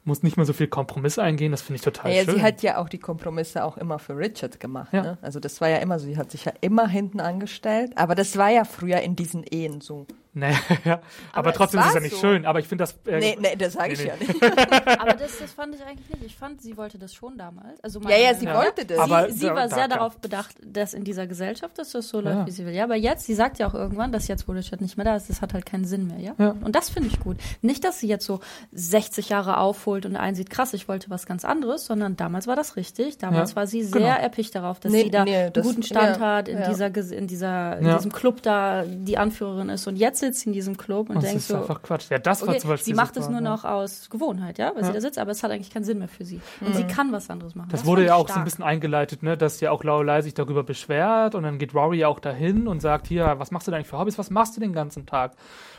muss 0.07 0.23
nicht 0.23 0.37
mehr 0.37 0.45
so 0.45 0.53
viel 0.53 0.67
Kompromisse 0.67 1.21
eingehen, 1.21 1.51
das 1.51 1.61
finde 1.61 1.75
ich 1.75 1.81
total 1.81 2.13
Ja, 2.13 2.23
schön. 2.23 2.35
sie 2.35 2.41
hat 2.41 2.61
ja 2.63 2.77
auch 2.77 2.87
die 2.87 2.97
Kompromisse 2.97 3.63
auch 3.65 3.77
immer 3.77 3.99
für 3.99 4.17
Richard 4.17 4.57
gemacht. 4.59 4.93
Ja. 4.93 5.01
Ne? 5.03 5.17
Also 5.21 5.41
das 5.41 5.59
war 5.59 5.67
ja 5.67 5.77
immer 5.77 5.99
so, 5.99 6.05
sie 6.05 6.17
hat 6.17 6.31
sich 6.31 6.45
ja 6.45 6.53
immer 6.61 6.87
hinten 6.87 7.19
angestellt. 7.19 7.91
Aber 7.95 8.15
das 8.15 8.37
war 8.37 8.49
ja 8.49 8.63
früher 8.63 9.01
in 9.01 9.17
diesen 9.17 9.43
Ehen 9.43 9.81
so. 9.81 10.07
Nee, 10.39 10.51
ja. 10.85 10.93
aber, 10.93 11.01
Aber 11.49 11.53
trotzdem 11.53 11.79
ist 11.81 11.87
es 11.87 11.93
ja 11.95 11.99
nicht 11.99 12.15
so. 12.15 12.21
schön, 12.21 12.45
aber 12.45 12.59
ich 12.59 12.67
finde 12.67 12.83
das 12.83 12.93
äh, 13.05 13.19
Nee, 13.19 13.37
nee, 13.39 13.55
das 13.55 13.73
sage 13.73 13.87
nee, 13.89 13.93
ich 13.93 13.99
nee. 14.01 14.07
ja 14.07 14.15
nicht. 14.15 14.43
Aber 14.99 15.13
das, 15.13 15.37
das 15.39 15.51
fand 15.51 15.75
ich 15.75 15.83
eigentlich 15.85 16.09
nicht. 16.09 16.23
Ich 16.23 16.35
fand, 16.35 16.61
sie 16.61 16.75
wollte 16.77 16.97
das 16.97 17.13
schon 17.13 17.37
damals. 17.37 17.83
Also 17.83 17.99
Ja, 18.01 18.17
ja, 18.17 18.33
sie 18.33 18.45
Ja. 18.45 18.55
wollte 18.55 18.85
das. 18.85 18.97
Aber- 18.99 19.29
sie, 19.29 19.39
sie 19.39 19.47
war 19.47 19.67
da 19.67 19.69
sehr 19.69 19.87
darauf 19.87 20.17
bedacht, 20.19 20.55
dass 20.63 20.93
in 20.93 21.03
dieser 21.03 21.27
Gesellschaft 21.27 21.77
dass 21.77 21.91
das 21.91 22.07
so 22.09 22.21
läuft, 22.21 22.35
Ja. 22.37 22.45
wie 22.47 22.51
sie 22.51 22.65
will. 22.65 22.73
Ja, 22.73 22.83
aber 22.85 22.95
jetzt, 22.95 23.25
sie 23.25 23.33
sagt 23.35 23.59
ja 23.59 23.67
auch 23.67 23.73
irgendwann, 23.73 24.11
dass 24.11 24.27
jetzt, 24.27 24.47
wo 24.47 24.51
Richard 24.53 24.81
nicht 24.81 24.97
mehr 24.97 25.05
da 25.05 25.15
ist, 25.15 25.29
das 25.29 25.41
hat 25.41 25.53
halt 25.53 25.65
keinen 25.65 25.85
Sinn 25.85 26.07
mehr, 26.07 26.19
ja? 26.19 26.33
Ja. 26.37 26.55
Und 26.61 26.75
das 26.75 26.89
finde 26.89 27.09
ich 27.09 27.19
gut. 27.19 27.37
Nicht, 27.61 27.83
dass 27.83 27.99
sie 27.99 28.07
jetzt 28.07 28.25
so 28.25 28.39
60 28.71 29.29
Jahre 29.29 29.57
aufholt 29.57 30.05
und 30.05 30.15
einsieht, 30.15 30.49
krass, 30.49 30.73
ich 30.73 30.87
wollte 30.87 31.09
was 31.09 31.25
ganz 31.25 31.45
anderes, 31.45 31.85
sondern 31.85 32.15
damals 32.15 32.47
war 32.47 32.55
das 32.55 32.75
richtig. 32.75 33.17
Damals 33.17 33.51
Ja, 33.51 33.55
war 33.57 33.67
sie 33.67 33.79
genau. 33.81 33.97
sehr 33.97 34.15
erpicht 34.19 34.55
darauf, 34.55 34.79
dass 34.79 34.91
Nee, 34.91 35.03
sie 35.03 35.11
da 35.11 35.23
nee, 35.23 35.35
einen 35.35 35.53
das- 35.53 35.65
guten 35.65 35.83
Stand 35.83 36.17
ja, 36.17 36.25
hat, 36.25 36.47
in 36.47 36.59
ja. 36.59 36.69
dieser, 36.69 36.87
in 37.11 37.27
dieser, 37.27 37.77
in 37.79 37.87
Ja. 37.87 37.95
diesem 37.97 38.11
Club 38.11 38.41
da 38.41 38.83
die 38.85 39.17
Anführerin 39.17 39.69
ist. 39.69 39.87
Und 39.87 39.95
jetzt 39.97 40.21
sitzt 40.27 40.45
in 40.45 40.53
diesem 40.53 40.77
Club 40.77 41.09
und 41.09 41.15
das 41.17 41.23
denkt 41.25 41.37
ist 41.39 41.47
so, 41.47 41.57
einfach 41.57 41.81
Quatsch. 41.81 42.09
Ja, 42.09 42.17
das 42.19 42.41
war 42.41 42.49
Okay, 42.49 42.59
zum 42.59 42.69
Beispiel 42.69 42.85
sie 42.85 42.93
macht 42.95 43.17
es 43.17 43.25
super, 43.25 43.39
nur 43.39 43.43
ja. 43.43 43.55
noch 43.55 43.63
aus 43.65 44.09
Gewohnheit, 44.09 44.57
ja, 44.57 44.71
weil 44.75 44.81
Ja. 44.81 44.87
sie 44.87 44.93
da 44.93 45.01
sitzt, 45.01 45.17
aber 45.19 45.31
es 45.31 45.43
hat 45.43 45.51
eigentlich 45.51 45.71
keinen 45.71 45.83
Sinn 45.83 45.99
mehr 45.99 46.07
für 46.07 46.25
sie. 46.25 46.39
Und 46.61 46.75
sie 46.75 46.83
kann 46.85 47.11
was 47.11 47.29
anderes 47.29 47.55
machen. 47.55 47.69
Das, 47.71 47.81
fand 47.81 47.87
wurde 47.89 48.05
ja 48.05 48.15
auch 48.15 48.19
so 48.21 48.25
stark. 48.27 48.37
ein 48.39 48.43
bisschen 48.45 48.63
eingeleitet, 48.63 49.23
ne, 49.23 49.37
dass 49.37 49.59
ja 49.61 49.71
auch 49.71 49.83
Lorelei 49.83 50.21
sich 50.21 50.33
darüber 50.33 50.63
beschwert 50.63 51.35
und 51.35 51.43
dann 51.43 51.57
geht 51.57 51.73
Rory 51.73 52.05
auch 52.05 52.19
dahin 52.19 52.67
und 52.67 52.81
sagt, 52.81 53.07
hier, 53.07 53.35
was 53.37 53.51
machst 53.51 53.67
du 53.67 53.71
denn 53.71 53.77
eigentlich 53.77 53.87
für 53.89 53.97
Hobbys, 53.99 54.17
was 54.17 54.29
machst 54.29 54.55
du 54.55 54.61
den 54.61 54.73
ganzen 54.73 55.05
Tag? 55.05 55.33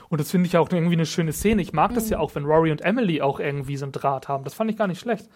Und 0.09 0.21
das 0.21 0.31
finde 0.31 0.47
ich 0.47 0.57
auch 0.57 0.71
irgendwie 0.73 0.95
eine 0.95 1.05
schöne 1.07 1.33
Szene. 1.33 1.61
Ich 1.63 1.73
mag 1.73 1.91
Mhm. 1.91 1.95
das 1.97 2.09
ja 2.09 2.19
auch, 2.19 2.35
wenn 2.35 2.45
Rory 2.47 2.71
und 2.71 2.81
Emily 2.81 3.21
auch 3.21 3.41
irgendwie 3.41 3.77
so 3.77 3.85
einen 3.85 3.93
Draht 3.93 4.29
haben. 4.29 4.45
Das 4.45 4.55
fand 4.55 4.71
ich 4.71 4.77
gar 4.77 4.87
nicht 4.87 5.01
schlecht. 5.01 5.29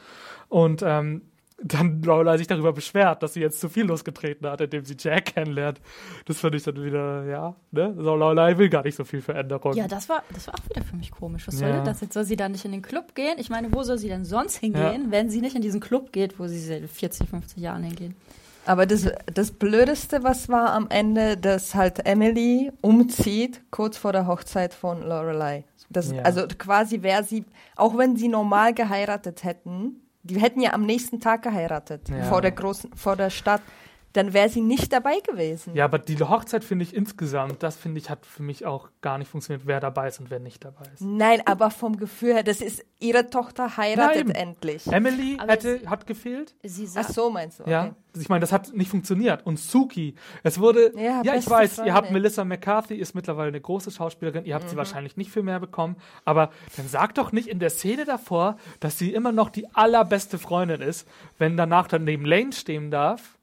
Und 0.48 0.82
ähm, 0.84 1.22
dann 1.64 2.02
Lorelei 2.02 2.36
sich 2.38 2.46
darüber 2.46 2.72
beschwert, 2.72 3.22
dass 3.22 3.34
sie 3.34 3.40
jetzt 3.40 3.60
zu 3.60 3.68
viel 3.68 3.84
losgetreten 3.84 4.48
hat, 4.48 4.60
indem 4.60 4.84
sie 4.84 4.96
Jack 4.98 5.26
kennenlernt. 5.34 5.80
Das 6.26 6.38
fand 6.40 6.54
ich 6.54 6.62
dann 6.62 6.82
wieder, 6.82 7.24
ja, 7.24 7.54
ne? 7.70 7.94
So, 7.98 8.14
Lorelei 8.16 8.58
will 8.58 8.68
gar 8.68 8.82
nicht 8.84 8.96
so 8.96 9.04
viel 9.04 9.20
Veränderung. 9.22 9.74
Ja, 9.74 9.88
das 9.88 10.08
war, 10.08 10.22
das 10.32 10.46
war 10.48 10.54
auch 10.54 10.68
wieder 10.70 10.82
für 10.84 10.96
mich 10.96 11.10
komisch. 11.10 11.46
Was 11.48 11.58
soll 11.58 11.68
Ja. 11.68 11.76
denn 11.76 11.84
das 11.84 12.00
jetzt? 12.00 12.12
Soll 12.14 12.24
sie 12.24 12.36
da 12.36 12.48
nicht 12.48 12.64
in 12.64 12.72
den 12.72 12.82
Club 12.82 13.14
gehen? 13.14 13.34
Ich 13.38 13.50
meine, 13.50 13.72
wo 13.72 13.82
soll 13.82 13.98
sie 13.98 14.08
denn 14.08 14.24
sonst 14.24 14.56
hingehen, 14.56 15.06
wenn 15.10 15.30
sie 15.30 15.40
nicht 15.40 15.56
in 15.56 15.62
diesen 15.62 15.80
Club 15.80 16.12
geht, 16.12 16.38
wo 16.38 16.46
sie 16.46 16.58
seit 16.60 16.88
40, 16.88 17.28
50 17.28 17.58
Jahren 17.62 17.82
hingehen? 17.82 18.14
Aber 18.64 18.86
das, 18.86 19.10
das 19.34 19.50
Blödeste, 19.50 20.22
was 20.22 20.48
war 20.48 20.72
am 20.72 20.86
Ende, 20.88 21.36
dass 21.36 21.74
halt 21.74 22.06
Emily 22.06 22.70
umzieht, 22.80 23.60
kurz 23.72 23.96
vor 23.96 24.12
der 24.12 24.26
Hochzeit 24.28 24.72
von 24.74 25.02
Lorelei. 25.02 25.64
Das, 25.90 26.12
Ja. 26.12 26.22
Also 26.22 26.46
quasi 26.58 27.02
wäre 27.02 27.24
sie, 27.24 27.44
auch 27.76 27.98
wenn 27.98 28.16
sie 28.16 28.28
normal 28.28 28.72
geheiratet 28.72 29.42
hätten, 29.42 30.01
die 30.22 30.40
hätten 30.40 30.60
ja 30.60 30.72
am 30.72 30.84
nächsten 30.86 31.20
Tag 31.20 31.42
geheiratet, 31.42 32.08
Ja. 32.08 32.24
vor 32.24 32.40
der 32.42 32.52
großen, 32.52 32.90
vor 32.94 33.16
der 33.16 33.30
Stadt, 33.30 33.62
dann 34.12 34.32
wäre 34.32 34.48
sie 34.48 34.60
nicht 34.60 34.92
dabei 34.92 35.18
gewesen. 35.20 35.74
Ja, 35.74 35.84
aber 35.86 35.98
die 35.98 36.18
Hochzeit 36.20 36.64
finde 36.64 36.84
ich 36.84 36.94
insgesamt, 36.94 37.62
das 37.62 37.76
finde 37.76 37.98
ich, 37.98 38.10
hat 38.10 38.26
für 38.26 38.42
mich 38.42 38.66
auch 38.66 38.88
gar 39.00 39.18
nicht 39.18 39.28
funktioniert, 39.28 39.66
wer 39.66 39.80
dabei 39.80 40.08
ist 40.08 40.20
und 40.20 40.30
wer 40.30 40.38
nicht 40.40 40.64
dabei 40.64 40.84
ist. 40.92 41.00
Nein, 41.00 41.40
aber 41.46 41.70
vom 41.70 41.96
Gefühl 41.96 42.34
her, 42.34 42.42
das 42.42 42.60
ist, 42.60 42.84
ihre 42.98 43.30
Tochter 43.30 43.76
heiratet 43.76 44.28
Nein. 44.28 44.36
endlich. 44.36 44.86
Emily 44.86 45.36
Aber 45.40 45.52
hätte, 45.52 45.80
hat 45.86 46.06
gefehlt. 46.06 46.54
Sie 46.62 46.84
Ach 46.88 46.92
sagt, 47.04 47.14
so, 47.14 47.30
meinst 47.30 47.58
du? 47.58 47.62
Okay. 47.64 47.72
Ja, 47.72 47.94
ich 48.16 48.28
meine, 48.28 48.40
das 48.40 48.52
hat 48.52 48.72
nicht 48.74 48.90
funktioniert. 48.90 49.46
Und 49.46 49.58
Suki, 49.58 50.14
es 50.42 50.58
wurde, 50.60 50.92
Ja, 50.96 51.22
ja, 51.22 51.34
ich 51.34 51.48
weiß, 51.48 51.78
ihr 51.78 51.94
habt 51.94 52.06
Freundin. 52.08 52.12
Melissa 52.12 52.44
McCarthy, 52.44 52.94
ist 52.96 53.14
mittlerweile 53.14 53.48
eine 53.48 53.60
große 53.60 53.90
Schauspielerin, 53.90 54.44
ihr 54.44 54.54
habt 54.54 54.64
Mhm. 54.66 54.68
sie 54.70 54.76
wahrscheinlich 54.76 55.16
nicht 55.16 55.30
viel 55.30 55.42
mehr 55.42 55.58
bekommen, 55.60 55.96
aber 56.24 56.50
dann 56.76 56.86
sagt 56.88 57.18
doch 57.18 57.32
nicht 57.32 57.48
in 57.48 57.58
der 57.58 57.70
Szene 57.70 58.04
davor, 58.04 58.56
dass 58.80 58.98
sie 58.98 59.12
immer 59.14 59.32
noch 59.32 59.48
die 59.50 59.72
allerbeste 59.74 60.38
Freundin 60.38 60.82
ist, 60.82 61.08
wenn 61.38 61.56
danach 61.56 61.88
dann 61.88 62.04
neben 62.04 62.24
Lane 62.26 62.52
stehen 62.52 62.90
darf, 62.90 63.38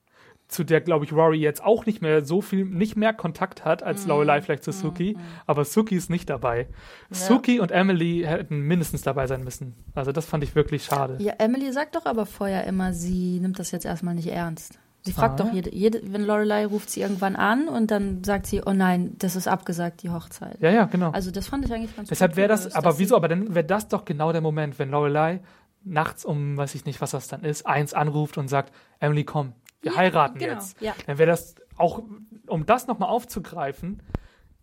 zu 0.49 0.63
der, 0.63 0.81
glaube 0.81 1.05
ich, 1.05 1.13
Rory 1.13 1.37
jetzt 1.39 1.63
auch 1.63 1.85
nicht 1.85 2.01
mehr 2.01 2.25
so 2.25 2.41
viel, 2.41 2.65
nicht 2.65 2.95
mehr 2.97 3.13
Kontakt 3.13 3.63
hat 3.65 3.83
als 3.83 4.03
Mhm. 4.03 4.09
Lorelei 4.09 4.41
vielleicht 4.41 4.63
zu 4.63 4.71
Suki, 4.71 5.15
aber 5.45 5.63
Suki 5.63 5.95
ist 5.95 6.09
nicht 6.09 6.29
dabei. 6.29 6.67
Suki 7.11 7.59
und 7.59 7.71
Emily 7.71 8.23
hätten 8.25 8.61
mindestens 8.61 9.03
dabei 9.03 9.27
sein 9.27 9.43
müssen. 9.43 9.75
Also 9.95 10.11
das 10.11 10.25
fand 10.25 10.43
ich 10.43 10.55
wirklich 10.55 10.83
schade. 10.83 11.17
ja, 11.19 11.33
Emily 11.37 11.71
sagt 11.71 11.95
doch 11.95 12.05
aber 12.05 12.25
vorher 12.25 12.65
immer, 12.65 12.93
sie 12.93 13.39
nimmt 13.39 13.59
das 13.59 13.71
jetzt 13.71 13.85
erstmal 13.85 14.15
nicht 14.15 14.27
ernst. 14.27 14.79
Sie 15.01 15.13
fragt 15.13 15.39
Ah, 15.39 15.43
doch 15.43 15.49
ja. 15.49 15.53
jede, 15.55 15.73
jede, 15.73 16.01
wenn 16.11 16.23
Lorelei 16.25 16.65
ruft 16.65 16.89
sie 16.89 17.01
irgendwann 17.01 17.37
an 17.37 17.69
und 17.69 17.89
dann 17.89 18.21
sagt 18.23 18.47
sie, 18.47 18.61
oh 18.65 18.73
nein, 18.73 19.15
das 19.19 19.37
ist 19.37 19.47
abgesagt, 19.47 20.03
die 20.03 20.09
Hochzeit. 20.09 20.57
Ja, 20.59 20.71
ja, 20.71 20.85
genau. 20.85 21.11
Also 21.11 21.31
das 21.31 21.47
fand 21.47 21.63
ich 21.63 21.71
eigentlich 21.73 21.95
ganz 21.95 22.09
Deshalb 22.09 22.35
wäre 22.35 22.49
das, 22.49 22.75
aber 22.75 22.99
wieso? 22.99 23.15
Aber 23.15 23.29
dann 23.29 23.55
wäre 23.55 23.63
das 23.65 23.87
doch 23.87 24.03
genau 24.03 24.31
der 24.33 24.41
Moment, 24.41 24.77
wenn 24.77 24.89
Lorelei 24.91 25.39
nachts 25.85 26.25
um, 26.25 26.57
weiß 26.57 26.75
ich 26.75 26.83
nicht, 26.83 26.99
was 26.99 27.11
das 27.11 27.29
dann 27.29 27.45
ist, 27.45 27.65
eins 27.65 27.93
anruft 27.93 28.37
und 28.37 28.49
sagt, 28.49 28.73
Emily, 28.99 29.23
komm, 29.23 29.53
wir 29.81 29.91
Ja, 29.91 29.97
heiraten 29.97 30.39
genau, 30.39 30.53
jetzt. 30.53 30.79
ja. 30.81 30.93
Dann 31.05 31.17
wäre 31.17 31.29
das 31.29 31.55
auch, 31.77 32.03
um 32.47 32.65
das 32.65 32.87
nochmal 32.87 33.09
aufzugreifen, 33.09 34.01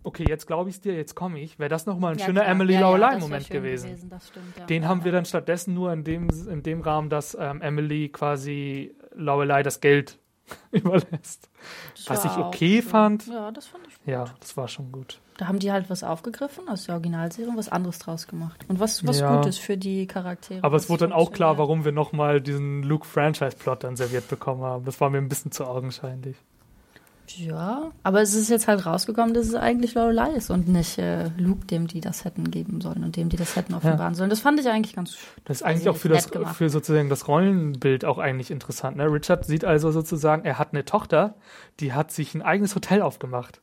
okay, 0.03 0.25
jetzt 0.29 0.47
glaube 0.47 0.71
ich 0.71 0.77
es 0.77 0.81
dir, 0.81 0.95
jetzt 0.95 1.15
komme 1.15 1.41
ich, 1.41 1.59
wäre 1.59 1.69
das 1.69 1.87
nochmal 1.87 2.13
ein 2.13 2.19
Ja, 2.19 2.27
schöner 2.27 2.43
klar. 2.43 2.51
Ja, 2.75 2.81
schön 3.47 3.57
gewesen. 3.63 4.09
Das 4.09 4.29
stimmt. 4.29 4.69
Den 4.71 4.89
haben 4.89 5.05
wir 5.05 5.13
dann 5.13 5.25
stattdessen 5.25 5.75
nur 5.75 5.93
in 5.93 6.05
dem, 6.05 6.29
in 6.49 6.63
dem 6.63 6.81
Rahmen, 6.81 7.11
dass 7.11 7.37
ähm, 7.39 7.61
Emily 7.61 8.09
quasi 8.11 8.95
Lorelei 9.15 9.63
das 9.63 9.81
Geld 9.81 10.19
überlässt. 10.71 11.51
Das 11.95 12.09
was 12.11 12.25
ich 12.25 12.37
okay 12.37 12.83
fand. 12.83 13.27
Ja, 13.27 13.51
das 13.51 13.67
fand 13.67 13.87
ich 13.89 13.99
gut. 13.99 14.07
Ja, 14.07 14.27
das 14.39 14.57
war 14.57 14.69
schon 14.69 14.93
gut. 14.93 15.21
Da 15.39 15.49
haben 15.49 15.59
die 15.59 15.71
halt 15.71 15.91
was 15.91 16.03
aufgegriffen 16.03 16.67
aus 16.69 16.85
der 16.85 16.95
Originalserie 16.95 17.49
und 17.51 17.59
was 17.59 17.69
anderes 17.69 17.99
draus 17.99 18.27
gemacht. 18.27 18.65
Und 18.69 18.81
was, 18.81 19.07
was 19.07 19.21
Ja. 19.21 19.37
Gutes 19.37 19.59
für 19.59 19.77
die 19.77 20.07
Charaktere. 20.07 20.65
Aber 20.65 20.77
es 20.77 20.89
wurde 20.89 21.01
dann 21.01 21.13
auch 21.13 21.31
klar, 21.33 21.59
warum 21.59 21.85
wir 21.85 21.93
nochmal 21.93 22.41
diesen 22.41 22.83
Luke-Franchise-Plot 22.83 23.85
dann 23.85 23.97
serviert 23.97 24.29
bekommen 24.29 24.63
haben. 24.63 24.85
Das 24.87 25.01
war 25.01 25.11
mir 25.11 25.19
ein 25.19 25.29
bisschen 25.29 25.53
zu 25.53 25.67
augenscheinlich. 25.67 26.37
Ja, 27.35 27.91
aber 28.03 28.23
es 28.23 28.35
ist 28.35 28.49
jetzt 28.51 28.69
halt 28.69 28.87
rausgekommen, 28.87 29.35
dass 29.35 29.47
es 29.49 29.55
eigentlich 29.55 29.95
Lorelei 29.95 30.31
ist 30.31 30.51
und 30.51 30.69
nicht 30.69 30.99
äh, 30.99 31.29
Luke, 31.37 31.67
dem 31.67 31.89
die 31.89 32.01
das 32.01 32.25
hätten 32.25 32.51
geben 32.51 32.81
sollen 32.81 33.03
und 33.03 33.17
dem 33.17 33.29
die 33.29 33.37
das 33.37 33.57
hätten 33.57 33.75
offenbaren 33.75 34.15
sollen. 34.15 34.31
Das 34.31 34.41
fand 34.41 34.61
ich 34.61 34.69
eigentlich 34.69 34.95
ganz 34.95 35.17
Das 35.45 35.59
ist 35.59 35.63
eigentlich 35.65 35.83
ich 35.83 35.89
auch 35.89 35.97
für, 35.97 36.09
das, 36.09 36.31
gemacht. 36.31 36.57
für 36.57 36.71
sozusagen 36.71 37.09
das 37.09 37.27
Rollenbild 37.27 38.05
auch 38.05 38.19
eigentlich 38.19 38.51
interessant. 38.51 38.97
Ne? 38.97 39.11
Richard 39.11 39.45
sieht 39.45 39.65
also 39.65 39.91
sozusagen, 39.91 40.45
er 40.45 40.59
hat 40.59 40.73
eine 40.73 40.85
Tochter, 40.85 41.35
die 41.81 41.93
hat 41.93 42.13
sich 42.13 42.35
ein 42.35 42.43
eigenes 42.43 42.75
Hotel 42.75 43.03
aufgemacht. 43.03 43.61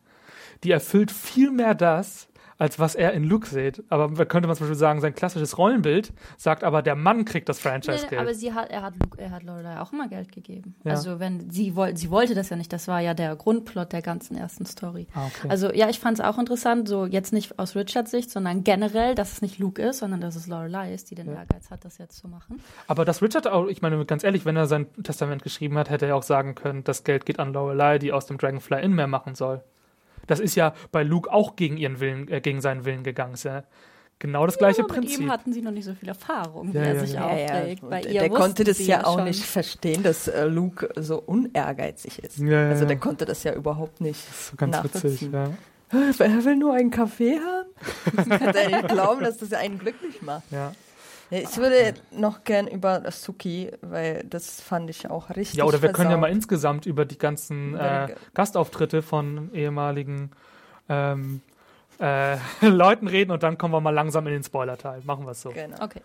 Die 0.64 0.72
erfüllt 0.72 1.12
viel 1.12 1.52
mehr 1.52 1.76
das, 1.76 2.28
als 2.60 2.78
was 2.80 2.94
er 2.96 3.12
in 3.14 3.24
Luke 3.26 3.48
sieht. 3.48 3.84
Aber 3.90 4.10
könnte 4.26 4.48
man 4.48 4.56
zum 4.56 4.66
Beispiel 4.68 4.78
sagen, 4.78 5.02
sein 5.02 5.16
klassisches 5.16 5.58
Rollenbild 5.58 6.14
sagt 6.38 6.64
aber, 6.64 6.82
der 6.82 6.96
Mann 6.96 7.26
kriegt 7.26 7.50
das 7.50 7.58
Nee, 7.58 7.70
Franchise-Geld. 7.70 8.22
aber 8.22 8.34
sie 8.36 8.54
hat, 8.54 8.70
er 8.70 8.84
hat, 8.84 8.94
Luke- 8.98 9.20
er 9.20 9.32
hat 9.32 9.44
Lorelei 9.44 9.82
auch 9.82 9.92
immer 9.92 10.08
Geld 10.08 10.32
gegeben. 10.32 10.76
Ja. 10.86 10.92
Also 10.92 11.20
wenn 11.20 11.50
sie 11.50 11.76
wollte, 11.76 11.98
sie 11.98 12.10
wollte 12.12 12.36
das 12.36 12.50
ja 12.50 12.56
nicht. 12.56 12.72
Das 12.72 12.88
war 12.88 13.02
ja 13.02 13.14
der 13.16 13.36
Grundplot 13.36 13.92
der 13.92 14.02
ganzen 14.04 14.38
ersten 14.38 14.66
Story. 14.66 15.08
Ah, 15.14 15.26
okay. 15.26 15.50
Also 15.50 15.74
ja, 15.74 15.90
ich 15.90 16.00
fand 16.00 16.20
es 16.20 16.24
auch 16.24 16.38
interessant, 16.38 16.88
so 16.88 17.06
jetzt 17.06 17.34
nicht 17.34 17.58
aus 17.60 17.76
Richards 17.76 18.12
Sicht, 18.12 18.30
sondern 18.30 18.64
generell, 18.64 19.16
dass 19.16 19.34
es 19.34 19.42
nicht 19.42 19.58
Luke 19.60 19.82
ist, 19.82 19.98
sondern 19.98 20.22
dass 20.22 20.36
es 20.38 20.48
Lorelei 20.48 20.94
ist, 20.94 21.10
die 21.12 21.16
den 21.16 21.28
Ehrgeiz 21.34 21.70
hat, 21.72 21.84
das 21.84 21.98
jetzt 21.98 22.18
zu 22.18 22.28
machen. 22.30 22.62
Aber 22.88 23.04
dass 23.04 23.22
Richard 23.22 23.48
auch, 23.48 23.68
ich 23.68 23.82
meine, 23.82 24.06
ganz 24.06 24.24
ehrlich, 24.24 24.46
wenn 24.46 24.56
er 24.56 24.68
sein 24.68 24.86
Testament 25.04 25.42
geschrieben 25.44 25.78
hat, 25.78 25.90
hätte 25.90 26.06
er 26.06 26.16
auch 26.16 26.24
sagen 26.24 26.54
können, 26.56 26.84
das 26.86 27.04
Geld 27.04 27.26
geht 27.26 27.40
an 27.40 27.52
Lorelei, 27.52 27.98
die 27.98 28.14
aus 28.14 28.28
dem 28.28 28.38
Dragonfly 28.38 28.82
Inn 28.84 28.94
mehr 28.94 29.08
machen 29.08 29.34
soll. 29.36 29.64
Das 30.28 30.40
ist 30.40 30.56
ja 30.56 30.74
bei 30.92 31.04
Luke 31.04 31.32
auch 31.32 31.56
gegen 31.56 31.78
ihren 31.78 32.00
Willen, 32.00 32.28
äh, 32.30 32.42
gegen 32.42 32.62
seinen 32.62 32.86
Willen 32.86 33.04
gegangen. 33.04 33.34
Ist 33.34 33.44
ja 33.44 33.64
genau 34.20 34.46
das 34.46 34.58
gleiche 34.58 34.84
mit 34.84 34.92
Prinzip. 34.92 35.20
ihm 35.22 35.32
hatten 35.32 35.52
sie 35.54 35.62
noch 35.62 35.72
nicht 35.72 35.86
so 35.86 35.94
viel 35.94 36.08
Erfahrung, 36.10 36.74
wie 36.74 36.78
Ja, 36.78 36.84
er 36.84 36.94
ja, 36.94 37.00
sich 37.00 37.14
ja. 37.14 37.26
aufträgt. 37.28 37.90
Bei 37.90 38.02
ihr 38.04 38.20
der 38.22 38.30
konnte 38.30 38.64
das 38.64 38.80
ja 38.86 39.06
auch 39.06 39.16
schon. 39.16 39.26
nicht 39.26 39.44
verstehen, 39.44 40.04
dass 40.04 40.28
äh, 40.28 40.46
Luke 40.46 40.90
so 40.96 41.20
unehrgeizig 41.22 42.20
ist. 42.24 42.38
Ja, 42.38 42.46
ja, 42.64 42.70
also 42.70 42.84
ja. 42.84 42.88
der 42.88 42.98
konnte 42.98 43.26
das 43.26 43.44
ja 43.44 43.54
überhaupt 43.54 44.02
nicht 44.02 44.20
so 44.22 44.56
ganz 44.56 44.82
witzig. 44.84 45.30
nachvollziehen. 45.32 45.34
Ja. 45.34 45.50
Er 46.26 46.46
will 46.46 46.56
nur 46.56 46.74
einen 46.74 46.90
Kaffee 46.90 47.38
haben? 47.40 48.30
Kann 48.30 48.56
er 48.56 48.70
nicht 48.70 48.88
glauben, 48.88 49.24
dass 49.24 49.38
das 49.38 49.54
einen 49.54 49.78
glücklich 49.78 50.22
macht. 50.24 50.44
Ja. 50.52 50.72
Ich 51.42 51.58
würde 51.58 51.96
noch 52.12 52.44
gern 52.44 52.68
über 52.68 53.10
Suki, 53.12 53.72
weil 53.82 54.24
das 54.24 54.62
fand 54.62 54.90
ich 54.90 55.10
auch 55.10 55.30
richtig 55.32 55.56
ja, 55.56 55.64
oder 55.64 55.82
wir 55.82 55.92
können 55.92 56.12
ja 56.12 56.18
mal 56.18 56.28
versaut. 56.28 56.36
insgesamt 56.36 56.86
über 56.86 57.06
die 57.06 57.18
ganzen 57.18 57.76
äh, 57.76 58.14
Gastauftritte 58.34 59.02
von 59.02 59.54
ehemaligen 59.54 60.32
ähm, 60.90 61.42
äh, 62.00 62.38
Leuten 62.62 63.08
reden 63.08 63.32
und 63.32 63.44
dann 63.44 63.58
kommen 63.58 63.74
wir 63.74 63.82
mal 63.82 63.90
langsam 63.90 64.28
in 64.28 64.34
den 64.34 64.44
Spoiler-Teil. 64.44 65.02
Machen 65.06 65.26
wir 65.26 65.32
es 65.32 65.42
so. 65.42 65.50
Genau. 65.50 65.84
Okay. 65.84 66.02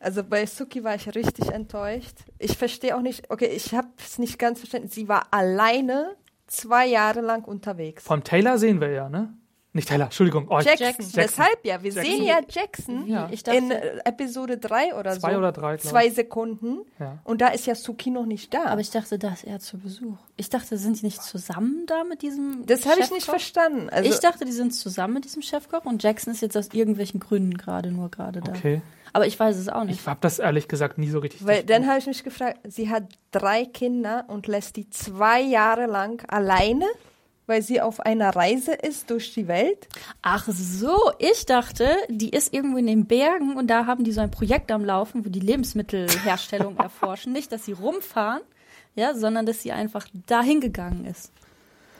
Also 0.00 0.22
bei 0.22 0.44
Suki 0.44 0.84
war 0.84 0.94
ich 0.96 1.14
richtig 1.14 1.50
enttäuscht. 1.50 2.18
Ich 2.38 2.58
verstehe 2.58 2.96
auch 2.96 3.00
nicht, 3.00 3.30
okay, 3.30 3.46
ich 3.46 3.74
habe 3.74 3.88
es 3.98 4.18
nicht 4.18 4.38
ganz 4.38 4.58
verstanden. 4.58 4.88
Sie 4.88 5.08
war 5.08 5.28
alleine 5.30 6.16
zwei 6.46 6.86
Jahre 6.86 7.20
lang 7.20 7.44
unterwegs. 7.44 8.04
Von 8.04 8.22
Taylor 8.22 8.58
sehen 8.58 8.80
wir 8.80 8.90
ja, 8.90 9.08
ne? 9.08 9.32
Nicht 9.76 9.88
Taylor, 9.88 10.04
Entschuldigung. 10.04 10.46
Oh, 10.48 10.60
Jackson. 10.60 10.86
Jackson. 10.86 11.10
Deshalb 11.16 11.58
ja, 11.64 11.82
wir 11.82 11.90
Jackson. 11.92 12.12
sehen 12.16 12.24
ja 12.24 12.38
Jackson 12.48 13.06
Ja. 13.08 13.28
Ich 13.32 13.42
dachte, 13.42 13.58
in 13.58 13.70
Episode 14.04 14.56
3 14.56 14.94
oder 14.94 15.18
Zwei 15.18 15.32
so. 15.32 15.38
oder 15.38 15.50
drei, 15.50 15.76
Zwei. 15.78 16.10
Sekunden. 16.10 16.78
Ja. 17.00 17.18
Und 17.24 17.40
da 17.40 17.48
ist 17.48 17.66
ja 17.66 17.74
Suki 17.74 18.10
noch 18.10 18.24
nicht 18.24 18.54
da. 18.54 18.66
aber 18.66 18.80
ich 18.80 18.90
dachte, 18.90 19.18
da 19.18 19.32
ist 19.32 19.42
er 19.44 19.58
zu 19.58 19.78
Besuch. 19.78 20.16
Ich 20.36 20.48
dachte, 20.48 20.78
sind 20.78 21.00
die 21.00 21.06
nicht 21.06 21.20
zusammen 21.22 21.86
da 21.86 22.04
mit 22.04 22.22
diesem 22.22 22.64
das 22.66 22.86
habe 22.86 23.00
ich 23.00 23.10
nicht 23.10 23.24
Chefkoch? 23.24 23.32
verstanden. 23.32 23.88
Also, 23.90 24.08
ich 24.08 24.20
dachte, 24.20 24.44
die 24.44 24.52
sind 24.52 24.72
zusammen 24.72 25.14
mit 25.14 25.24
diesem 25.24 25.42
Chefkoch 25.42 25.84
und 25.84 26.02
Jackson 26.04 26.32
ist 26.32 26.40
jetzt 26.40 26.56
aus 26.56 26.68
irgendwelchen 26.72 27.18
Gründen 27.18 27.56
gerade 27.58 27.90
nur 27.90 28.10
gerade 28.10 28.40
da. 28.42 28.52
Okay. 28.52 28.80
Aber 29.12 29.26
ich 29.26 29.38
weiß 29.38 29.56
es 29.56 29.68
auch 29.68 29.82
nicht. 29.84 30.00
Ich 30.00 30.06
habe 30.06 30.18
das 30.20 30.38
ehrlich 30.38 30.66
gesagt 30.68 30.98
nie 30.98 31.08
so 31.08 31.18
richtig. 31.18 31.44
Weil 31.44 31.64
dann 31.64 31.86
habe 31.88 31.98
ich 31.98 32.06
mich 32.06 32.22
gefragt, 32.22 32.58
sie 32.64 32.90
hat 32.90 33.04
drei 33.32 33.64
Kinder 33.64 34.24
und 34.28 34.46
lässt 34.46 34.76
die 34.76 34.88
zwei 34.90 35.40
Jahre 35.40 35.86
lang 35.86 36.24
alleine, 36.28 36.84
weil 37.46 37.62
sie 37.62 37.80
auf 37.80 38.00
einer 38.00 38.34
Reise 38.34 38.72
ist 38.72 39.10
durch 39.10 39.34
die 39.34 39.48
Welt. 39.48 39.88
Ach 40.22 40.46
so, 40.48 40.96
ich 41.18 41.46
dachte, 41.46 41.88
die 42.08 42.30
ist 42.30 42.54
irgendwo 42.54 42.78
in 42.78 42.86
den 42.86 43.06
Bergen 43.06 43.56
und 43.56 43.68
da 43.68 43.86
haben 43.86 44.04
die 44.04 44.12
so 44.12 44.20
ein 44.20 44.30
Projekt 44.30 44.70
am 44.72 44.84
Laufen, 44.84 45.24
wo 45.24 45.28
die 45.28 45.40
Lebensmittelherstellung 45.40 46.76
erforschen. 46.78 47.32
Nicht, 47.32 47.52
dass 47.52 47.64
sie 47.64 47.72
rumfahren, 47.72 48.42
ja, 48.94 49.14
sondern 49.14 49.46
dass 49.46 49.62
sie 49.62 49.72
einfach 49.72 50.06
dahin 50.26 50.60
gegangen 50.60 51.04
ist. 51.04 51.32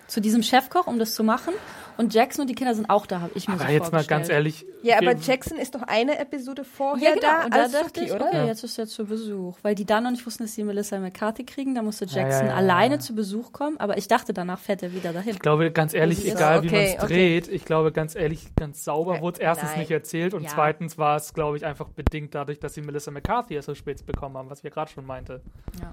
Zu 0.07 0.21
diesem 0.21 0.43
Chefkoch, 0.43 0.87
um 0.87 0.99
das 0.99 1.15
zu 1.15 1.25
machen. 1.25 1.55
Und 1.97 2.13
Jackson 2.13 2.43
und 2.43 2.49
die 2.51 2.57
Kinder 2.57 2.75
sind 2.75 2.91
auch 2.91 3.07
da, 3.07 3.21
habe 3.21 3.31
ich 3.37 3.47
mir 3.47 3.55
aber 3.55 3.67
so 3.67 3.71
jetzt 3.71 3.93
mal 3.93 4.05
ganz 4.05 4.29
ehrlich. 4.29 4.67
Ja, 4.83 4.99
aber 4.99 5.15
Jackson 5.17 5.57
ist 5.59 5.77
doch 5.77 5.83
eine 5.83 6.19
Episode 6.19 6.65
vorher 6.65 7.11
Ja, 7.11 7.15
genau. 7.15 7.27
da 7.29 7.45
und 7.45 7.55
da 7.55 7.69
dachte 7.69 8.01
ich, 8.05 8.11
oder? 8.13 8.27
okay, 8.27 8.37
Ja. 8.39 8.47
jetzt 8.47 8.65
ist 8.65 8.77
er 8.79 8.87
zu 8.89 9.05
Besuch. 9.07 9.59
Weil 9.63 9.77
die 9.77 9.85
da 9.85 10.01
noch 10.01 10.11
nicht 10.11 10.27
wussten, 10.27 10.43
dass 10.43 10.55
sie 10.55 10.65
Melissa 10.65 10.99
McCarthy 10.99 11.45
kriegen. 11.45 11.77
Da 11.77 11.83
musste 11.83 12.05
Ja, 12.07 12.17
ja, 12.17 12.23
Jackson 12.23 12.47
ja, 12.47 12.53
ja, 12.53 12.57
alleine 12.59 12.97
ja. 12.97 13.01
zu 13.01 13.15
Besuch 13.15 13.53
kommen. 13.53 13.79
Aber 13.79 13.97
ich 13.97 14.09
dachte, 14.09 14.35
danach 14.35 14.59
fährt 14.59 14.83
er 14.83 14.93
wieder 14.93 15.13
dahin. 15.13 15.31
Ich 15.35 15.39
glaube, 15.39 15.71
ganz 15.71 15.95
ehrlich, 15.95 16.27
egal 16.27 16.65
wie 16.65 16.67
man 16.67 16.75
okay, 16.75 16.95
es 16.99 17.03
okay. 17.05 17.13
dreht, 17.15 17.49
ich 17.49 17.65
glaube, 17.65 17.93
ganz 17.93 18.17
ehrlich, 18.17 18.55
ganz 18.57 18.83
sauber 18.83 19.15
Ja, 19.17 19.21
wurde 19.23 19.37
es 19.37 19.41
erstens 19.41 19.71
nein. 19.71 19.79
nicht 19.81 19.91
erzählt 19.93 20.35
und 20.35 20.43
Ja. 20.43 20.51
zweitens 20.53 20.99
war 20.99 21.15
es, 21.17 21.33
glaube 21.33 21.57
ich, 21.57 21.65
einfach 21.65 21.89
bedingt 21.91 22.35
dadurch, 22.35 22.59
dass 22.59 22.75
sie 22.75 22.83
Melissa 22.83 23.13
McCarthy 23.13 23.55
erst 23.55 23.67
so 23.67 23.75
spät 23.77 24.05
bekommen 24.05 24.37
haben, 24.37 24.51
was 24.51 24.65
wir 24.65 24.71
gerade 24.73 24.91
schon 24.91 25.07
meinte. 25.07 25.43
Ja. 25.81 25.93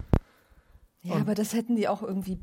Ja, 1.04 1.16
aber 1.22 1.36
das 1.36 1.54
hätten 1.54 1.76
die 1.76 1.88
auch 1.88 2.02
irgendwie 2.02 2.40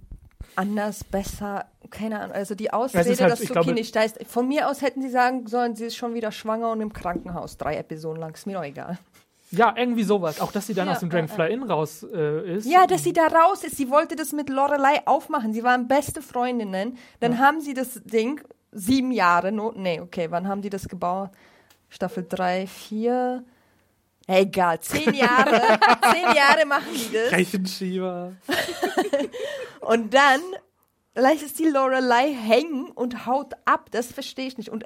anders, 0.57 1.05
besser, 1.05 1.67
keine 1.91 2.21
Ahnung. 2.21 2.33
Also 2.35 2.55
die 2.55 2.73
Ausrede, 2.73 3.09
halt- 3.09 3.21
dass 3.33 3.41
ich 3.41 3.49
Suki 3.49 3.61
glaube- 3.61 3.73
nicht 3.75 3.95
da 3.95 4.03
ist. 4.03 4.19
Von 4.27 4.49
mir 4.49 4.69
aus 4.69 4.83
hätten 4.83 5.03
sie 5.03 5.11
sagen 5.11 5.47
sollen, 5.47 5.77
sie 5.77 5.87
ist 5.87 5.97
schon 5.97 6.15
wieder 6.15 6.33
schwanger 6.33 6.71
und 6.73 6.81
im 6.81 6.93
Krankenhaus. 6.93 7.57
Drei 7.57 7.77
Episoden 7.77 8.21
lang, 8.21 8.35
ist 8.35 8.47
mir 8.47 8.55
doch 8.55 8.65
egal. 8.65 8.99
Ja, 9.51 9.75
irgendwie 9.77 10.03
sowas. 10.03 10.41
Auch, 10.43 10.53
dass 10.53 10.67
sie 10.67 10.75
dann 10.75 10.89
Ja, 10.89 10.93
aus 10.93 11.01
dem 11.01 11.09
ja, 11.09 11.13
Dragonfly 11.21 11.53
Inn 11.53 11.63
raus 11.63 12.03
äh, 12.13 12.57
ist. 12.57 12.67
Ja, 12.71 12.87
dass 12.87 13.03
sie 13.03 13.15
da 13.15 13.29
raus 13.29 13.65
ist. 13.65 13.77
Sie 13.79 13.89
wollte 13.91 14.15
das 14.15 14.33
mit 14.33 14.51
Lorelei 14.51 15.01
aufmachen. 15.07 15.55
Sie 15.55 15.63
waren 15.63 15.89
beste 15.89 16.21
Freundinnen. 16.21 16.99
Dann 17.21 17.39
haben 17.39 17.61
sie 17.63 17.73
das 17.73 18.03
Ding 18.05 18.43
sieben 18.73 19.11
Jahre, 19.11 19.51
no, 19.51 19.73
nee, 19.75 20.01
okay, 20.01 20.27
wann 20.31 20.47
haben 20.47 20.61
die 20.61 20.69
das 20.69 20.87
gebaut? 20.89 21.31
Staffel 21.89 22.27
drei, 22.29 22.67
vier, 22.67 23.43
egal, 24.37 24.81
zehn 24.81 25.13
Jahre. 25.15 25.61
zehn 26.13 26.37
Jahre 26.37 26.67
machen 26.67 26.87
die 26.93 27.13
das. 27.13 27.33
Rechenschieber. 27.33 28.33
Und 29.81 30.15
dann 30.15 30.41
lässt 31.15 31.59
die 31.59 31.65
Lorelei 31.69 32.33
hängen 32.33 32.91
und 32.95 33.27
haut 33.27 33.55
ab. 33.65 33.89
Das 33.91 34.13
verstehe 34.13 34.47
ich 34.47 34.57
nicht. 34.59 34.69
Und 34.69 34.85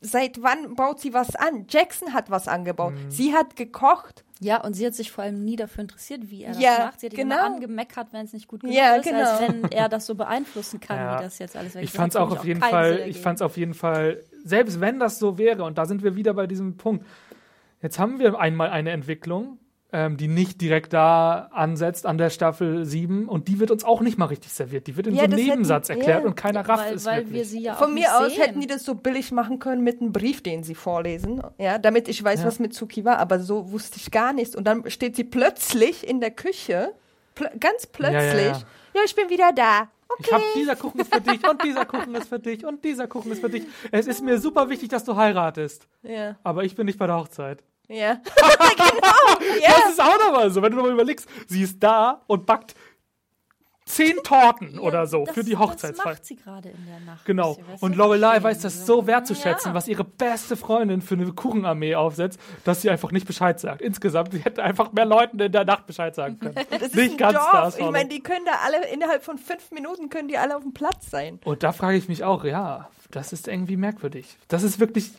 seit 0.00 0.42
wann 0.42 0.74
baut 0.74 1.00
sie 1.00 1.14
was 1.14 1.34
an? 1.36 1.66
Jackson 1.68 2.12
hat 2.12 2.30
was 2.30 2.48
angebaut. 2.48 2.92
Mhm. 2.94 3.10
Sie 3.10 3.32
hat 3.34 3.56
gekocht. 3.56 4.24
Ja, 4.42 4.62
und 4.64 4.72
sie 4.72 4.86
hat 4.86 4.94
sich 4.94 5.12
vor 5.12 5.22
allem 5.24 5.44
nie 5.44 5.56
dafür 5.56 5.82
interessiert, 5.82 6.30
wie 6.30 6.44
er 6.44 6.52
das 6.52 6.62
Ja, 6.62 6.78
macht. 6.86 7.00
Sie 7.00 7.06
hat 7.06 7.12
ihn 7.12 7.18
genau. 7.18 7.36
immer 7.46 7.54
angemeckert, 7.56 8.08
wenn 8.12 8.24
es 8.24 8.32
nicht 8.32 8.48
gut 8.48 8.60
genug 8.62 8.74
Ja, 8.74 8.96
ist, 8.96 9.04
genau. 9.04 9.18
als 9.30 9.40
wenn 9.42 9.70
er 9.70 9.90
das 9.90 10.06
so 10.06 10.14
beeinflussen 10.14 10.80
kann, 10.80 10.96
Ja. 10.96 11.18
wie 11.18 11.24
das 11.24 11.38
jetzt 11.38 11.56
alles 11.56 11.74
weg 11.74 11.84
Ich 11.84 11.92
fand 11.92 12.14
es 12.14 12.16
auch 12.16 12.30
auf 12.30 12.44
jeden 12.46 12.60
Fall, 12.60 13.04
ich 13.06 13.20
fand 13.20 13.36
es 13.36 13.42
auf 13.42 13.58
jeden 13.58 13.74
Fall, 13.74 14.24
selbst 14.42 14.80
wenn 14.80 14.98
das 14.98 15.18
so 15.18 15.36
wäre, 15.36 15.62
und 15.64 15.76
da 15.76 15.84
sind 15.84 16.02
wir 16.02 16.16
wieder 16.16 16.32
bei 16.32 16.46
diesem 16.46 16.78
Punkt, 16.78 17.04
jetzt 17.82 17.98
haben 17.98 18.18
wir 18.18 18.38
einmal 18.38 18.70
eine 18.70 18.90
Entwicklung, 18.90 19.58
ähm, 19.92 20.16
die 20.16 20.28
nicht 20.28 20.60
direkt 20.60 20.92
da 20.92 21.48
ansetzt 21.52 22.06
an 22.06 22.16
der 22.16 22.30
Staffel 22.30 22.84
7 22.84 23.28
und 23.28 23.48
die 23.48 23.58
wird 23.58 23.72
uns 23.72 23.82
auch 23.82 24.00
nicht 24.02 24.18
mal 24.18 24.26
richtig 24.26 24.52
serviert. 24.52 24.86
Die 24.86 24.96
wird 24.96 25.08
in 25.08 25.14
Ja, 25.14 25.20
so 25.20 25.24
einem 25.24 25.30
das 25.32 25.40
hätten- 25.40 25.50
Nebensatz 25.50 25.88
erklärt 25.88 26.22
ja. 26.22 26.28
und 26.28 26.36
keiner 26.36 26.60
rafft 26.68 26.86
weil, 26.86 26.94
es 26.94 27.04
weil 27.06 27.16
wirklich. 27.18 27.34
wir 27.34 27.44
sie 27.44 27.60
ja 27.62 27.74
Von 27.74 27.94
mir 27.94 28.16
aus 28.16 28.32
sehen. 28.32 28.40
hätten 28.42 28.60
die 28.60 28.68
das 28.68 28.84
so 28.84 28.94
billig 28.94 29.32
machen 29.32 29.58
können 29.58 29.82
mit 29.82 30.00
einem 30.00 30.12
Brief, 30.12 30.42
den 30.44 30.62
sie 30.62 30.76
vorlesen, 30.76 31.42
ja, 31.58 31.78
damit 31.78 32.08
ich 32.08 32.22
weiß, 32.22 32.40
Ja. 32.40 32.46
was 32.46 32.60
mit 32.60 32.72
Suki 32.72 33.04
war. 33.04 33.18
Aber 33.18 33.40
so 33.40 33.72
wusste 33.72 33.96
ich 33.96 34.12
gar 34.12 34.32
nichts. 34.32 34.54
Und 34.54 34.64
dann 34.64 34.88
steht 34.90 35.16
sie 35.16 35.24
plötzlich 35.24 36.08
in 36.08 36.20
der 36.20 36.30
Küche, 36.30 36.92
pl 37.34 37.50
ganz 37.58 37.86
plötzlich. 37.88 38.14
ja, 38.22 38.52
Ja, 38.52 38.62
ja. 38.94 39.00
ich 39.04 39.14
bin 39.16 39.28
wieder 39.28 39.50
da. 39.52 39.88
Ich 40.20 40.26
Okay. 40.26 40.34
hab, 40.36 40.42
dieser 40.56 40.76
Kuchen 40.76 41.00
ist 41.00 41.12
für 41.14 41.20
dich 41.20 41.48
und 41.48 41.62
dieser 41.64 41.84
Kuchen 41.84 42.14
ist 42.16 42.28
für 42.28 42.38
dich 42.40 42.64
und 42.66 42.84
dieser 42.84 43.06
Kuchen 43.08 43.30
ist 43.32 43.40
für 43.40 43.48
dich. 43.50 43.62
Es 43.92 44.06
ist 44.08 44.22
mir 44.22 44.38
super 44.38 44.68
wichtig, 44.68 44.88
dass 44.88 45.04
du 45.04 45.14
heiratest. 45.16 45.86
Ja, 46.02 46.36
Aber 46.44 46.62
ich 46.64 46.74
bin 46.76 46.86
nicht 46.86 46.98
bei 46.98 47.06
der 47.06 47.16
Hochzeit. 47.16 47.62
Ja. 47.90 48.14
genau. 48.24 49.60
Ja. 49.62 49.70
Das 49.82 49.90
ist 49.92 50.00
auch 50.00 50.18
nochmal 50.18 50.50
so, 50.50 50.62
wenn 50.62 50.70
du 50.70 50.76
nochmal 50.78 50.92
überlegst, 50.92 51.28
sie 51.48 51.62
ist 51.62 51.82
da 51.82 52.22
und 52.26 52.46
backt 52.46 52.74
zehn 53.86 54.16
Torten 54.22 54.74
Ja, 54.74 54.80
oder 54.80 55.06
so 55.08 55.24
das, 55.24 55.34
für 55.34 55.42
die 55.42 55.52
Das 55.52 55.60
Hochzeitsfeier. 55.60 56.12
macht 56.12 56.24
sie 56.24 56.36
gerade 56.36 56.68
in 56.68 56.86
der 56.86 57.00
Nacht. 57.00 57.24
Genau. 57.24 57.58
Und 57.80 57.96
Lorelei 57.96 58.40
weiß 58.40 58.60
das 58.60 58.86
so 58.86 59.06
wertzuschätzen, 59.08 59.70
Ja. 59.72 59.74
was 59.74 59.88
ihre 59.88 60.04
beste 60.04 60.56
Freundin 60.56 61.02
für 61.02 61.14
eine 61.14 61.32
Kuchenarmee 61.32 61.96
aufsetzt, 61.96 62.38
dass 62.64 62.82
sie 62.82 62.90
einfach 62.90 63.10
nicht 63.10 63.26
Bescheid 63.26 63.58
sagt. 63.58 63.82
Insgesamt, 63.82 64.32
sie 64.32 64.38
hätte 64.38 64.62
einfach 64.62 64.92
mehr 64.92 65.06
Leuten 65.06 65.40
in 65.40 65.50
der 65.50 65.64
Nacht 65.64 65.86
Bescheid 65.86 66.14
sagen 66.14 66.38
können. 66.38 66.54
Das 66.70 66.82
ist 66.82 66.94
nicht 66.94 67.12
ein 67.12 67.16
ganz 67.16 67.34
Dorf. 67.38 67.48
Stars 67.48 67.78
Ich 67.78 67.90
meine, 67.90 68.08
die 68.08 68.20
können 68.22 68.44
da 68.44 68.52
alle 68.64 68.86
innerhalb 68.92 69.24
von 69.24 69.38
fünf 69.38 69.72
Minuten 69.72 70.08
können 70.08 70.28
die 70.28 70.38
alle 70.38 70.56
auf 70.56 70.62
dem 70.62 70.72
Platz 70.72 71.10
sein. 71.10 71.40
Und 71.44 71.62
da 71.64 71.72
frage 71.72 71.96
ich 71.96 72.08
mich 72.08 72.22
auch, 72.22 72.44
ja, 72.44 72.88
das 73.10 73.32
ist 73.32 73.48
irgendwie 73.48 73.76
merkwürdig. 73.76 74.36
Das 74.46 74.62
ist 74.62 74.78
wirklich, 74.78 75.10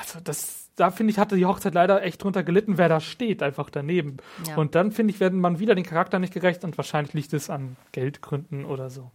also 0.00 0.18
das, 0.24 0.63
da 0.76 0.90
finde 0.90 1.12
ich, 1.12 1.18
hatte 1.18 1.36
die 1.36 1.46
Hochzeit 1.46 1.74
leider 1.74 2.02
echt 2.02 2.22
drunter 2.22 2.42
gelitten, 2.42 2.78
wer 2.78 2.88
da 2.88 3.00
steht, 3.00 3.42
einfach 3.42 3.70
daneben. 3.70 4.16
Ja. 4.48 4.56
Und 4.56 4.74
dann 4.74 4.90
finde 4.92 5.12
ich, 5.14 5.20
werden 5.20 5.40
man 5.40 5.58
wieder 5.60 5.74
den 5.74 5.84
Charakter 5.84 6.18
nicht 6.18 6.34
gerecht 6.34 6.64
und 6.64 6.76
wahrscheinlich 6.76 7.14
liegt 7.14 7.32
es 7.32 7.48
an 7.50 7.76
Geldgründen 7.92 8.64
oder 8.64 8.90
so. 8.90 9.10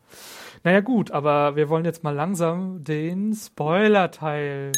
Naja, 0.64 0.80
gut, 0.80 1.12
aber 1.12 1.56
wir 1.56 1.70
wollen 1.70 1.86
jetzt 1.86 2.04
mal 2.04 2.16
langsam 2.16 2.84
den 2.84 3.34
Spoiler-Teil 3.34 4.72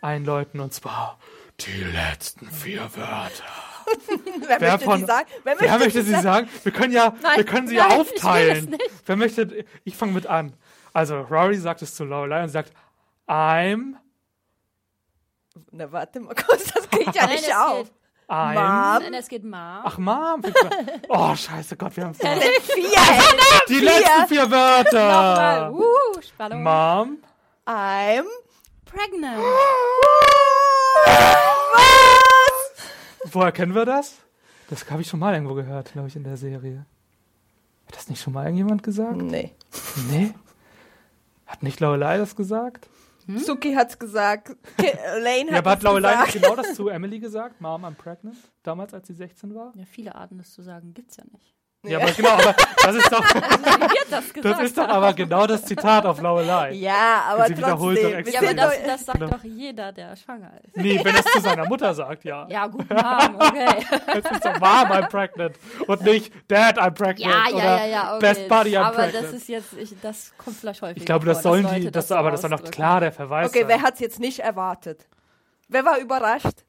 einläuten 0.00 0.60
und 0.60 0.72
zwar 0.72 1.18
die 1.60 1.82
letzten 1.84 2.46
vier 2.50 2.82
Wörter. 2.94 3.44
Wer, 4.46 4.60
Wer 4.60 4.70
möchte 4.72 4.84
von- 4.84 5.00
sie 5.00 5.06
sagen? 5.06 5.28
Wer 5.44 5.54
möchte, 5.54 5.70
Wer 5.70 5.78
möchte 5.78 6.02
sie 6.02 6.20
sagen? 6.20 6.48
Wir 6.62 6.72
können 6.72 6.92
ja, 6.92 7.14
Nein, 7.22 7.36
wir 7.38 7.44
können 7.44 7.68
sie 7.68 7.76
nein, 7.76 7.90
ja 7.90 7.96
aufteilen. 7.96 8.76
Wer 9.06 9.16
möchte, 9.16 9.64
ich 9.84 9.96
fange 9.96 10.12
mit 10.12 10.26
an. 10.26 10.52
Also, 10.92 11.20
Rory 11.22 11.56
sagt 11.56 11.82
es 11.82 11.94
zu 11.94 12.04
Lorelei 12.04 12.42
und 12.42 12.48
sagt, 12.50 12.72
I'm, 13.26 13.94
Na, 15.70 15.90
warte 15.90 16.20
mal 16.20 16.34
kurz, 16.34 16.72
das 16.72 16.88
geht 16.90 17.14
ja 17.14 17.26
nicht 17.26 17.54
auf. 17.54 17.90
I'm. 18.28 18.54
Mom. 18.54 19.02
Nein, 19.02 19.14
es 19.14 19.28
geht 19.28 19.42
Mom. 19.42 19.52
Ach, 19.54 19.96
Mom. 19.96 20.42
Oh, 21.08 21.34
scheiße 21.34 21.76
Gott, 21.76 21.96
wir 21.96 22.04
haben 22.04 22.10
es 22.12 22.18
Vier. 22.18 22.90
Die 23.68 23.80
letzten 23.80 24.26
vier 24.28 24.42
Nochmal. 24.42 24.84
Wörter. 24.84 25.72
Uh, 25.72 26.20
Spannung. 26.20 26.62
Mom, 26.62 27.18
I'm 27.66 28.24
Pregnant. 28.84 29.42
Woher 33.32 33.52
kennen 33.52 33.74
wir 33.74 33.86
das? 33.86 34.16
Das 34.68 34.90
habe 34.90 35.00
ich 35.00 35.08
schon 35.08 35.20
mal 35.20 35.32
irgendwo 35.32 35.54
gehört, 35.54 35.92
glaube 35.92 36.08
ich, 36.08 36.16
in 36.16 36.24
der 36.24 36.36
Serie. 36.36 36.84
Hat 37.86 37.96
das 37.96 38.08
nicht 38.08 38.20
schon 38.20 38.34
mal 38.34 38.44
irgendjemand 38.44 38.82
gesagt? 38.82 39.16
Nee. 39.16 39.54
Nee. 40.10 40.34
Hat 41.46 41.62
nicht 41.62 41.80
Lorelei 41.80 42.18
das 42.18 42.36
gesagt? 42.36 42.88
Suki 43.36 43.74
hat's 43.74 43.98
gesagt. 43.98 44.56
Lane 44.78 45.50
hat 45.50 45.50
ja, 45.50 45.58
aber 45.58 45.70
hat 45.72 45.82
nicht 45.82 46.02
gesagt. 46.02 46.32
genau 46.32 46.56
das 46.56 46.74
zu 46.74 46.88
Emily 46.88 47.18
gesagt? 47.18 47.60
Mom, 47.60 47.84
I'm 47.84 47.94
pregnant? 47.94 48.36
Damals, 48.62 48.94
als 48.94 49.08
sie 49.08 49.14
16 49.14 49.54
war? 49.54 49.72
Ja, 49.76 49.84
viele 49.84 50.14
Arten, 50.14 50.38
das 50.38 50.52
zu 50.52 50.62
sagen, 50.62 50.94
gibt's 50.94 51.16
ja 51.16 51.24
nicht. 51.30 51.57
Ja, 51.84 51.98
aber 52.00 52.10
genau, 52.10 52.30
aber 52.30 52.54
das 52.82 52.96
ist 52.96 53.12
doch, 53.12 53.24
das 54.10 54.24
das 54.42 54.60
ist 54.62 54.76
doch 54.76 54.88
aber 54.88 55.12
genau 55.12 55.46
das 55.46 55.64
Zitat 55.64 56.04
auf 56.06 56.20
Lorelei. 56.20 56.72
Ja, 56.72 57.22
aber 57.28 57.46
Sie 57.46 57.56
wiederholt 57.56 58.00
trotzdem. 58.02 58.32
ja, 58.34 58.40
aber 58.40 58.54
das, 58.54 58.82
das 58.84 59.06
sagt 59.06 59.18
Genau. 59.20 59.30
doch 59.30 59.44
jeder, 59.44 59.92
der 59.92 60.16
schwanger 60.16 60.50
ist. 60.64 60.76
Nee, 60.76 61.00
wenn 61.04 61.14
es 61.14 61.24
zu 61.26 61.40
seiner 61.40 61.66
Mutter 61.68 61.94
sagt, 61.94 62.24
ja. 62.24 62.46
Ja, 62.48 62.66
gut, 62.66 62.90
Mom, 62.90 63.36
okay. 63.38 63.86
Es 64.08 64.28
ist 64.30 64.44
doch 64.44 64.58
Mom, 64.58 64.90
I'm 64.90 65.08
pregnant. 65.08 65.54
Und 65.86 66.02
nicht 66.02 66.32
Dad, 66.48 66.78
I'm 66.80 66.90
pregnant. 66.90 67.20
Ja, 67.20 67.48
ja, 67.48 67.54
oder 67.54 67.64
ja, 67.64 67.86
ja, 67.86 68.10
okay. 68.16 68.20
Best 68.26 68.48
Buddy, 68.48 68.70
I'm 68.76 68.80
aber 68.82 68.96
pregnant. 68.96 69.24
das 69.26 69.32
ist 69.34 69.48
jetzt, 69.48 69.72
ich, 69.78 69.94
das 70.02 70.32
kommt 70.36 70.56
vielleicht 70.56 70.82
häufig 70.82 70.96
ich 70.96 71.06
glaube, 71.06 71.26
das 71.26 71.42
vor, 71.42 71.52
sollen 71.52 71.68
die, 71.80 71.90
das, 71.92 72.08
so 72.08 72.16
aber 72.16 72.32
das 72.32 72.40
soll 72.40 72.50
doch 72.50 72.56
ausdrücken. 72.56 72.74
klar 72.74 73.00
der 73.00 73.12
Verweis 73.12 73.48
Okay, 73.50 73.60
sein. 73.60 73.68
wer 73.68 73.82
hat's 73.82 74.00
jetzt 74.00 74.18
nicht 74.18 74.40
erwartet? 74.40 75.06
Wer 75.68 75.84
war 75.84 75.98
überrascht? 75.98 76.64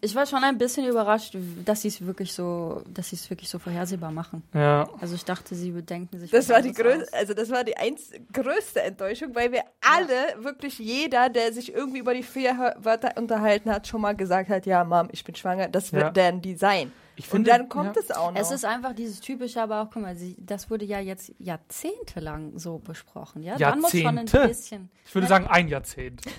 Ich 0.00 0.14
war 0.14 0.24
schon 0.24 0.42
ein 0.44 0.56
bisschen 0.56 0.86
überrascht, 0.86 1.36
dass 1.64 1.82
sie 1.82 1.88
es 1.88 2.04
wirklich 2.06 2.32
so, 2.32 2.82
dass 2.88 3.10
sie 3.10 3.16
es 3.16 3.28
wirklich 3.28 3.50
so 3.50 3.58
vorhersehbar 3.58 4.12
machen. 4.12 4.42
Ja. 4.54 4.88
Also 5.00 5.14
ich 5.14 5.24
dachte, 5.24 5.54
sie 5.54 5.72
bedenken 5.72 6.18
sich. 6.18 6.30
Das 6.30 6.48
was 6.48 6.54
war 6.54 6.62
die 6.62 6.72
größte, 6.72 7.12
also 7.12 7.34
das 7.34 7.50
war 7.50 7.64
die 7.64 7.76
eins, 7.76 8.10
größte 8.32 8.80
Enttäuschung, 8.82 9.34
weil 9.34 9.52
wir 9.52 9.62
alle, 9.80 10.42
wirklich 10.44 10.78
jeder, 10.78 11.28
der 11.28 11.52
sich 11.52 11.74
irgendwie 11.74 11.98
über 11.98 12.14
die 12.14 12.22
vier 12.22 12.74
Wörter 12.78 13.16
unterhalten 13.20 13.70
hat, 13.70 13.86
schon 13.86 14.00
mal 14.00 14.14
gesagt 14.16 14.48
hat, 14.48 14.64
ja, 14.64 14.84
Mom, 14.84 15.08
ich 15.12 15.22
bin 15.24 15.34
schwanger, 15.34 15.68
das 15.68 15.92
wird 15.92 16.04
Ja. 16.04 16.10
dann 16.10 16.40
die 16.40 16.54
sein. 16.56 16.90
Ich 17.16 17.26
Und 17.26 17.30
finde, 17.30 17.50
dann 17.50 17.68
kommt 17.68 17.94
ja. 17.94 18.02
es 18.02 18.10
auch 18.10 18.32
noch. 18.32 18.40
Es 18.40 18.50
ist 18.50 18.64
einfach 18.64 18.92
dieses 18.92 19.20
typische, 19.20 19.60
aber 19.62 19.82
auch, 19.82 19.90
guck 19.92 20.02
mal, 20.02 20.16
sie, 20.16 20.36
das 20.40 20.68
wurde 20.70 20.84
ja 20.84 20.98
jetzt 20.98 21.32
jahrzehntelang 21.38 22.58
so 22.58 22.78
besprochen, 22.78 23.42
ja? 23.42 23.56
Dann 23.56 23.80
muss 23.80 23.90
schon 23.92 24.06
ein 24.06 24.16
Jahrzehnte? 24.26 24.48
bisschen. 24.48 24.90
Ich 25.04 25.14
würde 25.14 25.28
sagen, 25.28 25.46
ein 25.46 25.68
Jahrzehnt. 25.68 26.22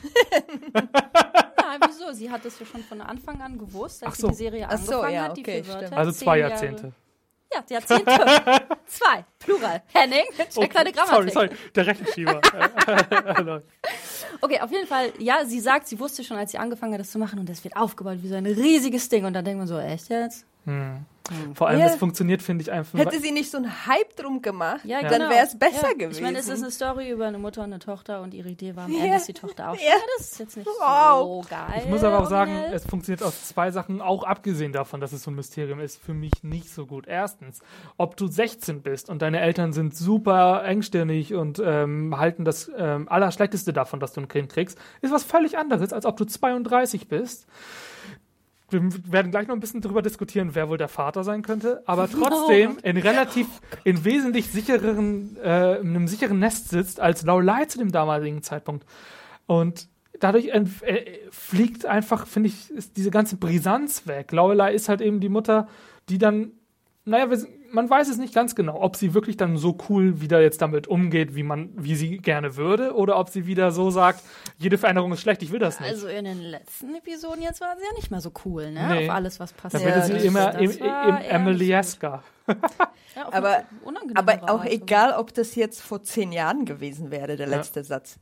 Ja, 1.73 1.87
wieso? 1.87 2.11
Sie 2.13 2.29
hat 2.29 2.45
es 2.45 2.59
ja 2.59 2.65
schon 2.65 2.83
von 2.83 3.01
Anfang 3.01 3.41
an 3.41 3.57
gewusst, 3.57 4.03
als 4.03 4.13
Ach 4.13 4.19
so. 4.19 4.27
sie 4.27 4.33
die 4.33 4.37
Serie 4.37 4.67
Ach 4.69 4.77
so, 4.77 4.91
angefangen 5.01 5.13
ja, 5.15 5.23
hat, 5.23 5.37
die 5.37 5.41
okay, 5.41 5.63
vier 5.63 5.67
Wörter. 5.73 5.85
stimmt. 5.87 5.99
Also 5.99 6.11
zwei 6.11 6.37
Jahre- 6.39 6.51
Jahrzehnte. 6.51 6.91
Ja, 7.53 7.63
Jahrzehnte. 7.69 8.11
Zwei, 8.87 9.23
Plural. 9.39 9.81
Henning, 9.93 10.25
check 10.53 10.73
deine 10.73 10.89
Oh, 10.89 10.93
sorry, 11.05 11.29
Grammatik. 11.29 11.33
sorry, 11.33 11.49
der 11.75 11.87
Rechenschieber. 11.87 12.41
Läuft. 13.43 13.65
Okay, 14.41 14.59
auf 14.59 14.71
jeden 14.71 14.87
Fall, 14.87 15.13
ja, 15.19 15.45
sie 15.45 15.59
sagt, 15.61 15.87
sie 15.87 15.97
wusste 15.99 16.23
schon, 16.23 16.37
als 16.37 16.51
sie 16.51 16.57
angefangen 16.57 16.93
hat, 16.93 16.99
das 16.99 17.11
zu 17.11 17.17
machen 17.19 17.39
und 17.39 17.47
das 17.47 17.63
wird 17.63 17.75
aufgebaut 17.77 18.17
wie 18.21 18.27
so 18.27 18.35
ein 18.35 18.45
riesiges 18.45 19.07
Ding 19.09 19.23
und 19.25 19.33
dann 19.33 19.45
denkt 19.45 19.59
man 19.59 19.67
so, 19.67 19.79
echt 19.79 20.09
jetzt? 20.09 20.45
Vor 21.55 21.67
allem, 21.67 21.79
Ja. 21.79 21.87
das 21.87 21.95
funktioniert, 21.95 22.41
finde 22.43 22.61
ich 22.61 22.71
einfach. 22.71 22.99
Hätte 22.99 23.19
sie 23.19 23.31
nicht 23.31 23.49
so 23.49 23.57
einen 23.57 23.87
Hype 23.87 24.15
drum 24.15 24.41
gemacht, 24.41 24.81
Ja, 24.83 25.01
dann 25.01 25.11
genau. 25.21 25.29
wäre 25.29 25.45
es 25.45 25.57
besser 25.57 25.87
ja. 25.89 25.93
gewesen. 25.93 26.17
Ich 26.17 26.21
meine, 26.21 26.37
es 26.37 26.47
ist 26.47 26.61
eine 26.61 26.71
Story 26.71 27.09
über 27.09 27.25
eine 27.25 27.39
Mutter 27.39 27.61
und 27.61 27.67
eine 27.73 27.79
Tochter 27.79 28.21
und 28.21 28.33
ihre 28.33 28.49
Idee 28.49 28.75
war 28.75 28.85
am 28.85 28.91
Ja. 28.91 29.03
Ende 29.05 29.17
ist 29.17 29.27
die 29.27 29.33
Tochter 29.33 29.71
auch 29.71 29.75
Ja. 29.75 29.93
Das 30.17 30.31
ist 30.31 30.39
jetzt 30.39 30.57
nicht 30.57 30.67
Wow. 30.67 31.43
so 31.43 31.49
geil. 31.49 31.81
Ich 31.83 31.89
muss 31.89 32.03
aber 32.03 32.19
auch 32.19 32.29
sagen, 32.29 32.55
es 32.71 32.85
funktioniert 32.85 33.23
aus 33.23 33.47
zwei 33.47 33.71
Sachen, 33.71 34.01
auch 34.01 34.23
abgesehen 34.23 34.71
davon, 34.71 35.01
dass 35.01 35.13
es 35.13 35.23
so 35.23 35.31
ein 35.31 35.35
Mysterium 35.35 35.79
ist, 35.79 36.01
für 36.01 36.13
mich 36.13 36.31
nicht 36.43 36.69
so 36.71 36.85
gut. 36.85 37.07
Erstens, 37.07 37.59
ob 37.97 38.17
du 38.17 38.27
16 38.27 38.81
bist 38.81 39.09
und 39.09 39.21
deine 39.21 39.39
Eltern 39.39 39.73
sind 39.73 39.95
super 39.95 40.63
engstirnig 40.63 41.33
und 41.33 41.59
ähm, 41.63 42.17
halten 42.17 42.45
das 42.45 42.69
ähm, 42.77 43.07
Allerschlechteste 43.09 43.73
davon, 43.73 43.99
dass 43.99 44.13
du 44.13 44.21
ein 44.21 44.27
Kind 44.27 44.51
kriegst, 44.51 44.77
ist 45.01 45.11
was 45.13 45.23
völlig 45.23 45.57
anderes, 45.57 45.91
als 45.91 46.05
ob 46.05 46.17
du 46.17 46.25
32 46.25 47.07
bist. 47.07 47.47
Wir 48.69 48.81
werden 49.11 49.31
gleich 49.31 49.47
noch 49.47 49.55
ein 49.55 49.59
bisschen 49.59 49.81
darüber 49.81 50.01
diskutieren, 50.01 50.51
wer 50.53 50.69
wohl 50.69 50.77
der 50.77 50.87
Vater 50.87 51.23
sein 51.23 51.43
könnte, 51.43 51.83
aber 51.85 52.09
trotzdem 52.11 52.77
in 52.81 52.97
relativ, 52.97 53.47
in 53.83 54.03
wesentlich 54.03 54.47
sichereren, 54.49 55.37
äh, 55.37 55.77
in 55.77 55.89
einem 55.89 56.07
sicheren 56.07 56.39
Nest 56.39 56.69
sitzt 56.69 56.99
als 56.99 57.23
Lorelei 57.23 57.65
zu 57.65 57.77
dem 57.77 57.91
damaligen 57.91 58.41
Zeitpunkt. 58.41 58.85
Und 59.45 59.87
dadurch 60.19 60.47
äh, 60.47 60.63
fliegt 61.29 61.85
einfach, 61.85 62.27
finde 62.27 62.49
ich, 62.49 62.73
diese 62.95 63.11
ganze 63.11 63.37
Brisanz 63.37 64.07
weg. 64.07 64.31
Lorelei 64.31 64.73
ist 64.73 64.89
halt 64.89 65.01
eben 65.01 65.19
die 65.19 65.29
Mutter, 65.29 65.67
die 66.09 66.17
dann, 66.17 66.51
naja, 67.05 67.29
wir, 67.29 67.37
man 67.71 67.89
weiß 67.89 68.09
es 68.09 68.17
nicht 68.17 68.33
ganz 68.33 68.55
genau, 68.55 68.81
ob 68.81 68.95
sie 68.95 69.13
wirklich 69.13 69.37
dann 69.37 69.57
so 69.57 69.77
cool 69.89 70.21
wieder 70.21 70.41
jetzt 70.41 70.61
damit 70.61 70.87
umgeht, 70.87 71.35
wie 71.35 71.43
man, 71.43 71.69
wie 71.75 71.95
sie 71.95 72.17
gerne 72.17 72.55
würde, 72.55 72.95
oder 72.95 73.17
ob 73.19 73.29
sie 73.29 73.45
wieder 73.45 73.71
so 73.71 73.91
sagt, 73.91 74.23
jede 74.57 74.77
Veränderung 74.77 75.11
ist 75.13 75.21
schlecht, 75.21 75.43
ich 75.43 75.51
will 75.51 75.59
das 75.59 75.79
nicht. 75.79 75.89
Also 75.89 76.07
in 76.07 76.25
den 76.25 76.41
letzten 76.41 76.95
Episoden 76.95 77.41
jetzt 77.43 77.61
war 77.61 77.75
sie 77.77 77.83
ja 77.83 77.93
nicht 77.95 78.09
mehr 78.11 78.21
so 78.21 78.31
cool, 78.45 78.71
ne? 78.71 78.87
Nee. 78.87 79.07
Auf 79.09 79.15
alles, 79.15 79.39
was 79.39 79.53
da 79.53 79.61
passiert. 79.61 79.85
wird 79.85 79.95
Ja, 79.95 80.01
sie 80.05 80.13
das- 80.13 80.23
immer 80.23 80.51
das 80.51 80.61
im, 80.61 80.71
im 80.71 80.77
gut. 80.77 80.85
Ja, 83.15 83.31
Aber- 83.31 83.63
Aber 84.15 84.51
auch 84.51 84.65
egal, 84.65 85.13
ob 85.13 85.33
das 85.33 85.55
jetzt 85.55 85.81
vor 85.81 86.03
zehn 86.03 86.31
Jahren 86.31 86.65
gewesen 86.65 87.11
wäre, 87.11 87.35
der 87.37 87.47
letzte 87.47 87.83
Satz. 87.83 88.19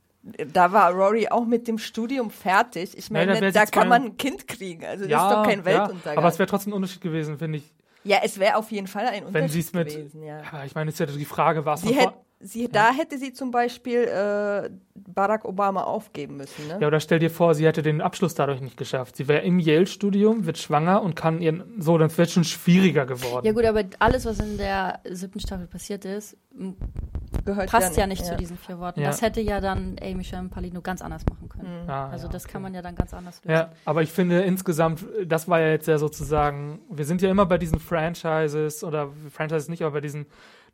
Da 0.54 0.72
war 0.72 0.92
Rory 0.94 1.28
auch 1.30 1.46
mit 1.46 1.68
dem 1.68 1.78
Studium 1.78 2.30
fertig. 2.30 2.98
Ich 2.98 3.12
Nein, 3.12 3.28
da 3.28 3.34
meine, 3.34 3.46
wär 3.46 3.52
da 3.52 3.66
kann 3.66 3.90
man 3.90 4.04
ein 4.04 4.18
Kind 4.18 4.48
kriegen. 4.48 4.86
Also 4.86 5.06
das 5.06 5.22
ist 5.22 5.30
doch 5.32 5.44
kein 5.46 5.66
Weltuntergang. 5.66 6.14
Ja, 6.14 6.18
aber 6.18 6.28
es 6.30 6.40
wäre 6.40 6.48
trotzdem 6.48 6.72
ein 6.72 6.76
Unterschied 6.78 7.02
gewesen, 7.02 7.38
finde 7.38 7.58
ich. 7.58 7.74
Ja, 8.04 8.18
es 8.24 8.40
wäre 8.40 8.58
auf 8.58 8.72
jeden 8.72 8.88
Fall 8.88 9.08
ein 9.08 9.24
Wenn 9.34 9.48
sie 9.48 9.60
Unterschied 9.60 9.66
es 9.66 9.74
mit. 9.74 9.88
gewesen. 9.90 10.24
Ja. 10.24 10.42
Ja, 10.42 10.66
ich 10.66 10.76
meine, 10.76 10.90
es 10.90 11.00
ist 11.00 11.00
ja 11.00 11.06
die 11.18 11.26
Frage, 11.26 11.66
war 11.66 11.76
es 11.76 11.82
Sie 11.82 11.94
von 11.94 12.14
sie, 12.44 12.70
Da 12.70 12.92
hätte 12.94 13.18
sie 13.18 13.34
zum 13.34 13.52
Beispiel 13.52 14.00
äh, 14.04 14.70
Barack 14.96 15.46
Obama 15.46 15.84
aufgeben 15.84 16.38
müssen. 16.38 16.68
Ne? 16.68 16.78
Ja, 16.80 16.88
oder 16.88 17.00
stell 17.00 17.20
dir 17.20 17.30
vor, 17.30 17.56
sie 17.56 17.66
hätte 17.66 17.82
den 17.82 18.02
Abschluss 18.02 18.36
dadurch 18.36 18.62
nicht 18.62 18.78
geschafft. 18.78 19.16
Sie 19.16 19.28
wäre 19.28 19.44
im 19.44 19.60
Yale-Studium, 19.60 20.46
wird 20.46 20.58
schwanger 20.58 21.02
und 21.02 21.16
kann 21.16 21.42
ihren. 21.42 21.82
So, 21.82 21.98
dann 21.98 22.16
wird 22.16 22.30
schon 22.30 22.44
schwieriger 22.44 23.06
geworden. 23.06 23.46
Ja 23.46 23.54
gut, 23.54 23.66
aber 23.66 23.84
alles, 24.00 24.26
was 24.26 24.40
in 24.40 24.58
der 24.58 25.00
siebten 25.10 25.40
Staffel 25.40 25.68
passiert 25.68 26.06
ist, 26.06 26.38
Gehört 27.46 27.70
passt 27.70 27.98
ja 27.98 28.08
nicht 28.08 28.24
zu 28.24 28.36
diesen 28.38 28.58
vier 28.58 28.80
Worten. 28.80 29.02
Ja. 29.02 29.08
Das 29.08 29.22
hätte 29.22 29.42
ja 29.42 29.60
dann 29.60 29.96
Amy 30.02 30.24
Sherman 30.24 30.50
Palino 30.50 30.82
ganz 30.82 31.02
anders 31.02 31.26
machen 31.30 31.50
können. 31.50 31.90
Ah, 31.90 32.10
Also 32.10 32.28
ja, 32.28 32.32
das 32.32 32.44
okay. 32.44 32.54
kann 32.54 32.62
man 32.62 32.74
ja 32.74 32.82
dann 32.82 32.96
ganz 32.96 33.14
anders 33.14 33.44
lösen. 33.44 33.52
Ja, 33.52 33.72
aber 33.86 34.02
ich 34.02 34.12
finde 34.12 34.42
insgesamt, 34.44 35.04
das 35.26 35.48
war 35.50 35.60
ja 35.60 35.70
jetzt 35.70 35.88
ja 35.88 35.98
sozusagen, 35.98 36.80
wir 36.90 37.06
sind 37.06 37.22
ja 37.22 37.30
immer 37.30 37.46
bei 37.46 37.58
diesen 37.58 37.80
Franchises 37.80 38.84
oder 38.84 39.10
Franchises 39.32 39.68
nicht, 39.68 39.82
aber 39.82 39.94
bei 39.94 40.02
diesen 40.02 40.26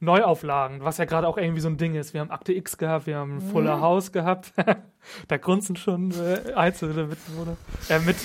Neuauflagen, 0.01 0.83
was 0.83 0.97
ja 0.97 1.05
gerade 1.05 1.27
auch 1.27 1.37
irgendwie 1.37 1.59
so 1.59 1.67
ein 1.67 1.77
Ding 1.77 1.95
ist. 1.95 2.13
Wir 2.13 2.21
haben 2.21 2.31
Akte 2.31 2.53
X 2.53 2.77
gehabt, 2.77 3.05
wir 3.05 3.17
haben 3.17 3.41
Fuller 3.41 3.81
House 3.81 4.11
gehabt. 4.11 4.53
da 5.27 5.37
grunzen 5.37 5.75
schon 5.75 6.11
äh, 6.11 6.53
einzelne 6.53 7.05
Mitbewohner. 7.05 7.57
Äh, 7.89 7.99
mit, 7.99 8.17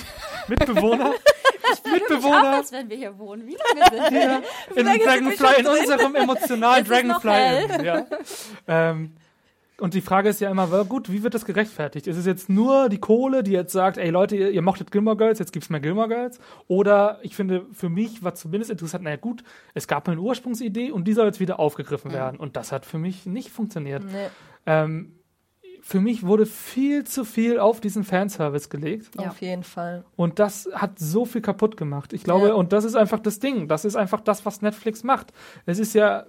Mitbewohner. 0.47 1.11
Auch 1.65 1.91
Mitbewohner. 1.91 2.55
als 2.57 2.71
wenn 2.71 2.89
wir 2.89 2.97
hier 2.97 3.17
wohnen. 3.17 3.47
Wie 3.47 3.57
lange 3.57 3.89
sind 3.89 4.13
wir? 4.13 4.43
In, 4.75 5.03
Dragonfly, 5.03 5.59
in 5.59 5.67
unserem 5.67 6.15
emotionalen 6.15 6.85
Dragonfly. 6.85 7.85
Ja. 7.85 8.05
Ähm, 8.67 9.15
und 9.81 9.93
die 9.93 10.01
Frage 10.01 10.29
ist 10.29 10.39
ja 10.39 10.49
immer, 10.49 10.85
gut, 10.85 11.11
wie 11.11 11.21
wird 11.23 11.33
das 11.33 11.45
gerechtfertigt? 11.45 12.07
Ist 12.07 12.17
es 12.17 12.25
jetzt 12.25 12.49
nur 12.49 12.87
die 12.89 12.97
Kohle, 12.99 13.43
die 13.43 13.51
jetzt 13.51 13.73
sagt, 13.73 13.97
ey 13.97 14.09
Leute, 14.09 14.35
ihr, 14.37 14.49
ihr 14.51 14.61
mochtet 14.61 14.91
Gilmore 14.91 15.17
Girls, 15.17 15.39
jetzt 15.39 15.51
gibt's 15.51 15.69
mehr 15.69 15.81
Gilmore 15.81 16.07
Girls? 16.07 16.39
Oder 16.67 17.19
ich 17.23 17.35
finde, 17.35 17.65
für 17.73 17.89
mich 17.89 18.23
war 18.23 18.35
zumindest 18.35 18.71
interessant, 18.71 19.03
naja 19.03 19.17
gut, 19.17 19.43
es 19.73 19.87
gab 19.87 20.07
eine 20.07 20.21
Ursprungsidee 20.21 20.91
und 20.91 21.05
die 21.07 21.13
soll 21.13 21.25
jetzt 21.25 21.39
wieder 21.39 21.59
aufgegriffen 21.59 22.11
werden. 22.13 22.39
Und 22.39 22.55
das 22.55 22.71
hat 22.71 22.85
für 22.85 22.97
mich 22.97 23.25
nicht 23.25 23.49
funktioniert. 23.49 24.03
Nee, 24.05 24.27
Ähm, 24.65 25.11
für 25.81 26.01
mich 26.01 26.25
wurde 26.25 26.47
viel 26.47 27.03
zu 27.03 27.23
viel 27.25 27.59
auf 27.59 27.79
diesen 27.79 28.03
Fanservice 28.03 28.69
gelegt. 28.69 29.11
Ja. 29.19 29.27
Auf 29.29 29.39
jeden 29.41 29.61
Fall. 29.63 30.03
Und 30.15 30.39
das 30.39 30.67
hat 30.73 30.97
so 30.97 31.25
viel 31.25 31.41
kaputt 31.41 31.77
gemacht. 31.77 32.11
Ich 32.11 32.23
glaube, 32.23 32.47
Ja. 32.47 32.53
und 32.55 32.73
das 32.73 32.85
ist 32.85 32.95
einfach 32.95 33.19
das 33.19 33.37
Ding. 33.37 33.67
Das 33.67 33.85
ist 33.85 33.95
einfach 33.95 34.21
das, 34.21 34.47
was 34.47 34.63
Netflix 34.63 35.03
macht. 35.03 35.31
Es 35.67 35.77
ist 35.77 35.93
ja, 35.93 36.25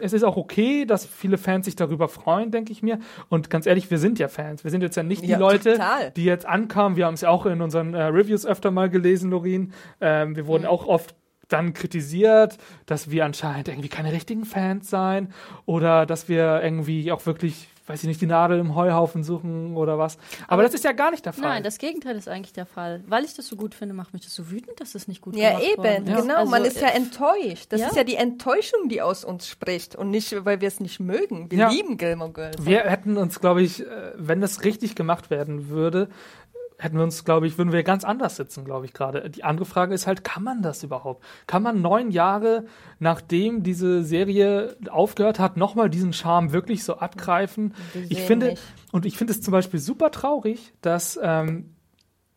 es 0.00 0.12
ist 0.12 0.22
auch 0.22 0.36
okay, 0.36 0.84
dass 0.84 1.04
viele 1.06 1.38
Fans 1.38 1.64
sich 1.66 1.76
darüber 1.76 2.08
freuen, 2.08 2.50
denke 2.50 2.72
ich 2.72 2.82
mir. 2.82 2.98
Und 3.28 3.50
ganz 3.50 3.66
ehrlich, 3.66 3.90
wir 3.90 3.98
sind 3.98 4.18
ja 4.18 4.28
Fans. 4.28 4.64
Wir 4.64 4.70
sind 4.70 4.82
jetzt 4.82 4.96
ja 4.96 5.02
nicht 5.02 5.22
die 5.22 5.28
Ja, 5.28 5.38
Leute, 5.38 5.72
total. 5.72 6.10
die 6.12 6.24
jetzt 6.24 6.46
ankamen. 6.46 6.96
Wir 6.96 7.06
haben 7.06 7.14
es 7.14 7.20
ja 7.22 7.30
auch 7.30 7.46
in 7.46 7.60
unseren 7.60 7.94
äh, 7.94 8.02
Reviews 8.04 8.46
öfter 8.46 8.70
mal 8.70 8.88
gelesen, 8.90 9.30
Lorin. 9.30 9.72
Ähm, 10.00 10.36
wir 10.36 10.44
Mhm. 10.44 10.46
wurden 10.48 10.66
auch 10.66 10.86
oft 10.86 11.14
dann 11.48 11.72
kritisiert, 11.72 12.58
dass 12.86 13.10
wir 13.10 13.24
anscheinend 13.24 13.68
irgendwie 13.68 13.88
keine 13.88 14.12
richtigen 14.12 14.44
Fans 14.44 14.90
seien 14.90 15.32
oder 15.64 16.04
dass 16.04 16.28
wir 16.28 16.60
irgendwie 16.62 17.10
auch 17.10 17.24
wirklich, 17.24 17.68
weiß 17.88 18.02
ich 18.02 18.08
nicht, 18.08 18.20
die 18.20 18.26
Nadel 18.26 18.58
im 18.58 18.74
Heuhaufen 18.74 19.24
suchen 19.24 19.76
oder 19.76 19.98
was. 19.98 20.16
Aber, 20.46 20.54
Aber- 20.54 20.62
das 20.64 20.74
ist 20.74 20.84
ja 20.84 20.92
gar 20.92 21.10
nicht 21.10 21.24
der 21.24 21.32
Fall. 21.32 21.48
Nein, 21.48 21.62
das 21.62 21.78
Gegenteil 21.78 22.16
ist 22.16 22.28
eigentlich 22.28 22.52
der 22.52 22.66
Fall. 22.66 23.02
Weil 23.06 23.24
ich 23.24 23.34
das 23.34 23.46
so 23.48 23.56
gut 23.56 23.74
finde, 23.74 23.94
macht 23.94 24.12
mich 24.12 24.22
das 24.24 24.34
so 24.34 24.50
wütend, 24.50 24.80
dass 24.80 24.94
es 24.94 25.08
nicht 25.08 25.20
gut 25.20 25.36
Ja, 25.36 25.50
gemacht 25.50 25.64
eben, 25.64 25.82
worden 25.82 26.06
ist. 26.06 26.22
genau. 26.22 26.36
Also, 26.36 26.50
man 26.50 26.64
ist 26.64 26.80
ja 26.80 26.88
enttäuscht. 26.88 27.66
Das 27.70 27.80
ja. 27.80 27.86
ist 27.88 27.96
ja 27.96 28.04
die 28.04 28.16
Enttäuschung, 28.16 28.88
die 28.88 29.00
aus 29.02 29.24
uns 29.24 29.48
spricht 29.48 29.96
und 29.96 30.10
nicht, 30.10 30.44
weil 30.44 30.60
wir 30.60 30.68
es 30.68 30.80
nicht 30.80 31.00
mögen. 31.00 31.50
Wir 31.50 31.58
Ja. 31.58 31.68
lieben 31.70 31.96
Gilmore 31.96 32.32
Girls. 32.32 32.64
Wir 32.64 32.80
hätten 32.80 33.16
uns, 33.16 33.40
glaube 33.40 33.62
ich, 33.62 33.80
äh, 33.80 33.86
wenn 34.16 34.40
das 34.40 34.64
richtig 34.64 34.94
gemacht 34.94 35.30
werden 35.30 35.68
würde, 35.68 36.08
hätten 36.78 36.96
wir 36.96 37.02
uns, 37.02 37.24
glaube 37.24 37.46
ich, 37.46 37.58
würden 37.58 37.72
wir 37.72 37.82
ganz 37.82 38.04
anders 38.04 38.36
sitzen, 38.36 38.64
glaube 38.64 38.86
ich, 38.86 38.92
gerade. 38.92 39.28
Die 39.30 39.42
andere 39.42 39.66
Frage 39.66 39.94
ist 39.94 40.06
halt, 40.06 40.22
kann 40.22 40.44
man 40.44 40.62
das 40.62 40.84
überhaupt? 40.84 41.24
Kann 41.46 41.62
man 41.62 41.82
neun 41.82 42.10
Jahre, 42.10 42.66
nachdem 43.00 43.64
diese 43.64 44.04
Serie 44.04 44.76
aufgehört 44.88 45.40
hat, 45.40 45.56
nochmal 45.56 45.90
diesen 45.90 46.12
Charme 46.12 46.52
wirklich 46.52 46.84
so 46.84 46.94
abgreifen? 46.94 47.74
Ich 48.08 48.20
finde, 48.20 48.50
nicht. 48.50 48.62
und 48.92 49.06
ich 49.06 49.18
finde 49.18 49.32
es 49.32 49.42
zum 49.42 49.52
Beispiel 49.52 49.80
super 49.80 50.12
traurig, 50.12 50.72
dass 50.80 51.18
ähm, 51.20 51.74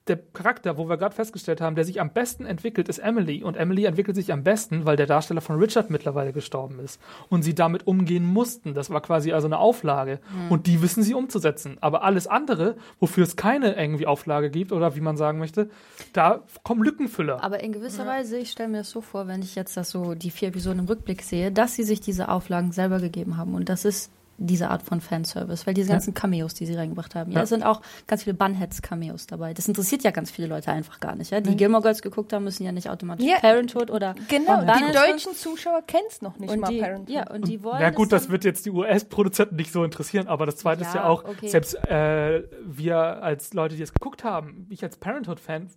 der 0.07 0.18
Charakter, 0.18 0.78
wo 0.78 0.90
wir 0.90 0.98
gerade 0.98 1.15
festgestellt 1.15 1.61
haben, 1.61 1.76
der 1.76 1.86
sich 1.86 2.02
am 2.02 2.11
besten 2.11 2.45
entwickelt, 2.45 2.90
ist 2.90 2.98
Emily. 2.98 3.44
Und 3.44 3.56
Emily 3.56 3.86
entwickelt 3.86 4.15
sich 4.15 4.34
am 4.34 4.44
besten, 4.44 4.86
weil 4.86 4.95
der 4.95 5.06
Darsteller 5.06 5.41
von 5.41 5.60
Richard 5.60 5.91
mittlerweile 5.91 6.34
gestorben 6.34 6.80
ist. 6.80 6.99
Und 7.30 7.44
sie 7.44 7.53
damit 7.53 7.86
umgehen 7.86 8.26
mussten. 8.26 8.73
Das 8.73 8.90
war 8.90 9.02
quasi 9.02 9.32
also 9.32 9.48
eine 9.48 9.60
Auflage. 9.60 10.19
Und 10.49 10.65
die 10.65 10.82
wissen 10.82 11.03
sie 11.03 11.14
umzusetzen. 11.14 11.78
Aber 11.82 12.03
alles 12.03 12.26
andere, 12.26 12.76
wofür 12.99 13.23
es 13.23 13.36
keine 13.36 13.76
irgendwie 13.80 14.07
Auflage 14.07 14.49
gibt 14.49 14.72
oder 14.72 14.95
wie 14.95 15.02
man 15.02 15.18
sagen 15.18 15.38
möchte, 15.38 15.69
da 16.14 16.44
kommen 16.64 16.84
Lückenfüller. 16.84 17.44
Aber 17.44 17.61
in 17.61 17.72
gewisser 17.72 18.07
Weise, 18.07 18.38
ich 18.38 18.52
stelle 18.52 18.69
mir 18.69 18.80
das 18.80 18.90
so 18.90 19.02
vor, 19.02 19.28
wenn 19.28 19.44
ich 19.44 19.53
jetzt 19.53 19.78
das 19.78 19.91
so 19.91 20.15
die 20.15 20.32
vier 20.32 20.48
Episoden 20.48 20.80
im 20.80 20.86
Rückblick 20.86 21.22
sehe, 21.22 21.52
dass 21.52 21.76
sie 21.76 21.84
sich 21.84 22.02
diese 22.02 22.30
Auflagen 22.30 22.72
selber 22.72 22.99
gegeben 22.99 23.38
haben. 23.38 23.53
Und 23.53 23.69
das 23.69 23.86
ist 23.86 24.11
diese 24.45 24.69
Art 24.69 24.84
von 24.84 25.01
Fanservice, 25.01 25.65
weil 25.68 25.73
diese 25.73 25.89
Ja. 25.89 25.95
ganzen 25.95 26.13
Cameos, 26.13 26.53
die 26.53 26.65
sie 26.65 26.76
reingebracht 26.76 27.15
haben, 27.15 27.31
ja, 27.31 27.38
Ja. 27.38 27.43
es 27.43 27.49
sind 27.49 27.63
auch 27.63 27.81
ganz 28.07 28.23
viele 28.23 28.34
Bunheads-Cameos 28.34 29.27
dabei. 29.27 29.53
Das 29.53 29.68
interessiert 29.68 30.03
ja 30.03 30.11
ganz 30.11 30.31
viele 30.31 30.47
Leute 30.47 30.72
einfach 30.72 30.99
gar 30.99 31.15
nicht. 31.15 31.31
Ja? 31.31 31.41
Die 31.41 31.51
Mhm. 31.51 31.57
Gilmore 31.57 31.84
Girls 31.84 32.01
geguckt 32.01 32.34
haben, 32.34 32.43
müssen 32.43 32.63
ja 32.63 32.72
nicht 32.72 32.89
automatisch 32.89 33.26
Ja. 33.26 33.39
Parenthood 33.39 33.91
oder 33.91 34.15
Genau, 34.27 34.61
die 34.61 34.93
deutschen 34.93 35.34
Zuschauer 35.35 35.81
kennen 35.84 36.05
es 36.09 36.22
noch 36.22 36.38
nicht 36.39 36.51
und 36.51 36.59
mal 36.59 36.68
die, 36.69 36.80
Parenthood. 36.80 37.09
ja, 37.09 37.30
und 37.31 37.47
die 37.47 37.63
wollen 37.63 37.77
Na 37.80 37.89
gut, 37.91 38.11
das 38.11 38.30
wird 38.30 38.43
jetzt 38.43 38.65
die 38.65 38.72
US-Produzenten 38.72 39.55
nicht 39.55 39.72
so 39.72 39.84
interessieren, 39.84 40.27
aber 40.27 40.45
das 40.45 40.57
zweite 40.57 40.81
ist 40.81 40.93
ja 40.93 41.01
Ja, 41.01 41.07
auch, 41.07 41.23
okay. 41.26 41.47
selbst 41.49 41.76
äh, 41.88 42.43
wir 42.65 42.97
als 43.23 43.53
Leute, 43.53 43.76
die 43.76 43.84
es 43.84 43.93
geguckt 43.93 44.23
haben, 44.23 44.65
ich 44.69 44.84
als 44.84 44.97
Parenthood-Fan, 44.97 45.69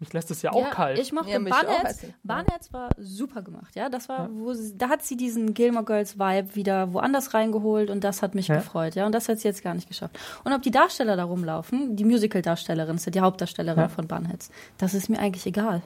mich 0.00 0.12
lässt 0.12 0.30
es 0.30 0.42
ja 0.42 0.52
auch 0.52 0.62
ja, 0.64 0.70
kalt. 0.70 0.98
Ich 0.98 1.12
mochte 1.12 1.30
Ja, 1.30 1.38
mich 1.38 1.52
auch, 1.52 1.62
Barnheads. 1.62 1.84
also, 2.02 2.06
ja. 2.06 2.72
War 2.72 2.90
super 2.98 3.42
gemacht, 3.42 3.76
ja. 3.76 3.88
Das 3.88 4.08
war, 4.08 4.28
wo 4.32 4.52
sie, 4.54 4.76
da 4.76 4.88
hat 4.88 5.02
sie 5.02 5.16
diesen 5.16 5.54
Gilmore 5.54 5.84
Girls 5.84 6.18
Vibe 6.18 6.54
wieder 6.56 6.92
woanders 6.92 7.34
reingeholt 7.34 7.90
und 7.90 8.02
das 8.02 8.22
hat 8.22 8.34
mich 8.34 8.48
Ja. 8.48 8.56
gefreut, 8.56 8.94
ja. 8.94 9.06
Und 9.06 9.12
das 9.14 9.28
hat 9.28 9.38
sie 9.38 9.48
jetzt 9.48 9.62
gar 9.62 9.74
nicht 9.74 9.88
geschafft. 9.88 10.18
Und 10.44 10.52
ob 10.52 10.62
die 10.62 10.70
Darsteller 10.70 11.16
da 11.16 11.24
rumlaufen, 11.24 11.96
die 11.96 12.04
Musical-Darstellerin 12.04 12.96
ist 12.96 13.04
ja 13.06 13.12
die 13.12 13.20
Hauptdarstellerin 13.20 13.82
Ja. 13.82 13.88
von 13.88 14.06
Barnheads, 14.08 14.50
das 14.78 14.94
ist 14.94 15.08
mir 15.08 15.18
eigentlich 15.18 15.46
egal. 15.46 15.82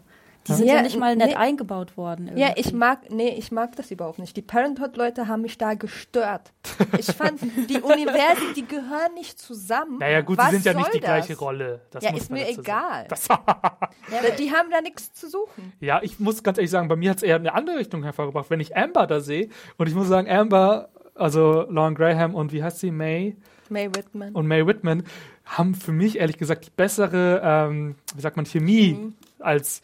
Die 0.47 0.53
sind 0.53 0.67
ja, 0.67 0.75
Ja, 0.77 0.83
nicht 0.83 0.99
mal 0.99 1.17
nett 1.17 1.29
nee. 1.29 1.35
eingebaut 1.37 1.97
worden. 1.97 2.29
Ja, 2.37 2.49
irgendwie. 2.49 2.61
ich 2.61 2.73
mag, 2.75 3.11
nee, 3.11 3.31
ich 3.31 3.51
mag 3.51 3.77
das 3.77 3.91
überhaupt 3.91 4.19
nicht. 4.19 4.37
Die 4.37 4.43
Parenthood-Leute 4.43 5.27
haben 5.27 5.41
mich 5.43 5.57
da 5.57 5.73
gestört. 5.75 6.53
Ich 6.99 7.07
fand, 7.07 7.41
die 7.71 7.81
Universen, 7.81 8.53
die 8.55 8.67
gehören 8.67 9.15
nicht 9.15 9.39
zusammen. 9.39 9.99
naja 9.99 10.21
gut, 10.21 10.37
Was 10.39 10.51
sie 10.51 10.57
sind 10.57 10.67
ja 10.67 10.75
nicht 10.75 10.93
die 10.93 11.01
das? 11.01 11.07
gleiche 11.07 11.39
Rolle. 11.39 11.81
Das 11.91 12.05
Ja, 12.05 12.15
ist 12.15 12.31
mir 12.31 12.47
egal. 12.49 13.07
Da- 13.09 13.17
Die 14.39 14.53
haben 14.53 14.71
da 14.71 14.81
nichts 14.81 15.13
zu 15.15 15.29
suchen. 15.29 15.73
ja, 15.81 16.01
ich 16.03 16.21
muss 16.21 16.43
ganz 16.43 16.59
ehrlich 16.59 16.71
sagen, 16.71 16.89
bei 16.89 16.97
mir 16.97 17.11
hat 17.11 17.19
es 17.19 17.23
eher 17.23 17.37
eine 17.37 17.55
andere 17.55 17.79
Richtung 17.79 18.03
hervorgebracht. 18.03 18.51
Wenn 18.51 18.61
ich 18.61 18.77
Amber 18.77 19.07
da 19.07 19.21
sehe, 19.21 19.49
und 19.79 19.89
ich 19.89 19.95
muss 19.95 20.09
sagen, 20.09 20.29
Amber, 20.29 20.89
also 21.15 21.63
Lauren 21.71 21.95
Graham 21.95 22.35
und 22.35 22.53
wie 22.53 22.63
heißt 22.63 22.81
sie, 22.81 22.91
May 22.91 23.37
May 23.71 23.89
Whitman. 23.95 24.33
und 24.33 24.47
May 24.47 24.67
Whitman, 24.67 25.05
haben 25.47 25.75
für 25.75 25.93
mich 25.93 26.19
ehrlich 26.19 26.37
gesagt 26.39 26.67
die 26.67 26.71
bessere, 26.71 27.41
ähm, 27.43 27.95
wie 28.15 28.21
sagt 28.21 28.37
man, 28.37 28.45
Chemie 28.47 28.95
Mhm. 28.95 29.15
als 29.39 29.81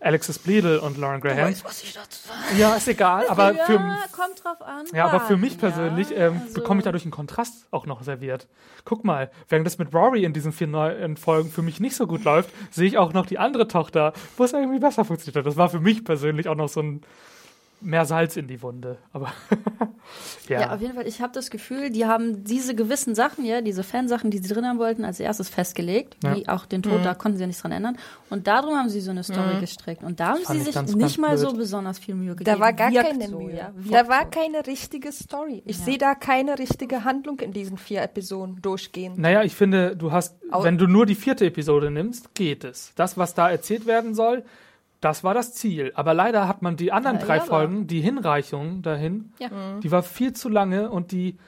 Alexis 0.00 0.38
Bledel 0.38 0.78
und 0.78 0.96
Lauren 0.96 1.20
Graham. 1.20 1.54
was 1.62 1.82
ich 1.82 1.92
dazu 1.92 2.26
sagen. 2.26 2.58
Ja, 2.58 2.74
ist 2.74 2.88
egal, 2.88 3.28
aber 3.28 3.52
ja, 3.54 3.64
für, 3.66 3.76
kommt 4.12 4.42
drauf 4.42 4.62
an. 4.62 4.86
Ja, 4.94 5.06
aber 5.06 5.20
für 5.20 5.36
mich 5.36 5.52
Ja, 5.54 5.58
persönlich 5.58 6.08
ähm, 6.16 6.40
also- 6.42 6.54
bekomme 6.54 6.80
ich 6.80 6.84
dadurch 6.84 7.02
einen 7.04 7.10
Kontrast 7.12 7.66
auch 7.70 7.84
noch 7.86 8.02
serviert. 8.02 8.48
Guck 8.84 9.04
mal, 9.04 9.30
während 9.48 9.66
das 9.66 9.76
mit 9.78 9.92
Rory 9.94 10.24
in 10.24 10.32
diesen 10.32 10.52
vier 10.52 10.68
neuen 10.68 11.16
Folgen 11.18 11.50
für 11.50 11.62
mich 11.62 11.80
nicht 11.80 11.96
so 11.96 12.06
gut 12.06 12.24
läuft, 12.24 12.50
sehe 12.70 12.86
ich 12.86 12.96
auch 12.96 13.12
noch 13.12 13.26
die 13.26 13.38
andere 13.38 13.68
Tochter, 13.68 14.14
wo 14.38 14.44
es 14.44 14.52
irgendwie 14.54 14.78
besser 14.78 15.04
funktioniert 15.04 15.36
hat. 15.36 15.46
Das 15.46 15.56
war 15.58 15.68
für 15.68 15.80
mich 15.80 16.02
persönlich 16.04 16.48
auch 16.48 16.54
noch 16.56 16.68
so 16.70 16.80
ein 16.80 17.02
mehr 17.80 18.04
Salz 18.04 18.36
in 18.36 18.46
die 18.46 18.60
Wunde. 18.62 18.98
Aber 19.12 19.32
ja. 20.48 20.60
Ja, 20.60 20.74
auf 20.74 20.80
jeden 20.80 20.94
Fall. 20.94 21.06
Ich 21.06 21.20
habe 21.20 21.32
das 21.32 21.50
Gefühl, 21.50 21.90
die 21.90 22.06
haben 22.06 22.44
diese 22.44 22.74
gewissen 22.74 23.14
Sachen, 23.14 23.44
ja, 23.44 23.60
diese 23.60 23.82
Fansachen, 23.82 24.30
die 24.30 24.38
sie 24.38 24.52
drin 24.52 24.66
haben 24.66 24.78
wollten, 24.78 25.04
als 25.04 25.20
erstes 25.20 25.48
festgelegt, 25.48 26.16
Ja. 26.22 26.36
wie 26.36 26.48
auch 26.48 26.66
den 26.66 26.80
Mhm. 26.80 26.84
Tod, 26.84 27.04
da 27.04 27.14
konnten 27.14 27.38
sie 27.38 27.42
ja 27.42 27.46
nichts 27.46 27.62
dran 27.62 27.72
ändern. 27.72 27.96
Und 28.28 28.46
darum 28.46 28.74
haben 28.76 28.88
sie 28.88 29.00
so 29.00 29.10
eine 29.10 29.22
Story 29.22 29.60
gestrickt. 29.60 30.02
Und 30.02 30.20
da 30.20 30.28
haben 30.30 30.40
sie 30.46 30.56
ich 30.58 30.64
sich 30.64 30.74
ganz, 30.74 30.90
nicht 30.94 31.00
ganz 31.00 31.18
mal 31.18 31.38
so 31.38 31.48
blöd. 31.48 31.58
besonders 31.60 31.98
viel 31.98 32.14
Mühe 32.14 32.34
gegeben. 32.34 32.44
Da 32.56 32.60
war 32.60 32.72
gar 32.72 32.90
Wirkt 32.92 33.10
keine 33.10 33.28
so, 33.28 33.38
Mühe. 33.38 33.56
Ja, 33.56 33.72
da 33.90 34.08
war 34.08 34.24
so. 34.24 34.30
keine 34.30 34.66
richtige 34.66 35.12
Story. 35.12 35.62
Ich 35.66 35.78
Ja. 35.78 35.84
sehe 35.84 35.98
da 35.98 36.14
keine 36.14 36.58
richtige 36.58 37.04
Handlung 37.04 37.38
in 37.40 37.52
diesen 37.52 37.78
vier 37.78 38.02
Episoden 38.02 38.60
durchgehen. 38.62 39.14
Naja, 39.16 39.42
ich 39.42 39.54
finde, 39.54 39.96
du 39.96 40.12
hast, 40.12 40.36
Au- 40.50 40.64
wenn 40.64 40.78
du 40.78 40.86
nur 40.86 41.06
die 41.06 41.14
vierte 41.14 41.46
Episode 41.46 41.90
nimmst, 41.90 42.34
geht 42.34 42.64
es. 42.64 42.92
Das, 42.96 43.16
was 43.16 43.34
da 43.34 43.50
erzählt 43.50 43.86
werden 43.86 44.14
soll, 44.14 44.44
das 45.00 45.24
war 45.24 45.34
das 45.34 45.54
Ziel. 45.54 45.92
Aber 45.94 46.14
leider 46.14 46.46
hat 46.48 46.62
man 46.62 46.76
die 46.76 46.92
anderen 46.92 47.18
Ja, 47.18 47.24
drei 47.24 47.36
ja, 47.36 47.42
Folgen, 47.42 47.86
die 47.86 48.00
Hinreichung 48.00 48.82
dahin, 48.82 49.32
Ja. 49.38 49.48
die 49.82 49.90
war 49.90 50.02
viel 50.02 50.32
zu 50.32 50.48
lange 50.48 50.90
und 50.90 51.12
die 51.12 51.38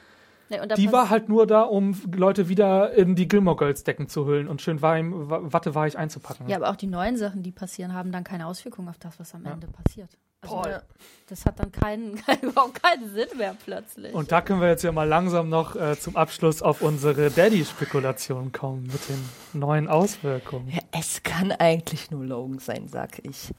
Nee, 0.49 0.59
und 0.59 0.77
Die 0.77 0.91
war 0.91 1.09
halt 1.09 1.29
nur 1.29 1.47
da, 1.47 1.61
um 1.61 1.95
Leute 2.13 2.47
wieder 2.49 2.93
in 2.93 3.15
die 3.15 3.27
Gilmore 3.29 3.55
Girls 3.55 3.85
Decken 3.85 4.07
zu 4.09 4.25
hüllen 4.27 4.47
und 4.47 4.61
schön 4.61 4.81
weim, 4.81 5.29
wa- 5.29 5.39
watteweich 5.41 5.97
einzupacken. 5.97 6.47
Ja, 6.49 6.57
aber 6.57 6.69
auch 6.69 6.75
die 6.75 6.85
neuen 6.85 7.15
Sachen, 7.17 7.41
die 7.43 7.51
passieren, 7.51 7.93
haben 7.93 8.11
dann 8.11 8.23
keine 8.25 8.45
Auswirkungen 8.45 8.89
auf 8.89 8.99
das, 8.99 9.19
was 9.19 9.33
am 9.33 9.45
Ende 9.45 9.67
passiert. 9.67 10.09
Also, 10.43 10.55
Paul. 10.55 10.81
Das 11.29 11.45
hat 11.45 11.59
dann 11.59 11.71
keinen, 11.71 12.21
überhaupt 12.41 12.81
keinen 12.81 13.13
Sinn 13.13 13.37
mehr 13.37 13.55
plötzlich. 13.63 14.13
Und 14.13 14.31
da 14.31 14.41
können 14.41 14.61
wir 14.61 14.67
jetzt 14.67 14.83
ja 14.83 14.91
mal 14.91 15.07
langsam 15.07 15.49
noch 15.49 15.75
äh, 15.75 15.97
zum 15.97 16.15
Abschluss 16.15 16.61
auf 16.61 16.81
unsere 16.81 17.29
Daddy-Spekulation 17.31 18.51
kommen 18.51 18.83
mit 18.83 19.09
den 19.09 19.59
neuen 19.59 19.87
Auswirkungen. 19.87 20.69
Ja, 20.69 20.81
es 20.91 21.23
kann 21.23 21.51
eigentlich 21.51 22.11
nur 22.11 22.25
Logan 22.25 22.59
sein, 22.59 22.87
sag 22.87 23.19
ich. 23.25 23.51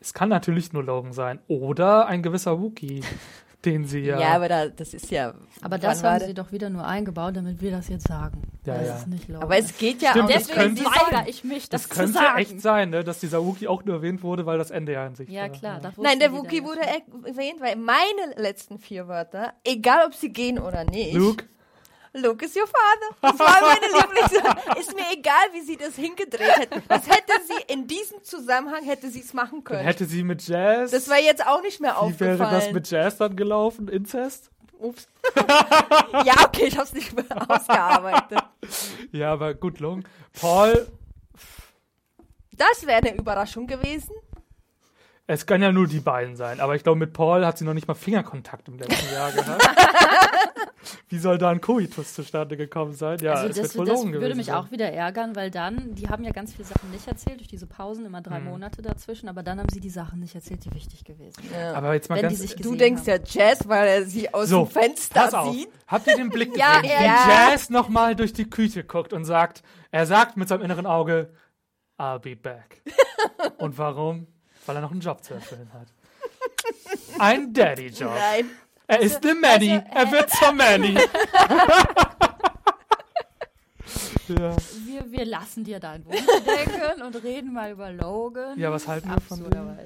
Es 0.00 0.12
kann 0.14 0.30
natürlich 0.30 0.72
nur 0.72 0.82
Logan 0.82 1.12
sein 1.12 1.38
oder 1.46 2.06
ein 2.06 2.24
gewisser 2.24 2.60
Wookie, 2.60 3.02
den 3.64 3.84
sie 3.84 4.00
ja. 4.00 4.18
Ja, 4.18 4.28
aber 4.34 4.48
da, 4.48 4.68
das 4.68 4.92
ist 4.94 5.10
ja. 5.10 5.34
aber 5.60 5.78
das 5.78 6.02
war 6.02 6.14
haben 6.14 6.26
sie 6.26 6.34
doch 6.34 6.50
wieder 6.52 6.68
nur 6.70 6.84
eingebaut, 6.84 7.36
damit 7.36 7.60
wir 7.60 7.70
das 7.70 7.88
jetzt 7.88 8.08
sagen. 8.08 8.42
Ja, 8.64 8.76
das 8.76 8.86
ja. 8.88 8.96
ist 8.96 9.06
nicht 9.08 9.28
logisch. 9.28 9.42
Aber 9.42 9.56
es 9.58 9.76
geht 9.78 10.02
ja 10.02 10.10
Stimmt, 10.10 10.24
auch 10.24 10.32
das 10.32 10.46
nicht. 10.48 10.52
könnte 10.58 10.82
um 10.84 10.90
weigere 10.92 11.28
ich 11.28 11.44
mich, 11.44 11.68
das, 11.68 11.82
das 11.82 11.88
zu 11.90 11.96
könnte 11.96 12.12
sagen. 12.14 12.38
echt 12.38 12.60
sein, 12.60 12.90
ne, 12.90 13.04
dass 13.04 13.20
dieser 13.20 13.44
Wookie 13.44 13.68
auch 13.68 13.84
nur 13.84 13.96
erwähnt 13.96 14.22
wurde, 14.22 14.46
weil 14.46 14.58
das 14.58 14.70
Ende 14.70 14.92
ja 14.92 15.06
in 15.06 15.14
sich 15.14 15.28
Ja, 15.28 15.42
war. 15.42 15.48
klar. 15.50 15.80
das 15.80 15.96
Nein, 15.96 16.18
der 16.18 16.32
Wookie 16.32 16.64
wurde 16.64 16.80
ja 16.80 16.86
er- 16.86 17.28
erwähnt, 17.28 17.60
weil 17.60 17.76
meine 17.76 18.34
letzten 18.36 18.78
vier 18.78 19.08
Wörter, 19.08 19.52
egal 19.64 20.06
ob 20.06 20.14
sie 20.14 20.32
gehen 20.32 20.58
oder 20.58 20.84
nicht, 20.84 21.14
Luke, 21.14 21.44
Luke 22.14 22.44
is 22.44 22.54
your 22.54 22.66
father. 22.66 23.16
Das 23.22 23.38
war 23.38 23.60
meine 23.60 23.86
Lieblings. 23.86 24.78
Ist 24.78 24.94
mir 24.94 25.04
egal, 25.12 25.34
wie 25.52 25.62
sie 25.62 25.76
das 25.78 25.94
hingedreht 25.96 26.56
hätten. 26.58 26.82
Das 26.88 27.06
hätte 27.08 27.32
sie 27.46 27.72
in 27.72 27.86
diesem 27.86 28.22
Zusammenhang 28.22 28.84
hätte 28.84 29.08
sie 29.10 29.20
es 29.20 29.32
machen 29.32 29.58
dann 29.58 29.64
können. 29.64 29.84
hätte 29.84 30.04
sie 30.04 30.22
mit 30.22 30.46
Jazz. 30.46 30.90
Das 30.90 31.08
war 31.08 31.18
jetzt 31.18 31.46
auch 31.46 31.62
nicht 31.62 31.80
mehr 31.80 31.96
wie 32.02 32.20
wäre 32.20 32.32
aufgefallen. 32.34 32.60
das 32.60 32.72
mit 32.72 32.90
Jazz 32.90 33.16
dann 33.16 33.34
gelaufen? 33.34 33.88
Inzest? 33.88 34.50
Ups. 34.78 35.08
ja, 36.24 36.34
okay, 36.44 36.66
ich 36.66 36.76
hab's 36.76 36.92
nicht 36.92 37.14
mehr 37.14 37.24
ausgearbeitet. 37.48 38.38
Ja, 39.12 39.32
aber 39.32 39.54
gut, 39.54 39.78
Logan. 39.80 40.04
Paul, 40.38 40.88
Das 42.52 42.84
wäre 42.86 42.98
eine 42.98 43.14
Überraschung 43.16 43.66
gewesen. 43.66 44.12
Es 45.26 45.46
können 45.46 45.62
ja 45.62 45.72
nur 45.72 45.86
die 45.86 46.00
beiden 46.00 46.36
sein, 46.36 46.60
aber 46.60 46.74
ich 46.74 46.82
glaube, 46.82 46.98
mit 46.98 47.12
Paul 47.12 47.46
hat 47.46 47.56
sie 47.56 47.64
noch 47.64 47.74
nicht 47.74 47.86
mal 47.88 47.94
Fingerkontakt 47.94 48.68
im 48.68 48.76
letzten 48.78 49.12
Jahr 49.14 49.30
gehabt. 49.32 49.62
Wie 51.08 51.18
soll 51.18 51.38
da 51.38 51.50
ein 51.50 51.60
Koitus 51.60 52.12
zustande 52.14 52.56
gekommen 52.56 52.92
sein? 52.92 53.18
Ja, 53.20 53.34
Also 53.34 53.48
es 53.48 53.56
das, 53.56 53.72
das 53.74 53.76
würde 54.12 54.34
mich 54.34 54.46
sein. 54.46 54.56
auch 54.56 54.70
wieder 54.72 54.90
ärgern, 54.90 55.36
weil 55.36 55.50
dann, 55.50 55.94
die 55.94 56.08
haben 56.08 56.24
ja 56.24 56.32
ganz 56.32 56.52
viele 56.54 56.66
Sachen 56.66 56.90
nicht 56.90 57.06
erzählt, 57.06 57.38
durch 57.38 57.46
diese 57.48 57.66
Pausen, 57.66 58.04
immer 58.04 58.20
drei 58.20 58.40
Monate 58.40 58.82
dazwischen, 58.82 59.28
aber 59.28 59.42
dann 59.44 59.60
haben 59.60 59.68
sie 59.72 59.78
die 59.80 59.90
Sachen 59.90 60.18
nicht 60.20 60.34
erzählt, 60.34 60.64
die 60.64 60.74
wichtig 60.74 61.04
gewesen 61.04 61.40
sind. 61.40 61.54
Aber 61.76 61.94
jetzt 61.94 62.08
mal 62.10 62.16
Wenn 62.16 62.22
ganz 62.28 62.54
Du 62.56 62.74
denkst 62.74 63.02
haben. 63.02 63.08
ja 63.08 63.18
Jazz, 63.24 63.68
weil 63.68 63.86
er 63.88 64.04
sie 64.04 64.32
aus 64.34 64.48
so, 64.48 64.64
dem 64.64 64.70
Fenster 64.72 65.20
pass 65.20 65.34
auf. 65.34 65.54
sieht. 65.54 65.68
Habt 65.86 66.06
ihr 66.08 66.16
den 66.16 66.30
Blick 66.30 66.50
Ja, 66.56 66.80
gesehen, 66.80 66.96
ja. 67.00 67.00
wie 67.26 67.30
Jazz 67.52 67.70
nochmal 67.70 68.16
durch 68.16 68.32
die 68.32 68.50
Küche 68.50 68.82
guckt 68.82 69.12
und 69.12 69.24
sagt, 69.24 69.62
er 69.92 70.06
sagt 70.06 70.36
mit 70.36 70.48
seinem 70.48 70.62
inneren 70.62 70.86
Auge, 70.86 71.30
I'll 71.98 72.18
be 72.18 72.34
back. 72.34 72.82
und 73.58 73.78
warum? 73.78 74.26
Weil 74.66 74.76
er 74.76 74.82
noch 74.82 74.92
einen 74.92 75.00
Job 75.00 75.22
zu 75.24 75.34
erfüllen 75.34 75.70
hat. 75.74 75.88
Ein 77.18 77.52
Daddy-Job. 77.52 78.12
Nein. 78.14 78.50
Er 78.86 79.00
ist 79.00 79.24
eine 79.24 79.34
Manny. 79.34 79.70
also, 79.72 79.86
er 79.92 80.12
wird 80.12 80.30
zur 80.30 80.52
Manny. 80.52 80.94
ja. 84.28 84.56
Wir, 84.86 85.10
wir 85.10 85.24
lassen 85.24 85.64
dir 85.64 85.80
dein 85.80 86.04
Wunsch 86.04 86.20
denken 86.46 87.02
und 87.02 87.16
reden 87.22 87.52
mal 87.52 87.72
über 87.72 87.90
Logan. 87.90 88.58
ja, 88.58 88.70
was 88.70 88.86
halten 88.86 89.10
wir 89.10 89.20
von 89.20 89.50
dem? 89.50 89.76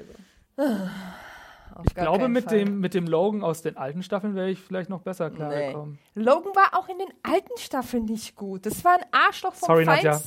Ich 1.84 1.94
glaube, 1.94 2.28
mit 2.28 2.50
dem, 2.50 2.80
mit 2.80 2.94
dem 2.94 3.06
Logan 3.06 3.42
aus 3.44 3.60
den 3.62 3.76
alten 3.76 4.02
Staffeln 4.02 4.34
wäre 4.34 4.48
ich 4.50 4.60
vielleicht 4.60 4.88
noch 4.88 5.02
besser 5.02 5.28
Nee. 5.30 5.36
klargekommen. 5.36 5.98
Logan 6.14 6.54
war 6.54 6.78
auch 6.78 6.88
in 6.88 6.98
den 6.98 7.12
alten 7.22 7.58
Staffeln 7.58 8.06
nicht 8.06 8.34
gut. 8.34 8.64
Das 8.66 8.82
war 8.84 8.94
ein 8.94 9.04
Arschloch 9.12 9.52
vom 9.54 9.66
Sorry, 9.66 9.84
Nadja. 9.84 10.20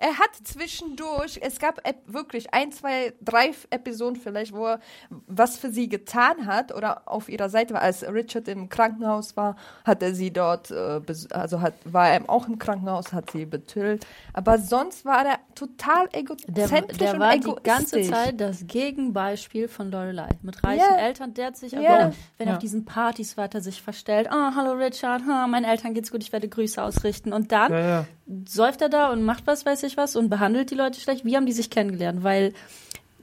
Er 0.00 0.16
hat 0.18 0.30
zwischendurch, 0.44 1.40
es 1.42 1.58
gab 1.58 1.80
wirklich 2.06 2.54
ein, 2.54 2.70
zwei, 2.70 3.12
drei 3.20 3.50
Episoden 3.70 4.14
vielleicht, 4.16 4.52
wo 4.54 4.66
er 4.66 4.80
was 5.26 5.58
für 5.58 5.72
sie 5.72 5.88
getan 5.88 6.46
hat 6.46 6.72
oder 6.72 7.02
auf 7.06 7.28
ihrer 7.28 7.48
Seite 7.48 7.74
war. 7.74 7.82
Als 7.82 8.04
Richard 8.04 8.46
im 8.46 8.68
Krankenhaus 8.68 9.36
war, 9.36 9.56
hat 9.84 10.02
er 10.02 10.14
sie 10.14 10.30
dort, 10.32 10.70
äh, 10.70 11.00
also 11.30 11.60
hat, 11.60 11.74
war 11.84 12.08
er 12.10 12.30
auch 12.30 12.46
im 12.46 12.58
Krankenhaus, 12.60 13.12
hat 13.12 13.32
sie 13.32 13.44
betüllt. 13.44 14.06
Aber 14.32 14.58
sonst 14.58 15.04
war 15.04 15.26
er 15.26 15.38
total 15.56 16.06
Der, 16.08 16.20
egozentrisch 16.20 16.98
der 16.98 17.14
und 17.14 17.20
war 17.20 17.36
die 17.36 17.54
ganze 17.64 18.02
Zeit 18.02 18.40
das 18.40 18.66
Gegenbeispiel 18.68 19.66
von 19.66 19.90
Lorelei. 19.90 20.28
Mit 20.42 20.62
reichen 20.62 20.78
Ja. 20.78 20.96
Eltern, 20.96 21.34
der 21.34 21.46
hat 21.46 21.56
sich, 21.56 21.72
Ja. 21.72 21.78
wenn, 21.80 21.86
er, 21.88 22.12
wenn 22.38 22.46
er 22.46 22.46
Ja. 22.46 22.52
auf 22.54 22.58
diesen 22.60 22.84
Partys 22.84 23.36
weiter 23.36 23.60
sich 23.60 23.82
verstellt, 23.82 24.30
ah, 24.30 24.52
hallo 24.54 24.72
Richard, 24.72 25.22
ha, 25.26 25.46
meinen 25.48 25.64
Eltern 25.64 25.94
geht's 25.94 26.10
gut, 26.12 26.22
ich 26.22 26.32
werde 26.32 26.48
Grüße 26.48 26.80
ausrichten. 26.80 27.32
Und 27.32 27.50
dann 27.50 27.72
Ja, 27.72 27.80
ja. 27.80 28.04
Säuft 28.46 28.82
er 28.82 28.88
da 28.88 29.10
und 29.10 29.22
macht 29.22 29.46
was, 29.46 29.64
weiß 29.64 29.82
ich 29.84 29.96
was, 29.96 30.16
und 30.16 30.28
behandelt 30.28 30.70
die 30.70 30.74
Leute 30.74 31.00
schlecht. 31.00 31.24
Wie 31.24 31.36
haben 31.36 31.46
die 31.46 31.52
sich 31.52 31.70
kennengelernt? 31.70 32.22
Weil 32.22 32.52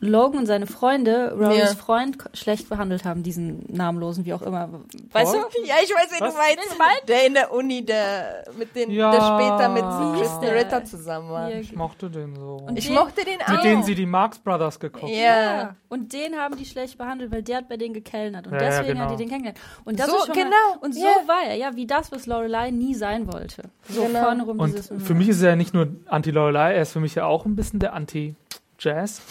Logan 0.05 0.39
und 0.41 0.45
seine 0.45 0.67
Freunde, 0.67 1.33
Rorys 1.37 1.57
Ja. 1.57 1.65
Freund, 1.75 2.17
schlecht 2.33 2.69
behandelt 2.69 3.05
haben, 3.05 3.23
diesen 3.23 3.65
namenlosen, 3.67 4.25
wie 4.25 4.33
auch 4.33 4.41
immer. 4.41 4.69
Weißt 5.11 5.33
du? 5.33 5.37
Ja, 5.65 5.75
ich 5.83 5.89
weiß, 5.91 6.07
wen 6.11 6.21
Was? 6.21 6.33
du 6.33 6.39
meinst. 6.77 7.07
Der 7.09 7.25
in 7.27 7.33
der 7.33 7.53
Uni, 7.53 7.85
der 7.85 8.43
mit 8.57 8.75
den, 8.75 8.91
Ja. 8.91 9.11
der 9.11 9.21
später 9.21 9.69
mit 9.69 10.19
Kristen? 10.19 10.45
Ritter 10.45 10.85
zusammen 10.85 11.29
war. 11.29 11.51
Ich 11.51 11.75
mochte 11.75 12.09
den 12.09 12.35
so. 12.35 12.57
Und 12.67 12.77
Ich 12.77 12.85
den- 12.87 12.95
mochte 12.95 13.25
den 13.25 13.41
auch. 13.41 13.49
Mit 13.49 13.63
denen 13.63 13.83
sie 13.83 13.95
die 13.95 14.05
Marx 14.05 14.39
Brothers 14.39 14.79
geguckt. 14.79 15.11
Ja. 15.11 15.43
Ja. 15.55 15.75
Und 15.89 16.11
den 16.13 16.35
haben 16.35 16.57
die 16.57 16.65
schlecht 16.65 16.97
behandelt, 16.97 17.31
weil 17.31 17.43
der 17.43 17.57
hat 17.57 17.69
bei 17.69 17.77
denen 17.77 17.93
gekellnert. 17.93 18.47
Und 18.47 18.53
Ja, 18.53 18.61
ja, 18.61 18.69
deswegen 18.69 18.87
genau. 18.93 19.05
hat 19.05 19.11
die 19.11 19.17
den 19.17 19.29
kennengelernt. 19.29 19.59
Und 19.85 19.99
das 19.99 20.07
So, 20.07 20.17
ist 20.17 20.25
schon 20.27 20.35
mal, 20.35 20.43
genau, 20.43 20.81
Und 20.81 20.93
so 20.95 21.01
war 21.01 21.43
er, 21.47 21.55
ja, 21.55 21.75
wie 21.75 21.87
das, 21.87 22.11
was 22.11 22.25
Lorelei 22.25 22.71
nie 22.71 22.93
sein 22.95 23.31
wollte. 23.31 23.63
So 23.89 24.03
Genau. 24.03 24.21
vorne 24.23 24.43
rum 24.43 24.59
Und 24.59 24.73
dieses 24.73 24.91
für 25.05 25.13
mich 25.13 25.29
ist 25.29 25.41
er 25.41 25.51
ja 25.51 25.55
nicht 25.55 25.73
nur 25.73 25.87
Anti-Lorelei, 26.07 26.73
er 26.73 26.81
ist 26.81 26.91
für 26.91 26.99
mich 26.99 27.15
ja 27.15 27.25
auch 27.25 27.45
ein 27.45 27.55
bisschen 27.55 27.79
der 27.79 27.93
Anti-Jazz. 27.93 29.21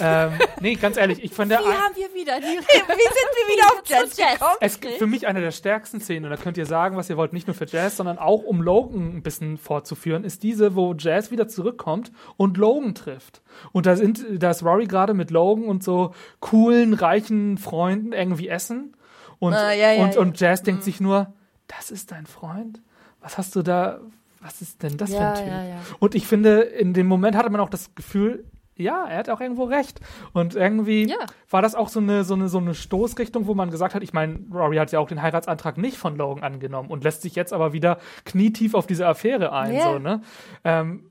Ähm, 0.00 0.32
nee, 0.60 0.74
ganz 0.74 0.96
ehrlich, 0.96 1.22
ich 1.22 1.32
fand 1.32 1.50
der 1.50 1.60
Wie 1.60 1.64
haben 1.64 1.94
wir 1.94 2.12
wieder 2.14 2.38
die 2.38 2.44
Wie 2.46 2.58
sind 2.58 2.68
wir 2.88 3.54
wieder 3.54 3.66
auf 3.72 3.82
Jazz 3.86 4.16
gekommen? 4.16 4.56
es 4.60 4.78
für 4.98 5.06
mich 5.06 5.26
eine 5.26 5.40
der 5.40 5.50
stärksten 5.52 6.00
Szenen, 6.00 6.24
und 6.26 6.30
da 6.30 6.36
könnt 6.36 6.56
ihr 6.58 6.66
sagen, 6.66 6.96
was 6.96 7.08
ihr 7.10 7.16
wollt, 7.16 7.32
nicht 7.32 7.46
nur 7.46 7.54
für 7.54 7.66
Jazz, 7.66 7.96
sondern 7.96 8.18
auch 8.18 8.42
um 8.42 8.62
Logan 8.62 9.16
ein 9.16 9.22
bisschen 9.22 9.58
fortzuführen, 9.58 10.24
ist 10.24 10.42
diese, 10.42 10.74
wo 10.74 10.94
Jazz 10.96 11.30
wieder 11.30 11.48
zurückkommt 11.48 12.12
und 12.36 12.56
Logan 12.56 12.94
trifft. 12.94 13.42
Und 13.72 13.86
da 13.86 13.96
sind, 13.96 14.24
da 14.38 14.50
ist 14.50 14.62
Rory 14.62 14.86
gerade 14.86 15.14
mit 15.14 15.30
Logan 15.30 15.64
und 15.66 15.82
so 15.82 16.14
coolen, 16.40 16.94
reichen 16.94 17.58
Freunden 17.58 18.12
irgendwie 18.12 18.48
essen. 18.48 18.94
Und, 19.38 19.54
Ah, 19.54 19.72
ja, 19.72 19.92
ja, 19.92 20.02
und, 20.04 20.14
ja. 20.14 20.20
und 20.20 20.40
Jazz 20.40 20.62
denkt 20.62 20.82
sich 20.82 21.00
nur, 21.00 21.32
das 21.68 21.90
ist 21.90 22.12
dein 22.12 22.26
Freund? 22.26 22.80
Was 23.20 23.38
hast 23.38 23.56
du 23.56 23.62
da, 23.62 24.00
was 24.40 24.62
ist 24.62 24.82
denn 24.82 24.96
das 24.96 25.10
Ja, 25.10 25.18
für 25.18 25.26
ein 25.26 25.34
Typ? 25.44 25.46
ja, 25.52 25.64
ja. 25.64 25.76
Und 25.98 26.14
ich 26.14 26.26
finde, 26.26 26.60
in 26.60 26.94
dem 26.94 27.06
Moment 27.06 27.36
hatte 27.36 27.50
man 27.50 27.60
auch 27.60 27.68
das 27.70 27.94
Gefühl, 27.94 28.44
ja, 28.76 29.06
er 29.06 29.18
hat 29.18 29.30
auch 29.30 29.40
irgendwo 29.40 29.64
recht. 29.64 30.00
Und 30.32 30.54
irgendwie 30.54 31.08
Ja. 31.08 31.16
war 31.50 31.62
das 31.62 31.74
auch 31.74 31.88
so 31.88 32.00
eine, 32.00 32.24
so, 32.24 32.34
eine, 32.34 32.48
so 32.48 32.58
eine 32.58 32.74
Stoßrichtung, 32.74 33.46
wo 33.46 33.54
man 33.54 33.70
gesagt 33.70 33.94
hat, 33.94 34.02
ich 34.02 34.12
meine, 34.12 34.38
Rory 34.52 34.76
hat 34.76 34.92
ja 34.92 34.98
auch 35.00 35.08
den 35.08 35.22
Heiratsantrag 35.22 35.78
nicht 35.78 35.96
von 35.96 36.16
Logan 36.16 36.44
angenommen 36.44 36.90
und 36.90 37.02
lässt 37.04 37.22
sich 37.22 37.34
jetzt 37.34 37.52
aber 37.52 37.72
wieder 37.72 37.98
knietief 38.24 38.74
auf 38.74 38.86
diese 38.86 39.06
Affäre 39.06 39.52
ein. 39.52 39.74
Ja. 39.74 39.92
So, 39.92 39.98
ne? 39.98 40.20
ähm, 40.64 41.10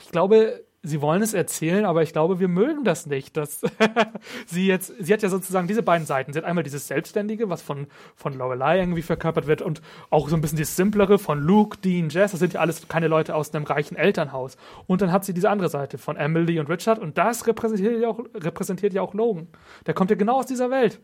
ich 0.00 0.10
glaube, 0.10 0.64
sie 0.82 1.02
wollen 1.02 1.20
es 1.20 1.34
erzählen, 1.34 1.84
aber 1.84 2.02
ich 2.02 2.12
glaube, 2.12 2.40
wir 2.40 2.48
mögen 2.48 2.84
das 2.84 3.06
nicht, 3.06 3.36
dass 3.36 3.60
sie 4.46 4.66
jetzt, 4.66 4.92
sie 4.98 5.12
hat 5.12 5.22
ja 5.22 5.28
sozusagen 5.28 5.68
diese 5.68 5.82
beiden 5.82 6.06
Seiten. 6.06 6.32
Sie 6.32 6.38
hat 6.38 6.46
einmal 6.46 6.64
dieses 6.64 6.88
Selbstständige, 6.88 7.50
was 7.50 7.60
von, 7.60 7.86
von 8.16 8.32
Lorelei 8.32 8.78
irgendwie 8.78 9.02
verkörpert 9.02 9.46
wird 9.46 9.60
und 9.60 9.82
auch 10.08 10.28
so 10.28 10.36
ein 10.36 10.40
bisschen 10.40 10.58
das 10.58 10.76
Simplere 10.76 11.18
von 11.18 11.38
Luke, 11.40 11.78
Dean, 11.78 12.08
Jess. 12.08 12.30
Das 12.30 12.40
sind 12.40 12.54
ja 12.54 12.60
alles 12.60 12.88
keine 12.88 13.08
Leute 13.08 13.34
aus 13.34 13.54
einem 13.54 13.64
reichen 13.64 13.96
Elternhaus. 13.96 14.56
Und 14.86 15.02
dann 15.02 15.12
hat 15.12 15.24
sie 15.24 15.34
diese 15.34 15.50
andere 15.50 15.68
Seite 15.68 15.98
von 15.98 16.16
Emily 16.16 16.58
und 16.58 16.70
Richard 16.70 16.98
und 16.98 17.18
das 17.18 17.46
repräsentiert 17.46 18.00
ja 18.00 18.08
auch, 18.08 18.20
repräsentiert 18.34 18.94
ja 18.94 19.02
auch 19.02 19.12
Logan. 19.12 19.48
Der 19.86 19.94
kommt 19.94 20.10
ja 20.10 20.16
genau 20.16 20.38
aus 20.38 20.46
dieser 20.46 20.70
Welt. 20.70 21.00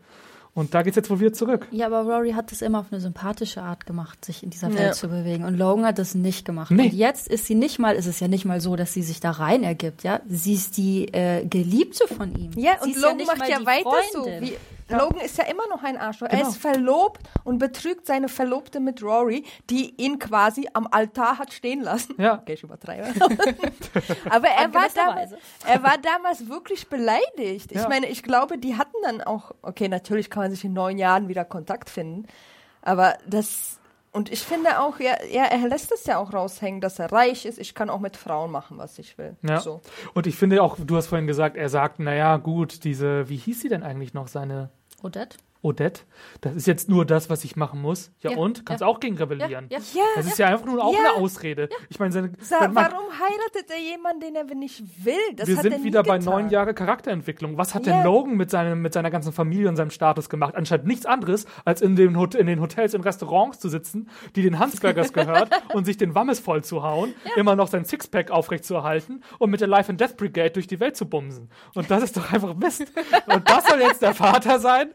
Und 0.57 0.73
da 0.73 0.81
geht's 0.81 0.95
jetzt 0.95 1.11
wohl 1.11 1.19
wieder 1.19 1.33
zurück. 1.33 1.67
Ja, 1.69 1.85
aber 1.85 2.01
Rory 2.01 2.31
hat 2.31 2.51
das 2.51 2.63
immer 2.63 2.79
auf 2.79 2.87
eine 2.89 2.99
sympathische 2.99 3.61
Art 3.61 3.85
gemacht, 3.85 4.25
sich 4.25 4.41
in 4.41 4.49
dieser 4.49 4.69
Ja. 4.69 4.79
Welt 4.79 4.95
zu 4.95 5.07
bewegen. 5.07 5.45
Und 5.45 5.55
Logan 5.55 5.85
hat 5.85 5.99
das 5.99 6.15
nicht 6.15 6.45
gemacht. 6.45 6.71
Nee. 6.71 6.85
Und 6.85 6.93
jetzt 6.93 7.27
ist 7.27 7.45
sie 7.45 7.53
nicht 7.53 7.77
mal, 7.77 7.95
ist 7.95 8.07
es 8.07 8.19
ja 8.19 8.27
nicht 8.27 8.43
mal 8.43 8.59
so, 8.59 8.75
dass 8.75 8.91
sie 8.91 9.03
sich 9.03 9.19
da 9.19 9.29
rein 9.29 9.61
ergibt, 9.61 10.01
ja. 10.01 10.19
Sie 10.27 10.55
ist 10.55 10.77
die 10.77 11.13
äh, 11.13 11.45
Geliebte 11.45 12.07
von 12.07 12.33
ihm. 12.35 12.49
Ja, 12.55 12.71
sie 12.81 12.85
und 12.89 12.95
ist 12.95 13.01
Logan 13.03 13.17
nicht 13.17 13.27
macht 13.27 13.37
mal 13.37 13.49
ja 13.51 13.59
die 13.59 13.65
weiter 13.67 13.89
Freundin. 14.13 14.41
so. 14.41 14.47
Wie, 14.47 14.57
Logan 14.89 15.19
ist 15.19 15.37
ja 15.37 15.43
immer 15.45 15.67
noch 15.69 15.83
ein 15.83 15.97
Arschloch. 15.97 16.27
Er 16.29 16.37
Genau. 16.37 16.49
ist 16.49 16.57
verlobt 16.57 17.21
und 17.43 17.57
betrügt 17.57 18.05
seine 18.05 18.29
Verlobte 18.29 18.79
mit 18.79 19.03
Rory, 19.03 19.43
die 19.69 19.93
ihn 20.01 20.19
quasi 20.19 20.67
am 20.73 20.87
Altar 20.89 21.37
hat 21.39 21.51
stehen 21.53 21.81
lassen. 21.81 22.15
Ja. 22.17 22.35
Okay, 22.41 22.53
ich 22.53 22.63
übertreibe. 22.63 23.07
Aber 24.29 24.47
er 24.47 24.73
war, 24.73 24.87
damals, 24.93 25.31
er 25.65 25.83
war 25.83 25.97
damals 25.97 26.47
wirklich 26.47 26.87
beleidigt. 26.87 27.71
Ich 27.71 27.81
Ja. 27.81 27.89
meine, 27.89 28.07
ich 28.07 28.23
glaube, 28.23 28.57
die 28.57 28.77
hatten 28.77 28.95
dann 29.03 29.21
auch, 29.21 29.51
okay, 29.61 29.87
natürlich 29.89 30.29
kann 30.29 30.43
man 30.43 30.51
sich 30.51 30.63
in 30.63 30.73
neun 30.73 30.97
Jahren 30.97 31.27
wieder 31.27 31.43
Kontakt 31.45 31.89
finden, 31.89 32.25
aber 32.81 33.15
das, 33.27 33.79
und 34.13 34.31
ich 34.31 34.41
finde 34.41 34.79
auch, 34.79 34.99
ja, 34.99 35.15
ja, 35.29 35.43
er 35.45 35.67
lässt 35.67 35.91
es 35.91 36.05
ja 36.05 36.17
auch 36.17 36.33
raushängen, 36.33 36.79
dass 36.81 36.99
er 36.99 37.11
reich 37.11 37.45
ist. 37.45 37.59
Ich 37.59 37.75
kann 37.75 37.89
auch 37.89 37.99
mit 37.99 38.15
Frauen 38.17 38.49
machen, 38.51 38.77
was 38.77 38.97
ich 38.99 39.17
will. 39.17 39.35
Ja. 39.43 39.59
So. 39.59 39.81
Und 40.13 40.25
ich 40.27 40.35
finde 40.35 40.63
auch, 40.63 40.77
du 40.79 40.95
hast 40.95 41.07
vorhin 41.07 41.27
gesagt, 41.27 41.57
er 41.57 41.69
sagt, 41.69 41.99
naja, 41.99 42.37
gut, 42.37 42.83
diese, 42.83 43.27
wie 43.29 43.35
hieß 43.37 43.59
sie 43.61 43.69
denn 43.69 43.83
eigentlich 43.83 44.13
noch, 44.13 44.27
seine 44.27 44.69
Odette? 45.03 45.37
Odette? 45.61 46.01
Das 46.41 46.55
ist 46.55 46.67
jetzt 46.67 46.87
nur 46.89 47.05
das, 47.05 47.29
was 47.29 47.43
ich 47.43 47.55
machen 47.55 47.81
muss. 47.81 48.11
Ja, 48.21 48.31
Ja, 48.31 48.37
und? 48.37 48.65
Kannst 48.65 48.81
ja. 48.81 48.87
auch 48.87 48.99
gegen 48.99 49.17
rebellieren. 49.17 49.67
Ja, 49.69 49.79
Ja, 49.93 50.03
Das 50.15 50.25
ist 50.27 50.37
ja 50.39 50.47
einfach 50.47 50.65
nur 50.65 50.83
auch 50.83 50.93
Ja. 50.93 50.99
eine 50.99 51.13
Ausrede. 51.23 51.69
Ich 51.89 51.99
meine, 51.99 52.11
seine, 52.11 52.31
Sa 52.39 52.67
man, 52.67 52.75
warum 52.75 53.05
heiratet 53.11 53.69
er 53.71 53.79
jemanden, 53.79 54.21
den 54.21 54.35
er 54.35 54.43
nicht 54.55 54.83
will? 55.05 55.15
Das 55.35 55.47
wir 55.47 55.55
hat 55.57 55.63
sind 55.63 55.83
wieder 55.83 56.03
bei 56.03 56.17
getan. 56.19 56.33
neun 56.33 56.49
Jahre 56.49 56.73
Charakterentwicklung. 56.73 57.57
Was 57.57 57.73
hat 57.75 57.85
Ja. 57.85 57.93
denn 57.97 58.03
Logan 58.05 58.35
mit, 58.35 58.49
seinem, 58.51 58.81
mit 58.81 58.93
seiner 58.93 59.11
ganzen 59.11 59.31
Familie 59.33 59.69
und 59.69 59.75
seinem 59.75 59.91
Status 59.91 60.29
gemacht? 60.29 60.55
Anstatt 60.55 60.85
nichts 60.85 61.05
anderes, 61.05 61.45
als 61.65 61.81
in 61.81 61.95
den, 61.95 62.17
Hot 62.17 62.35
in 62.35 62.47
den 62.47 62.61
Hotels 62.61 62.93
und 62.95 63.01
Restaurants 63.01 63.59
zu 63.59 63.69
sitzen, 63.69 64.09
die 64.35 64.43
den 64.43 64.59
Hansbergers 64.59 65.11
gehört 65.13 65.49
und 65.73 65.85
sich 65.85 65.97
den 65.97 66.15
Wammes 66.15 66.39
voll 66.39 66.63
zu 66.63 66.83
hauen, 66.83 67.13
immer 67.35 67.55
noch 67.55 67.67
sein 67.67 67.85
Sixpack 67.85 68.31
aufrecht 68.31 68.63
zu 68.65 68.75
erhalten 68.75 69.21
und 69.39 69.49
mit 69.49 69.61
der 69.61 69.67
Life 69.67 69.89
and 69.91 69.99
Death 69.99 70.17
Brigade 70.17 70.51
durch 70.51 70.67
die 70.67 70.79
Welt 70.79 70.95
zu 70.95 71.07
bumsen. 71.07 71.49
Und 71.73 71.89
das 71.91 72.03
ist 72.03 72.15
doch 72.17 72.31
einfach 72.31 72.53
Mist. 72.55 72.85
Und 73.27 73.49
das 73.49 73.65
soll 73.67 73.79
jetzt 73.81 74.01
der 74.01 74.13
Vater 74.13 74.59
sein, 74.59 74.91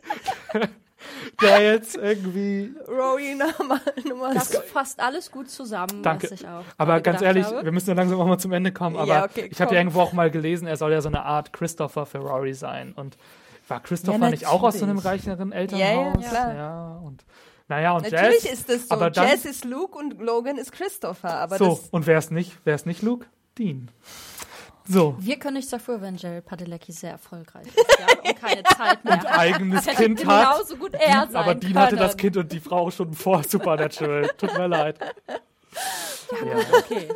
der 1.42 1.60
jetzt 1.62 1.96
irgendwie 1.96 2.74
Rory 2.88 3.34
Nummer, 3.34 3.80
Nummer 4.08 4.34
Das 4.34 4.56
fasst 4.72 5.00
alles 5.00 5.30
gut 5.30 5.50
zusammen, 5.50 6.02
Danke. 6.02 6.30
was 6.30 6.40
ich 6.40 6.46
auch 6.46 6.64
Aber 6.78 7.00
ganz 7.00 7.20
ehrlich, 7.22 7.44
habe. 7.46 7.64
wir 7.64 7.72
müssen 7.72 7.88
ja 7.90 7.96
langsam 7.96 8.20
auch 8.20 8.26
mal 8.26 8.38
zum 8.38 8.52
Ende 8.52 8.72
kommen. 8.72 8.96
Aber 8.96 9.06
Ja, 9.08 9.24
okay, 9.24 9.48
ich 9.50 9.60
habe 9.60 9.74
ja 9.74 9.80
irgendwo 9.80 10.00
auch 10.00 10.12
mal 10.12 10.30
gelesen, 10.30 10.66
er 10.68 10.76
soll 10.76 10.92
ja 10.92 11.00
so 11.00 11.08
eine 11.08 11.24
Art 11.24 11.52
Christopher 11.52 12.06
für 12.06 12.18
Rory 12.18 12.54
sein. 12.54 12.92
Und 12.92 13.16
war 13.68 13.80
Christopher 13.80 14.18
Ja, 14.18 14.30
nicht 14.30 14.46
auch 14.46 14.62
aus 14.62 14.78
so 14.78 14.84
einem 14.84 14.98
reicheren 14.98 15.52
Elternhaus? 15.52 16.22
ja, 16.22 16.28
klar. 16.28 16.54
Ja, 16.54 17.00
und 17.04 17.24
naja, 17.68 17.92
und 17.92 18.02
Natürlich 18.02 18.42
Jazz. 18.44 18.52
ist 18.52 18.70
es 18.70 18.88
so. 18.88 18.94
aber 18.94 19.10
dann, 19.10 19.26
Jazz 19.28 19.44
ist 19.44 19.64
Luke 19.64 19.96
und 19.96 20.20
Logan 20.20 20.58
ist 20.58 20.72
Christopher. 20.72 21.34
Aber 21.38 21.56
so, 21.58 21.68
das, 21.70 21.88
und 21.90 22.06
wer 22.06 22.18
ist 22.18 22.30
nicht? 22.30 22.58
Wer 22.64 22.74
ist 22.74 22.86
nicht 22.86 23.02
Luke? 23.02 23.26
Dean. 23.58 23.88
So. 24.88 25.16
Wir 25.18 25.38
können 25.38 25.54
nichts 25.54 25.70
dafür, 25.70 26.00
wenn 26.00 26.16
Jared 26.16 26.44
Padalecki 26.44 26.92
sehr 26.92 27.12
erfolgreich 27.12 27.66
ist 27.66 27.98
ja, 27.98 28.30
und 28.30 28.36
keine 28.40 28.62
Zeit 28.64 29.04
mehr 29.04 29.14
Und 29.14 29.26
eigenes 29.26 29.84
Das 29.84 29.96
Kind 29.96 30.26
hat. 30.26 30.48
genauso 30.56 30.76
gut 30.76 30.94
er 30.94 31.26
sein 31.30 31.36
Aber 31.36 31.54
Dean 31.54 31.78
hatte 31.78 31.96
das. 31.96 32.16
Kind 32.16 32.36
und 32.36 32.50
die 32.50 32.60
Frau 32.60 32.90
schon 32.90 33.12
vor 33.14 33.42
Supernatural. 33.48 34.28
Tut 34.36 34.52
mir 34.58 34.66
leid. 34.66 34.98
Ja. 36.30 36.78
Okay. 36.78 37.08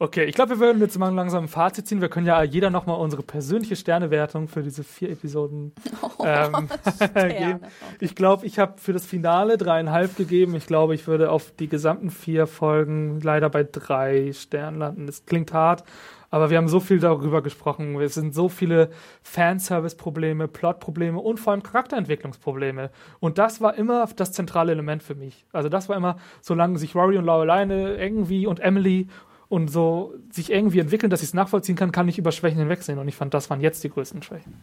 Okay, 0.00 0.24
ich 0.26 0.34
glaube, 0.36 0.50
wir 0.50 0.60
würden 0.60 0.80
jetzt 0.80 0.96
mal 0.96 1.12
langsam 1.12 1.44
ein 1.44 1.48
Fazit 1.48 1.88
ziehen. 1.88 2.00
Wir 2.00 2.08
können 2.08 2.24
ja 2.26 2.40
jeder 2.44 2.70
nochmal 2.70 3.00
unsere 3.00 3.24
persönliche 3.24 3.74
Sternewertung 3.74 4.46
für 4.46 4.62
diese 4.62 4.84
vier 4.84 5.10
Episoden 5.10 5.72
ähm, 6.24 6.68
geben. 7.14 7.60
Ich 7.98 8.14
glaube, 8.14 8.46
ich 8.46 8.60
habe 8.60 8.74
für 8.78 8.92
das 8.92 9.04
Finale 9.04 9.58
dreieinhalb 9.58 10.16
gegeben. 10.16 10.54
Ich 10.54 10.66
glaube, 10.66 10.94
ich 10.94 11.08
würde 11.08 11.32
auf 11.32 11.50
die 11.58 11.66
gesamten 11.68 12.10
vier 12.10 12.46
Folgen 12.46 13.20
leider 13.20 13.50
bei 13.50 13.64
drei 13.64 14.32
Sternen 14.32 14.78
landen. 14.78 15.06
Das 15.08 15.26
klingt 15.26 15.52
hart, 15.52 15.82
aber 16.30 16.50
wir 16.50 16.58
haben 16.58 16.68
so 16.68 16.80
viel 16.80 16.98
darüber 16.98 17.42
gesprochen. 17.42 17.98
Es 18.00 18.14
sind 18.14 18.34
so 18.34 18.48
viele 18.48 18.90
Fanservice-Probleme, 19.22 20.48
Plot-Probleme 20.48 21.18
und 21.18 21.40
vor 21.40 21.52
allem 21.52 21.62
Charakterentwicklungsprobleme. 21.62 22.90
Und 23.20 23.38
das 23.38 23.60
war 23.60 23.74
immer 23.74 24.06
das 24.16 24.32
zentrale 24.32 24.72
Element 24.72 25.02
für 25.02 25.14
mich. 25.14 25.46
Also 25.52 25.68
das 25.68 25.88
war 25.88 25.96
immer, 25.96 26.18
solange 26.40 26.78
sich 26.78 26.94
Rory 26.94 27.16
und 27.16 27.24
Lorelei 27.24 27.64
irgendwie 27.64 28.46
und 28.46 28.60
Emily 28.60 29.08
und 29.48 29.68
so 29.68 30.14
sich 30.30 30.52
irgendwie 30.52 30.80
entwickeln, 30.80 31.10
dass 31.10 31.22
ich 31.22 31.28
es 31.28 31.34
nachvollziehen 31.34 31.76
kann, 31.76 31.92
kann 31.92 32.08
ich 32.08 32.18
über 32.18 32.32
Schwächen 32.32 32.58
hinwegsehen. 32.58 32.98
Und 32.98 33.08
ich 33.08 33.16
fand, 33.16 33.32
das 33.32 33.48
waren 33.48 33.60
jetzt 33.60 33.82
die 33.82 33.90
größten 33.90 34.22
Schwächen. 34.22 34.60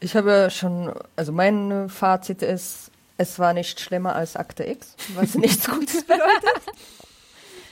ich 0.00 0.14
habe 0.14 0.48
schon, 0.50 0.92
also 1.16 1.32
mein 1.32 1.88
Fazit 1.88 2.42
ist, 2.42 2.90
es 3.16 3.38
war 3.38 3.54
nicht 3.54 3.80
schlimmer 3.80 4.14
als 4.14 4.36
Akte 4.36 4.64
X, 4.64 4.94
was 5.14 5.34
nichts 5.36 5.68
Gutes 5.68 6.04
bedeutet. 6.04 6.62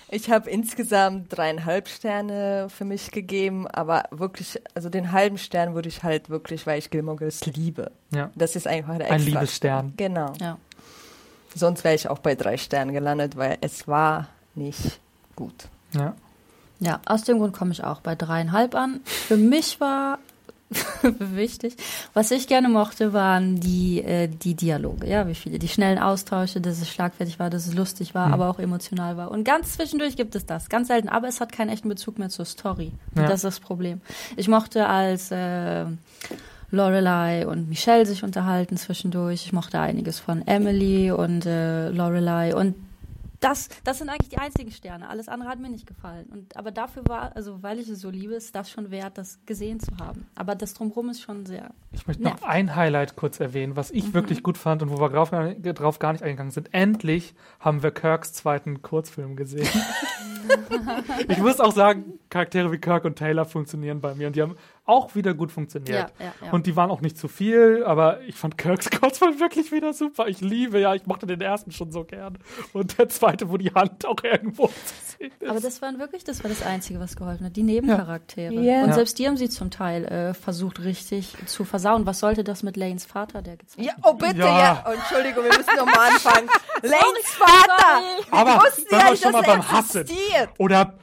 Ich 0.08 0.30
habe 0.30 0.50
insgesamt 0.50 1.36
dreieinhalb 1.36 1.88
Sterne 1.88 2.68
für 2.68 2.84
mich 2.84 3.10
gegeben, 3.10 3.66
aber 3.66 4.04
wirklich, 4.10 4.60
also 4.74 4.88
den 4.88 5.12
halben 5.12 5.38
Stern 5.38 5.74
würde 5.74 5.88
ich 5.88 6.02
halt 6.02 6.30
wirklich, 6.30 6.66
weil 6.66 6.78
ich 6.78 6.90
Gilmore 6.90 7.16
Girls 7.16 7.44
liebe. 7.46 7.90
Ja. 8.10 8.30
Das 8.34 8.54
ist 8.56 8.66
einfach 8.66 8.98
der 8.98 9.10
Ein 9.10 9.20
Liebesstern. 9.20 9.94
Genau. 9.96 10.32
Ja. 10.40 10.58
Sonst 11.54 11.84
wäre 11.84 11.94
ich 11.94 12.08
auch 12.08 12.18
bei 12.18 12.34
drei 12.34 12.56
Sternen 12.56 12.92
gelandet, 12.92 13.36
weil 13.36 13.58
es 13.60 13.86
war 13.88 14.28
nicht 14.54 15.00
gut. 15.36 15.68
Ja. 15.92 16.14
Ja, 16.80 17.00
aus 17.06 17.22
dem 17.22 17.38
Grund 17.38 17.54
komme 17.54 17.72
ich 17.72 17.84
auch 17.84 18.00
bei 18.00 18.14
dreieinhalb 18.14 18.74
an. 18.74 19.00
Für 19.04 19.36
mich 19.36 19.80
war 19.80 20.18
wichtig. 21.18 21.76
Was 22.14 22.30
ich 22.30 22.46
gerne 22.46 22.68
mochte, 22.68 23.12
waren 23.12 23.60
die, 23.60 24.02
äh, 24.02 24.28
die 24.28 24.54
Dialoge, 24.54 25.06
ja, 25.08 25.28
wie 25.28 25.34
viele, 25.34 25.58
die 25.58 25.68
schnellen 25.68 25.98
Austausche, 25.98 26.60
dass 26.60 26.80
es 26.80 26.88
schlagfertig 26.90 27.38
war, 27.38 27.50
dass 27.50 27.66
es 27.66 27.74
lustig 27.74 28.14
war, 28.14 28.28
Mhm. 28.28 28.34
aber 28.34 28.48
auch 28.50 28.58
emotional 28.58 29.16
war. 29.16 29.30
Und 29.30 29.44
ganz 29.44 29.74
zwischendurch 29.74 30.16
gibt 30.16 30.34
es 30.34 30.46
das, 30.46 30.68
ganz 30.68 30.88
selten, 30.88 31.08
aber 31.08 31.28
es 31.28 31.40
hat 31.40 31.52
keinen 31.52 31.68
echten 31.70 31.88
Bezug 31.88 32.18
mehr 32.18 32.28
zur 32.30 32.44
Story. 32.44 32.92
Und 33.14 33.22
Ja. 33.22 33.28
das 33.28 33.36
ist 33.36 33.44
das 33.44 33.60
Problem. 33.60 34.00
Ich 34.36 34.48
mochte 34.48 34.86
als 34.88 35.30
äh, 35.30 35.84
Lorelei 36.70 37.46
und 37.46 37.68
Michelle 37.68 38.04
sich 38.06 38.24
unterhalten 38.24 38.76
zwischendurch. 38.76 39.44
Ich 39.46 39.52
mochte 39.52 39.78
einiges 39.78 40.18
von 40.18 40.46
Emily 40.46 41.10
und 41.12 41.46
äh, 41.46 41.90
Lorelei 41.90 42.54
und 42.54 42.74
das, 43.44 43.68
das 43.84 43.98
sind 43.98 44.08
eigentlich 44.08 44.30
die 44.30 44.38
einzigen 44.38 44.70
Sterne. 44.70 45.08
Alles 45.08 45.28
andere 45.28 45.50
hat 45.50 45.60
mir 45.60 45.68
nicht 45.68 45.86
gefallen. 45.86 46.26
Und, 46.32 46.56
aber 46.56 46.70
dafür 46.70 47.02
war, 47.06 47.36
also 47.36 47.62
weil 47.62 47.78
ich 47.78 47.88
es 47.88 48.00
so 48.00 48.10
liebe, 48.10 48.34
ist 48.34 48.54
das 48.54 48.70
schon 48.70 48.90
wert, 48.90 49.18
das 49.18 49.38
gesehen 49.46 49.80
zu 49.80 49.96
haben. 49.98 50.26
Aber 50.34 50.54
das 50.54 50.74
drumherum 50.74 51.10
ist 51.10 51.20
schon 51.20 51.44
sehr. 51.44 51.70
Ich 51.92 52.06
möchte 52.06 52.22
noch 52.22 52.30
Nervig. 52.32 52.48
ein 52.48 52.74
Highlight 52.74 53.16
kurz 53.16 53.40
erwähnen, 53.40 53.76
was 53.76 53.92
Mhm. 53.92 53.98
ich 53.98 54.14
wirklich 54.14 54.42
gut 54.42 54.56
fand 54.58 54.82
und 54.82 54.90
wo 54.90 54.98
wir 54.98 55.08
drauf, 55.10 55.30
drauf 55.30 55.98
gar 55.98 56.12
nicht 56.12 56.22
eingegangen 56.22 56.52
sind. 56.52 56.72
Endlich 56.72 57.34
haben 57.60 57.82
wir 57.82 57.90
Kirks 57.90 58.32
zweiten 58.32 58.82
Kurzfilm 58.82 59.36
gesehen. 59.36 59.68
ich 61.28 61.38
muss 61.38 61.60
auch 61.60 61.72
sagen, 61.72 62.18
Charaktere 62.30 62.72
wie 62.72 62.78
Kirk 62.78 63.04
und 63.04 63.16
Taylor 63.16 63.44
funktionieren 63.44 64.00
bei 64.00 64.14
mir 64.14 64.26
und 64.26 64.36
die 64.36 64.42
haben 64.42 64.56
auch 64.86 65.14
wieder 65.14 65.32
gut 65.32 65.50
funktioniert. 65.50 66.12
Ja, 66.18 66.26
ja, 66.26 66.32
ja. 66.44 66.52
Und 66.52 66.66
die 66.66 66.76
waren 66.76 66.90
auch 66.90 67.00
nicht 67.00 67.16
zu 67.16 67.26
viel, 67.28 67.82
aber 67.86 68.20
ich 68.22 68.34
fand 68.36 68.58
Kirks 68.58 68.90
Kurzfilm 68.90 69.40
wirklich 69.40 69.72
wieder 69.72 69.94
super. 69.94 70.28
Ich 70.28 70.40
liebe, 70.42 70.78
ja, 70.78 70.94
ich 70.94 71.06
mochte 71.06 71.26
den 71.26 71.40
ersten 71.40 71.72
schon 71.72 71.90
so 71.90 72.04
gern. 72.04 72.38
Und 72.74 72.98
der 72.98 73.08
zweite, 73.08 73.48
wo 73.50 73.56
die 73.56 73.70
Hand 73.72 74.04
auch 74.06 74.16
irgendwo 74.22 74.66
zu 74.66 74.74
sehen 75.18 75.32
ist. 75.40 75.48
Aber 75.48 75.60
das 75.60 75.80
waren 75.80 75.98
wirklich, 75.98 76.24
das 76.24 76.42
war 76.44 76.50
das 76.50 76.62
Einzige, 76.62 77.00
was 77.00 77.16
geholfen 77.16 77.46
hat. 77.46 77.56
Die 77.56 77.62
Nebencharaktere. 77.62 78.52
Ja. 78.54 78.82
Und 78.82 78.88
Ja. 78.88 78.92
selbst 78.94 79.18
die 79.18 79.26
haben 79.26 79.38
sie 79.38 79.48
zum 79.48 79.70
Teil 79.70 80.04
äh, 80.04 80.34
versucht, 80.34 80.80
richtig 80.84 81.34
zu 81.46 81.64
versauen. 81.64 82.04
Was 82.04 82.20
sollte 82.20 82.44
das 82.44 82.62
mit 82.62 82.76
Lanes 82.76 83.06
Vater, 83.06 83.40
der 83.40 83.56
gezeigt 83.56 83.86
Ja, 83.86 83.94
oh 84.02 84.12
bitte, 84.12 84.38
Ja. 84.38 84.58
ja. 84.60 84.84
Oh, 84.86 84.90
Entschuldigung, 84.92 85.44
wir 85.44 85.56
müssen 85.56 85.76
nochmal 85.78 86.10
anfangen. 86.10 86.48
Lanes 86.82 87.28
Vater! 87.38 88.02
Aber 88.30 88.62
wenn 88.90 88.98
ja 89.00 89.08
wir 89.10 89.16
schon 89.16 89.32
mal 89.32 89.42
beim 89.42 89.66
Hassen. 89.72 90.02
existiert. 90.02 90.50
Oder 90.58 90.94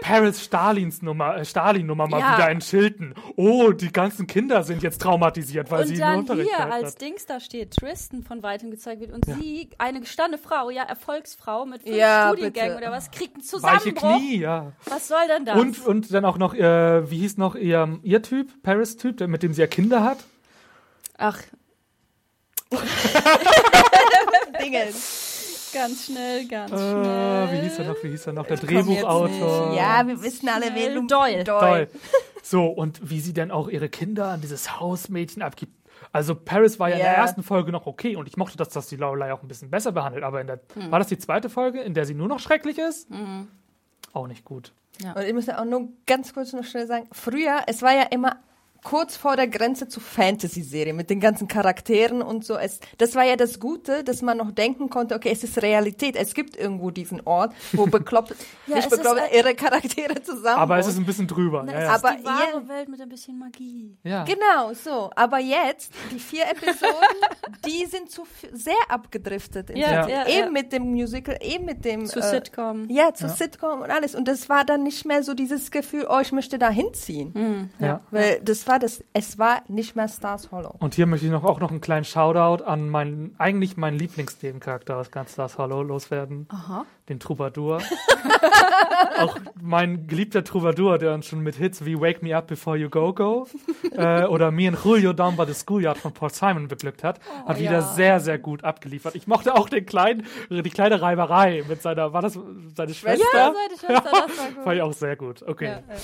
Paris 0.00 0.44
Stalins 0.44 1.02
Nummer, 1.02 1.36
äh, 1.38 1.44
Stalin-Nummer 1.44 2.06
mal 2.06 2.20
Ja. 2.20 2.36
wieder 2.36 2.50
in 2.52 2.60
Schilden. 2.60 3.14
Oh, 3.36 3.72
die 3.72 3.90
ganzen 3.90 4.28
Kinder 4.28 4.62
sind 4.62 4.82
jetzt 4.82 5.02
traumatisiert, 5.02 5.70
weil 5.72 5.86
sie 5.86 5.94
Und 5.94 5.98
im 5.98 6.06
dann 6.06 6.18
Unterricht 6.20 6.50
hier 6.54 6.72
als 6.72 6.92
hat. 6.92 7.00
Dings 7.00 7.26
da 7.26 7.40
steht, 7.40 7.72
Tristan 7.74 8.22
von 8.22 8.42
weitem 8.44 8.70
gezeigt 8.70 9.00
wird 9.00 9.12
und 9.12 9.24
sie, 9.24 9.70
eine 9.78 9.98
gestandene 10.00 10.40
Frau, 10.40 10.70
ja, 10.70 10.84
Erfolgsfrau 10.84 11.66
mit 11.66 11.82
fünf 11.82 11.96
Ja, 11.96 12.28
Studiengängen 12.28 12.76
bitte. 12.76 12.86
oder 12.88 12.96
was, 12.96 13.10
kriegt 13.10 13.34
einen 13.34 13.42
Weiche 13.42 13.92
Zusammenbruch. 13.94 14.16
Knie, 14.18 14.38
ja. 14.40 14.72
Was 14.84 15.08
soll 15.08 15.26
denn 15.26 15.44
das? 15.44 15.56
Und, 15.58 15.84
und 15.86 16.14
dann 16.14 16.24
auch 16.24 16.38
noch, 16.38 16.54
äh, 16.54 17.10
wie 17.10 17.18
hieß 17.18 17.36
noch 17.36 17.56
ihr, 17.56 17.98
ihr 18.04 18.22
Typ, 18.22 18.62
Paris-Typ, 18.62 19.16
der- 19.16 19.26
mit 19.26 19.42
dem 19.42 19.52
sie 19.52 19.62
ja 19.62 19.66
Kinder 19.66 20.04
hat? 20.04 20.18
Ach, 21.16 21.40
Dingen. 24.60 24.88
Ganz 25.72 26.06
schnell, 26.06 26.46
ganz 26.46 26.72
Äh, 26.72 26.76
schnell. 26.76 27.48
wie 27.52 27.60
hieß 27.68 27.78
er 27.78 27.84
noch, 27.86 28.02
wie 28.02 28.08
hieß 28.10 28.26
er 28.28 28.32
noch? 28.32 28.46
Der 28.46 28.56
Drehbuchautor. 28.56 29.74
Ja, 29.76 30.06
wir 30.06 30.22
wissen 30.22 30.48
alle, 30.48 30.74
wen 30.74 30.94
du... 30.94 31.06
Doyle. 31.06 31.44
Toll. 31.44 31.88
So, 32.42 32.66
und 32.66 33.08
wie 33.10 33.20
sie 33.20 33.32
dann 33.32 33.50
auch 33.50 33.68
ihre 33.68 33.88
Kinder 33.88 34.28
an 34.28 34.40
dieses 34.40 34.78
Hausmädchen 34.80 35.42
abgibt. 35.42 35.72
Also 36.12 36.34
Paris 36.34 36.78
war 36.78 36.88
ja 36.88 36.94
in 36.96 37.02
der 37.02 37.12
Ja. 37.12 37.18
ersten 37.18 37.42
Folge 37.42 37.72
noch 37.72 37.86
okay 37.86 38.16
und 38.16 38.26
ich 38.28 38.36
mochte, 38.36 38.56
dass 38.56 38.68
das 38.70 38.86
die 38.88 38.96
Lorelei 38.96 39.32
auch 39.32 39.42
ein 39.42 39.48
bisschen 39.48 39.70
besser 39.70 39.92
behandelt. 39.92 40.24
Aber 40.24 40.40
in 40.40 40.46
der, 40.46 40.60
Hm. 40.74 40.90
war 40.90 40.98
das 40.98 41.08
die 41.08 41.18
zweite 41.18 41.50
Folge, 41.50 41.80
in 41.80 41.92
der 41.94 42.06
sie 42.06 42.14
nur 42.14 42.28
noch 42.28 42.38
schrecklich 42.40 42.78
ist? 42.78 43.08
Auch 44.12 44.26
nicht 44.26 44.44
gut. 44.44 44.72
Und 45.14 45.22
ich 45.22 45.34
muss 45.34 45.46
ja 45.46 45.60
auch 45.60 45.64
nur 45.64 45.88
ganz 46.06 46.32
kurz 46.32 46.52
noch 46.52 46.64
schnell 46.64 46.86
sagen, 46.86 47.08
früher, 47.12 47.62
es 47.66 47.82
war 47.82 47.92
ja 47.94 48.02
immer 48.04 48.36
kurz 48.84 49.16
vor 49.16 49.36
der 49.36 49.48
Grenze 49.48 49.88
zu 49.88 50.00
Fantasy-Serie 50.00 50.92
mit 50.94 51.10
den 51.10 51.20
ganzen 51.20 51.48
Charakteren 51.48 52.22
und 52.22 52.44
so. 52.44 52.56
Es, 52.56 52.80
das 52.98 53.14
war 53.14 53.24
ja 53.24 53.36
das 53.36 53.58
Gute, 53.60 54.04
dass 54.04 54.22
man 54.22 54.38
noch 54.38 54.52
denken 54.52 54.88
konnte, 54.88 55.14
okay, 55.14 55.30
es 55.32 55.42
ist 55.44 55.60
Realität. 55.62 56.16
Es 56.16 56.34
gibt 56.34 56.56
irgendwo 56.56 56.90
diesen 56.90 57.20
Ort, 57.26 57.52
wo 57.72 57.86
bekloppt, 57.98 58.34
Ja, 58.66 58.76
nicht 58.76 58.86
es 58.86 58.92
ist 58.92 58.98
bekloppt, 59.02 59.20
ein- 59.20 59.32
irre 59.32 59.54
Charaktere 59.54 60.22
zusammen 60.22 60.58
Aber 60.60 60.78
es 60.78 60.86
ist 60.86 60.96
ein 60.98 61.04
bisschen 61.06 61.26
drüber. 61.26 61.62
Na, 61.66 61.72
Ja, 61.72 61.78
es 61.78 61.84
ja. 61.86 61.94
ist 61.96 62.04
Aber 62.04 62.16
die 62.16 62.24
wahre 62.24 62.62
ihr- 62.62 62.68
Welt 62.68 62.88
mit 62.88 63.00
ein 63.00 63.08
bisschen 63.08 63.38
Magie. 63.38 63.96
ja. 64.04 64.24
Genau, 64.24 64.72
so. 64.74 65.10
Aber 65.16 65.38
jetzt, 65.38 65.92
die 66.12 66.18
vier 66.18 66.44
Episoden, 66.50 67.18
die 67.66 67.86
sind 67.86 68.10
zu 68.10 68.26
sehr 68.52 68.74
abgedriftet. 68.88 69.70
Ja, 69.76 70.06
ja, 70.08 70.26
eben 70.28 70.38
ja. 70.38 70.50
mit 70.50 70.72
dem 70.72 70.84
Musical, 70.84 71.38
eben 71.40 71.64
mit 71.64 71.84
dem... 71.84 72.06
Zu 72.06 72.20
äh, 72.20 72.22
Sitcom. 72.30 72.88
Ja, 72.90 73.12
zu 73.14 73.28
Sitcom 73.28 73.80
und 73.82 73.90
alles. 73.90 74.14
Und 74.14 74.28
das 74.28 74.48
war 74.48 74.64
dann 74.64 74.82
nicht 74.82 75.04
mehr 75.04 75.22
so 75.22 75.34
dieses 75.34 75.70
Gefühl, 75.70 76.06
oh, 76.08 76.18
ich 76.20 76.32
möchte 76.32 76.58
da 76.58 76.70
hinziehen. 76.70 77.70
ja. 77.80 78.00
Weil 78.10 78.40
das 78.42 78.67
war 78.68 78.78
das, 78.78 79.02
es 79.12 79.38
war 79.38 79.62
nicht 79.68 79.96
mehr 79.96 80.08
Stars 80.08 80.52
Hollow. 80.52 80.74
Und 80.78 80.94
hier 80.94 81.06
möchte 81.06 81.26
ich 81.26 81.32
noch 81.32 81.44
auch 81.44 81.60
noch 81.60 81.70
einen 81.70 81.80
kleinen 81.80 82.04
Shoutout 82.04 82.64
an 82.64 82.88
meinen, 82.88 83.34
eigentlich 83.38 83.76
meinen 83.76 83.98
Lieblingsnebencharakter 83.98 84.96
aus 84.96 85.10
ganz 85.10 85.32
Stars 85.32 85.58
Hollow 85.58 85.82
loswerden. 85.82 86.46
Aha. 86.50 86.86
Den 87.08 87.18
Troubadour. 87.18 87.80
auch 89.18 89.38
mein 89.60 90.06
geliebter 90.06 90.44
Troubadour, 90.44 90.98
der 90.98 91.14
uns 91.14 91.26
schon 91.26 91.40
mit 91.40 91.56
Hits 91.56 91.84
wie 91.84 91.98
Wake 91.98 92.22
Me 92.22 92.36
Up 92.36 92.46
Before 92.46 92.76
You 92.76 92.90
Go 92.90 93.12
Go 93.12 93.48
äh, 93.92 94.24
oder 94.24 94.50
Me 94.50 94.68
and 94.68 94.78
Julio 94.84 95.12
Down 95.12 95.36
by 95.36 95.46
the 95.46 95.54
Schoolyard 95.54 95.98
von 95.98 96.12
Paul 96.12 96.30
Simon 96.30 96.68
beglückt 96.68 97.02
hat, 97.02 97.18
hat 97.46 97.58
wieder 97.58 97.72
ja. 97.72 97.82
sehr, 97.82 98.20
sehr 98.20 98.38
gut 98.38 98.64
abgeliefert. 98.64 99.14
Ich 99.14 99.26
mochte 99.26 99.54
auch 99.54 99.68
den 99.68 99.86
kleinen, 99.86 100.26
die 100.50 100.62
kleine 100.70 101.00
Reiberei 101.00 101.64
mit 101.66 101.82
seiner, 101.82 102.12
war 102.12 102.22
das 102.22 102.38
seine 102.76 102.94
Schwester? 102.94 103.24
Ja, 103.34 103.52
seine 103.52 103.78
Schwester, 103.78 104.10
das 104.12 104.38
war 104.38 104.48
gut. 104.48 104.54
Fand 104.64 104.76
ich 104.76 104.82
auch 104.82 104.92
sehr 104.92 105.16
gut. 105.16 105.42
Okay. 105.42 105.66
Ja, 105.66 105.72
ja. 105.72 106.00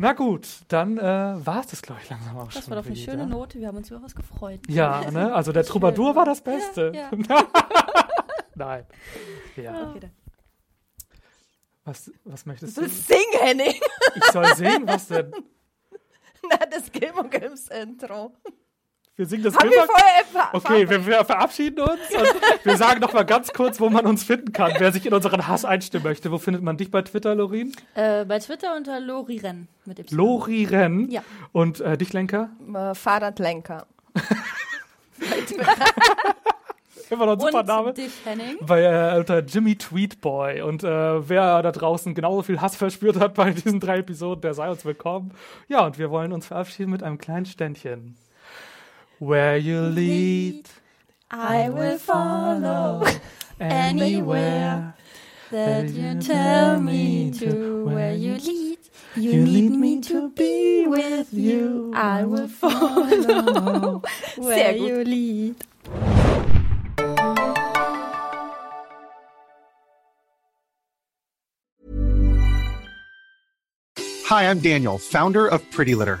Na 0.00 0.12
gut, 0.12 0.46
dann 0.68 0.96
äh, 0.96 1.02
war 1.02 1.58
es 1.60 1.66
das, 1.66 1.82
glaube 1.82 2.00
ich, 2.02 2.08
langsam 2.08 2.38
auch 2.38 2.50
schon. 2.52 2.60
Das 2.62 2.70
war 2.70 2.76
doch 2.76 2.86
eine 2.86 2.94
schöne 2.94 3.26
Note. 3.26 3.58
Wir 3.58 3.66
haben 3.66 3.78
uns 3.78 3.90
über 3.90 4.00
was 4.00 4.14
gefreut. 4.14 4.60
Ja, 4.68 5.10
ne? 5.10 5.34
Also 5.34 5.50
der 5.50 5.64
Troubadour 5.66 6.14
war 6.14 6.24
das 6.24 6.40
Beste. 6.40 6.92
Ja, 6.94 7.10
Nein. 8.54 8.86
Ja. 9.56 9.90
Okay. 9.90 10.10
Was, 11.84 12.12
was 12.24 12.46
möchtest 12.46 12.76
Du 12.76 12.82
du? 12.82 12.88
sing, 12.88 13.16
Henning! 13.40 13.74
Ich 14.14 14.24
soll 14.26 14.54
singen, 14.54 14.86
was 14.86 15.08
denn? 15.08 15.32
Na, 16.48 16.58
das 16.70 16.92
Gilmore 16.92 17.28
Girls 17.28 17.66
Intro. 17.68 18.36
Wir 19.18 19.26
singen 19.26 19.42
das 19.42 19.56
Haben 19.56 19.68
wir 19.70 19.78
Gilmore- 19.78 19.88
vorher 20.30 20.54
Okay, 20.54 20.88
wir, 20.88 21.04
wir 21.04 21.24
verabschieden 21.24 21.80
uns 21.80 21.98
und 22.14 22.28
wir 22.64 22.76
sagen 22.76 23.00
noch 23.00 23.12
mal 23.12 23.24
ganz 23.24 23.52
kurz, 23.52 23.80
wo 23.80 23.90
man 23.90 24.06
uns 24.06 24.22
finden 24.22 24.52
kann, 24.52 24.72
wer 24.78 24.92
sich 24.92 25.04
in 25.06 25.12
unseren 25.12 25.48
Hass 25.48 25.64
einstimmen 25.64 26.04
möchte. 26.04 26.30
Wo 26.30 26.38
findet 26.38 26.62
man 26.62 26.76
dich 26.76 26.92
bei 26.92 27.02
Twitter, 27.02 27.34
Lorin? 27.34 27.72
Äh, 27.96 28.24
bei 28.26 28.38
Twitter 28.38 28.76
unter 28.76 29.00
Lori 29.00 29.38
Renn 29.38 29.66
mit 29.86 29.98
Y. 29.98 30.16
Lori 30.16 30.64
Renn. 30.66 31.10
Ja. 31.10 31.22
Und 31.50 31.80
äh, 31.80 31.98
dich, 31.98 32.12
Lenker? 32.12 32.50
äh, 32.72 32.94
Fahrradlenker. 32.94 33.88
Immer 37.10 37.26
noch 37.26 37.32
ein 37.32 37.40
super 37.40 37.60
Und 37.60 37.66
Name. 37.66 37.92
dich, 37.94 38.12
Henning. 38.24 38.58
Bei, 38.60 38.82
äh, 38.82 39.18
unter 39.18 39.38
Jimmy 39.40 39.74
Tweetboy. 39.76 40.60
Und 40.62 40.84
äh, 40.84 41.28
wer 41.28 41.62
da 41.62 41.72
draußen 41.72 42.14
genauso 42.14 42.42
viel 42.42 42.60
Hass 42.60 42.76
verspürt 42.76 43.18
hat 43.18 43.34
bei 43.34 43.50
diesen 43.50 43.80
drei 43.80 43.98
Episoden, 43.98 44.42
der 44.42 44.54
sei 44.54 44.70
uns 44.70 44.84
willkommen. 44.84 45.32
Ja, 45.68 45.84
und 45.86 45.98
wir 45.98 46.10
wollen 46.10 46.32
uns 46.32 46.46
verabschieden 46.46 46.90
mit 46.92 47.02
einem 47.02 47.18
kleinen 47.18 47.46
Ständchen. 47.46 48.16
Where 49.18 49.56
you 49.56 49.80
lead, 49.80 50.68
I 51.30 51.68
will 51.70 51.98
follow 51.98 53.04
anywhere. 53.60 54.94
that 55.50 55.88
you 55.90 56.20
tell 56.20 56.80
me 56.80 57.32
to 57.32 57.84
where 57.84 58.14
you 58.14 58.36
lead. 58.36 58.78
You 59.16 59.44
lead 59.44 59.72
me 59.72 60.00
to 60.02 60.30
be 60.30 60.86
with 60.86 61.32
you. 61.32 61.92
I 61.96 62.24
will 62.24 62.46
follow 62.48 64.02
where 64.36 64.76
you 64.76 65.02
lead. 65.02 65.56
Hi, 74.26 74.48
I'm 74.50 74.60
Daniel, 74.60 74.98
founder 74.98 75.48
of 75.48 75.68
Pretty 75.70 75.94
Litter. 75.94 76.20